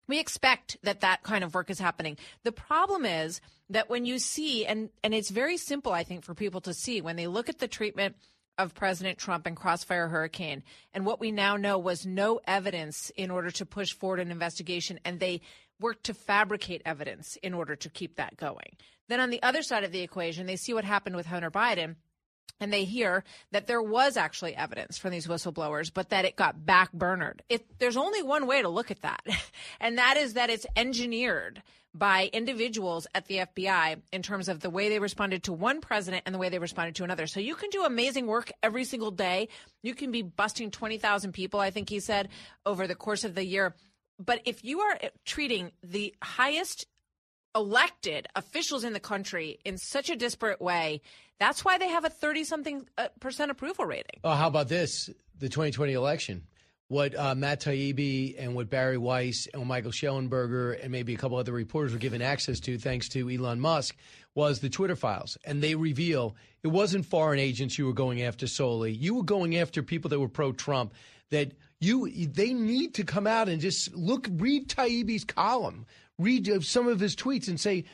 We 0.08 0.20
expect 0.20 0.76
that 0.82 1.00
that 1.00 1.22
kind 1.22 1.42
of 1.42 1.54
work 1.54 1.70
is 1.70 1.80
happening. 1.80 2.16
The 2.44 2.52
problem 2.52 3.04
is 3.04 3.40
that 3.70 3.88
when 3.90 4.04
you 4.04 4.18
see, 4.18 4.64
and, 4.64 4.90
and 5.02 5.14
it's 5.14 5.30
very 5.30 5.56
simple, 5.56 5.92
I 5.92 6.04
think, 6.04 6.24
for 6.24 6.34
people 6.34 6.60
to 6.62 6.74
see 6.74 7.00
when 7.00 7.16
they 7.16 7.26
look 7.26 7.48
at 7.48 7.58
the 7.58 7.66
treatment 7.66 8.16
of 8.58 8.74
President 8.74 9.18
Trump 9.18 9.46
and 9.46 9.56
Crossfire 9.56 10.08
Hurricane, 10.08 10.62
and 10.94 11.04
what 11.04 11.20
we 11.20 11.32
now 11.32 11.56
know 11.56 11.78
was 11.78 12.06
no 12.06 12.40
evidence 12.46 13.10
in 13.16 13.30
order 13.30 13.50
to 13.52 13.66
push 13.66 13.92
forward 13.92 14.20
an 14.20 14.30
investigation, 14.30 15.00
and 15.04 15.18
they 15.18 15.40
worked 15.80 16.04
to 16.04 16.14
fabricate 16.14 16.82
evidence 16.84 17.36
in 17.42 17.54
order 17.54 17.76
to 17.76 17.88
keep 17.88 18.16
that 18.16 18.36
going. 18.36 18.76
Then 19.08 19.20
on 19.20 19.30
the 19.30 19.42
other 19.42 19.62
side 19.62 19.84
of 19.84 19.92
the 19.92 20.00
equation, 20.00 20.46
they 20.46 20.56
see 20.56 20.74
what 20.74 20.84
happened 20.84 21.16
with 21.16 21.26
Hunter 21.26 21.50
Biden 21.50 21.96
and 22.60 22.72
they 22.72 22.84
hear 22.84 23.24
that 23.52 23.66
there 23.66 23.82
was 23.82 24.16
actually 24.16 24.56
evidence 24.56 24.98
from 24.98 25.10
these 25.10 25.26
whistleblowers, 25.26 25.92
but 25.92 26.10
that 26.10 26.24
it 26.24 26.36
got 26.36 26.60
backburnered. 26.60 27.40
It, 27.48 27.78
there's 27.78 27.96
only 27.96 28.22
one 28.22 28.46
way 28.46 28.62
to 28.62 28.68
look 28.68 28.90
at 28.90 29.02
that, 29.02 29.20
and 29.80 29.98
that 29.98 30.16
is 30.16 30.34
that 30.34 30.50
it's 30.50 30.66
engineered 30.74 31.62
by 31.92 32.28
individuals 32.32 33.06
at 33.14 33.26
the 33.26 33.38
FBI 33.38 34.00
in 34.12 34.22
terms 34.22 34.48
of 34.48 34.60
the 34.60 34.68
way 34.68 34.90
they 34.90 34.98
responded 34.98 35.42
to 35.44 35.52
one 35.52 35.80
president 35.80 36.24
and 36.26 36.34
the 36.34 36.38
way 36.38 36.50
they 36.50 36.58
responded 36.58 36.94
to 36.94 37.04
another. 37.04 37.26
So 37.26 37.40
you 37.40 37.54
can 37.54 37.70
do 37.70 37.84
amazing 37.84 38.26
work 38.26 38.52
every 38.62 38.84
single 38.84 39.10
day. 39.10 39.48
You 39.82 39.94
can 39.94 40.10
be 40.10 40.20
busting 40.20 40.72
20,000 40.72 41.32
people, 41.32 41.58
I 41.58 41.70
think 41.70 41.88
he 41.88 42.00
said, 42.00 42.28
over 42.66 42.86
the 42.86 42.94
course 42.94 43.24
of 43.24 43.34
the 43.34 43.46
year. 43.46 43.74
But 44.18 44.40
if 44.44 44.64
you 44.64 44.80
are 44.80 44.98
treating 45.24 45.72
the 45.82 46.14
highest 46.22 46.86
elected 47.54 48.28
officials 48.36 48.84
in 48.84 48.92
the 48.92 49.00
country 49.00 49.58
in 49.64 49.78
such 49.78 50.10
a 50.10 50.16
disparate 50.16 50.60
way, 50.60 51.00
that's 51.38 51.64
why 51.64 51.78
they 51.78 51.88
have 51.88 52.04
a 52.04 52.10
30 52.10 52.44
something 52.44 52.88
uh, 52.98 53.08
percent 53.20 53.50
approval 53.50 53.84
rating. 53.84 54.20
Oh, 54.24 54.32
how 54.32 54.48
about 54.48 54.68
this? 54.68 55.10
The 55.38 55.48
2020 55.48 55.92
election. 55.92 56.46
What 56.88 57.18
uh, 57.18 57.34
Matt 57.34 57.62
Taibbi 57.62 58.36
and 58.38 58.54
what 58.54 58.70
Bari 58.70 58.96
Weiss 58.96 59.48
and 59.52 59.66
Michael 59.66 59.90
Shellenberger 59.90 60.80
and 60.80 60.92
maybe 60.92 61.14
a 61.14 61.16
couple 61.16 61.36
other 61.36 61.52
reporters 61.52 61.92
were 61.92 61.98
given 61.98 62.22
access 62.22 62.60
to, 62.60 62.78
thanks 62.78 63.08
to 63.08 63.28
Elon 63.28 63.58
Musk, 63.58 63.96
was 64.36 64.60
the 64.60 64.68
Twitter 64.68 64.94
files. 64.94 65.36
And 65.44 65.60
they 65.60 65.74
reveal 65.74 66.36
it 66.62 66.68
wasn't 66.68 67.04
foreign 67.04 67.40
agents 67.40 67.76
you 67.76 67.86
were 67.86 67.92
going 67.92 68.22
after 68.22 68.46
solely. 68.46 68.92
You 68.92 69.16
were 69.16 69.24
going 69.24 69.56
after 69.56 69.82
people 69.82 70.10
that 70.10 70.20
were 70.20 70.28
pro 70.28 70.52
Trump, 70.52 70.94
that 71.30 71.52
you 71.80 72.08
they 72.08 72.54
need 72.54 72.94
to 72.94 73.04
come 73.04 73.26
out 73.26 73.48
and 73.48 73.60
just 73.60 73.94
look, 73.94 74.28
read 74.30 74.68
Taibbi's 74.68 75.24
column, 75.24 75.86
read 76.18 76.48
uh, 76.48 76.60
some 76.60 76.88
of 76.88 77.00
his 77.00 77.16
tweets 77.16 77.48
and 77.48 77.60
say, 77.60 77.84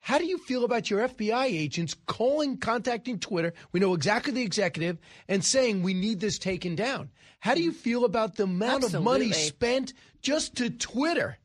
how 0.00 0.18
do 0.18 0.26
you 0.26 0.36
feel 0.36 0.64
about 0.66 0.90
your 0.90 1.08
FBI 1.08 1.46
agents 1.46 1.96
calling, 2.06 2.58
contacting 2.58 3.18
Twitter? 3.18 3.54
We 3.72 3.80
know 3.80 3.94
exactly 3.94 4.34
the 4.34 4.42
executive 4.42 4.98
and 5.28 5.42
saying 5.42 5.82
we 5.82 5.94
need 5.94 6.20
this 6.20 6.38
taken 6.38 6.76
down. 6.76 7.08
How 7.40 7.54
do 7.54 7.62
you 7.62 7.72
feel 7.72 8.04
about 8.04 8.36
the 8.36 8.42
amount 8.42 8.84
of 8.84 9.02
money 9.02 9.32
spent 9.32 9.94
just 10.20 10.56
to 10.56 10.68
Twitter, 10.68 11.38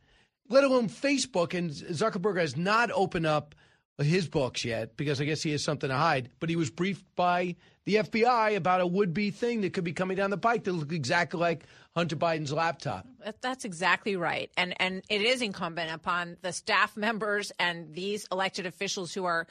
let 0.50 0.66
alone 0.66 0.90
Facebook? 0.90 1.54
And 1.58 1.72
Zuckerberg 1.72 2.38
has 2.38 2.58
not 2.58 2.92
opened 2.92 3.26
up 3.26 3.56
his 3.98 4.28
books 4.28 4.66
yet 4.66 4.98
because 4.98 5.22
I 5.22 5.26
guess 5.26 5.42
he 5.42 5.52
has 5.52 5.64
something 5.64 5.90
to 5.90 5.96
hide. 5.96 6.30
But 6.42 6.50
he 6.50 6.58
was 6.58 6.70
briefed 6.70 7.06
by 7.16 7.56
the 7.86 7.96
FBI 7.96 8.56
about 8.56 8.82
a 8.82 8.88
would-be 8.88 9.32
thing 9.32 9.62
that 9.62 9.74
could 9.74 9.84
be 9.84 9.94
coming 9.94 10.18
down 10.18 10.30
the 10.30 10.38
pike 10.38 10.64
that 10.66 10.74
looked 10.74 10.92
exactly 10.92 11.40
like 11.40 11.66
Hunter 11.96 12.16
Biden's 12.16 12.54
laptop. 12.54 13.08
That's 13.42 13.66
exactly 13.66 14.16
right. 14.16 14.52
And 14.58 14.80
and 14.80 15.02
it 15.10 15.22
is 15.22 15.42
incumbent 15.42 15.92
upon 15.92 16.38
the 16.42 16.52
staff 16.52 16.96
members 16.96 17.52
and 17.60 17.94
these 17.94 18.28
elected 18.32 18.66
officials 18.66 19.14
who 19.14 19.26
are 19.26 19.48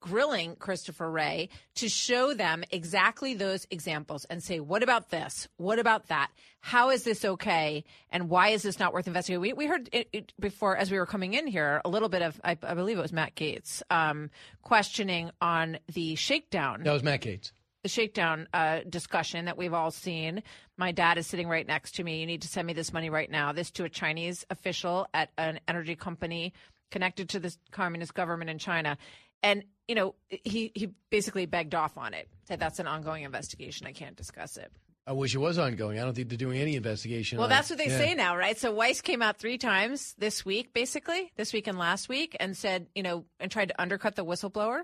grilling 0.00 0.56
Christopher 0.56 1.10
Wray 1.10 1.50
to 1.76 1.88
show 1.88 2.32
them 2.34 2.64
exactly 2.70 3.34
those 3.34 3.66
examples 3.70 4.24
and 4.24 4.42
say, 4.42 4.58
what 4.58 4.82
about 4.82 5.10
this? 5.10 5.46
What 5.58 5.78
about 5.78 6.08
that? 6.08 6.30
How 6.60 6.90
is 6.90 7.04
this 7.04 7.24
okay? 7.24 7.84
And 8.10 8.28
why 8.28 8.48
is 8.48 8.62
this 8.62 8.78
not 8.78 8.92
worth 8.92 9.06
investigating? 9.06 9.42
We, 9.42 9.52
we 9.52 9.66
heard 9.66 9.88
it, 9.92 10.08
it 10.12 10.32
before, 10.40 10.76
as 10.76 10.90
we 10.90 10.98
were 10.98 11.06
coming 11.06 11.34
in 11.34 11.46
here, 11.46 11.80
a 11.84 11.88
little 11.88 12.08
bit 12.08 12.22
of, 12.22 12.40
I, 12.42 12.56
I 12.62 12.74
believe 12.74 12.98
it 12.98 13.02
was 13.02 13.12
Matt 13.12 13.34
Gaetz, 13.34 13.82
um, 13.90 14.30
questioning 14.62 15.30
on 15.40 15.78
the 15.92 16.14
shakedown 16.14 16.82
That 16.82 16.92
was 16.92 17.02
Matt 17.02 17.20
Gaetz. 17.20 17.52
The 17.82 17.88
shakedown 17.88 18.46
uh, 18.52 18.80
discussion 18.88 19.46
that 19.46 19.56
we've 19.56 19.72
all 19.74 19.90
seen. 19.90 20.42
My 20.76 20.92
dad 20.92 21.18
is 21.18 21.26
sitting 21.26 21.48
right 21.48 21.66
next 21.66 21.96
to 21.96 22.04
me. 22.04 22.20
You 22.20 22.26
need 22.26 22.42
to 22.42 22.48
send 22.48 22.66
me 22.66 22.72
this 22.72 22.92
money 22.92 23.10
right 23.10 23.30
now. 23.30 23.52
This 23.52 23.70
to 23.72 23.84
a 23.84 23.88
Chinese 23.88 24.44
official 24.50 25.06
at 25.14 25.30
an 25.38 25.60
energy 25.68 25.96
company 25.96 26.52
connected 26.90 27.28
to 27.30 27.40
the 27.40 27.54
communist 27.70 28.14
government 28.14 28.50
in 28.50 28.58
China. 28.58 28.98
And, 29.42 29.64
you 29.88 29.94
know, 29.94 30.14
he, 30.28 30.70
he 30.74 30.90
basically 31.08 31.46
begged 31.46 31.74
off 31.74 31.96
on 31.96 32.12
it, 32.14 32.28
said 32.44 32.60
that's 32.60 32.78
an 32.78 32.86
ongoing 32.86 33.22
investigation. 33.22 33.86
I 33.86 33.92
can't 33.92 34.16
discuss 34.16 34.56
it. 34.56 34.70
I 35.06 35.12
wish 35.12 35.34
it 35.34 35.38
was 35.38 35.58
ongoing. 35.58 35.98
I 35.98 36.04
don't 36.04 36.14
think 36.14 36.28
they're 36.28 36.36
doing 36.36 36.60
any 36.60 36.76
investigation. 36.76 37.38
Well, 37.38 37.48
that's 37.48 37.70
it. 37.70 37.74
what 37.74 37.78
they 37.84 37.90
Yeah. 37.90 37.98
say 37.98 38.14
now, 38.14 38.36
right? 38.36 38.56
So 38.58 38.70
Weiss 38.70 39.00
came 39.00 39.22
out 39.22 39.38
three 39.38 39.56
times 39.56 40.14
this 40.18 40.44
week, 40.44 40.74
basically, 40.74 41.32
this 41.36 41.52
week 41.52 41.66
and 41.66 41.78
last 41.78 42.08
week, 42.08 42.36
and 42.38 42.56
said, 42.56 42.86
you 42.94 43.02
know, 43.02 43.24
and 43.40 43.50
tried 43.50 43.68
to 43.68 43.80
undercut 43.80 44.14
the 44.14 44.24
whistleblower 44.24 44.82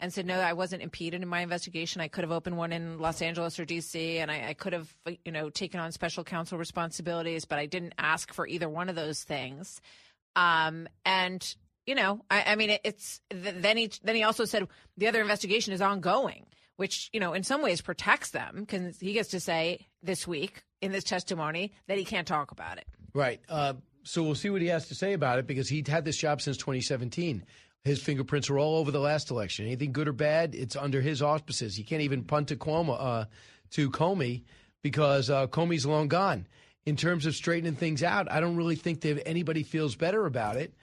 and 0.00 0.12
said, 0.12 0.26
no, 0.26 0.38
I 0.38 0.52
wasn't 0.52 0.82
impeded 0.82 1.22
in 1.22 1.28
my 1.28 1.40
investigation. 1.40 2.00
I 2.00 2.08
could 2.08 2.22
have 2.24 2.30
opened 2.30 2.56
one 2.56 2.72
in 2.72 2.98
Los 2.98 3.20
Angeles 3.20 3.58
or 3.58 3.64
D.C., 3.64 4.18
and 4.18 4.30
I, 4.30 4.48
I 4.48 4.54
could 4.54 4.72
have, 4.72 4.94
you 5.24 5.32
know, 5.32 5.50
taken 5.50 5.80
on 5.80 5.90
special 5.92 6.24
counsel 6.24 6.58
responsibilities, 6.58 7.44
but 7.44 7.58
I 7.58 7.66
didn't 7.66 7.94
ask 7.98 8.32
for 8.32 8.46
either 8.46 8.68
one 8.68 8.88
of 8.88 8.94
those 8.94 9.22
things. 9.24 9.80
Um, 10.36 10.88
and, 11.04 11.54
you 11.86 11.94
know, 11.94 12.24
I, 12.30 12.44
I 12.48 12.56
mean, 12.56 12.70
it, 12.70 12.80
it's 12.84 13.20
then 13.30 13.76
he 13.76 13.90
then 14.02 14.14
he 14.14 14.22
also 14.22 14.44
said 14.44 14.68
the 14.96 15.08
other 15.08 15.20
investigation 15.20 15.72
is 15.72 15.80
ongoing, 15.80 16.46
which 16.76 17.10
you 17.12 17.18
know 17.18 17.32
in 17.32 17.42
some 17.42 17.62
ways 17.62 17.80
protects 17.80 18.30
them 18.30 18.60
because 18.60 19.00
he 19.00 19.14
gets 19.14 19.30
to 19.30 19.40
say 19.40 19.86
this 20.02 20.28
week 20.28 20.62
in 20.80 20.92
this 20.92 21.02
testimony 21.02 21.72
that 21.88 21.98
he 21.98 22.04
can't 22.04 22.28
talk 22.28 22.50
about 22.50 22.78
it. 22.78 22.84
Right. 23.14 23.40
Uh, 23.48 23.72
so 24.04 24.22
we'll 24.22 24.34
see 24.34 24.50
what 24.50 24.62
he 24.62 24.68
has 24.68 24.88
to 24.88 24.94
say 24.94 25.12
about 25.12 25.38
it 25.38 25.46
because 25.46 25.68
he'd 25.68 25.88
had 25.88 26.04
this 26.04 26.16
job 26.16 26.40
since 26.40 26.56
2017. 26.56 27.44
His 27.88 28.02
fingerprints 28.02 28.50
are 28.50 28.58
all 28.58 28.76
over 28.76 28.90
the 28.90 29.00
last 29.00 29.30
election. 29.30 29.66
Anything 29.66 29.92
good 29.92 30.08
or 30.08 30.12
bad, 30.12 30.54
it's 30.54 30.76
under 30.76 31.00
his 31.00 31.22
auspices. 31.22 31.74
He 31.74 31.82
can't 31.82 32.02
even 32.02 32.22
punt 32.22 32.48
to 32.48 32.56
Cuomo, 32.56 32.96
uh, 32.98 33.24
to 33.70 33.90
Comey 33.90 34.42
because 34.82 35.30
uh, 35.30 35.46
Comey's 35.46 35.86
long 35.86 36.08
gone. 36.08 36.46
In 36.86 36.96
terms 36.96 37.26
of 37.26 37.34
straightening 37.34 37.74
things 37.74 38.02
out, 38.02 38.30
I 38.30 38.40
don't 38.40 38.56
really 38.56 38.76
think 38.76 39.00
that 39.02 39.26
anybody 39.26 39.62
feels 39.62 39.96
better 39.96 40.26
about 40.26 40.56
it. 40.56 40.74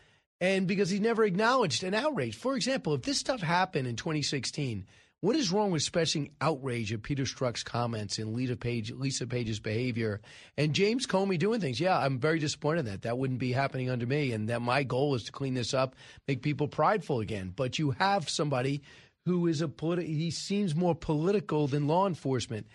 And 0.41 0.67
because 0.67 0.89
he 0.89 0.99
never 0.99 1.23
acknowledged 1.23 1.83
an 1.83 1.93
outrage. 1.93 2.35
For 2.35 2.55
example, 2.55 2.93
if 2.93 3.03
this 3.03 3.17
stuff 3.17 3.41
happened 3.41 3.87
in 3.87 3.95
2016, 3.95 4.85
What 5.25 5.35
is 5.35 5.51
wrong 5.51 5.71
with 5.71 5.81
expressing 5.81 6.29
outrage 6.39 6.93
at 6.93 7.01
Peter 7.01 7.23
Strzok's 7.23 7.63
comments 7.63 8.19
and 8.19 8.35
Lisa, 8.35 8.55
Page, 8.55 8.91
Lisa 8.91 9.25
Page's 9.25 9.59
behavior 9.59 10.21
and 10.55 10.71
James 10.71 11.07
Comey 11.07 11.39
doing 11.39 11.59
things? 11.59 11.79
Yeah, 11.79 11.97
I'm 11.97 12.19
very 12.19 12.37
disappointed 12.37 12.81
in 12.81 12.85
that. 12.85 13.01
That 13.01 13.17
wouldn't 13.17 13.39
be 13.39 13.51
happening 13.51 13.89
under 13.89 14.05
me. 14.05 14.33
And 14.33 14.49
that 14.49 14.61
my 14.61 14.83
goal 14.83 15.15
is 15.15 15.23
to 15.23 15.31
clean 15.31 15.55
this 15.55 15.73
up, 15.73 15.95
make 16.27 16.43
people 16.43 16.67
prideful 16.67 17.21
again. 17.21 17.51
But 17.55 17.79
you 17.79 17.89
have 17.97 18.29
somebody 18.29 18.83
who 19.25 19.47
is 19.47 19.63
a 19.63 19.67
politi- 19.67 20.05
he 20.05 20.29
seems 20.29 20.75
more 20.75 20.93
political 20.93 21.65
than 21.65 21.87
law 21.87 22.05
enforcement. 22.05 22.67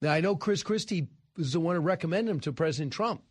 Now, 0.00 0.10
I 0.10 0.22
know 0.22 0.34
Chris 0.34 0.64
Christie 0.64 1.06
was 1.36 1.52
the 1.52 1.60
one 1.60 1.76
who 1.76 1.82
recommended 1.82 2.32
him 2.32 2.40
to 2.40 2.52
President 2.52 2.92
Trump. 2.92 3.22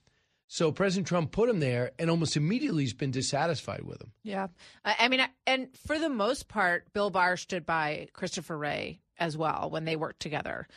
So 0.53 0.69
President 0.73 1.07
Trump 1.07 1.31
put 1.31 1.47
him 1.47 1.61
there, 1.61 1.91
and 1.97 2.09
almost 2.09 2.35
immediately 2.35 2.83
he's 2.83 2.93
been 2.93 3.09
dissatisfied 3.09 3.83
with 3.83 4.01
him. 4.01 4.11
Yeah. 4.21 4.47
I 4.83 5.07
mean, 5.07 5.21
and 5.47 5.69
for 5.87 5.97
the 5.97 6.09
most 6.09 6.49
part, 6.49 6.91
Bill 6.91 7.09
Barr 7.09 7.37
stood 7.37 7.65
by 7.65 8.09
Christopher 8.11 8.57
Wray 8.57 8.99
as 9.17 9.37
well 9.37 9.69
when 9.71 9.85
they 9.85 9.95
worked 9.95 10.19
together. 10.19 10.67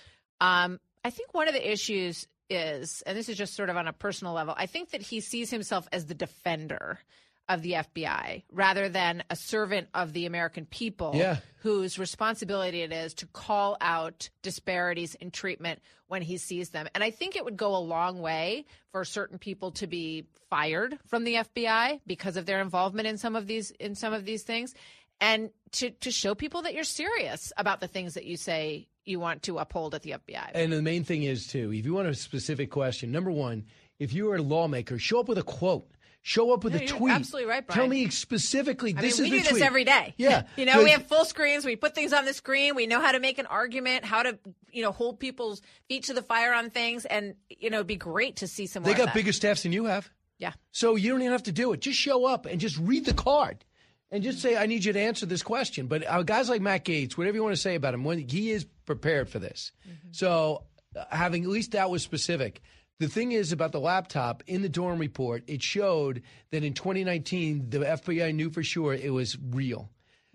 Um, 0.40 0.78
I 1.04 1.10
think 1.10 1.34
one 1.34 1.48
of 1.48 1.54
the 1.54 1.72
issues 1.72 2.28
is, 2.48 3.02
and 3.04 3.18
this 3.18 3.28
is 3.28 3.36
just 3.36 3.56
sort 3.56 3.68
of 3.68 3.76
on 3.76 3.88
a 3.88 3.92
personal 3.92 4.32
level, 4.32 4.54
I 4.56 4.66
think 4.66 4.90
that 4.90 5.02
he 5.02 5.18
sees 5.18 5.50
himself 5.50 5.88
as 5.90 6.06
the 6.06 6.14
defender 6.14 7.00
of 7.48 7.62
the 7.62 7.72
FBI 7.72 8.42
rather 8.52 8.88
than 8.88 9.22
a 9.28 9.36
servant 9.36 9.88
of 9.94 10.12
the 10.12 10.26
American 10.26 10.64
people 10.66 11.12
Yeah. 11.14 11.38
whose 11.58 11.98
responsibility 11.98 12.80
it 12.80 12.92
is 12.92 13.12
to 13.14 13.26
call 13.26 13.76
out 13.80 14.30
disparities 14.42 15.14
in 15.16 15.30
treatment 15.30 15.80
when 16.06 16.22
he 16.22 16.38
sees 16.38 16.70
them. 16.70 16.88
And 16.94 17.04
I 17.04 17.10
think 17.10 17.36
it 17.36 17.44
would 17.44 17.56
go 17.56 17.76
a 17.76 17.78
long 17.78 18.20
way 18.20 18.64
for 18.92 19.04
certain 19.04 19.38
people 19.38 19.72
to 19.72 19.86
be 19.86 20.24
fired 20.48 20.98
from 21.06 21.24
the 21.24 21.34
FBI 21.36 22.00
because 22.06 22.36
of 22.36 22.46
their 22.46 22.60
involvement 22.60 23.08
in 23.08 23.18
some 23.18 23.36
of 23.36 23.46
these 23.46 23.70
in 23.72 23.94
some 23.94 24.12
of 24.12 24.24
these 24.24 24.42
things 24.42 24.74
and 25.20 25.50
to 25.72 25.90
to 25.90 26.10
show 26.10 26.34
people 26.34 26.62
that 26.62 26.74
you're 26.74 26.84
serious 26.84 27.52
about 27.56 27.80
the 27.80 27.88
things 27.88 28.14
that 28.14 28.24
you 28.24 28.36
say 28.36 28.88
you 29.04 29.20
want 29.20 29.42
to 29.42 29.58
uphold 29.58 29.94
at 29.94 30.02
the 30.02 30.12
FBI. 30.12 30.50
And 30.54 30.72
the 30.72 30.80
main 30.80 31.04
thing 31.04 31.24
is, 31.24 31.46
too, 31.46 31.70
if 31.74 31.84
you 31.84 31.92
want 31.92 32.08
a 32.08 32.14
specific 32.14 32.70
question, 32.70 33.12
number 33.12 33.30
one, 33.30 33.66
if 33.98 34.14
you 34.14 34.30
are 34.32 34.36
a 34.36 34.42
lawmaker, 34.42 34.98
show 34.98 35.20
up 35.20 35.28
with 35.28 35.36
a 35.36 35.42
quote. 35.42 35.86
Show 36.26 36.54
up 36.54 36.64
with 36.64 36.72
No, 36.72 36.80
a 36.80 36.86
tweet. 36.86 37.12
absolutely 37.12 37.50
right, 37.50 37.66
Brian. 37.66 37.78
Tell 37.78 37.86
me 37.86 38.08
specifically. 38.08 38.94
I 38.96 39.02
this 39.02 39.18
mean, 39.20 39.26
is 39.26 39.30
we 39.30 39.42
do 39.42 39.54
this 39.54 39.62
every 39.62 39.84
day. 39.84 40.14
Yeah, 40.16 40.44
you 40.56 40.64
know, 40.64 40.82
we 40.82 40.88
have 40.88 41.06
full 41.06 41.26
screens. 41.26 41.66
We 41.66 41.76
put 41.76 41.94
things 41.94 42.14
on 42.14 42.24
the 42.24 42.32
screen. 42.32 42.74
We 42.74 42.86
know 42.86 42.98
how 42.98 43.12
to 43.12 43.20
make 43.20 43.38
an 43.38 43.44
argument, 43.44 44.06
how 44.06 44.22
to, 44.22 44.38
you 44.72 44.82
know, 44.82 44.90
hold 44.90 45.20
people's 45.20 45.60
feet 45.86 46.04
to 46.04 46.14
the 46.14 46.22
fire 46.22 46.54
on 46.54 46.70
things, 46.70 47.04
and 47.04 47.34
you 47.50 47.68
know, 47.68 47.76
it'd 47.76 47.86
be 47.88 47.96
great 47.96 48.36
to 48.36 48.46
see 48.48 48.66
some. 48.66 48.84
They 48.84 48.94
got 48.94 49.12
bigger 49.12 49.32
staffs 49.32 49.64
than 49.64 49.72
you 49.72 49.84
have. 49.84 50.10
Yeah. 50.38 50.54
So 50.72 50.96
you 50.96 51.10
don't 51.10 51.20
even 51.20 51.32
have 51.32 51.42
to 51.42 51.52
do 51.52 51.74
it. 51.74 51.80
Just 51.80 51.98
show 51.98 52.24
up 52.24 52.46
and 52.46 52.58
just 52.58 52.78
read 52.78 53.04
the 53.04 53.12
card 53.12 53.62
and 54.10 54.22
just 54.22 54.40
say, 54.40 54.56
I 54.56 54.64
need 54.64 54.82
you 54.84 54.94
to 54.94 55.00
answer 55.00 55.26
this 55.26 55.42
question. 55.42 55.88
But 55.88 56.06
uh, 56.06 56.22
guys 56.22 56.48
like 56.48 56.62
Matt 56.62 56.86
Gaetz, 56.86 57.18
whatever 57.18 57.36
you 57.36 57.42
want 57.42 57.54
to 57.54 57.60
say 57.60 57.74
about 57.74 57.92
him, 57.92 58.02
when 58.02 58.18
he 58.18 58.50
is 58.50 58.64
prepared 58.86 59.28
for 59.28 59.38
this. 59.38 59.72
So 60.12 60.64
uh, 60.96 61.04
having 61.10 61.44
at 61.44 61.50
least 61.50 61.72
that 61.72 61.90
was 61.90 62.02
specific. 62.02 62.62
The 63.00 63.08
thing 63.08 63.32
is 63.32 63.52
about 63.52 63.72
the 63.72 63.80
laptop 63.80 64.42
in 64.46 64.62
the 64.62 64.68
Durham 64.68 64.98
report, 64.98 65.42
it 65.46 65.62
showed 65.62 66.22
that 66.50 66.62
in 66.62 66.74
2019, 66.74 67.70
the 67.70 67.78
FBI 67.78 68.34
knew 68.34 68.50
for 68.50 68.62
sure 68.62 68.94
it 68.94 69.12
was 69.12 69.36
real. 69.50 69.90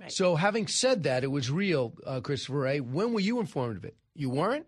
So 0.08 0.36
having 0.36 0.68
said 0.68 1.04
that, 1.04 1.24
it 1.24 1.32
was 1.32 1.52
real, 1.52 1.94
uh, 2.06 2.22
Christopher 2.22 2.60
Wray. 2.60 2.80
When 2.80 3.14
were 3.14 3.20
you 3.20 3.40
informed 3.40 3.78
of 3.78 3.84
it? 3.84 3.98
You 4.16 4.30
weren't? 4.30 4.66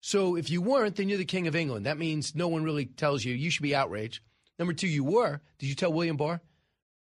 So 0.00 0.36
if 0.36 0.50
you 0.50 0.60
weren't, 0.60 0.96
then 0.96 1.08
you're 1.08 1.18
the 1.18 1.24
king 1.24 1.46
of 1.46 1.56
England. 1.56 1.86
That 1.86 1.98
means 1.98 2.34
no 2.34 2.46
one 2.46 2.62
really 2.62 2.86
tells 2.86 3.24
you. 3.24 3.34
You 3.34 3.50
should 3.50 3.62
be 3.62 3.74
outraged. 3.74 4.20
Number 4.58 4.72
two, 4.72 4.86
you 4.86 5.02
were. 5.02 5.40
Did 5.58 5.68
you 5.68 5.74
tell 5.74 5.92
William 5.92 6.16
Barr? 6.16 6.40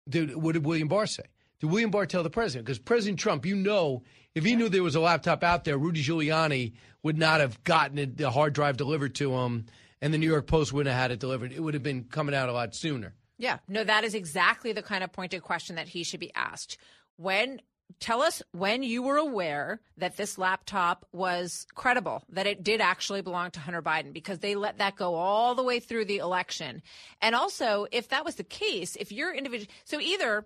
Did, 0.09 0.35
what 0.35 0.53
did 0.53 0.65
William 0.65 0.87
Barr 0.87 1.05
say? 1.05 1.23
Did 1.59 1.71
William 1.71 1.89
Barr 1.89 2.05
tell 2.05 2.23
the 2.23 2.29
president? 2.29 2.65
Because 2.65 2.79
President 2.79 3.19
Trump, 3.19 3.45
you 3.45 3.55
know, 3.55 4.03
if 4.35 4.43
he 4.43 4.55
knew 4.55 4.69
there 4.69 4.83
was 4.83 4.95
a 4.95 4.99
laptop 4.99 5.43
out 5.43 5.63
there, 5.63 5.77
Rudy 5.77 6.03
Giuliani 6.03 6.73
would 7.01 7.17
not 7.17 7.39
have 7.39 7.63
gotten 7.63 7.97
it, 7.97 8.17
the 8.17 8.29
hard 8.29 8.53
drive 8.53 8.77
delivered 8.77 9.15
to 9.15 9.33
him, 9.33 9.65
and 10.01 10.13
the 10.13 10.17
New 10.17 10.29
York 10.29 10.45
Post 10.45 10.71
wouldn't 10.73 10.93
have 10.93 11.01
had 11.01 11.11
it 11.11 11.19
delivered. 11.19 11.51
It 11.51 11.59
would 11.61 11.73
have 11.73 11.83
been 11.83 12.03
coming 12.03 12.35
out 12.35 12.49
a 12.49 12.53
lot 12.53 12.75
sooner. 12.75 13.15
Yeah, 13.39 13.57
no, 13.67 13.83
that 13.83 14.03
is 14.03 14.13
exactly 14.13 14.73
the 14.73 14.83
kind 14.83 15.03
of 15.03 15.11
pointed 15.11 15.41
question 15.41 15.75
that 15.75 15.87
he 15.87 16.03
should 16.03 16.19
be 16.19 16.33
asked. 16.33 16.77
When 17.15 17.61
tell 17.99 18.21
us 18.21 18.43
when 18.51 18.83
you 18.83 19.01
were 19.01 19.17
aware 19.17 19.79
that 19.97 20.17
this 20.17 20.37
laptop 20.37 21.05
was 21.11 21.65
credible, 21.73 22.23
that 22.29 22.45
it 22.45 22.63
did 22.63 22.81
actually 22.81 23.21
belong 23.21 23.49
to 23.51 23.59
Hunter 23.59 23.81
Biden, 23.81 24.13
because 24.13 24.39
they 24.39 24.55
let 24.55 24.77
that 24.79 24.95
go 24.95 25.15
all 25.15 25.55
the 25.55 25.63
way 25.63 25.79
through 25.79 26.05
the 26.05 26.17
election. 26.17 26.81
And 27.21 27.33
also, 27.33 27.87
if 27.91 28.09
that 28.09 28.25
was 28.25 28.35
the 28.35 28.43
case, 28.43 28.95
if 28.97 29.11
you're 29.11 29.33
individual, 29.33 29.71
so 29.85 29.99
either, 29.99 30.45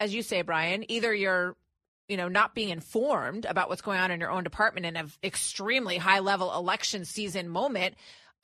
as 0.00 0.14
you 0.14 0.22
say, 0.22 0.42
Brian, 0.42 0.90
either 0.90 1.14
you're 1.14 1.56
you 2.08 2.18
know, 2.18 2.28
not 2.28 2.54
being 2.54 2.68
informed 2.68 3.46
about 3.46 3.70
what's 3.70 3.80
going 3.80 3.98
on 3.98 4.10
in 4.10 4.20
your 4.20 4.30
own 4.30 4.44
department 4.44 4.84
in 4.84 4.96
an 4.96 5.10
extremely 5.24 5.96
high 5.96 6.18
level 6.18 6.52
election 6.52 7.06
season 7.06 7.48
moment, 7.48 7.94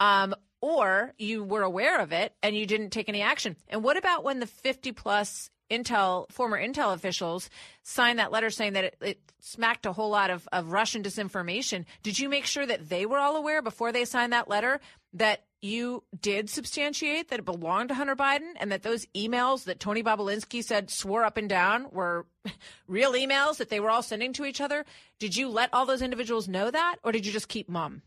um, 0.00 0.34
or 0.60 1.12
you 1.18 1.44
were 1.44 1.62
aware 1.62 2.00
of 2.00 2.12
it 2.12 2.32
and 2.42 2.56
you 2.56 2.66
didn't 2.66 2.90
take 2.90 3.08
any 3.10 3.20
action. 3.20 3.56
And 3.68 3.82
what 3.82 3.96
about 3.96 4.24
when 4.24 4.40
the 4.40 4.46
50 4.46 4.92
plus 4.92 5.50
Intel, 5.70 6.30
former 6.32 6.58
Intel 6.58 6.94
officials 6.94 7.50
signed 7.82 8.18
that 8.18 8.32
letter 8.32 8.48
saying 8.48 8.72
that 8.72 8.84
it, 8.84 8.96
it 9.02 9.20
smacked 9.40 9.84
a 9.84 9.92
whole 9.92 10.08
lot 10.08 10.30
of, 10.30 10.48
of 10.50 10.72
Russian 10.72 11.02
disinformation? 11.02 11.84
Did 12.02 12.18
you 12.18 12.28
make 12.28 12.46
sure 12.46 12.64
that 12.64 12.88
they 12.88 13.04
were 13.04 13.18
all 13.18 13.36
aware 13.36 13.60
before 13.60 13.92
they 13.92 14.06
signed 14.06 14.32
that 14.32 14.48
letter 14.48 14.80
that 15.14 15.44
you 15.60 16.04
did 16.20 16.48
substantiate 16.48 17.28
that 17.28 17.40
it 17.40 17.44
belonged 17.44 17.88
to 17.88 17.94
Hunter 17.94 18.14
Biden 18.14 18.52
and 18.56 18.70
that 18.70 18.82
those 18.82 19.06
emails 19.06 19.64
that 19.64 19.80
Tony 19.80 20.02
Bobulinski 20.02 20.62
said 20.62 20.90
swore 20.90 21.24
up 21.24 21.36
and 21.36 21.48
down 21.48 21.88
were 21.90 22.26
real 22.86 23.12
emails 23.12 23.56
that 23.56 23.68
they 23.68 23.80
were 23.80 23.90
all 23.90 24.02
sending 24.02 24.32
to 24.34 24.44
each 24.44 24.60
other? 24.60 24.84
Did 25.18 25.36
you 25.36 25.48
let 25.48 25.72
all 25.72 25.86
those 25.86 26.02
individuals 26.02 26.46
know 26.46 26.70
that 26.70 26.96
or 27.02 27.10
did 27.10 27.26
you 27.26 27.32
just 27.32 27.48
keep 27.48 27.68
mum? 27.68 28.02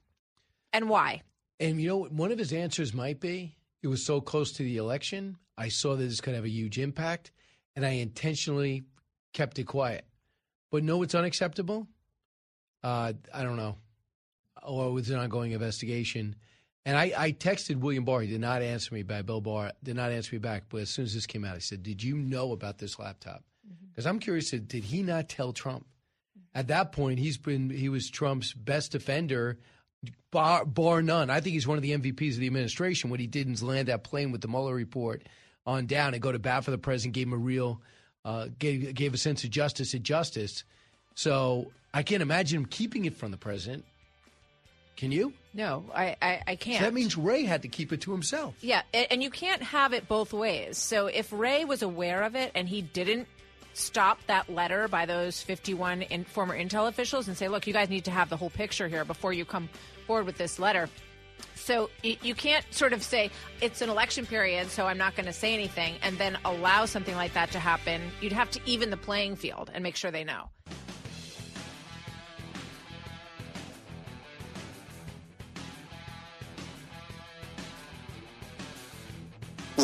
And 0.71 0.87
why? 0.87 1.23
And 1.59 1.81
you 1.81 1.89
know, 1.89 2.03
one 2.05 2.31
of 2.31 2.39
his 2.39 2.53
answers 2.53 2.93
might 2.93 3.19
be 3.19 3.57
it 3.83 3.87
was 3.87 4.05
so 4.05 4.21
close 4.21 4.51
to 4.53 4.63
the 4.63 4.77
election. 4.77 5.37
I 5.57 5.69
saw 5.69 5.95
that 5.95 6.03
this 6.03 6.21
could 6.21 6.35
have 6.35 6.45
a 6.45 6.49
huge 6.49 6.79
impact, 6.79 7.31
and 7.75 7.85
I 7.85 7.91
intentionally 7.91 8.83
kept 9.33 9.59
it 9.59 9.65
quiet. 9.65 10.05
But 10.71 10.83
no, 10.83 11.01
it's 11.03 11.15
unacceptable. 11.15 11.87
Uh, 12.83 13.13
I 13.33 13.43
don't 13.43 13.57
know. 13.57 13.77
Or 14.63 14.87
it 14.87 14.91
was 14.91 15.09
an 15.09 15.19
ongoing 15.19 15.51
investigation. 15.51 16.35
And 16.85 16.97
I, 16.97 17.13
I 17.15 17.31
texted 17.31 17.75
William 17.77 18.05
Barr. 18.05 18.21
He 18.21 18.27
did 18.27 18.41
not 18.41 18.61
answer 18.61 18.93
me 18.93 19.03
back. 19.03 19.25
Bill 19.25 19.41
Barr 19.41 19.71
did 19.83 19.95
not 19.95 20.11
answer 20.11 20.35
me 20.35 20.39
back. 20.39 20.63
But 20.69 20.81
as 20.81 20.89
soon 20.89 21.05
as 21.05 21.13
this 21.13 21.27
came 21.27 21.45
out, 21.45 21.55
I 21.55 21.59
said, 21.59 21.83
Did 21.83 22.01
you 22.01 22.15
know 22.15 22.51
about 22.53 22.79
this 22.79 22.97
laptop? 22.97 23.43
Because 23.89 24.07
I'm 24.07 24.19
curious, 24.19 24.51
did 24.51 24.83
he 24.83 25.03
not 25.03 25.29
tell 25.29 25.53
Trump? 25.53 25.85
At 26.53 26.67
that 26.67 26.91
point, 26.91 27.19
he's 27.19 27.37
been 27.37 27.69
he 27.69 27.89
was 27.89 28.09
Trump's 28.09 28.53
best 28.53 28.91
defender, 28.91 29.59
bar, 30.31 30.65
bar 30.65 31.01
none. 31.01 31.29
I 31.29 31.39
think 31.39 31.53
he's 31.53 31.67
one 31.67 31.77
of 31.77 31.81
the 31.81 31.91
MVPs 31.91 32.33
of 32.33 32.39
the 32.39 32.47
administration. 32.47 33.09
What 33.09 33.19
he 33.19 33.27
did 33.27 33.49
is 33.49 33.63
land 33.63 33.87
that 33.87 34.03
plane 34.03 34.31
with 34.31 34.41
the 34.41 34.47
Mueller 34.47 34.73
report 34.73 35.23
on 35.65 35.85
down 35.85 36.13
and 36.13 36.21
go 36.21 36.31
to 36.31 36.39
bat 36.39 36.65
for 36.65 36.71
the 36.71 36.77
president, 36.77 37.13
gave 37.13 37.27
him 37.27 37.33
a 37.33 37.37
real, 37.37 37.81
uh, 38.25 38.47
gave 38.59 38.93
gave 38.93 39.13
a 39.13 39.17
sense 39.17 39.43
of 39.43 39.49
justice 39.49 39.93
at 39.93 40.03
justice. 40.03 40.63
So 41.15 41.71
I 41.93 42.03
can't 42.03 42.21
imagine 42.21 42.61
him 42.61 42.65
keeping 42.65 43.05
it 43.05 43.15
from 43.15 43.31
the 43.31 43.37
president. 43.37 43.85
Can 44.97 45.11
you? 45.11 45.33
No, 45.53 45.85
I, 45.93 46.15
I, 46.21 46.41
I 46.47 46.55
can't. 46.55 46.79
So 46.79 46.85
that 46.85 46.93
means 46.93 47.17
Wray 47.17 47.43
had 47.43 47.63
to 47.63 47.67
keep 47.67 47.91
it 47.91 48.01
to 48.01 48.11
himself. 48.11 48.55
Yeah, 48.61 48.83
and 48.93 49.21
you 49.21 49.29
can't 49.29 49.61
have 49.61 49.93
it 49.93 50.07
both 50.07 50.31
ways. 50.31 50.77
So 50.77 51.07
if 51.07 51.31
Wray 51.33 51.65
was 51.65 51.81
aware 51.81 52.23
of 52.23 52.35
it 52.35 52.51
and 52.55 52.69
he 52.69 52.81
didn't 52.81 53.27
stop 53.73 54.19
that 54.27 54.49
letter 54.49 54.87
by 54.87 55.05
those 55.05 55.41
51 55.41 56.03
in, 56.03 56.23
former 56.23 56.57
Intel 56.57 56.87
officials 56.87 57.27
and 57.27 57.35
say, 57.37 57.47
look, 57.47 57.67
you 57.67 57.73
guys 57.73 57.89
need 57.89 58.05
to 58.05 58.11
have 58.11 58.29
the 58.29 58.37
whole 58.37 58.49
picture 58.49 58.87
here 58.87 59.05
before 59.05 59.33
you 59.33 59.45
come 59.45 59.69
forward 60.07 60.25
with 60.25 60.37
this 60.37 60.59
letter. 60.59 60.89
So 61.55 61.89
you 62.01 62.33
can't 62.33 62.65
sort 62.71 62.91
of 62.91 63.03
say 63.03 63.29
it's 63.61 63.81
an 63.81 63.89
election 63.89 64.25
period, 64.25 64.69
so 64.69 64.87
I'm 64.87 64.97
not 64.97 65.15
going 65.15 65.27
to 65.27 65.33
say 65.33 65.53
anything, 65.53 65.95
and 66.01 66.17
then 66.17 66.37
allow 66.43 66.85
something 66.85 67.15
like 67.15 67.33
that 67.33 67.51
to 67.51 67.59
happen. 67.59 68.01
You'd 68.19 68.33
have 68.33 68.49
to 68.51 68.59
even 68.65 68.89
the 68.89 68.97
playing 68.97 69.35
field 69.35 69.69
and 69.73 69.83
make 69.83 69.95
sure 69.95 70.09
they 70.09 70.23
know. 70.23 70.49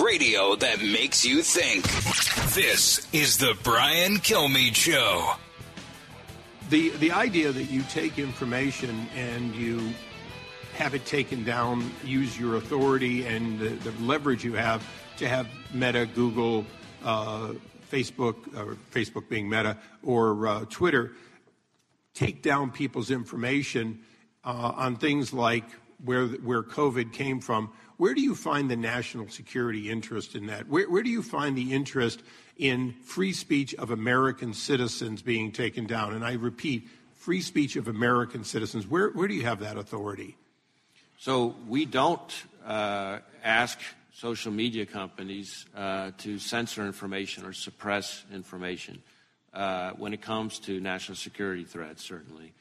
Radio 0.03 0.56
that 0.56 0.82
makes 0.82 1.26
you 1.26 1.41
think. 1.41 1.84
This 2.53 3.07
is 3.14 3.38
the 3.38 3.57
Brian 3.64 4.18
Kilmeade 4.18 4.76
Show. 4.76 5.34
The 6.69 6.90
the 6.98 7.11
idea 7.11 7.52
that 7.52 7.65
you 7.65 7.84
take 7.84 8.19
information 8.19 9.07
and 9.15 9.56
you 9.56 9.94
have 10.76 10.94
it 10.94 11.06
taken 11.06 11.44
down, 11.44 11.91
use 12.03 12.40
your 12.40 12.57
authority 12.57 13.26
and 13.26 13.60
the, 13.60 13.69
the 13.69 13.91
leverage 14.03 14.44
you 14.44 14.53
have 14.53 14.88
to 15.18 15.28
have 15.28 15.48
Meta, 15.74 16.06
Google, 16.14 16.65
uh, 17.03 17.53
Facebook, 17.91 18.36
or 18.56 18.78
Facebook 18.91 19.28
being 19.28 19.49
Meta, 19.49 19.78
or 20.03 20.48
uh, 20.48 20.65
Twitter, 20.69 21.14
take 22.14 22.44
down 22.44 22.69
people's 22.69 23.10
information 23.10 23.99
uh, 24.44 24.74
on 24.76 24.95
things 24.95 25.34
like 25.34 25.65
where 26.03 26.28
where 26.28 26.64
COVID 26.64 27.11
came 27.14 27.40
from. 27.40 27.72
Where 27.98 28.14
do 28.14 28.22
you 28.22 28.36
find 28.36 28.69
the 28.69 28.76
national 28.76 29.28
security 29.30 29.90
interest 29.90 30.36
in 30.36 30.45
that? 30.48 30.68
Where, 30.68 30.90
where 30.90 31.03
do 31.03 31.10
you 31.10 31.24
find 31.24 31.57
the 31.57 31.74
interest 31.74 32.22
in 32.56 32.94
free 33.03 33.34
speech 33.34 33.74
of 33.76 33.90
American 33.90 34.53
citizens 34.53 35.22
being 35.22 35.52
taken 35.52 35.86
down? 35.88 36.14
And 36.14 36.24
I 36.24 36.34
repeat, 36.34 36.88
free 37.15 37.41
speech 37.41 37.76
of 37.76 37.88
American 37.88 38.44
citizens. 38.44 38.88
Where, 38.88 39.10
where 39.10 39.28
do 39.28 39.34
you 39.34 39.44
have 39.44 39.60
that 39.60 39.78
authority? 39.78 40.38
So 41.18 41.56
we 41.68 41.86
don't 41.86 42.32
uh, 42.65 43.19
ask 43.44 43.80
social 44.14 44.52
media 44.52 44.86
companies 44.86 45.65
uh, 45.76 46.11
to 46.19 46.40
censor 46.40 46.86
information 46.86 47.45
or 47.45 47.53
suppress 47.53 48.24
information 48.32 49.02
uh, 49.53 49.91
when 49.91 50.14
it 50.14 50.22
comes 50.22 50.60
to 50.60 50.80
national 50.80 51.15
security 51.15 51.64
threats, 51.64 52.03
certainly. 52.03 52.53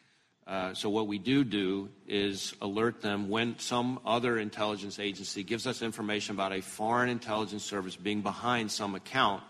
Uh, 0.47 0.73
so 0.75 0.89
what 0.89 1.09
we 1.09 1.19
do 1.19 1.43
do 1.43 1.89
is 2.07 2.55
alert 2.63 3.03
them 3.03 3.29
when 3.29 3.59
some 3.59 3.99
other 4.07 4.39
intelligence 4.39 5.01
agency 5.01 5.43
gives 5.43 5.67
us 5.67 5.83
information 5.83 6.37
about 6.37 6.53
a 6.53 6.63
foreign 6.63 7.09
intelligence 7.09 7.65
service 7.65 7.97
being 7.97 8.23
behind 8.23 8.71
some 8.71 8.95
account. 8.95 9.43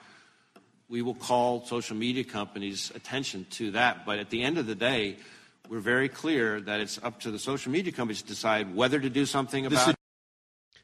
We 0.89 1.02
will 1.02 1.14
call 1.14 1.66
social 1.66 1.97
media 1.97 2.24
companies' 2.24 2.90
attention 2.94 3.47
to 3.51 3.73
that. 3.73 4.06
But 4.06 4.20
at 4.20 4.31
the 4.31 4.43
end 4.43 4.56
of 4.56 4.66
the 4.66 4.74
day, 4.74 5.16
we're 5.68 5.81
very 5.81 6.09
clear 6.09 6.62
that 6.62 6.81
it's 6.81 6.98
up 7.02 7.20
to 7.20 7.31
the 7.31 7.39
social 7.39 7.73
media 7.73 7.93
companies 7.93 8.23
to 8.23 8.28
decide 8.28 8.74
whether 8.74 8.98
to 8.98 9.10
do 9.10 9.27
something 9.27 9.66
about 9.66 9.90
it. 9.90 9.97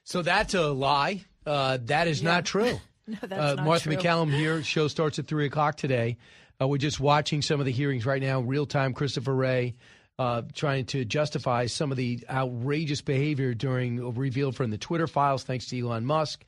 So 0.05 0.21
that's 0.21 0.53
a 0.53 0.73
lie. 0.73 1.25
Uh, 1.47 1.79
that 1.85 2.07
is 2.07 2.23
not 2.23 2.45
true. 2.45 2.81
No, 3.05 3.19
that's 3.21 3.33
uh, 3.33 3.55
not 3.57 3.65
Martha 3.65 3.89
true. 3.89 3.97
MacCallum 3.97 4.31
here. 4.37 4.63
Show 4.63 4.87
starts 4.87 5.19
at 5.19 5.27
three 5.27 5.47
o'clock 5.47 5.77
today. 5.77 6.19
Uh, 6.61 6.69
we're 6.69 6.79
just 6.79 7.01
watching 7.01 7.43
some 7.43 7.59
of 7.59 7.67
the 7.67 7.73
hearings 7.73 8.07
right 8.07 8.23
now, 8.23 8.41
real 8.41 8.65
time. 8.65 8.95
Christopher 8.95 9.35
Wray 9.35 9.75
uh, 10.19 10.43
trying 10.55 10.85
to 10.87 11.05
justify 11.05 11.67
some 11.67 11.91
of 11.91 11.97
the 11.97 12.25
outrageous 12.29 13.01
behavior 13.01 13.55
during 13.55 14.15
revealed 14.15 14.57
from 14.57 14.71
the 14.71 14.79
Twitter 14.79 15.07
files, 15.07 15.45
thanks 15.45 15.67
to 15.67 15.81
Elon 15.81 16.05
Musk, 16.05 16.45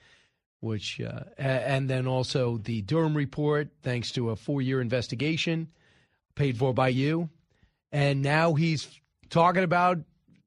which 0.60 1.00
uh, 1.00 1.24
and 1.38 1.88
then 1.88 2.06
also 2.06 2.58
the 2.58 2.82
Durham 2.82 3.16
report, 3.16 3.68
thanks 3.82 4.12
to 4.12 4.30
a 4.30 4.36
four 4.36 4.62
year 4.62 4.80
investigation 4.80 5.68
paid 6.34 6.56
for 6.58 6.74
by 6.74 6.88
you, 6.88 7.30
and 7.92 8.22
now 8.22 8.54
he's 8.54 8.88
talking 9.30 9.64
about 9.64 9.98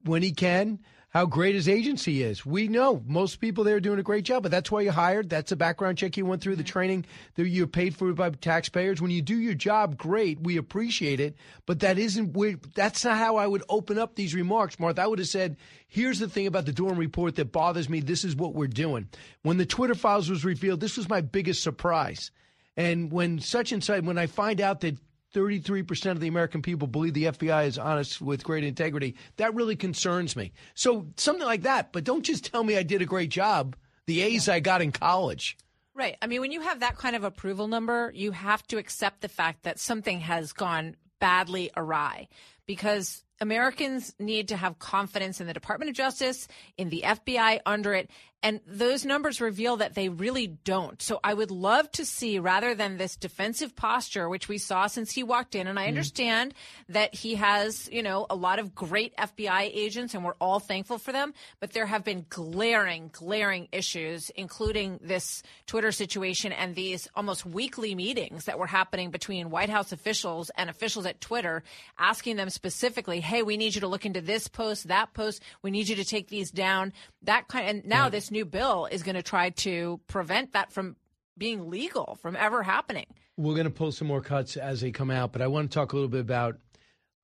when 0.04 0.22
he 0.22 0.32
can 0.32 0.80
how 1.18 1.26
great 1.26 1.56
his 1.56 1.68
agency 1.68 2.22
is. 2.22 2.46
We 2.46 2.68
know 2.68 3.02
most 3.08 3.42
people 3.42 3.64
there 3.64 3.78
are 3.78 3.80
doing 3.80 3.98
a 3.98 4.04
great 4.04 4.24
job, 4.24 4.44
but 4.44 4.52
that's 4.52 4.70
why 4.70 4.82
you 4.82 4.92
hired. 4.92 5.32
That's 5.32 5.52
a 5.52 5.56
background 5.56 5.98
check 5.98 6.16
you 6.16 6.28
went 6.28 6.44
through, 6.44 6.58
the 6.58 6.62
mm-hmm. 6.62 6.72
training 6.72 7.06
that 7.34 7.48
you're 7.48 7.66
paid 7.66 7.96
for 7.96 8.14
by 8.14 8.30
taxpayers. 8.30 9.02
When 9.02 9.10
you 9.10 9.24
do 9.24 9.36
your 9.36 9.56
job, 9.56 9.98
great. 9.98 10.40
We 10.40 10.58
appreciate 10.58 11.20
it, 11.20 11.36
but 11.66 11.80
that 11.80 11.98
isn't 11.98 12.34
where, 12.34 12.58
that's 12.76 13.04
not 13.04 13.18
how 13.18 13.38
I 13.38 13.48
would 13.48 13.64
open 13.68 13.98
up 13.98 14.14
these 14.14 14.36
remarks, 14.36 14.80
Martha. 14.80 15.02
I 15.02 15.08
would 15.08 15.18
have 15.18 15.28
said, 15.28 15.58
here's 15.88 16.20
the 16.20 16.30
thing 16.30 16.46
about 16.46 16.68
the 16.68 16.72
Durham 16.72 17.00
report 17.00 17.36
that 17.38 17.52
bothers 17.52 17.90
me. 17.90 18.00
This 18.00 18.24
is 18.24 18.36
what 18.36 18.54
we're 18.54 18.68
doing. 18.68 19.10
When 19.42 19.58
the 19.58 19.66
Twitter 19.66 19.96
files 19.96 20.30
was 20.30 20.46
revealed, 20.46 20.82
this 20.82 20.98
was 20.98 21.10
my 21.10 21.22
biggest 21.22 21.64
surprise. 21.64 22.30
And 22.76 23.12
when 23.12 23.40
such 23.40 23.72
and 23.72 23.84
such, 23.84 24.04
when 24.04 24.20
I 24.20 24.28
find 24.28 24.62
out 24.62 24.82
that 24.82 24.98
33% 25.34 26.12
of 26.12 26.20
the 26.20 26.28
American 26.28 26.62
people 26.62 26.88
believe 26.88 27.14
the 27.14 27.26
FBI 27.26 27.68
is 27.68 27.78
honest 27.78 28.22
with 28.22 28.44
great 28.44 28.64
integrity. 28.64 29.16
That 29.38 29.54
really 29.54 29.76
concerns 29.76 30.36
me. 30.36 30.54
So 30.74 31.08
something 31.18 31.46
like 31.46 31.64
that, 31.64 31.92
but 31.92 32.04
don't 32.04 32.24
just 32.24 32.46
tell 32.46 32.64
me 32.64 32.78
I 32.78 32.84
did 32.84 33.02
a 33.02 33.06
great 33.06 33.30
job. 33.30 33.76
The 34.06 34.22
A's 34.22 34.48
I 34.48 34.60
got 34.60 34.82
in 34.82 34.92
college. 34.92 35.58
Right. 35.94 36.16
I 36.22 36.28
mean, 36.28 36.42
when 36.42 36.52
you 36.52 36.62
have 36.62 36.82
that 36.82 36.98
kind 36.98 37.16
of 37.16 37.24
approval 37.24 37.68
number, 37.68 38.12
you 38.14 38.32
have 38.32 38.66
to 38.68 38.78
accept 38.78 39.22
the 39.22 39.28
fact 39.28 39.64
that 39.64 39.80
something 39.80 40.20
has 40.22 40.54
gone 40.54 40.96
badly 41.20 41.72
awry 41.76 42.28
because 42.68 43.24
Americans 43.42 44.14
need 44.20 44.50
to 44.50 44.58
have 44.58 44.80
confidence 44.80 45.42
in 45.42 45.48
the 45.48 45.54
Department 45.54 45.90
of 45.90 45.96
Justice, 45.96 46.48
in 46.78 46.90
the 46.90 47.04
FBI 47.06 47.60
under 47.66 47.94
it. 47.94 48.12
And 48.44 48.60
those 48.68 49.04
numbers 49.04 49.42
reveal 49.42 49.78
that 49.78 49.96
they 49.96 50.10
really 50.10 50.48
don't. 50.48 51.02
So 51.02 51.20
I 51.24 51.34
would 51.34 51.50
love 51.50 51.92
to 51.94 52.06
see, 52.06 52.38
rather 52.38 52.76
than 52.76 52.98
this 52.98 53.16
defensive 53.16 53.76
posture, 53.76 54.30
which 54.30 54.48
we 54.48 54.60
saw 54.60 54.88
since 54.88 55.12
he 55.12 55.24
walked 55.24 55.56
in, 55.56 55.68
and 55.68 55.80
I 55.80 55.84
hmm. 55.84 55.90
understand 55.90 56.54
that 56.90 57.16
he 57.16 57.36
has, 57.36 57.90
you 57.92 58.04
know, 58.04 58.28
a 58.30 58.36
lot 58.36 58.60
of 58.60 58.76
great 58.76 59.16
FBI 59.18 59.72
agents, 59.74 60.14
and 60.14 60.24
we're 60.24 60.36
all 60.40 60.60
thankful 60.60 61.00
for 61.00 61.12
them, 61.12 61.34
but 61.60 61.74
there 61.74 61.88
have 61.88 62.04
been 62.04 62.26
glaring, 62.30 63.10
glaring 63.12 63.68
issues, 63.72 64.30
including 64.32 65.00
this 65.02 65.42
Twitter 65.66 65.92
situation 65.92 66.52
and 66.52 66.76
these 66.76 67.08
almost 67.16 67.46
weekly 67.46 67.96
meetings 67.96 68.46
that 68.46 68.60
were 68.60 68.68
happening 68.68 69.10
between 69.10 69.50
White 69.50 69.70
House 69.70 69.92
officials 69.92 70.52
and 70.56 70.70
officials 70.70 71.06
at 71.06 71.22
Twitter, 71.22 71.64
asking 71.98 72.36
them 72.36 72.50
specifically, 72.52 73.20
hey, 73.20 73.42
we 73.42 73.58
need 73.58 73.74
you 73.74 73.82
to 73.82 73.88
look 73.88 74.06
into 74.06 74.22
this 74.22 74.48
post, 74.48 74.88
that 74.90 75.14
post, 75.14 75.42
we 75.62 75.72
need 75.72 75.90
you 75.90 75.96
to 75.96 76.06
take 76.06 76.28
these 76.28 76.52
down. 76.52 76.94
That 77.24 77.48
kind 77.48 77.68
and 77.68 77.86
now 77.86 78.08
this 78.10 78.32
new 78.32 78.37
bill 78.46 78.88
is 78.90 79.04
going 79.04 79.16
to 79.16 79.24
try 79.24 79.50
to 79.52 80.00
prevent 80.08 80.54
that 80.54 80.72
from 80.72 80.96
being 81.38 81.70
legal, 81.70 82.18
from 82.22 82.36
ever 82.36 82.64
happening. 82.64 83.06
We're 83.38 83.54
going 83.54 83.66
to 83.66 83.72
pull 83.72 83.92
some 83.92 84.08
more 84.08 84.22
cuts 84.22 84.58
as 84.58 84.82
they 84.82 84.92
come 84.92 85.12
out, 85.12 85.32
but 85.32 85.42
I 85.42 85.48
want 85.48 85.70
to 85.70 85.76
talk 85.76 85.94
a 85.94 85.96
little 85.96 86.10
bit 86.10 86.22
about 86.22 86.58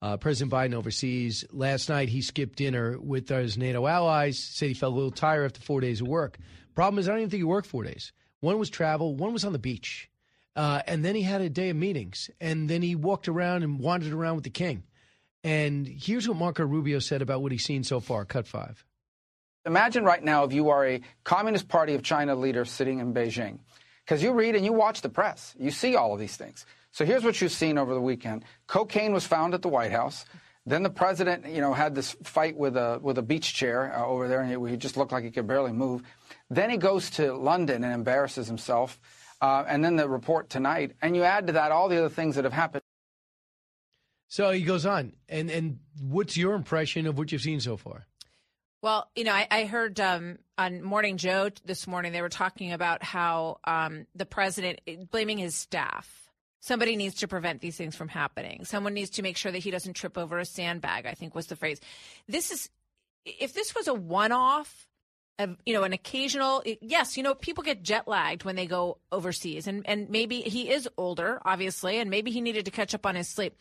uh, 0.01 0.17
President 0.17 0.51
Biden 0.51 0.75
overseas. 0.75 1.45
Last 1.51 1.89
night, 1.89 2.09
he 2.09 2.21
skipped 2.21 2.57
dinner 2.57 2.99
with 2.99 3.29
his 3.29 3.57
NATO 3.57 3.87
allies, 3.87 4.37
said 4.37 4.67
he 4.67 4.73
felt 4.73 4.93
a 4.93 4.95
little 4.95 5.11
tired 5.11 5.45
after 5.45 5.61
four 5.61 5.81
days 5.81 6.01
of 6.01 6.07
work. 6.07 6.37
Problem 6.75 6.99
is, 6.99 7.07
I 7.07 7.11
don't 7.11 7.21
even 7.21 7.29
think 7.29 7.39
he 7.39 7.45
worked 7.45 7.67
four 7.67 7.83
days. 7.83 8.11
One 8.41 8.59
was 8.59 8.69
travel, 8.69 9.15
one 9.15 9.33
was 9.33 9.45
on 9.45 9.53
the 9.53 9.59
beach. 9.59 10.09
Uh, 10.55 10.81
and 10.85 11.03
then 11.03 11.15
he 11.15 11.23
had 11.23 11.41
a 11.41 11.49
day 11.49 11.69
of 11.69 11.77
meetings, 11.77 12.29
and 12.39 12.69
then 12.69 12.81
he 12.81 12.95
walked 12.95 13.27
around 13.27 13.63
and 13.63 13.79
wandered 13.79 14.13
around 14.13 14.35
with 14.35 14.43
the 14.43 14.51
king. 14.51 14.83
And 15.43 15.87
here's 15.87 16.27
what 16.27 16.37
Marco 16.37 16.63
Rubio 16.63 16.99
said 16.99 17.21
about 17.21 17.41
what 17.41 17.51
he's 17.51 17.65
seen 17.65 17.83
so 17.83 17.99
far. 17.99 18.23
Cut 18.23 18.47
five. 18.47 18.85
Imagine 19.65 20.03
right 20.03 20.23
now 20.23 20.43
if 20.43 20.51
you 20.51 20.69
are 20.69 20.85
a 20.85 21.01
Communist 21.23 21.69
Party 21.69 21.93
of 21.93 22.03
China 22.03 22.35
leader 22.35 22.65
sitting 22.65 22.99
in 22.99 23.13
Beijing. 23.13 23.59
Because 24.03 24.21
you 24.21 24.33
read 24.33 24.55
and 24.55 24.65
you 24.65 24.73
watch 24.73 25.01
the 25.01 25.09
press, 25.09 25.55
you 25.57 25.71
see 25.71 25.95
all 25.95 26.13
of 26.13 26.19
these 26.19 26.35
things. 26.35 26.65
So 26.91 27.05
here's 27.05 27.23
what 27.23 27.39
you've 27.39 27.51
seen 27.51 27.77
over 27.77 27.93
the 27.93 28.01
weekend 28.01 28.43
cocaine 28.67 29.13
was 29.13 29.25
found 29.25 29.53
at 29.53 29.61
the 29.61 29.69
White 29.69 29.91
House. 29.91 30.25
Then 30.65 30.83
the 30.83 30.89
president, 30.89 31.47
you 31.47 31.59
know, 31.61 31.73
had 31.73 31.95
this 31.95 32.15
fight 32.23 32.55
with 32.55 32.77
a 32.77 32.99
with 33.01 33.17
a 33.17 33.21
beach 33.21 33.53
chair 33.53 33.93
uh, 33.97 34.05
over 34.05 34.27
there, 34.27 34.41
and 34.41 34.49
he, 34.49 34.71
he 34.71 34.77
just 34.77 34.95
looked 34.95 35.11
like 35.11 35.23
he 35.23 35.31
could 35.31 35.47
barely 35.47 35.73
move. 35.73 36.03
Then 36.49 36.69
he 36.69 36.77
goes 36.77 37.09
to 37.11 37.33
London 37.33 37.83
and 37.83 37.93
embarrasses 37.93 38.47
himself. 38.47 38.99
Uh, 39.41 39.65
and 39.67 39.83
then 39.83 39.97
the 39.97 40.07
report 40.07 40.49
tonight, 40.49 40.93
and 41.01 41.17
you 41.17 41.23
add 41.23 41.47
to 41.47 41.53
that 41.53 41.71
all 41.73 41.89
the 41.89 41.97
other 41.97 42.07
things 42.07 42.35
that 42.35 42.45
have 42.45 42.53
happened. 42.53 42.83
So 44.29 44.51
he 44.51 44.61
goes 44.61 44.85
on. 44.85 45.13
And, 45.27 45.51
and 45.51 45.79
what's 46.01 46.37
your 46.37 46.53
impression 46.53 47.07
of 47.07 47.17
what 47.17 47.31
you've 47.31 47.41
seen 47.41 47.59
so 47.59 47.75
far? 47.75 48.07
Well, 48.83 49.09
you 49.15 49.23
know, 49.23 49.31
I, 49.31 49.47
I 49.49 49.63
heard 49.63 49.97
um, 50.01 50.39
on 50.57 50.83
Morning 50.83 51.15
Joe 51.15 51.49
this 51.63 51.87
morning 51.87 52.11
they 52.11 52.21
were 52.21 52.27
talking 52.27 52.73
about 52.73 53.01
how 53.01 53.59
um, 53.63 54.07
the 54.13 54.25
president 54.25 54.81
blaming 55.09 55.37
his 55.37 55.55
staff. 55.55 56.29
Somebody 56.59 56.97
needs 56.97 57.15
to 57.15 57.29
prevent 57.29 57.61
these 57.61 57.77
things 57.77 57.95
from 57.95 58.09
happening. 58.09 58.65
Someone 58.65 58.93
needs 58.93 59.11
to 59.11 59.21
make 59.21 59.37
sure 59.37 59.53
that 59.53 59.59
he 59.59 59.71
doesn't 59.71 59.93
trip 59.93 60.17
over 60.17 60.37
a 60.37 60.43
sandbag. 60.43 61.05
I 61.05 61.13
think 61.13 61.33
was 61.33 61.47
the 61.47 61.55
phrase. 61.55 61.79
This 62.27 62.51
is 62.51 62.69
if 63.25 63.53
this 63.53 63.73
was 63.73 63.87
a 63.87 63.93
one-off, 63.93 64.89
you 65.65 65.73
know, 65.73 65.83
an 65.83 65.93
occasional. 65.93 66.61
Yes, 66.81 67.15
you 67.15 67.23
know, 67.23 67.35
people 67.35 67.63
get 67.63 67.83
jet 67.83 68.05
lagged 68.05 68.43
when 68.43 68.57
they 68.57 68.65
go 68.65 68.97
overseas, 69.13 69.65
and 69.65 69.87
and 69.87 70.09
maybe 70.09 70.41
he 70.41 70.69
is 70.69 70.89
older, 70.97 71.41
obviously, 71.45 71.99
and 71.99 72.09
maybe 72.09 72.31
he 72.31 72.41
needed 72.41 72.65
to 72.65 72.71
catch 72.71 72.93
up 72.93 73.05
on 73.05 73.15
his 73.15 73.29
sleep. 73.29 73.55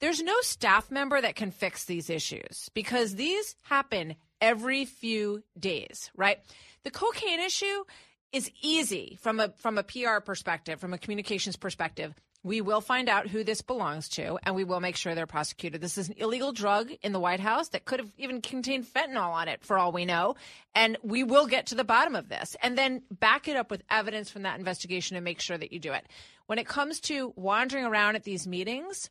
There's 0.00 0.22
no 0.22 0.38
staff 0.42 0.90
member 0.90 1.18
that 1.18 1.34
can 1.34 1.50
fix 1.50 1.86
these 1.86 2.10
issues 2.10 2.68
because 2.74 3.14
these 3.14 3.56
happen 3.62 4.16
every 4.40 4.84
few 4.84 5.42
days, 5.58 6.10
right? 6.16 6.38
The 6.84 6.90
cocaine 6.90 7.40
issue 7.40 7.84
is 8.32 8.50
easy 8.62 9.18
from 9.20 9.40
a 9.40 9.48
from 9.56 9.78
a 9.78 9.82
PR 9.82 10.20
perspective, 10.24 10.80
from 10.80 10.92
a 10.92 10.98
communications 10.98 11.56
perspective. 11.56 12.14
We 12.42 12.60
will 12.60 12.80
find 12.80 13.08
out 13.08 13.26
who 13.26 13.42
this 13.42 13.60
belongs 13.60 14.08
to 14.10 14.38
and 14.44 14.54
we 14.54 14.62
will 14.62 14.78
make 14.78 14.94
sure 14.94 15.16
they're 15.16 15.26
prosecuted. 15.26 15.80
This 15.80 15.98
is 15.98 16.10
an 16.10 16.14
illegal 16.18 16.52
drug 16.52 16.92
in 17.02 17.10
the 17.12 17.18
White 17.18 17.40
House 17.40 17.70
that 17.70 17.84
could 17.84 17.98
have 17.98 18.12
even 18.18 18.40
contained 18.40 18.84
fentanyl 18.84 19.32
on 19.32 19.48
it 19.48 19.64
for 19.64 19.76
all 19.76 19.90
we 19.90 20.04
know. 20.04 20.36
And 20.72 20.96
we 21.02 21.24
will 21.24 21.48
get 21.48 21.66
to 21.66 21.74
the 21.74 21.82
bottom 21.82 22.14
of 22.14 22.28
this 22.28 22.54
and 22.62 22.78
then 22.78 23.02
back 23.10 23.48
it 23.48 23.56
up 23.56 23.68
with 23.68 23.82
evidence 23.90 24.30
from 24.30 24.42
that 24.42 24.60
investigation 24.60 25.16
and 25.16 25.24
make 25.24 25.40
sure 25.40 25.58
that 25.58 25.72
you 25.72 25.80
do 25.80 25.92
it. 25.92 26.06
When 26.46 26.60
it 26.60 26.68
comes 26.68 27.00
to 27.00 27.32
wandering 27.34 27.84
around 27.84 28.14
at 28.14 28.22
these 28.22 28.46
meetings, 28.46 29.10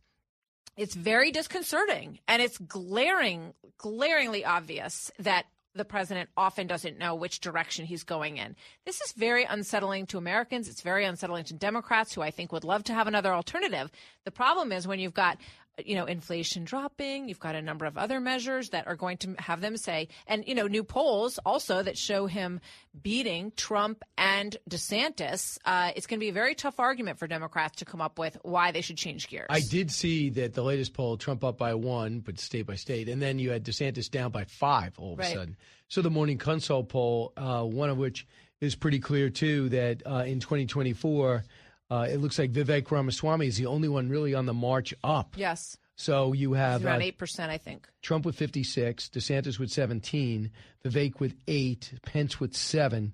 it's 0.77 0.95
very 0.95 1.31
disconcerting 1.31 2.19
and 2.27 2.41
it's 2.41 2.57
glaring 2.57 3.53
glaringly 3.77 4.43
obvious 4.45 5.11
that 5.19 5.45
the 5.75 5.85
president 5.85 6.29
often 6.37 6.67
doesn't 6.67 6.97
know 6.97 7.15
which 7.15 7.41
direction 7.41 7.85
he's 7.85 8.03
going 8.03 8.37
in. 8.37 8.55
This 8.85 9.01
is 9.01 9.11
very 9.11 9.43
unsettling 9.43 10.05
to 10.07 10.17
Americans. 10.17 10.69
It's 10.69 10.81
very 10.81 11.03
unsettling 11.03 11.43
to 11.45 11.53
Democrats 11.53 12.13
who 12.13 12.21
I 12.21 12.31
think 12.31 12.51
would 12.53 12.63
love 12.63 12.85
to 12.85 12.93
have 12.93 13.07
another 13.07 13.33
alternative. 13.33 13.91
The 14.23 14.31
problem 14.31 14.71
is 14.71 14.87
when 14.87 14.99
you've 14.99 15.13
got 15.13 15.37
you 15.83 15.95
know 15.95 16.05
inflation 16.05 16.63
dropping 16.63 17.27
you've 17.27 17.39
got 17.39 17.55
a 17.55 17.61
number 17.61 17.85
of 17.85 17.97
other 17.97 18.19
measures 18.19 18.69
that 18.69 18.87
are 18.87 18.95
going 18.95 19.17
to 19.17 19.35
have 19.39 19.61
them 19.61 19.75
say 19.77 20.07
and 20.27 20.47
you 20.47 20.55
know 20.55 20.67
new 20.67 20.83
polls 20.83 21.39
also 21.45 21.81
that 21.83 21.97
show 21.97 22.27
him 22.27 22.61
beating 23.01 23.51
trump 23.57 24.03
and 24.17 24.57
desantis 24.69 25.57
uh, 25.65 25.91
it's 25.95 26.07
going 26.07 26.19
to 26.19 26.23
be 26.23 26.29
a 26.29 26.33
very 26.33 26.55
tough 26.55 26.79
argument 26.79 27.19
for 27.19 27.27
democrats 27.27 27.77
to 27.77 27.85
come 27.85 28.01
up 28.01 28.17
with 28.17 28.37
why 28.43 28.71
they 28.71 28.81
should 28.81 28.97
change 28.97 29.27
gears 29.27 29.47
I 29.49 29.61
did 29.61 29.91
see 29.91 30.29
that 30.31 30.53
the 30.53 30.63
latest 30.63 30.93
poll, 30.93 31.17
Trump 31.17 31.43
up 31.43 31.57
by 31.57 31.73
one, 31.73 32.19
but 32.19 32.39
state 32.39 32.65
by 32.65 32.75
state, 32.75 33.09
and 33.09 33.21
then 33.21 33.39
you 33.39 33.51
had 33.51 33.63
DeSantis 33.63 34.09
down 34.09 34.31
by 34.31 34.45
five 34.45 34.93
all 34.97 35.13
of 35.13 35.19
Right. 35.19 35.29
a 35.35 35.37
sudden. 35.37 35.57
So 35.87 36.01
the 36.01 36.09
Morning 36.09 36.37
Consult 36.37 36.89
poll, 36.89 37.33
uh, 37.37 37.63
one 37.63 37.89
of 37.89 37.97
which 37.97 38.25
is 38.61 38.75
pretty 38.75 38.99
clear 38.99 39.29
too, 39.29 39.69
that 39.69 40.01
uh, 40.05 40.23
in 40.25 40.39
2024, 40.39 41.43
uh, 41.89 42.07
it 42.09 42.17
looks 42.17 42.39
like 42.39 42.51
Vivek 42.51 42.89
Ramaswamy 42.89 43.47
is 43.47 43.57
the 43.57 43.67
only 43.67 43.87
one 43.87 44.09
really 44.09 44.33
on 44.33 44.45
the 44.45 44.53
march 44.53 44.93
up. 45.03 45.35
yes 45.37 45.77
So 45.95 46.33
you 46.33 46.53
have 46.53 46.81
It's 46.81 46.85
around 46.85 47.01
uh, 47.01 47.05
eight 47.05 47.17
percent, 47.17 47.51
I 47.51 47.57
think. 47.57 47.87
Trump 48.01 48.25
with 48.25 48.35
56, 48.35 49.09
DeSantis 49.09 49.59
with 49.59 49.71
17, 49.71 50.51
Vivek 50.83 51.19
with 51.19 51.35
eight, 51.47 51.93
Pence 52.03 52.39
with 52.39 52.55
seven, 52.55 53.13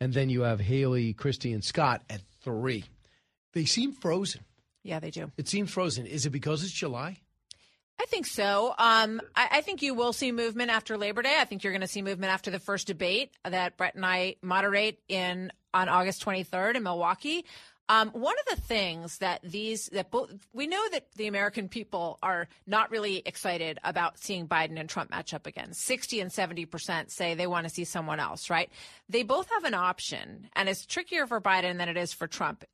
and 0.00 0.12
then 0.12 0.28
you 0.30 0.42
have 0.42 0.60
Haley, 0.60 1.12
Christie, 1.12 1.52
and 1.52 1.64
Scott 1.64 2.02
at 2.10 2.20
three. 2.42 2.84
They 3.52 3.64
seem 3.64 3.92
frozen. 3.92 4.42
Yeah, 4.82 5.00
they 5.00 5.10
do. 5.10 5.30
It 5.36 5.48
seems 5.48 5.70
frozen. 5.70 6.06
Is 6.06 6.26
it 6.26 6.30
because 6.30 6.62
it's 6.62 6.72
July? 6.72 7.18
I 8.00 8.04
think 8.06 8.26
so. 8.26 8.74
Um, 8.78 9.20
I, 9.34 9.48
I 9.52 9.60
think 9.60 9.82
you 9.82 9.92
will 9.94 10.12
see 10.12 10.30
movement 10.30 10.70
after 10.70 10.96
Labor 10.96 11.22
Day. 11.22 11.36
I 11.38 11.44
think 11.44 11.64
you're 11.64 11.72
going 11.72 11.80
to 11.80 11.88
see 11.88 12.00
movement 12.02 12.32
after 12.32 12.50
the 12.50 12.60
first 12.60 12.86
debate 12.86 13.32
that 13.44 13.76
Brett 13.76 13.96
and 13.96 14.06
I 14.06 14.36
moderate 14.40 15.00
in 15.08 15.50
on 15.74 15.88
August 15.88 16.24
23rd 16.24 16.76
in 16.76 16.84
Milwaukee. 16.84 17.44
Um, 17.90 18.10
one 18.10 18.34
of 18.38 18.56
the 18.56 18.62
things 18.62 19.18
that 19.18 19.40
these 19.42 19.86
that 19.86 20.10
both 20.10 20.30
we 20.52 20.66
know 20.66 20.88
that 20.90 21.06
the 21.16 21.26
American 21.26 21.68
people 21.68 22.18
are 22.22 22.48
not 22.66 22.90
really 22.90 23.22
excited 23.24 23.78
about 23.82 24.18
seeing 24.18 24.46
Biden 24.46 24.78
and 24.78 24.88
Trump 24.88 25.10
match 25.10 25.32
up 25.32 25.46
again. 25.46 25.72
60 25.72 26.20
and 26.20 26.32
70 26.32 26.66
percent 26.66 27.10
say 27.10 27.34
they 27.34 27.46
want 27.46 27.66
to 27.66 27.72
see 27.72 27.84
someone 27.84 28.20
else. 28.20 28.50
Right? 28.50 28.70
They 29.08 29.22
both 29.22 29.48
have 29.50 29.64
an 29.64 29.74
option, 29.74 30.48
and 30.54 30.68
it's 30.68 30.84
trickier 30.84 31.26
for 31.26 31.40
Biden 31.40 31.78
than 31.78 31.88
it 31.88 31.96
is 31.96 32.12
for 32.12 32.26
Trump 32.26 32.64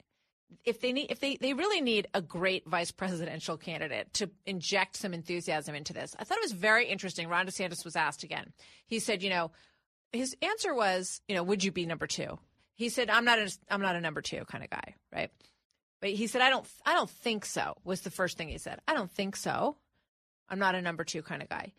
if 0.65 0.81
they 0.81 0.93
need 0.93 1.11
if 1.11 1.21
they 1.21 1.37
they 1.37 1.53
really 1.53 1.81
need 1.81 2.09
a 2.15 2.23
great 2.23 2.67
vice 2.67 2.91
presidential 2.91 3.57
candidate 3.57 4.13
to 4.15 4.31
inject 4.47 4.97
some 4.97 5.15
enthusiasm 5.15 5.75
into 5.75 5.93
this. 5.93 6.15
I 6.19 6.25
thought 6.25 6.39
it 6.39 6.45
was 6.45 6.53
very 6.53 6.87
interesting. 6.87 7.29
Ron 7.29 7.47
DeSantis 7.47 7.85
was 7.85 7.97
asked 7.97 8.23
again. 8.23 8.53
He 8.87 8.99
said, 8.99 9.23
you 9.23 9.31
know, 9.31 9.51
his 10.13 10.37
answer 10.43 10.75
was, 10.75 11.21
you 11.29 11.35
know, 11.35 11.43
would 11.43 11.65
you 11.65 11.73
be 11.73 11.87
number 11.87 12.07
2? 12.07 12.39
He 12.75 12.89
said, 12.89 13.11
I'm 13.11 13.25
not 13.25 13.39
a 13.39 13.53
I'm 13.71 13.81
not 13.81 13.97
a 13.97 14.01
number 14.01 14.21
2 14.21 14.45
kind 14.47 14.65
of 14.65 14.71
guy, 14.71 14.95
right? 15.13 15.31
But 16.01 16.11
he 16.11 16.27
said, 16.27 16.43
I 16.43 16.51
don't 16.51 16.67
I 16.85 16.95
don't 16.95 17.11
think 17.11 17.45
so. 17.45 17.77
Was 17.85 18.03
the 18.03 18.11
first 18.11 18.37
thing 18.37 18.49
he 18.49 18.59
said. 18.59 18.81
I 18.87 18.95
don't 18.95 19.11
think 19.11 19.37
so. 19.37 19.77
I'm 20.49 20.59
not 20.59 20.75
a 20.75 20.83
number 20.83 21.05
2 21.05 21.23
kind 21.23 21.43
of 21.43 21.49
guy. 21.49 21.73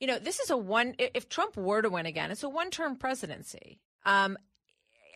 You 0.00 0.06
know, 0.06 0.18
this 0.18 0.40
is 0.40 0.50
a 0.50 0.56
one 0.56 0.94
if 0.98 1.28
Trump 1.28 1.56
were 1.56 1.82
to 1.82 1.88
win 1.88 2.06
again, 2.06 2.30
it's 2.30 2.42
a 2.42 2.48
one-term 2.48 2.96
presidency. 2.96 3.80
Um, 4.04 4.36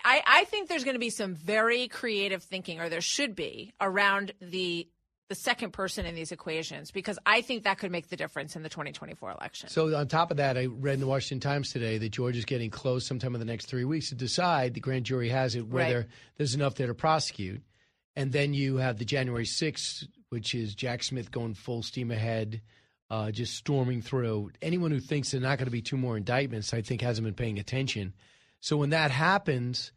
I, 0.05 0.23
I 0.27 0.45
think 0.45 0.69
there's 0.69 0.85
going 0.85 0.95
to 0.95 1.01
be 1.01 1.11
some 1.11 1.35
very 1.35 1.89
creative 1.89 2.43
thinking, 2.43 2.81
or 2.81 2.89
there 2.89 3.01
should 3.01 3.35
be, 3.35 3.75
around 3.81 4.33
the 4.41 4.89
the 5.29 5.35
second 5.35 5.73
person 5.73 6.07
in 6.07 6.15
these 6.15 6.33
equations, 6.33 6.91
because 6.91 7.19
I 7.27 7.43
think 7.43 7.65
that 7.65 7.79
could 7.79 7.91
make 7.93 8.09
the 8.09 8.17
difference 8.17 8.57
in 8.57 8.63
the 8.63 8.69
2024 8.69 9.31
election. 9.33 9.69
So 9.69 9.95
on 9.95 10.09
top 10.09 10.31
of 10.31 10.39
that, 10.39 10.57
I 10.57 10.67
read 10.67 10.95
in 10.95 11.01
the 11.01 11.07
Washington 11.07 11.41
Times 11.41 11.71
today 11.71 11.99
that 11.99 12.09
Georgia's 12.11 12.47
getting 12.47 12.71
close 12.71 13.05
sometime 13.07 13.35
in 13.35 13.39
the 13.39 13.45
next 13.45 13.67
three 13.67 13.85
weeks 13.85 14.09
to 14.09 14.15
decide. 14.15 14.73
The 14.75 14.81
grand 14.81 15.05
jury 15.05 15.29
has 15.29 15.55
it 15.55 15.67
whether 15.69 15.99
Right. 15.99 16.07
there's 16.39 16.55
enough 16.55 16.77
there 16.77 16.87
to 16.87 16.95
prosecute, 16.95 17.63
and 18.17 18.33
then 18.33 18.55
you 18.55 18.77
have 18.77 18.99
the 18.99 19.05
January 19.05 19.45
6th, 19.45 20.07
which 20.31 20.55
is 20.55 20.75
Jack 20.75 21.03
Smith 21.03 21.31
going 21.31 21.55
full 21.55 21.83
steam 21.83 22.11
ahead. 22.11 22.63
Uh, 23.11 23.31
just 23.31 23.55
storming 23.55 24.03
through. 24.03 24.51
Anyone 24.61 24.91
who 24.91 25.01
thinks 25.01 25.31
there's 25.31 25.43
not 25.43 25.57
going 25.57 25.65
to 25.65 25.71
be 25.71 25.81
two 25.81 25.97
more 25.97 26.19
indictments, 26.19 26.75
I 26.75 26.83
think, 26.83 27.01
hasn't 27.01 27.25
been 27.25 27.33
paying 27.33 27.59
attention. 27.59 28.13
So 28.61 28.77
when 28.77 28.91
that 28.91 29.11
happens, 29.11 29.93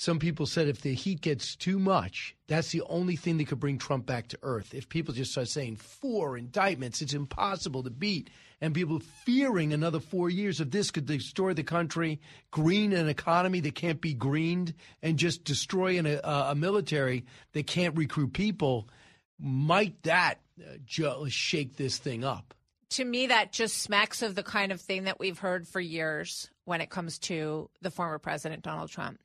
some 0.00 0.18
people 0.18 0.46
said 0.46 0.66
if 0.66 0.80
the 0.80 0.94
heat 0.94 1.20
gets 1.20 1.54
too 1.54 1.78
much, 1.78 2.34
that's 2.48 2.70
the 2.70 2.80
only 2.88 3.16
thing 3.16 3.36
that 3.36 3.48
could 3.48 3.60
bring 3.60 3.76
Trump 3.76 4.06
back 4.06 4.28
to 4.28 4.38
earth. 4.42 4.72
If 4.72 4.88
people 4.88 5.12
just 5.12 5.32
start 5.32 5.48
saying 5.48 5.76
four 5.76 6.38
indictments, 6.38 7.02
it's 7.02 7.12
impossible 7.12 7.82
to 7.82 7.90
beat, 7.90 8.30
and 8.62 8.72
people 8.72 9.00
fearing 9.26 9.74
another 9.74 10.00
four 10.00 10.30
years 10.30 10.58
of 10.58 10.70
this 10.70 10.90
could 10.90 11.04
destroy 11.04 11.52
the 11.52 11.62
country, 11.62 12.18
green 12.50 12.94
an 12.94 13.10
economy 13.10 13.60
that 13.60 13.74
can't 13.74 14.00
be 14.00 14.14
greened, 14.14 14.72
and 15.02 15.18
just 15.18 15.44
destroy 15.44 15.98
an, 15.98 16.06
a, 16.06 16.20
a 16.24 16.54
military 16.54 17.26
that 17.52 17.66
can't 17.66 17.94
recruit 17.94 18.32
people, 18.32 18.88
might 19.38 20.02
that 20.04 20.40
uh, 20.62 21.28
shake 21.28 21.76
this 21.76 21.98
thing 21.98 22.24
up? 22.24 22.54
to 22.88 23.04
me, 23.04 23.28
that 23.28 23.52
just 23.52 23.78
smacks 23.78 24.20
of 24.20 24.34
the 24.34 24.42
kind 24.42 24.72
of 24.72 24.80
thing 24.80 25.04
that 25.04 25.20
we've 25.20 25.38
heard 25.38 25.68
for 25.68 25.78
years 25.78 26.50
when 26.64 26.80
it 26.80 26.90
comes 26.90 27.20
to 27.20 27.70
the 27.82 27.90
former 27.90 28.18
president, 28.18 28.62
Donald 28.62 28.90
Trump. 28.90 29.20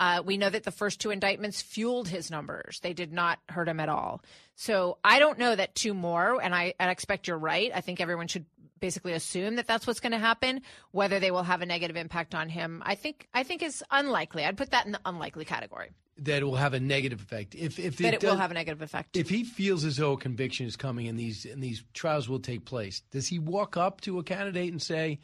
Uh, 0.00 0.22
we 0.24 0.38
know 0.38 0.48
that 0.48 0.64
the 0.64 0.70
first 0.70 0.98
two 0.98 1.10
indictments 1.10 1.60
fueled 1.60 2.08
his 2.08 2.30
numbers. 2.30 2.80
They 2.80 2.94
did 2.94 3.12
not 3.12 3.38
hurt 3.50 3.68
him 3.68 3.78
at 3.78 3.90
all. 3.90 4.22
So 4.56 4.96
I 5.04 5.18
don't 5.18 5.38
know 5.38 5.54
that 5.54 5.74
two 5.74 5.92
more, 5.92 6.42
and 6.42 6.54
I, 6.54 6.72
I 6.80 6.88
expect 6.90 7.28
you're 7.28 7.38
right. 7.38 7.70
I 7.74 7.82
think 7.82 8.00
everyone 8.00 8.26
should 8.26 8.46
basically 8.80 9.12
assume 9.12 9.56
that 9.56 9.66
that's 9.66 9.86
what's 9.86 10.00
going 10.00 10.12
to 10.12 10.18
happen. 10.18 10.62
Whether 10.92 11.20
they 11.20 11.30
will 11.30 11.42
have 11.42 11.60
a 11.60 11.66
negative 11.66 11.96
impact 11.96 12.34
on 12.34 12.48
him, 12.48 12.82
I 12.84 12.94
think 12.94 13.28
I 13.34 13.42
think 13.42 13.62
is 13.62 13.84
unlikely. 13.90 14.42
I'd 14.44 14.56
put 14.56 14.70
that 14.70 14.86
in 14.86 14.92
the 14.92 15.00
unlikely 15.04 15.44
category. 15.44 15.90
That 16.22 16.38
it 16.38 16.44
will 16.44 16.56
have 16.56 16.72
a 16.74 16.80
negative 16.80 17.20
effect. 17.20 17.54
If 17.54 17.78
if 17.78 17.98
that 17.98 18.14
it 18.14 18.22
will 18.22 18.30
does- 18.30 18.38
have 18.40 18.50
a 18.50 18.54
negative 18.54 18.80
effect. 18.80 19.16
If 19.18 19.28
he 19.28 19.44
feels 19.44 19.84
as 19.84 19.98
though 19.98 20.12
a 20.12 20.18
conviction 20.18 20.66
is 20.66 20.76
coming 20.76 21.08
and 21.08 21.18
these 21.18 21.44
and 21.44 21.62
these 21.62 21.84
trials 21.92 22.26
will 22.26 22.40
take 22.40 22.64
place, 22.64 23.02
does 23.10 23.26
he 23.28 23.38
walk 23.38 23.76
up 23.76 24.00
to 24.02 24.18
a 24.18 24.22
candidate 24.22 24.70
and 24.72 24.80
say, 24.80 25.18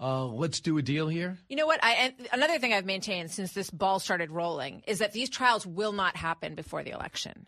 uh, 0.00 0.26
"Let's 0.26 0.60
do 0.60 0.78
a 0.78 0.82
deal 0.82 1.08
here"? 1.08 1.38
You 1.48 1.56
know 1.56 1.66
what? 1.66 1.80
I 1.82 2.14
another 2.32 2.58
thing 2.58 2.72
I've 2.72 2.86
maintained 2.86 3.30
since 3.30 3.52
this 3.52 3.70
ball 3.70 3.98
started 3.98 4.30
rolling 4.30 4.82
is 4.86 4.98
that 4.98 5.12
these 5.12 5.30
trials 5.30 5.66
will 5.66 5.92
not 5.92 6.16
happen 6.16 6.54
before 6.54 6.82
the 6.82 6.90
election. 6.90 7.46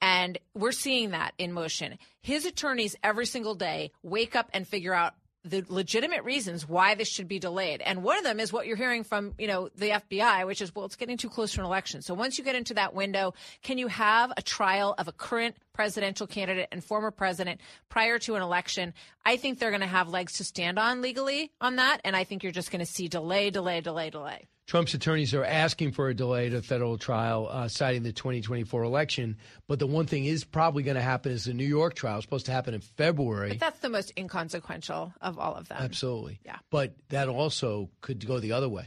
And 0.00 0.38
we're 0.54 0.72
seeing 0.72 1.12
that 1.12 1.32
in 1.38 1.52
motion. 1.52 1.98
His 2.20 2.44
attorneys 2.44 2.94
every 3.02 3.26
single 3.26 3.54
day 3.54 3.92
wake 4.02 4.36
up 4.36 4.50
and 4.52 4.68
figure 4.68 4.92
out 4.92 5.14
the 5.44 5.64
legitimate 5.68 6.24
reasons 6.24 6.66
why 6.66 6.94
this 6.94 7.08
should 7.08 7.28
be 7.28 7.38
delayed. 7.38 7.82
And 7.82 8.02
one 8.02 8.16
of 8.16 8.24
them 8.24 8.40
is 8.40 8.52
what 8.52 8.66
you're 8.66 8.76
hearing 8.76 9.04
from, 9.04 9.34
you 9.38 9.46
know, 9.46 9.68
the 9.76 9.90
FBI, 9.90 10.46
which 10.46 10.62
is, 10.62 10.74
well, 10.74 10.86
it's 10.86 10.96
getting 10.96 11.18
too 11.18 11.28
close 11.28 11.52
to 11.52 11.60
an 11.60 11.66
election. 11.66 12.00
So 12.00 12.14
once 12.14 12.38
you 12.38 12.44
get 12.44 12.56
into 12.56 12.74
that 12.74 12.94
window, 12.94 13.34
can 13.62 13.76
you 13.76 13.88
have 13.88 14.32
a 14.36 14.42
trial 14.42 14.94
of 14.96 15.06
a 15.06 15.12
current 15.12 15.56
presidential 15.74 16.26
candidate 16.26 16.68
and 16.72 16.82
former 16.82 17.10
president 17.10 17.60
prior 17.90 18.18
to 18.20 18.36
an 18.36 18.42
election? 18.42 18.94
I 19.26 19.36
think 19.36 19.58
they're 19.58 19.70
going 19.70 19.80
to 19.80 19.86
have 19.86 20.08
legs 20.08 20.38
to 20.38 20.44
stand 20.44 20.78
on 20.78 21.02
legally 21.02 21.52
on 21.60 21.76
that. 21.76 22.00
And 22.04 22.16
I 22.16 22.24
think 22.24 22.42
you're 22.42 22.52
just 22.52 22.70
going 22.70 22.84
to 22.84 22.90
see 22.90 23.08
delay, 23.08 23.50
delay, 23.50 23.80
delay, 23.82 24.10
delay. 24.10 24.46
Trump's 24.66 24.94
attorneys 24.94 25.34
are 25.34 25.44
asking 25.44 25.92
for 25.92 26.08
a 26.08 26.14
delay 26.14 26.48
to 26.48 26.62
federal 26.62 26.96
trial, 26.96 27.48
uh, 27.50 27.68
citing 27.68 28.02
the 28.02 28.12
2024 28.12 28.82
election. 28.82 29.36
But 29.68 29.78
the 29.78 29.86
one 29.86 30.06
thing 30.06 30.24
is 30.24 30.42
probably 30.42 30.82
going 30.82 30.96
to 30.96 31.02
happen 31.02 31.32
is 31.32 31.44
the 31.44 31.52
New 31.52 31.66
York 31.66 31.94
trial 31.94 32.18
is 32.18 32.24
supposed 32.24 32.46
to 32.46 32.52
happen 32.52 32.72
in 32.72 32.80
February. 32.80 33.50
But 33.50 33.60
that's 33.60 33.80
the 33.80 33.90
most 33.90 34.12
inconsequential 34.16 35.12
of 35.20 35.38
all 35.38 35.54
of 35.54 35.68
them. 35.68 35.78
Absolutely. 35.80 36.40
Yeah. 36.46 36.56
But 36.70 36.94
that 37.10 37.28
also 37.28 37.90
could 38.00 38.26
go 38.26 38.40
the 38.40 38.52
other 38.52 38.68
way. 38.68 38.86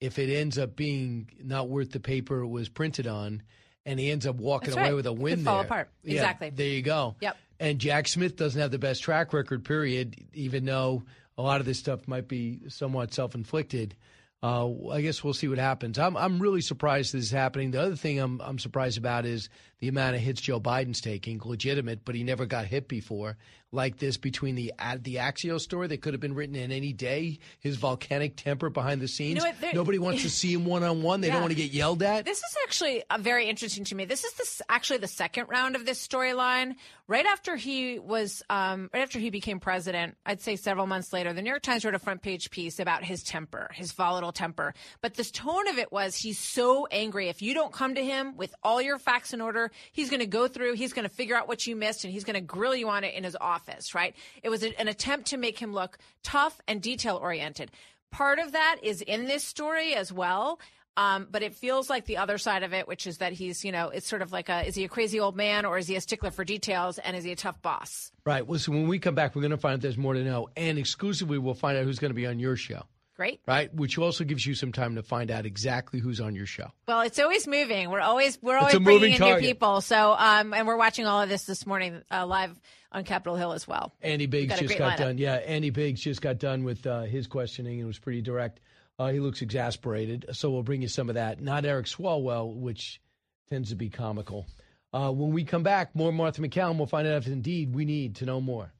If 0.00 0.18
it 0.18 0.32
ends 0.32 0.58
up 0.58 0.76
being 0.76 1.28
not 1.42 1.68
worth 1.68 1.90
the 1.90 2.00
paper 2.00 2.40
it 2.40 2.48
was 2.48 2.68
printed 2.68 3.06
on, 3.06 3.42
and 3.84 3.98
he 3.98 4.10
ends 4.10 4.26
up 4.26 4.36
walking 4.36 4.70
That's 4.70 4.80
away 4.80 4.94
with 4.94 5.06
a 5.06 5.10
It 5.10 5.14
could 5.14 5.22
win 5.22 5.44
fall 5.44 5.60
apart. 5.60 5.90
Yeah, 6.04 6.14
Exactly. 6.14 6.50
There 6.50 6.66
you 6.68 6.82
go. 6.82 7.16
Yep. 7.20 7.36
And 7.58 7.78
Jack 7.78 8.08
Smith 8.08 8.36
doesn't 8.36 8.60
have 8.60 8.70
the 8.70 8.78
best 8.78 9.02
track 9.02 9.32
record, 9.32 9.64
period, 9.64 10.16
even 10.32 10.64
though 10.64 11.02
a 11.36 11.42
lot 11.42 11.60
of 11.60 11.66
this 11.66 11.78
stuff 11.78 12.06
might 12.06 12.28
be 12.28 12.60
somewhat 12.68 13.12
self 13.12 13.34
inflicted. 13.34 13.94
Uh, 14.42 14.70
I 14.90 15.02
guess 15.02 15.22
we'll 15.22 15.34
see 15.34 15.48
what 15.48 15.58
happens. 15.58 15.98
I'm 15.98 16.16
I'm 16.16 16.40
really 16.40 16.62
surprised 16.62 17.12
this 17.12 17.24
is 17.24 17.30
happening. 17.30 17.72
The 17.72 17.82
other 17.82 17.96
thing 17.96 18.18
I'm 18.18 18.40
I'm 18.40 18.58
surprised 18.58 18.96
about 18.96 19.26
is 19.26 19.50
the 19.80 19.88
amount 19.88 20.14
of 20.14 20.20
hits 20.22 20.40
Joe 20.40 20.60
Biden's 20.60 21.00
taking, 21.00 21.40
legitimate, 21.44 22.04
but 22.04 22.14
he 22.14 22.22
never 22.22 22.46
got 22.46 22.66
hit 22.66 22.86
before. 22.88 23.36
Like 23.72 23.98
this 23.98 24.16
between 24.16 24.56
the 24.56 24.72
ad- 24.80 25.04
the 25.04 25.16
Axios 25.16 25.60
story 25.60 25.86
that 25.86 26.02
could 26.02 26.12
have 26.12 26.20
been 26.20 26.34
written 26.34 26.56
in 26.56 26.72
any 26.72 26.92
day, 26.92 27.38
his 27.60 27.76
volcanic 27.76 28.34
temper 28.34 28.68
behind 28.68 29.00
the 29.00 29.06
scenes. 29.06 29.44
know? 29.44 29.52
There- 29.60 29.72
Nobody 29.72 29.98
wants 30.00 30.22
to 30.22 30.30
see 30.30 30.52
him 30.52 30.64
one 30.66 30.82
on 30.82 31.02
one. 31.02 31.20
They 31.20 31.28
Yeah. 31.28 31.34
don't 31.34 31.42
want 31.42 31.52
to 31.52 31.56
get 31.56 31.70
yelled 31.70 32.02
at. 32.02 32.24
This 32.24 32.38
is 32.38 32.56
actually 32.64 33.04
uh, 33.08 33.18
very 33.20 33.48
interesting 33.48 33.84
to 33.84 33.94
me. 33.94 34.06
This 34.06 34.24
is 34.24 34.32
this 34.32 34.60
actually 34.68 34.98
the 34.98 35.06
second 35.06 35.46
round 35.48 35.76
of 35.76 35.86
this 35.86 36.04
storyline. 36.04 36.74
Right 37.06 37.26
after 37.26 37.54
he 37.54 38.00
was, 38.00 38.42
um, 38.50 38.90
right 38.92 39.02
after 39.04 39.20
he 39.20 39.30
became 39.30 39.60
president, 39.60 40.16
I'd 40.26 40.40
say 40.40 40.56
several 40.56 40.86
months 40.88 41.12
later, 41.12 41.32
the 41.32 41.40
New 41.42 41.50
York 41.50 41.62
Times 41.62 41.84
wrote 41.84 41.94
a 41.94 41.98
front 42.00 42.22
page 42.22 42.50
piece 42.50 42.80
about 42.80 43.04
his 43.04 43.22
temper, 43.22 43.70
his 43.72 43.92
volatile 43.92 44.32
temper. 44.32 44.74
But 45.00 45.14
the 45.14 45.24
tone 45.24 45.68
of 45.68 45.78
it 45.78 45.92
was 45.92 46.16
he's 46.16 46.38
so 46.40 46.86
angry. 46.90 47.28
If 47.28 47.40
you 47.40 47.54
don't 47.54 47.72
come 47.72 47.94
to 47.94 48.04
him 48.04 48.36
with 48.36 48.52
all 48.64 48.82
your 48.82 48.98
facts 48.98 49.32
in 49.32 49.40
order, 49.40 49.69
he's 49.92 50.10
going 50.10 50.20
to 50.20 50.26
go 50.26 50.48
through, 50.48 50.74
he's 50.74 50.92
going 50.92 51.08
to 51.08 51.14
figure 51.14 51.36
out 51.36 51.48
what 51.48 51.66
you 51.66 51.76
missed, 51.76 52.04
and 52.04 52.12
he's 52.12 52.24
going 52.24 52.34
to 52.34 52.40
grill 52.40 52.74
you 52.74 52.88
on 52.88 53.04
it 53.04 53.14
in 53.14 53.24
his 53.24 53.36
office. 53.40 53.94
Right? 53.94 54.14
It 54.42 54.48
was 54.48 54.62
an 54.62 54.88
attempt 54.88 55.28
to 55.28 55.36
make 55.36 55.58
him 55.58 55.72
look 55.72 55.98
tough 56.22 56.60
and 56.66 56.80
detail 56.80 57.16
oriented. 57.16 57.70
Part 58.10 58.38
of 58.38 58.52
that 58.52 58.78
is 58.82 59.02
in 59.02 59.26
this 59.26 59.44
story 59.44 59.94
as 59.94 60.12
well. 60.12 60.58
Um, 60.96 61.28
but 61.30 61.42
it 61.42 61.54
feels 61.54 61.88
like 61.88 62.04
the 62.06 62.16
other 62.18 62.36
side 62.36 62.62
of 62.62 62.74
it, 62.74 62.88
which 62.88 63.06
is 63.06 63.18
that 63.18 63.32
he's, 63.32 63.64
you 63.64 63.72
know, 63.72 63.88
it's 63.88 64.08
sort 64.08 64.22
of 64.22 64.32
like 64.32 64.48
a, 64.48 64.66
is 64.66 64.74
he 64.74 64.84
a 64.84 64.88
crazy 64.88 65.20
old 65.20 65.36
man 65.36 65.64
or 65.64 65.78
is 65.78 65.86
he 65.86 65.94
a 65.96 66.00
stickler 66.00 66.30
for 66.30 66.44
details 66.44 66.98
and 66.98 67.16
is 67.16 67.24
he 67.24 67.32
a 67.32 67.36
tough 67.36 67.62
boss? 67.62 68.10
Right. 68.26 68.46
Well, 68.46 68.58
so 68.58 68.72
when 68.72 68.88
we 68.88 68.98
come 68.98 69.14
back, 69.14 69.34
we're 69.34 69.40
going 69.40 69.52
to 69.52 69.56
find 69.56 69.74
out 69.74 69.80
there's 69.80 69.96
more 69.96 70.14
to 70.14 70.24
know, 70.24 70.48
and 70.56 70.78
exclusively 70.78 71.38
we'll 71.38 71.54
find 71.54 71.78
out 71.78 71.84
who's 71.84 72.00
going 72.00 72.10
to 72.10 72.14
be 72.14 72.26
on 72.26 72.38
your 72.38 72.56
show. 72.56 72.82
Great. 73.20 73.42
Right, 73.46 73.74
which 73.74 73.98
also 73.98 74.24
gives 74.24 74.46
you 74.46 74.54
some 74.54 74.72
time 74.72 74.94
to 74.94 75.02
find 75.02 75.30
out 75.30 75.44
exactly 75.44 76.00
who's 76.00 76.22
on 76.22 76.34
your 76.34 76.46
show. 76.46 76.70
Well, 76.88 77.02
it's 77.02 77.18
always 77.18 77.46
moving. 77.46 77.90
We're 77.90 78.00
always 78.00 78.40
we're 78.40 78.56
always 78.56 78.78
bringing 78.78 79.12
in 79.12 79.18
target. 79.18 79.42
new 79.42 79.46
people. 79.46 79.82
So, 79.82 80.16
um, 80.18 80.54
and 80.54 80.66
we're 80.66 80.78
watching 80.78 81.04
all 81.04 81.20
of 81.20 81.28
this 81.28 81.44
this 81.44 81.66
morning 81.66 82.00
uh, 82.10 82.24
live 82.26 82.58
on 82.90 83.04
Capitol 83.04 83.36
Hill 83.36 83.52
as 83.52 83.68
well. 83.68 83.92
Andy 84.00 84.24
Biggs 84.24 84.48
got 84.48 84.60
just 84.60 84.78
got 84.78 84.92
lineup. 84.92 84.96
done. 84.96 85.18
Yeah, 85.18 85.34
Andy 85.34 85.68
Biggs 85.68 86.00
just 86.00 86.22
got 86.22 86.38
done 86.38 86.64
with 86.64 86.86
uh, 86.86 87.02
his 87.02 87.26
questioning 87.26 87.80
and 87.80 87.86
was 87.86 87.98
pretty 87.98 88.22
direct. 88.22 88.60
Uh, 88.98 89.08
he 89.08 89.20
looks 89.20 89.42
exasperated, 89.42 90.24
so 90.32 90.50
we'll 90.50 90.62
bring 90.62 90.80
you 90.80 90.88
some 90.88 91.10
of 91.10 91.16
that. 91.16 91.42
Not 91.42 91.66
Eric 91.66 91.88
Swalwell, 91.88 92.54
which 92.54 93.02
tends 93.50 93.68
to 93.68 93.76
be 93.76 93.90
comical. 93.90 94.46
Uh, 94.94 95.12
when 95.12 95.32
we 95.32 95.44
come 95.44 95.62
back, 95.62 95.94
more 95.94 96.10
Martha 96.10 96.40
MacCallum. 96.40 96.78
We'll 96.78 96.86
find 96.86 97.06
out 97.06 97.18
if 97.18 97.26
indeed 97.26 97.74
we 97.74 97.84
need 97.84 98.16
to 98.16 98.24
know 98.24 98.40
more. 98.40 98.72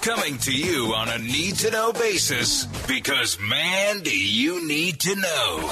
Coming 0.00 0.38
to 0.38 0.52
you 0.52 0.94
on 0.94 1.08
a 1.08 1.18
need 1.18 1.56
to 1.56 1.70
know 1.70 1.92
basis 1.92 2.66
because, 2.86 3.38
man, 3.40 4.00
do 4.00 4.16
you 4.16 4.66
need 4.66 5.00
to 5.00 5.14
know. 5.16 5.70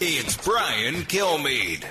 It's 0.00 0.36
Brian 0.36 1.02
Kilmeade. 1.04 1.84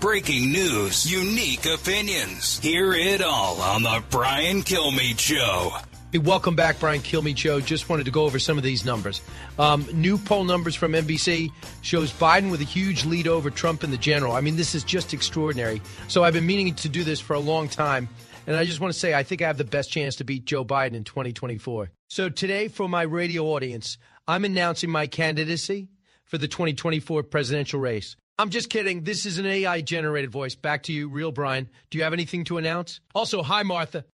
Breaking 0.00 0.52
news, 0.52 1.10
unique 1.10 1.66
opinions. 1.66 2.58
Hear 2.58 2.92
it 2.92 3.22
all 3.22 3.60
on 3.60 3.82
the 3.82 4.02
Brian 4.10 4.62
Kilmeade 4.62 5.18
Show. 5.18 5.76
Hey, 6.12 6.18
welcome 6.18 6.54
back, 6.54 6.78
Brian 6.78 7.00
Kilmeade 7.00 7.36
Show. 7.36 7.60
Just 7.60 7.88
wanted 7.88 8.04
to 8.04 8.12
go 8.12 8.24
over 8.24 8.38
some 8.38 8.56
of 8.56 8.62
these 8.62 8.84
numbers. 8.84 9.20
Um, 9.58 9.84
new 9.92 10.18
poll 10.18 10.44
numbers 10.44 10.76
from 10.76 10.92
NBC 10.92 11.50
shows 11.82 12.12
Biden 12.12 12.52
with 12.52 12.60
a 12.60 12.64
huge 12.64 13.04
lead 13.04 13.26
over 13.26 13.50
Trump 13.50 13.82
in 13.82 13.90
the 13.90 13.96
general. 13.96 14.32
I 14.32 14.40
mean, 14.40 14.54
this 14.54 14.76
is 14.76 14.84
just 14.84 15.12
extraordinary. 15.12 15.82
So 16.06 16.22
I've 16.22 16.34
been 16.34 16.46
meaning 16.46 16.74
to 16.76 16.88
do 16.88 17.02
this 17.02 17.18
for 17.18 17.34
a 17.34 17.40
long 17.40 17.68
time. 17.68 18.08
And 18.46 18.54
I 18.54 18.64
just 18.64 18.78
want 18.78 18.94
to 18.94 18.98
say, 18.98 19.14
I 19.14 19.24
think 19.24 19.42
I 19.42 19.48
have 19.48 19.58
the 19.58 19.64
best 19.64 19.90
chance 19.90 20.14
to 20.16 20.24
beat 20.24 20.44
Joe 20.44 20.64
Biden 20.64 20.94
in 20.94 21.02
2024. 21.02 21.90
So 22.08 22.28
today, 22.28 22.68
for 22.68 22.88
my 22.88 23.02
radio 23.02 23.46
audience, 23.46 23.98
I'm 24.28 24.44
announcing 24.44 24.90
my 24.90 25.08
candidacy 25.08 25.88
for 26.24 26.38
the 26.38 26.46
2024 26.46 27.24
presidential 27.24 27.80
race. 27.80 28.14
I'm 28.38 28.50
just 28.50 28.70
kidding. 28.70 29.02
This 29.02 29.26
is 29.26 29.38
an 29.38 29.46
AI 29.46 29.80
generated 29.80 30.30
voice. 30.30 30.54
Back 30.54 30.84
to 30.84 30.92
you, 30.92 31.08
real 31.08 31.32
Brian. 31.32 31.68
Do 31.90 31.98
you 31.98 32.04
have 32.04 32.12
anything 32.12 32.44
to 32.44 32.58
announce? 32.58 33.00
Also, 33.12 33.42
hi, 33.42 33.64
Martha. 33.64 34.04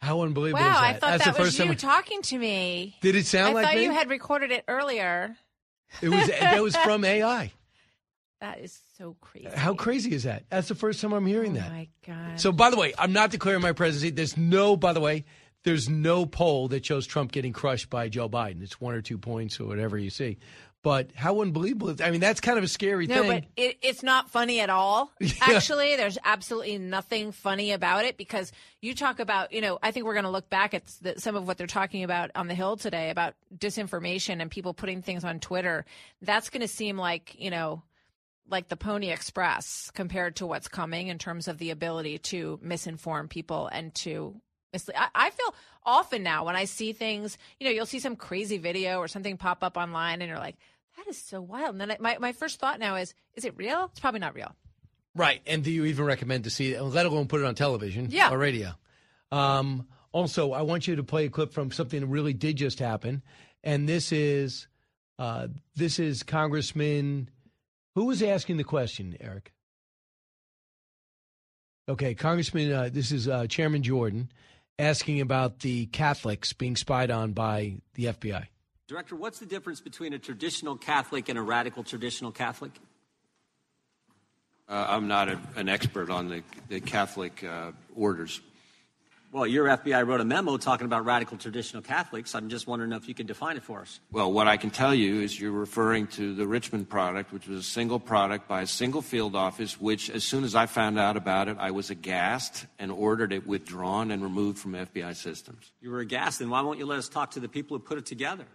How 0.00 0.22
unbelievable 0.22 0.64
Wow, 0.64 0.70
is 0.70 0.74
that? 0.80 0.84
I 0.84 0.92
thought 0.92 1.00
That's 1.10 1.24
that 1.24 1.36
the 1.36 1.42
was 1.42 1.58
you 1.58 1.64
time. 1.66 1.76
talking 1.76 2.22
to 2.22 2.38
me. 2.38 2.96
Did 3.00 3.16
it 3.16 3.26
sound 3.26 3.50
I 3.50 3.52
like 3.52 3.64
I 3.64 3.68
thought 3.70 3.76
me? 3.78 3.84
you 3.84 3.92
had 3.92 4.10
recorded 4.10 4.50
it 4.52 4.64
earlier. 4.68 5.36
It 6.00 6.08
was 6.08 6.28
that 6.28 6.62
was 6.62 6.76
from 6.84 7.04
AI. 7.04 7.52
That 8.40 8.60
is 8.60 8.78
so 8.96 9.16
crazy. 9.20 9.48
How 9.52 9.74
crazy 9.74 10.14
is 10.14 10.22
that? 10.22 10.44
That's 10.48 10.68
the 10.68 10.76
first 10.76 11.00
time 11.00 11.12
I'm 11.12 11.26
hearing 11.26 11.52
oh 11.56 11.60
that. 11.60 11.72
my 11.72 11.88
god. 12.06 12.38
So, 12.40 12.52
by 12.52 12.70
the 12.70 12.76
way, 12.76 12.94
I'm 12.96 13.12
not 13.12 13.32
declaring 13.32 13.62
my 13.62 13.72
presidency. 13.72 14.10
There's 14.14 14.36
no, 14.36 14.76
by 14.76 14.92
the 14.92 15.00
way, 15.00 15.24
there's 15.64 15.88
no 15.88 16.24
poll 16.24 16.68
that 16.68 16.86
shows 16.86 17.04
Trump 17.04 17.32
getting 17.32 17.52
crushed 17.52 17.90
by 17.90 18.08
Joe 18.08 18.28
Biden. 18.28 18.62
It's 18.62 18.80
one 18.80 18.94
or 18.94 19.02
two 19.02 19.18
points 19.18 19.58
or 19.58 19.64
whatever 19.66 19.98
you 19.98 20.10
see. 20.10 20.38
But 20.84 21.10
how 21.14 21.40
unbelievable! 21.40 21.88
is- 21.88 22.00
I 22.00 22.10
mean, 22.12 22.20
that's 22.20 22.40
kind 22.40 22.56
of 22.56 22.62
a 22.62 22.68
scary 22.68 23.06
No, 23.08 23.22
thing. 23.22 23.28
but 23.30 23.44
it, 23.56 23.78
it's 23.82 24.02
not 24.04 24.30
funny 24.30 24.60
at 24.60 24.70
all. 24.70 25.10
Actually, 25.40 25.96
there's 25.96 26.18
absolutely 26.24 26.78
nothing 26.78 27.32
funny 27.32 27.72
about 27.72 28.04
it 28.04 28.16
because 28.16 28.52
you 28.80 28.94
talk 28.94 29.18
about, 29.18 29.52
you 29.52 29.60
know, 29.60 29.78
I 29.82 29.90
think 29.90 30.06
we're 30.06 30.14
going 30.14 30.24
to 30.24 30.30
look 30.30 30.48
back 30.48 30.74
at 30.74 30.86
the, 31.02 31.20
some 31.20 31.34
of 31.34 31.46
what 31.48 31.58
they're 31.58 31.66
talking 31.66 32.04
about 32.04 32.30
on 32.36 32.46
the 32.46 32.54
Hill 32.54 32.76
today 32.76 33.10
about 33.10 33.34
disinformation 33.56 34.40
and 34.40 34.50
people 34.50 34.72
putting 34.72 35.02
things 35.02 35.24
on 35.24 35.40
Twitter. 35.40 35.84
That's 36.22 36.48
going 36.48 36.60
to 36.62 36.68
seem 36.68 36.96
like, 36.96 37.34
you 37.38 37.50
know, 37.50 37.82
like 38.48 38.68
the 38.68 38.76
Pony 38.76 39.10
Express 39.10 39.90
compared 39.94 40.36
to 40.36 40.46
what's 40.46 40.68
coming 40.68 41.08
in 41.08 41.18
terms 41.18 41.48
of 41.48 41.58
the 41.58 41.70
ability 41.70 42.18
to 42.18 42.58
misinform 42.64 43.28
people 43.28 43.68
and 43.70 43.94
to. 43.96 44.40
I, 44.74 45.08
I 45.14 45.30
feel 45.30 45.54
often 45.84 46.22
now 46.22 46.44
when 46.44 46.56
I 46.56 46.64
see 46.64 46.92
things, 46.92 47.38
you 47.58 47.66
know, 47.66 47.72
you'll 47.72 47.86
see 47.86 48.00
some 48.00 48.16
crazy 48.16 48.58
video 48.58 48.98
or 48.98 49.08
something 49.08 49.36
pop 49.36 49.62
up 49.64 49.76
online 49.76 50.20
and 50.22 50.28
you're 50.28 50.38
like, 50.38 50.56
that 50.96 51.06
is 51.08 51.16
so 51.16 51.40
wild. 51.40 51.70
And 51.70 51.80
then 51.80 51.90
I, 51.92 51.96
my, 52.00 52.18
my 52.18 52.32
first 52.32 52.60
thought 52.60 52.78
now 52.80 52.96
is, 52.96 53.14
is 53.34 53.44
it 53.44 53.56
real? 53.56 53.86
It's 53.90 54.00
probably 54.00 54.20
not 54.20 54.34
real. 54.34 54.54
right? 55.14 55.40
And 55.46 55.62
do 55.64 55.70
you 55.70 55.84
even 55.86 56.04
recommend 56.04 56.44
to 56.44 56.50
see 56.50 56.74
it, 56.74 56.82
let 56.82 57.06
alone 57.06 57.28
put 57.28 57.40
it 57.40 57.46
on 57.46 57.54
television 57.54 58.08
Yeah. 58.10 58.30
or 58.30 58.38
radio? 58.38 58.72
Um, 59.32 59.86
also, 60.12 60.52
I 60.52 60.62
want 60.62 60.88
you 60.88 60.96
to 60.96 61.02
play 61.04 61.26
a 61.26 61.30
clip 61.30 61.52
from 61.52 61.70
something 61.70 62.00
that 62.00 62.06
really 62.06 62.32
did 62.32 62.56
just 62.56 62.78
happen, 62.78 63.22
and 63.62 63.86
this 63.88 64.10
is 64.10 64.66
uh, 65.18 65.48
this 65.76 65.98
is 65.98 66.22
Congressman. 66.22 67.28
Who 67.94 68.06
was 68.06 68.22
asking 68.22 68.56
the 68.56 68.64
question, 68.64 69.16
Eric? 69.20 69.52
Okay, 71.88 72.14
Congressman. 72.14 72.72
Uh, 72.72 72.88
this 72.92 73.12
is 73.12 73.28
uh, 73.28 73.46
Chairman 73.46 73.82
Jordan 73.82 74.30
asking 74.78 75.20
about 75.20 75.60
the 75.60 75.86
Catholics 75.86 76.52
being 76.52 76.76
spied 76.76 77.10
on 77.10 77.32
by 77.32 77.76
the 77.94 78.06
FBI. 78.06 78.46
Director, 78.86 79.16
what's 79.16 79.38
the 79.38 79.46
difference 79.46 79.80
between 79.80 80.14
a 80.14 80.18
traditional 80.18 80.76
Catholic 80.76 81.28
and 81.28 81.38
a 81.38 81.42
radical 81.42 81.84
traditional 81.84 82.32
Catholic? 82.32 82.72
Uh, 84.68 84.86
I'm 84.88 85.08
not 85.08 85.28
a, 85.28 85.38
an 85.56 85.68
expert 85.68 86.10
on 86.10 86.28
the, 86.28 86.42
the 86.68 86.80
Catholic 86.80 87.42
uh, 87.44 87.72
orders. 87.94 88.40
Well, 89.30 89.46
your 89.46 89.66
FBI 89.66 90.06
wrote 90.06 90.22
a 90.22 90.24
memo 90.24 90.56
talking 90.56 90.86
about 90.86 91.04
radical 91.04 91.36
traditional 91.36 91.82
Catholics. 91.82 92.34
I'm 92.34 92.48
just 92.48 92.66
wondering 92.66 92.92
if 92.92 93.08
you 93.08 93.14
could 93.14 93.26
define 93.26 93.58
it 93.58 93.62
for 93.62 93.82
us. 93.82 94.00
Well, 94.10 94.32
what 94.32 94.48
I 94.48 94.56
can 94.56 94.70
tell 94.70 94.94
you 94.94 95.20
is 95.20 95.38
you're 95.38 95.52
referring 95.52 96.06
to 96.08 96.34
the 96.34 96.46
Richmond 96.46 96.88
product, 96.88 97.30
which 97.30 97.46
was 97.46 97.58
a 97.58 97.62
single 97.62 98.00
product 98.00 98.48
by 98.48 98.62
a 98.62 98.66
single 98.66 99.02
field 99.02 99.36
office, 99.36 99.78
which, 99.78 100.08
as 100.08 100.24
soon 100.24 100.44
as 100.44 100.54
I 100.54 100.64
found 100.64 100.98
out 100.98 101.18
about 101.18 101.48
it, 101.48 101.58
I 101.60 101.72
was 101.72 101.90
aghast 101.90 102.64
and 102.78 102.90
ordered 102.90 103.34
it 103.34 103.46
withdrawn 103.46 104.10
and 104.10 104.22
removed 104.22 104.58
from 104.58 104.72
FBI 104.72 105.14
systems. 105.14 105.72
You 105.82 105.90
were 105.90 106.00
aghast, 106.00 106.38
then 106.38 106.48
why 106.48 106.62
won't 106.62 106.78
you 106.78 106.86
let 106.86 106.98
us 106.98 107.10
talk 107.10 107.32
to 107.32 107.40
the 107.40 107.50
people 107.50 107.76
who 107.76 107.84
put 107.84 107.98
it 107.98 108.06
together? 108.06 108.46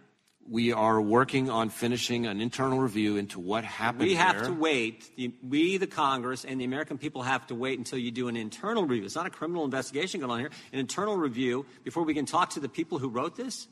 We 0.46 0.72
are 0.72 1.00
working 1.00 1.48
on 1.48 1.70
finishing 1.70 2.26
an 2.26 2.40
internal 2.40 2.78
review 2.78 3.16
into 3.16 3.40
what 3.40 3.64
happened 3.64 4.02
We 4.08 4.14
have 4.16 4.36
there. 4.36 4.44
to 4.46 4.52
wait. 4.52 5.10
The, 5.16 5.32
we, 5.42 5.78
the 5.78 5.86
Congress, 5.86 6.44
and 6.44 6.60
the 6.60 6.64
American 6.64 6.98
people 6.98 7.22
have 7.22 7.46
to 7.46 7.54
wait 7.54 7.78
until 7.78 7.98
you 7.98 8.10
do 8.10 8.28
an 8.28 8.36
internal 8.36 8.84
review. 8.84 9.06
It's 9.06 9.14
not 9.14 9.26
a 9.26 9.30
criminal 9.30 9.64
investigation 9.64 10.20
going 10.20 10.30
on 10.30 10.40
here. 10.40 10.50
An 10.72 10.78
internal 10.80 11.16
review 11.16 11.64
before 11.82 12.02
we 12.02 12.12
can 12.12 12.26
talk 12.26 12.50
to 12.50 12.60
the 12.60 12.68
people 12.68 12.98
who 12.98 13.08
wrote 13.08 13.36
this. 13.36 13.68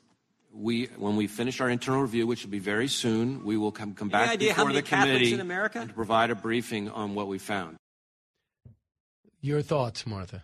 We, 0.54 0.86
when 0.96 1.16
we 1.16 1.26
finish 1.26 1.60
our 1.60 1.68
internal 1.68 2.00
review, 2.02 2.26
which 2.26 2.42
will 2.44 2.50
be 2.50 2.58
very 2.58 2.88
soon, 2.88 3.44
we 3.44 3.56
will 3.58 3.72
come, 3.72 3.94
come 3.94 4.08
Any 4.08 4.12
back 4.12 4.30
idea 4.30 4.48
before 4.50 4.64
how 4.64 4.68
many 4.68 4.80
the 4.80 4.86
Catholics 4.86 5.12
committee 5.18 5.34
in 5.34 5.40
America? 5.40 5.80
and 5.80 5.88
to 5.90 5.94
provide 5.94 6.30
a 6.30 6.34
briefing 6.34 6.88
on 6.90 7.14
what 7.14 7.28
we 7.28 7.38
found. 7.38 7.76
Your 9.40 9.60
thoughts, 9.62 10.06
Martha? 10.06 10.42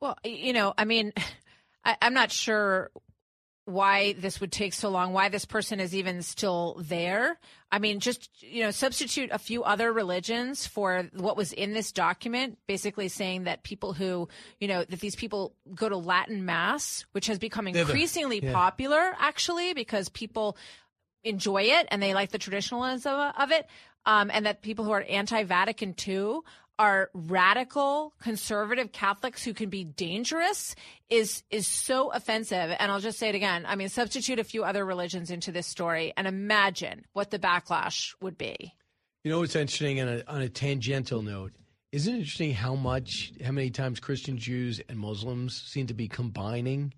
Well, 0.00 0.16
you 0.24 0.52
know, 0.52 0.74
I 0.76 0.84
mean, 0.84 1.12
I, 1.84 1.96
I'm 2.02 2.14
not 2.14 2.30
sure 2.30 2.90
why 3.66 4.12
this 4.14 4.40
would 4.40 4.52
take 4.52 4.74
so 4.74 4.90
long, 4.90 5.12
why 5.12 5.28
this 5.30 5.46
person 5.46 5.80
is 5.80 5.94
even 5.94 6.22
still 6.22 6.76
there. 6.80 7.38
I 7.72 7.78
mean, 7.78 7.98
just, 7.98 8.28
you 8.42 8.62
know, 8.62 8.70
substitute 8.70 9.30
a 9.32 9.38
few 9.38 9.64
other 9.64 9.90
religions 9.92 10.66
for 10.66 11.08
what 11.14 11.36
was 11.36 11.52
in 11.52 11.72
this 11.72 11.90
document, 11.90 12.58
basically 12.68 13.08
saying 13.08 13.44
that 13.44 13.62
people 13.62 13.94
who, 13.94 14.28
you 14.60 14.68
know, 14.68 14.84
that 14.84 15.00
these 15.00 15.16
people 15.16 15.54
go 15.74 15.88
to 15.88 15.96
Latin 15.96 16.44
Mass, 16.44 17.06
which 17.12 17.26
has 17.26 17.38
become 17.38 17.66
increasingly 17.66 18.40
Yeah. 18.44 18.52
popular, 18.52 19.14
actually, 19.18 19.72
because 19.72 20.10
people 20.10 20.56
enjoy 21.22 21.62
it 21.62 21.86
and 21.90 22.02
they 22.02 22.12
like 22.12 22.30
the 22.32 22.38
traditionalism 22.38 23.14
of 23.14 23.50
it, 23.50 23.66
um, 24.04 24.30
and 24.30 24.44
that 24.44 24.60
people 24.60 24.84
who 24.84 24.90
are 24.92 25.04
anti-Vatican 25.08 25.94
II 26.06 26.40
are 26.78 27.10
radical 27.14 28.12
conservative 28.20 28.92
Catholics 28.92 29.44
who 29.44 29.54
can 29.54 29.70
be 29.70 29.84
dangerous 29.84 30.74
is 31.08 31.42
is 31.50 31.66
so 31.66 32.10
offensive. 32.10 32.74
And 32.78 32.90
I'll 32.90 33.00
just 33.00 33.18
say 33.18 33.28
it 33.28 33.34
again. 33.34 33.64
I 33.66 33.76
mean, 33.76 33.88
substitute 33.88 34.38
a 34.38 34.44
few 34.44 34.64
other 34.64 34.84
religions 34.84 35.30
into 35.30 35.52
this 35.52 35.66
story 35.66 36.12
and 36.16 36.26
imagine 36.26 37.04
what 37.12 37.30
the 37.30 37.38
backlash 37.38 38.14
would 38.20 38.36
be. 38.36 38.74
You 39.22 39.30
know 39.30 39.40
what's 39.40 39.56
interesting 39.56 40.00
on 40.00 40.08
a, 40.08 40.22
on 40.26 40.42
a 40.42 40.48
tangential 40.48 41.22
note? 41.22 41.52
Isn't 41.92 42.12
it 42.12 42.18
interesting 42.18 42.52
how 42.52 42.74
much, 42.74 43.32
how 43.42 43.52
many 43.52 43.70
times 43.70 44.00
Christian 44.00 44.36
Jews, 44.36 44.80
and 44.88 44.98
Muslims 44.98 45.62
seem 45.66 45.86
to 45.86 45.94
be 45.94 46.08
combining 46.08 46.92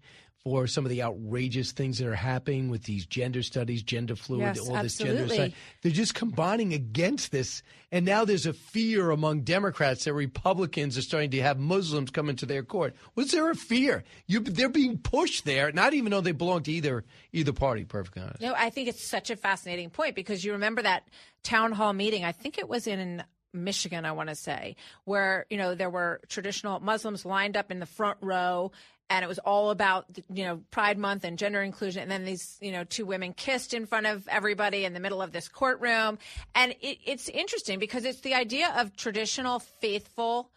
for 0.47 0.69
some 0.69 0.85
of 0.85 0.91
the 0.91 1.03
outrageous 1.03 1.73
things 1.73 1.99
that 1.99 2.07
are 2.07 2.15
happening 2.15 2.69
with 2.69 2.85
these 2.85 3.05
gender 3.05 3.43
studies, 3.43 3.83
gender 3.83 4.15
fluid, 4.15 4.55
Yes, 4.55 4.61
all 4.61 4.81
this 4.81 4.97
gender 4.97 5.23
absolutely. 5.23 5.55
They're 5.83 5.91
just 5.91 6.15
combining 6.15 6.73
against 6.73 7.33
this. 7.33 7.65
And 7.91 8.07
now 8.07 8.25
there's 8.25 8.47
a 8.47 8.53
fear 8.53 9.11
among 9.11 9.41
Democrats 9.41 10.05
that 10.05 10.15
Republicans 10.15 10.97
are 10.97 11.03
starting 11.03 11.33
to 11.33 11.43
have 11.43 11.59
Muslims 11.59 12.13
come 12.13 12.29
into 12.29 12.47
their 12.47 12.63
court. 12.63 12.95
Was 13.17 13.33
there 13.33 13.51
a 13.51 13.57
fear? 13.57 14.05
You, 14.29 14.39
they're 14.39 14.69
being 14.69 14.99
pushed 14.99 15.47
there, 15.47 15.73
not 15.73 15.95
even 15.95 16.13
though 16.13 16.21
they 16.21 16.31
belong 16.31 16.63
to 16.63 16.71
either 16.71 17.03
either 17.33 17.53
party, 17.53 17.85
perfectly 17.85 18.23
honest. 18.23 18.41
No, 18.41 18.55
I 18.57 18.71
think 18.71 18.87
it's 18.87 19.05
such 19.05 19.31
a 19.31 19.37
fascinating 19.37 19.91
point 19.91 20.15
because 20.15 20.45
you 20.45 20.53
remember 20.53 20.81
that 20.83 21.09
town 21.43 21.73
hall 21.73 21.93
meeting. 21.93 22.25
I 22.25 22.31
think 22.31 22.59
it 22.59 22.69
was 22.69 22.87
in 22.87 23.25
Michigan, 23.53 24.05
I 24.05 24.13
want 24.13 24.29
to 24.29 24.35
say, 24.35 24.77
where 25.05 25.47
you 25.51 25.57
know 25.57 25.75
there 25.75 25.91
were 25.91 26.21
traditional 26.29 26.79
Muslims 26.79 27.25
lined 27.25 27.57
up 27.57 27.71
in 27.71 27.81
the 27.81 27.87
front 27.87 28.19
row, 28.21 28.71
and 29.09 29.25
it 29.25 29.29
was 29.29 29.39
all 29.39 29.71
about 29.71 30.07
you 30.33 30.45
know 30.45 30.63
Pride 30.71 30.99
Month 30.99 31.25
and 31.25 31.39
gender 31.39 31.63
inclusion. 31.63 32.03
And 32.03 32.11
then 32.11 32.25
these 32.25 32.59
you 32.61 32.73
know 32.73 32.85
two 32.85 33.07
women 33.07 33.33
kissed 33.33 33.75
in 33.75 33.87
front 33.87 34.07
of 34.07 34.27
everybody 34.29 34.85
in 34.85 34.95
the 34.95 35.01
middle 35.01 35.23
of 35.23 35.33
this 35.33 35.49
courtroom, 35.49 36.19
and 36.55 36.73
it, 36.81 36.99
it's 37.05 37.29
interesting 37.29 37.79
because 37.79 38.05
it's 38.05 38.21
the 38.21 38.35
idea 38.35 38.73
of 38.77 38.97
traditional 38.97 39.59
faithful 39.59 40.51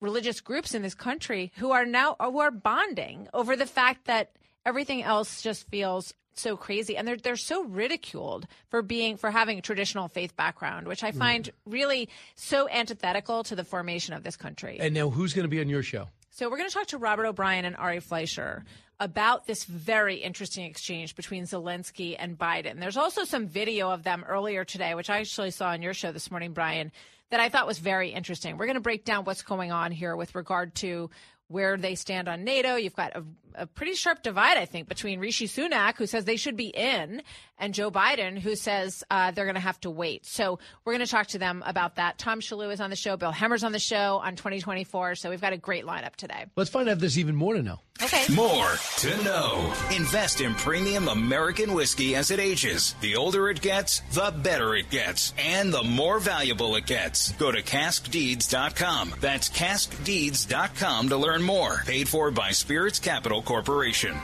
religious 0.00 0.40
groups 0.40 0.74
in 0.74 0.82
this 0.82 0.94
country 0.94 1.52
who 1.56 1.72
are 1.72 1.84
now 1.84 2.16
who 2.20 2.40
are 2.40 2.50
bonding 2.50 3.28
over 3.34 3.56
the 3.56 3.66
fact 3.66 4.06
that 4.06 4.32
everything 4.64 5.02
else 5.02 5.42
just 5.42 5.68
feels 5.68 6.14
so 6.32 6.56
crazy 6.56 6.96
and 6.96 7.06
they're 7.06 7.16
they're 7.16 7.36
so 7.36 7.64
ridiculed 7.64 8.46
for 8.68 8.82
being 8.82 9.16
for 9.16 9.30
having 9.30 9.58
a 9.58 9.60
traditional 9.60 10.08
faith 10.08 10.34
background 10.36 10.86
which 10.86 11.04
i 11.04 11.10
find 11.10 11.46
mm. 11.46 11.52
really 11.66 12.08
so 12.34 12.68
antithetical 12.70 13.42
to 13.42 13.54
the 13.54 13.64
formation 13.64 14.14
of 14.14 14.22
this 14.22 14.36
country 14.36 14.78
and 14.80 14.94
now 14.94 15.10
who's 15.10 15.34
going 15.34 15.44
to 15.44 15.48
be 15.48 15.60
on 15.60 15.68
your 15.68 15.82
show 15.82 16.08
so 16.40 16.48
we're 16.48 16.56
going 16.56 16.70
to 16.70 16.74
talk 16.74 16.86
to 16.86 16.96
robert 16.96 17.26
o'brien 17.26 17.66
and 17.66 17.76
ari 17.76 18.00
fleischer 18.00 18.64
about 18.98 19.46
this 19.46 19.64
very 19.64 20.16
interesting 20.16 20.64
exchange 20.64 21.14
between 21.14 21.44
zelensky 21.44 22.16
and 22.18 22.38
biden 22.38 22.80
there's 22.80 22.96
also 22.96 23.24
some 23.24 23.46
video 23.46 23.90
of 23.90 24.04
them 24.04 24.24
earlier 24.26 24.64
today 24.64 24.94
which 24.94 25.10
i 25.10 25.18
actually 25.18 25.50
saw 25.50 25.68
on 25.68 25.82
your 25.82 25.92
show 25.92 26.12
this 26.12 26.30
morning 26.30 26.54
brian 26.54 26.90
that 27.28 27.40
i 27.40 27.50
thought 27.50 27.66
was 27.66 27.78
very 27.78 28.08
interesting 28.08 28.56
we're 28.56 28.64
going 28.64 28.72
to 28.72 28.80
break 28.80 29.04
down 29.04 29.24
what's 29.24 29.42
going 29.42 29.70
on 29.70 29.92
here 29.92 30.16
with 30.16 30.34
regard 30.34 30.74
to 30.74 31.10
where 31.50 31.76
they 31.76 31.96
stand 31.96 32.28
on 32.28 32.44
NATO. 32.44 32.76
You've 32.76 32.94
got 32.94 33.16
a, 33.16 33.24
a, 33.54 33.66
pretty 33.66 33.94
sharp 33.94 34.22
divide, 34.22 34.56
I 34.56 34.64
think, 34.64 34.88
between 34.88 35.20
Rishi 35.20 35.46
Sunak, 35.46 35.96
who 35.96 36.06
says 36.06 36.24
they 36.24 36.36
should 36.36 36.56
be 36.56 36.68
in, 36.68 37.22
and 37.58 37.74
Joe 37.74 37.90
Biden, 37.90 38.38
who 38.38 38.56
says 38.56 39.04
uh, 39.10 39.30
they're 39.30 39.44
going 39.44 39.54
to 39.54 39.60
have 39.60 39.80
to 39.80 39.90
wait. 39.90 40.26
So 40.26 40.58
we're 40.84 40.92
going 40.94 41.04
to 41.04 41.10
talk 41.10 41.28
to 41.28 41.38
them 41.38 41.62
about 41.66 41.96
that. 41.96 42.18
Tom 42.18 42.40
Shillue 42.40 42.72
is 42.72 42.80
on 42.80 42.90
the 42.90 42.96
show. 42.96 43.16
Bill 43.16 43.32
Hemmer's 43.32 43.64
on 43.64 43.72
the 43.72 43.78
show 43.78 44.20
on 44.22 44.36
2024. 44.36 45.14
So 45.14 45.30
we've 45.30 45.40
got 45.40 45.52
a 45.52 45.58
great 45.58 45.84
lineup 45.84 46.16
today. 46.16 46.46
Let's 46.56 46.70
find 46.70 46.88
out 46.88 46.92
if 46.92 46.98
there's 47.00 47.18
even 47.18 47.36
more 47.36 47.54
to 47.54 47.62
know. 47.62 47.80
Okay. 48.02 48.24
More 48.34 48.72
to 48.98 49.24
know. 49.24 49.74
Invest 49.94 50.40
in 50.40 50.54
premium 50.54 51.08
American 51.08 51.74
whiskey 51.74 52.16
as 52.16 52.30
it 52.30 52.40
ages. 52.40 52.94
The 53.02 53.16
older 53.16 53.50
it 53.50 53.60
gets, 53.60 54.00
the 54.12 54.32
better 54.42 54.74
it 54.74 54.88
gets, 54.88 55.34
and 55.38 55.70
the 55.72 55.82
more 55.82 56.18
valuable 56.18 56.76
it 56.76 56.86
gets. 56.86 57.32
Go 57.32 57.52
to 57.52 57.62
caskdeeds.com. 57.62 59.16
That's 59.20 59.50
caskdeeds.com 59.50 61.10
to 61.10 61.16
learn 61.18 61.42
more. 61.42 61.82
Paid 61.84 62.08
for 62.08 62.30
by 62.30 62.52
Spirits 62.52 62.98
Capital 62.98 63.39
Corporation. 63.42 64.16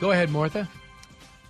Go 0.00 0.10
ahead, 0.10 0.30
Martha. 0.30 0.68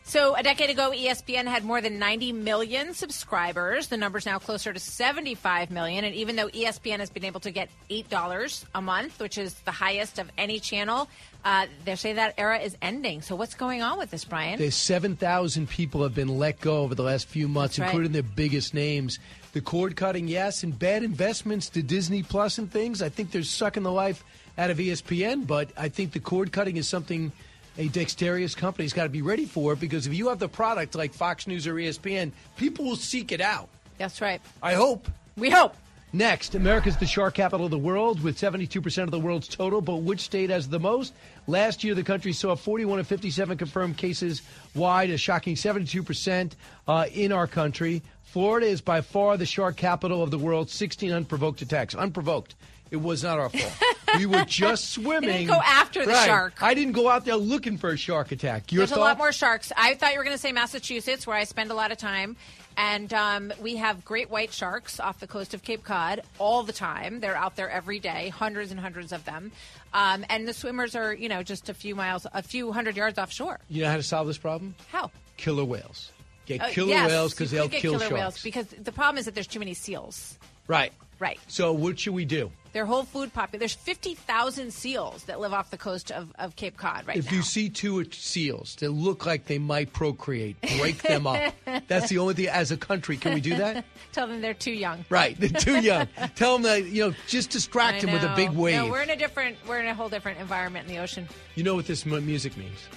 So, 0.07 0.37
a 0.37 0.43
decade 0.43 0.69
ago, 0.69 0.93
ESPN 0.95 1.47
had 1.47 1.65
more 1.65 1.81
than 1.81 1.99
90 1.99 2.35
million 2.35 2.93
subscribers. 2.93 3.87
The 3.87 3.97
number's 3.97 4.27
now 4.27 4.39
closer 4.39 4.71
to 4.71 4.79
75 4.79 5.71
million. 5.71 6.05
And 6.05 6.15
even 6.15 6.37
though 6.37 6.49
ESPN 6.49 6.99
has 6.99 7.09
been 7.09 7.25
able 7.25 7.41
to 7.41 7.51
get 7.51 7.71
$8 7.89 8.65
a 8.75 8.83
month, 8.83 9.19
which 9.19 9.39
is 9.39 9.55
the 9.55 9.71
highest 9.71 10.19
of 10.19 10.31
any 10.37 10.61
channel, 10.61 11.09
uh, 11.43 11.67
they 11.87 11.97
say 11.97 12.13
that 12.13 12.35
era 12.37 12.59
is 12.59 12.77
ending. 12.83 13.23
So, 13.23 13.35
what's 13.35 13.55
going 13.55 13.81
on 13.81 13.97
with 13.97 14.11
this, 14.11 14.27
Brian? 14.27 14.59
There's 14.59 14.75
7,000 14.75 15.71
people 15.71 16.03
have 16.03 16.15
been 16.15 16.39
let 16.39 16.61
go 16.61 16.83
over 16.83 16.95
the 16.95 17.03
last 17.03 17.27
few 17.27 17.49
months, 17.49 17.79
That's 17.79 17.89
including 17.89 18.13
right. 18.13 18.23
their 18.23 18.35
biggest 18.37 18.75
names. 18.75 19.19
The 19.55 19.63
cord 19.63 19.97
cutting, 19.97 20.29
yes, 20.29 20.65
and 20.65 20.79
bad 20.79 21.03
investments 21.03 21.71
to 21.71 21.83
Disney 21.83 22.23
Plus 22.23 22.59
and 22.59 22.71
things. 22.71 23.01
I 23.01 23.09
think 23.09 23.31
they're 23.31 23.43
sucking 23.43 23.85
the 23.85 23.93
life 23.93 24.23
out 24.57 24.71
of 24.71 24.79
ESPN, 24.79 25.47
but 25.47 25.71
I 25.77 25.89
think 25.89 26.13
the 26.13 26.21
cord 26.21 26.53
cutting 26.53 26.77
is 26.77 26.89
something 26.89 27.33
a 27.77 27.89
dexterous 27.89 28.55
company's 28.55 28.93
got 28.93 29.05
to 29.05 29.09
be 29.09 29.23
ready 29.23 29.47
for 29.47 29.75
because 29.75 30.07
if 30.07 30.15
you 30.15 30.29
have 30.29 30.39
the 30.39 30.49
product 30.49 30.95
like 30.95 31.13
Fox 31.13 31.47
News 31.47 31.67
or 31.67 31.75
ESPN, 31.75 32.33
people 32.57 32.85
will 32.85 32.97
seek 32.97 33.33
it 33.33 33.41
out. 33.41 33.69
That's 33.99 34.21
right. 34.21 34.41
I 34.63 34.75
hope. 34.75 35.09
We 35.37 35.51
hope. 35.51 35.75
Next, 36.13 36.55
America's 36.55 36.97
the 36.97 37.07
shark 37.07 37.35
capital 37.35 37.67
of 37.67 37.73
the 37.73 37.79
world 37.79 38.23
with 38.23 38.39
72% 38.39 39.03
of 39.03 39.11
the 39.11 39.19
world's 39.19 39.49
total, 39.49 39.81
but 39.81 39.97
which 39.97 40.21
state 40.21 40.49
has 40.51 40.69
the 40.69 40.79
most? 40.79 41.13
Last 41.49 41.83
year, 41.83 41.97
the 41.97 42.05
country 42.05 42.33
saw 42.33 42.55
41 42.55 43.01
of 43.01 43.07
57 43.09 43.59
confirmed 43.59 43.97
cases 43.97 44.43
wide, 44.77 45.11
a 45.11 45.17
shocking 45.17 45.57
72% 45.57 46.53
uh, 46.87 47.07
in 47.13 47.33
our 47.33 47.49
country. 47.49 48.01
Florida 48.23 48.67
is 48.67 48.81
by 48.81 49.01
far 49.01 49.37
the 49.37 49.45
shark 49.45 49.77
capital 49.77 50.23
of 50.23 50.31
the 50.31 50.39
world, 50.39 50.71
16 50.71 51.11
unprovoked 51.11 51.63
attacks. 51.63 51.97
Unprovoked. 51.97 52.55
It 52.95 53.01
was 53.03 53.25
not 53.25 53.41
our 53.41 53.49
fault. 53.49 53.73
we 54.17 54.25
were 54.27 54.45
just 54.47 54.91
swimming. 54.91 55.31
didn't 55.31 55.49
go 55.49 55.61
after 55.65 56.05
the 56.07 56.13
Right. 56.13 56.27
shark. 56.27 56.63
I 56.63 56.75
didn't 56.75 56.93
go 56.93 57.09
out 57.09 57.25
there 57.25 57.35
looking 57.35 57.77
for 57.77 57.91
a 57.91 57.97
shark 57.97 58.31
attack. 58.31 58.71
Your 58.71 58.87
There's 58.87 58.97
a 58.97 59.01
lot 59.01 59.19
more 59.19 59.33
sharks. 59.33 59.73
I 59.77 59.95
thought 59.95 60.13
you 60.13 60.19
were 60.19 60.25
going 60.25 60.37
to 60.37 60.41
say 60.41 60.53
Massachusetts, 60.53 61.27
where 61.27 61.37
I 61.37 61.43
spend 61.43 61.73
a 61.73 61.75
lot 61.75 61.91
of 61.91 61.99
time. 61.99 62.37
And 62.77 63.13
um, 63.13 63.53
we 63.61 63.77
have 63.77 64.05
great 64.05 64.31
white 64.31 64.53
sharks 64.53 65.01
off 65.01 65.19
the 65.19 65.27
coast 65.27 65.55
of 65.55 65.63
Cape 65.65 65.83
Cod 65.83 66.21
all 66.39 66.63
the 66.63 66.73
time. 66.73 67.19
They're 67.19 67.37
out 67.37 67.57
there 67.57 67.69
every 67.69 67.99
day, 67.99 68.29
hundreds 68.29 68.71
and 68.71 68.79
hundreds 68.79 69.11
of 69.13 69.25
them. 69.25 69.51
Um, 69.93 70.25
and 70.29 70.47
the 70.47 70.53
swimmers 70.55 70.95
are, 70.95 71.13
you 71.13 71.29
know, 71.29 71.43
just 71.43 71.69
a 71.69 71.75
few 71.75 71.97
miles, 71.97 72.27
a 72.33 72.43
few 72.43 72.71
hundred 72.73 72.97
yards 72.97 73.19
offshore. 73.19 73.59
You 73.69 73.83
know 73.83 73.91
how 73.91 73.97
to 73.97 74.03
solve 74.05 74.27
this 74.29 74.39
problem? 74.39 74.75
How? 74.93 75.11
Killer 75.37 75.65
whales. 75.65 76.13
Get 76.47 76.61
Uh, 76.61 76.69
killer 76.71 76.91
yes, 76.91 77.11
whales 77.11 77.33
because 77.33 77.51
they'll 77.51 77.67
get 77.69 77.81
kill 77.81 77.93
killer 77.95 78.05
sharks. 78.09 78.15
whales 78.15 78.43
because 78.43 78.67
the 78.67 78.93
problem 78.93 79.19
is 79.19 79.25
that 79.25 79.35
there's 79.35 79.47
too 79.49 79.59
many 79.61 79.75
seals. 79.75 80.39
Right. 80.69 80.93
Right. 81.21 81.39
So 81.49 81.73
what 81.73 81.99
should 81.99 82.15
we 82.15 82.25
do? 82.25 82.51
Their 82.75 82.87
whole 82.87 83.05
food 83.05 83.33
population. 83.33 83.61
There's 83.61 83.73
50,000 83.75 84.73
seals 84.73 85.25
that 85.25 85.39
live 85.39 85.55
off 85.55 85.71
the 85.71 85.79
coast 85.79 86.11
of, 86.11 86.33
of 86.41 86.57
Cape 86.57 86.77
Cod 86.77 87.07
right 87.07 87.17
if 87.17 87.31
now. 87.31 87.37
you 87.37 87.43
see 87.43 87.69
two 87.71 88.05
seals 88.11 88.75
that 88.81 88.91
look 88.91 89.25
like 89.25 89.47
they 89.47 89.59
might 89.61 89.93
procreate, 89.93 90.61
break 90.77 91.01
them 91.03 91.25
up. 91.25 91.55
That's 91.87 92.09
the 92.09 92.19
only 92.19 92.35
thing. 92.35 92.49
As 92.49 92.73
a 92.73 92.77
country, 92.77 93.17
can 93.17 93.33
we 93.33 93.41
do 93.41 93.57
that? 93.57 93.85
Tell 94.13 94.27
them 94.27 94.41
they're 94.41 94.55
too 94.55 94.73
young. 94.73 95.05
Right, 95.09 95.39
they're 95.39 95.51
too 95.51 95.81
young. 95.81 96.09
Tell 96.35 96.55
them 96.55 96.63
that 96.63 96.87
you 96.87 97.11
know, 97.11 97.15
just 97.29 97.51
distract 97.51 98.03
them 98.03 98.13
with 98.13 98.25
a 98.25 98.35
big 98.35 98.51
wave. 98.51 98.75
No, 98.75 98.89
we're 98.89 99.03
in 99.03 99.11
a 99.11 99.17
different, 99.17 99.57
we're 99.69 99.79
in 99.79 99.87
a 99.87 99.95
whole 99.95 100.09
different 100.09 100.41
environment 100.41 100.89
in 100.89 100.95
the 100.97 101.01
ocean. 101.01 101.29
you 101.55 101.63
know 101.63 101.77
what 101.77 101.87
this 101.87 102.05
mu- 102.05 102.21
music 102.21 102.57
means? 102.57 102.89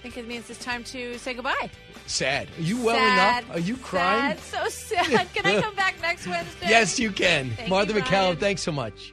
I 0.00 0.02
think 0.02 0.16
it 0.16 0.26
means 0.26 0.50
it's 0.50 0.64
time 0.64 0.82
to 0.84 1.16
say 1.18 1.34
goodbye. 1.34 1.70
Sad. 2.06 2.48
Are 2.58 2.62
you 2.62 2.82
welling 2.82 3.00
Sad, 3.00 3.44
up? 3.44 3.56
Are 3.56 3.60
you 3.60 3.76
crying? 3.76 4.36
Sad, 4.38 4.70
so 4.70 5.04
sad. 5.04 5.32
Can 5.32 5.46
I 5.46 5.60
come 5.60 5.76
back 5.76 6.00
next 6.02 6.26
Wednesday? 6.26 6.68
Yes, 6.68 6.98
you 6.98 7.12
can. 7.12 7.50
Thank 7.50 7.68
Martha 7.68 7.92
you, 7.92 8.00
MacCallum, 8.00 8.40
thanks 8.40 8.62
so 8.62 8.72
much. 8.72 9.12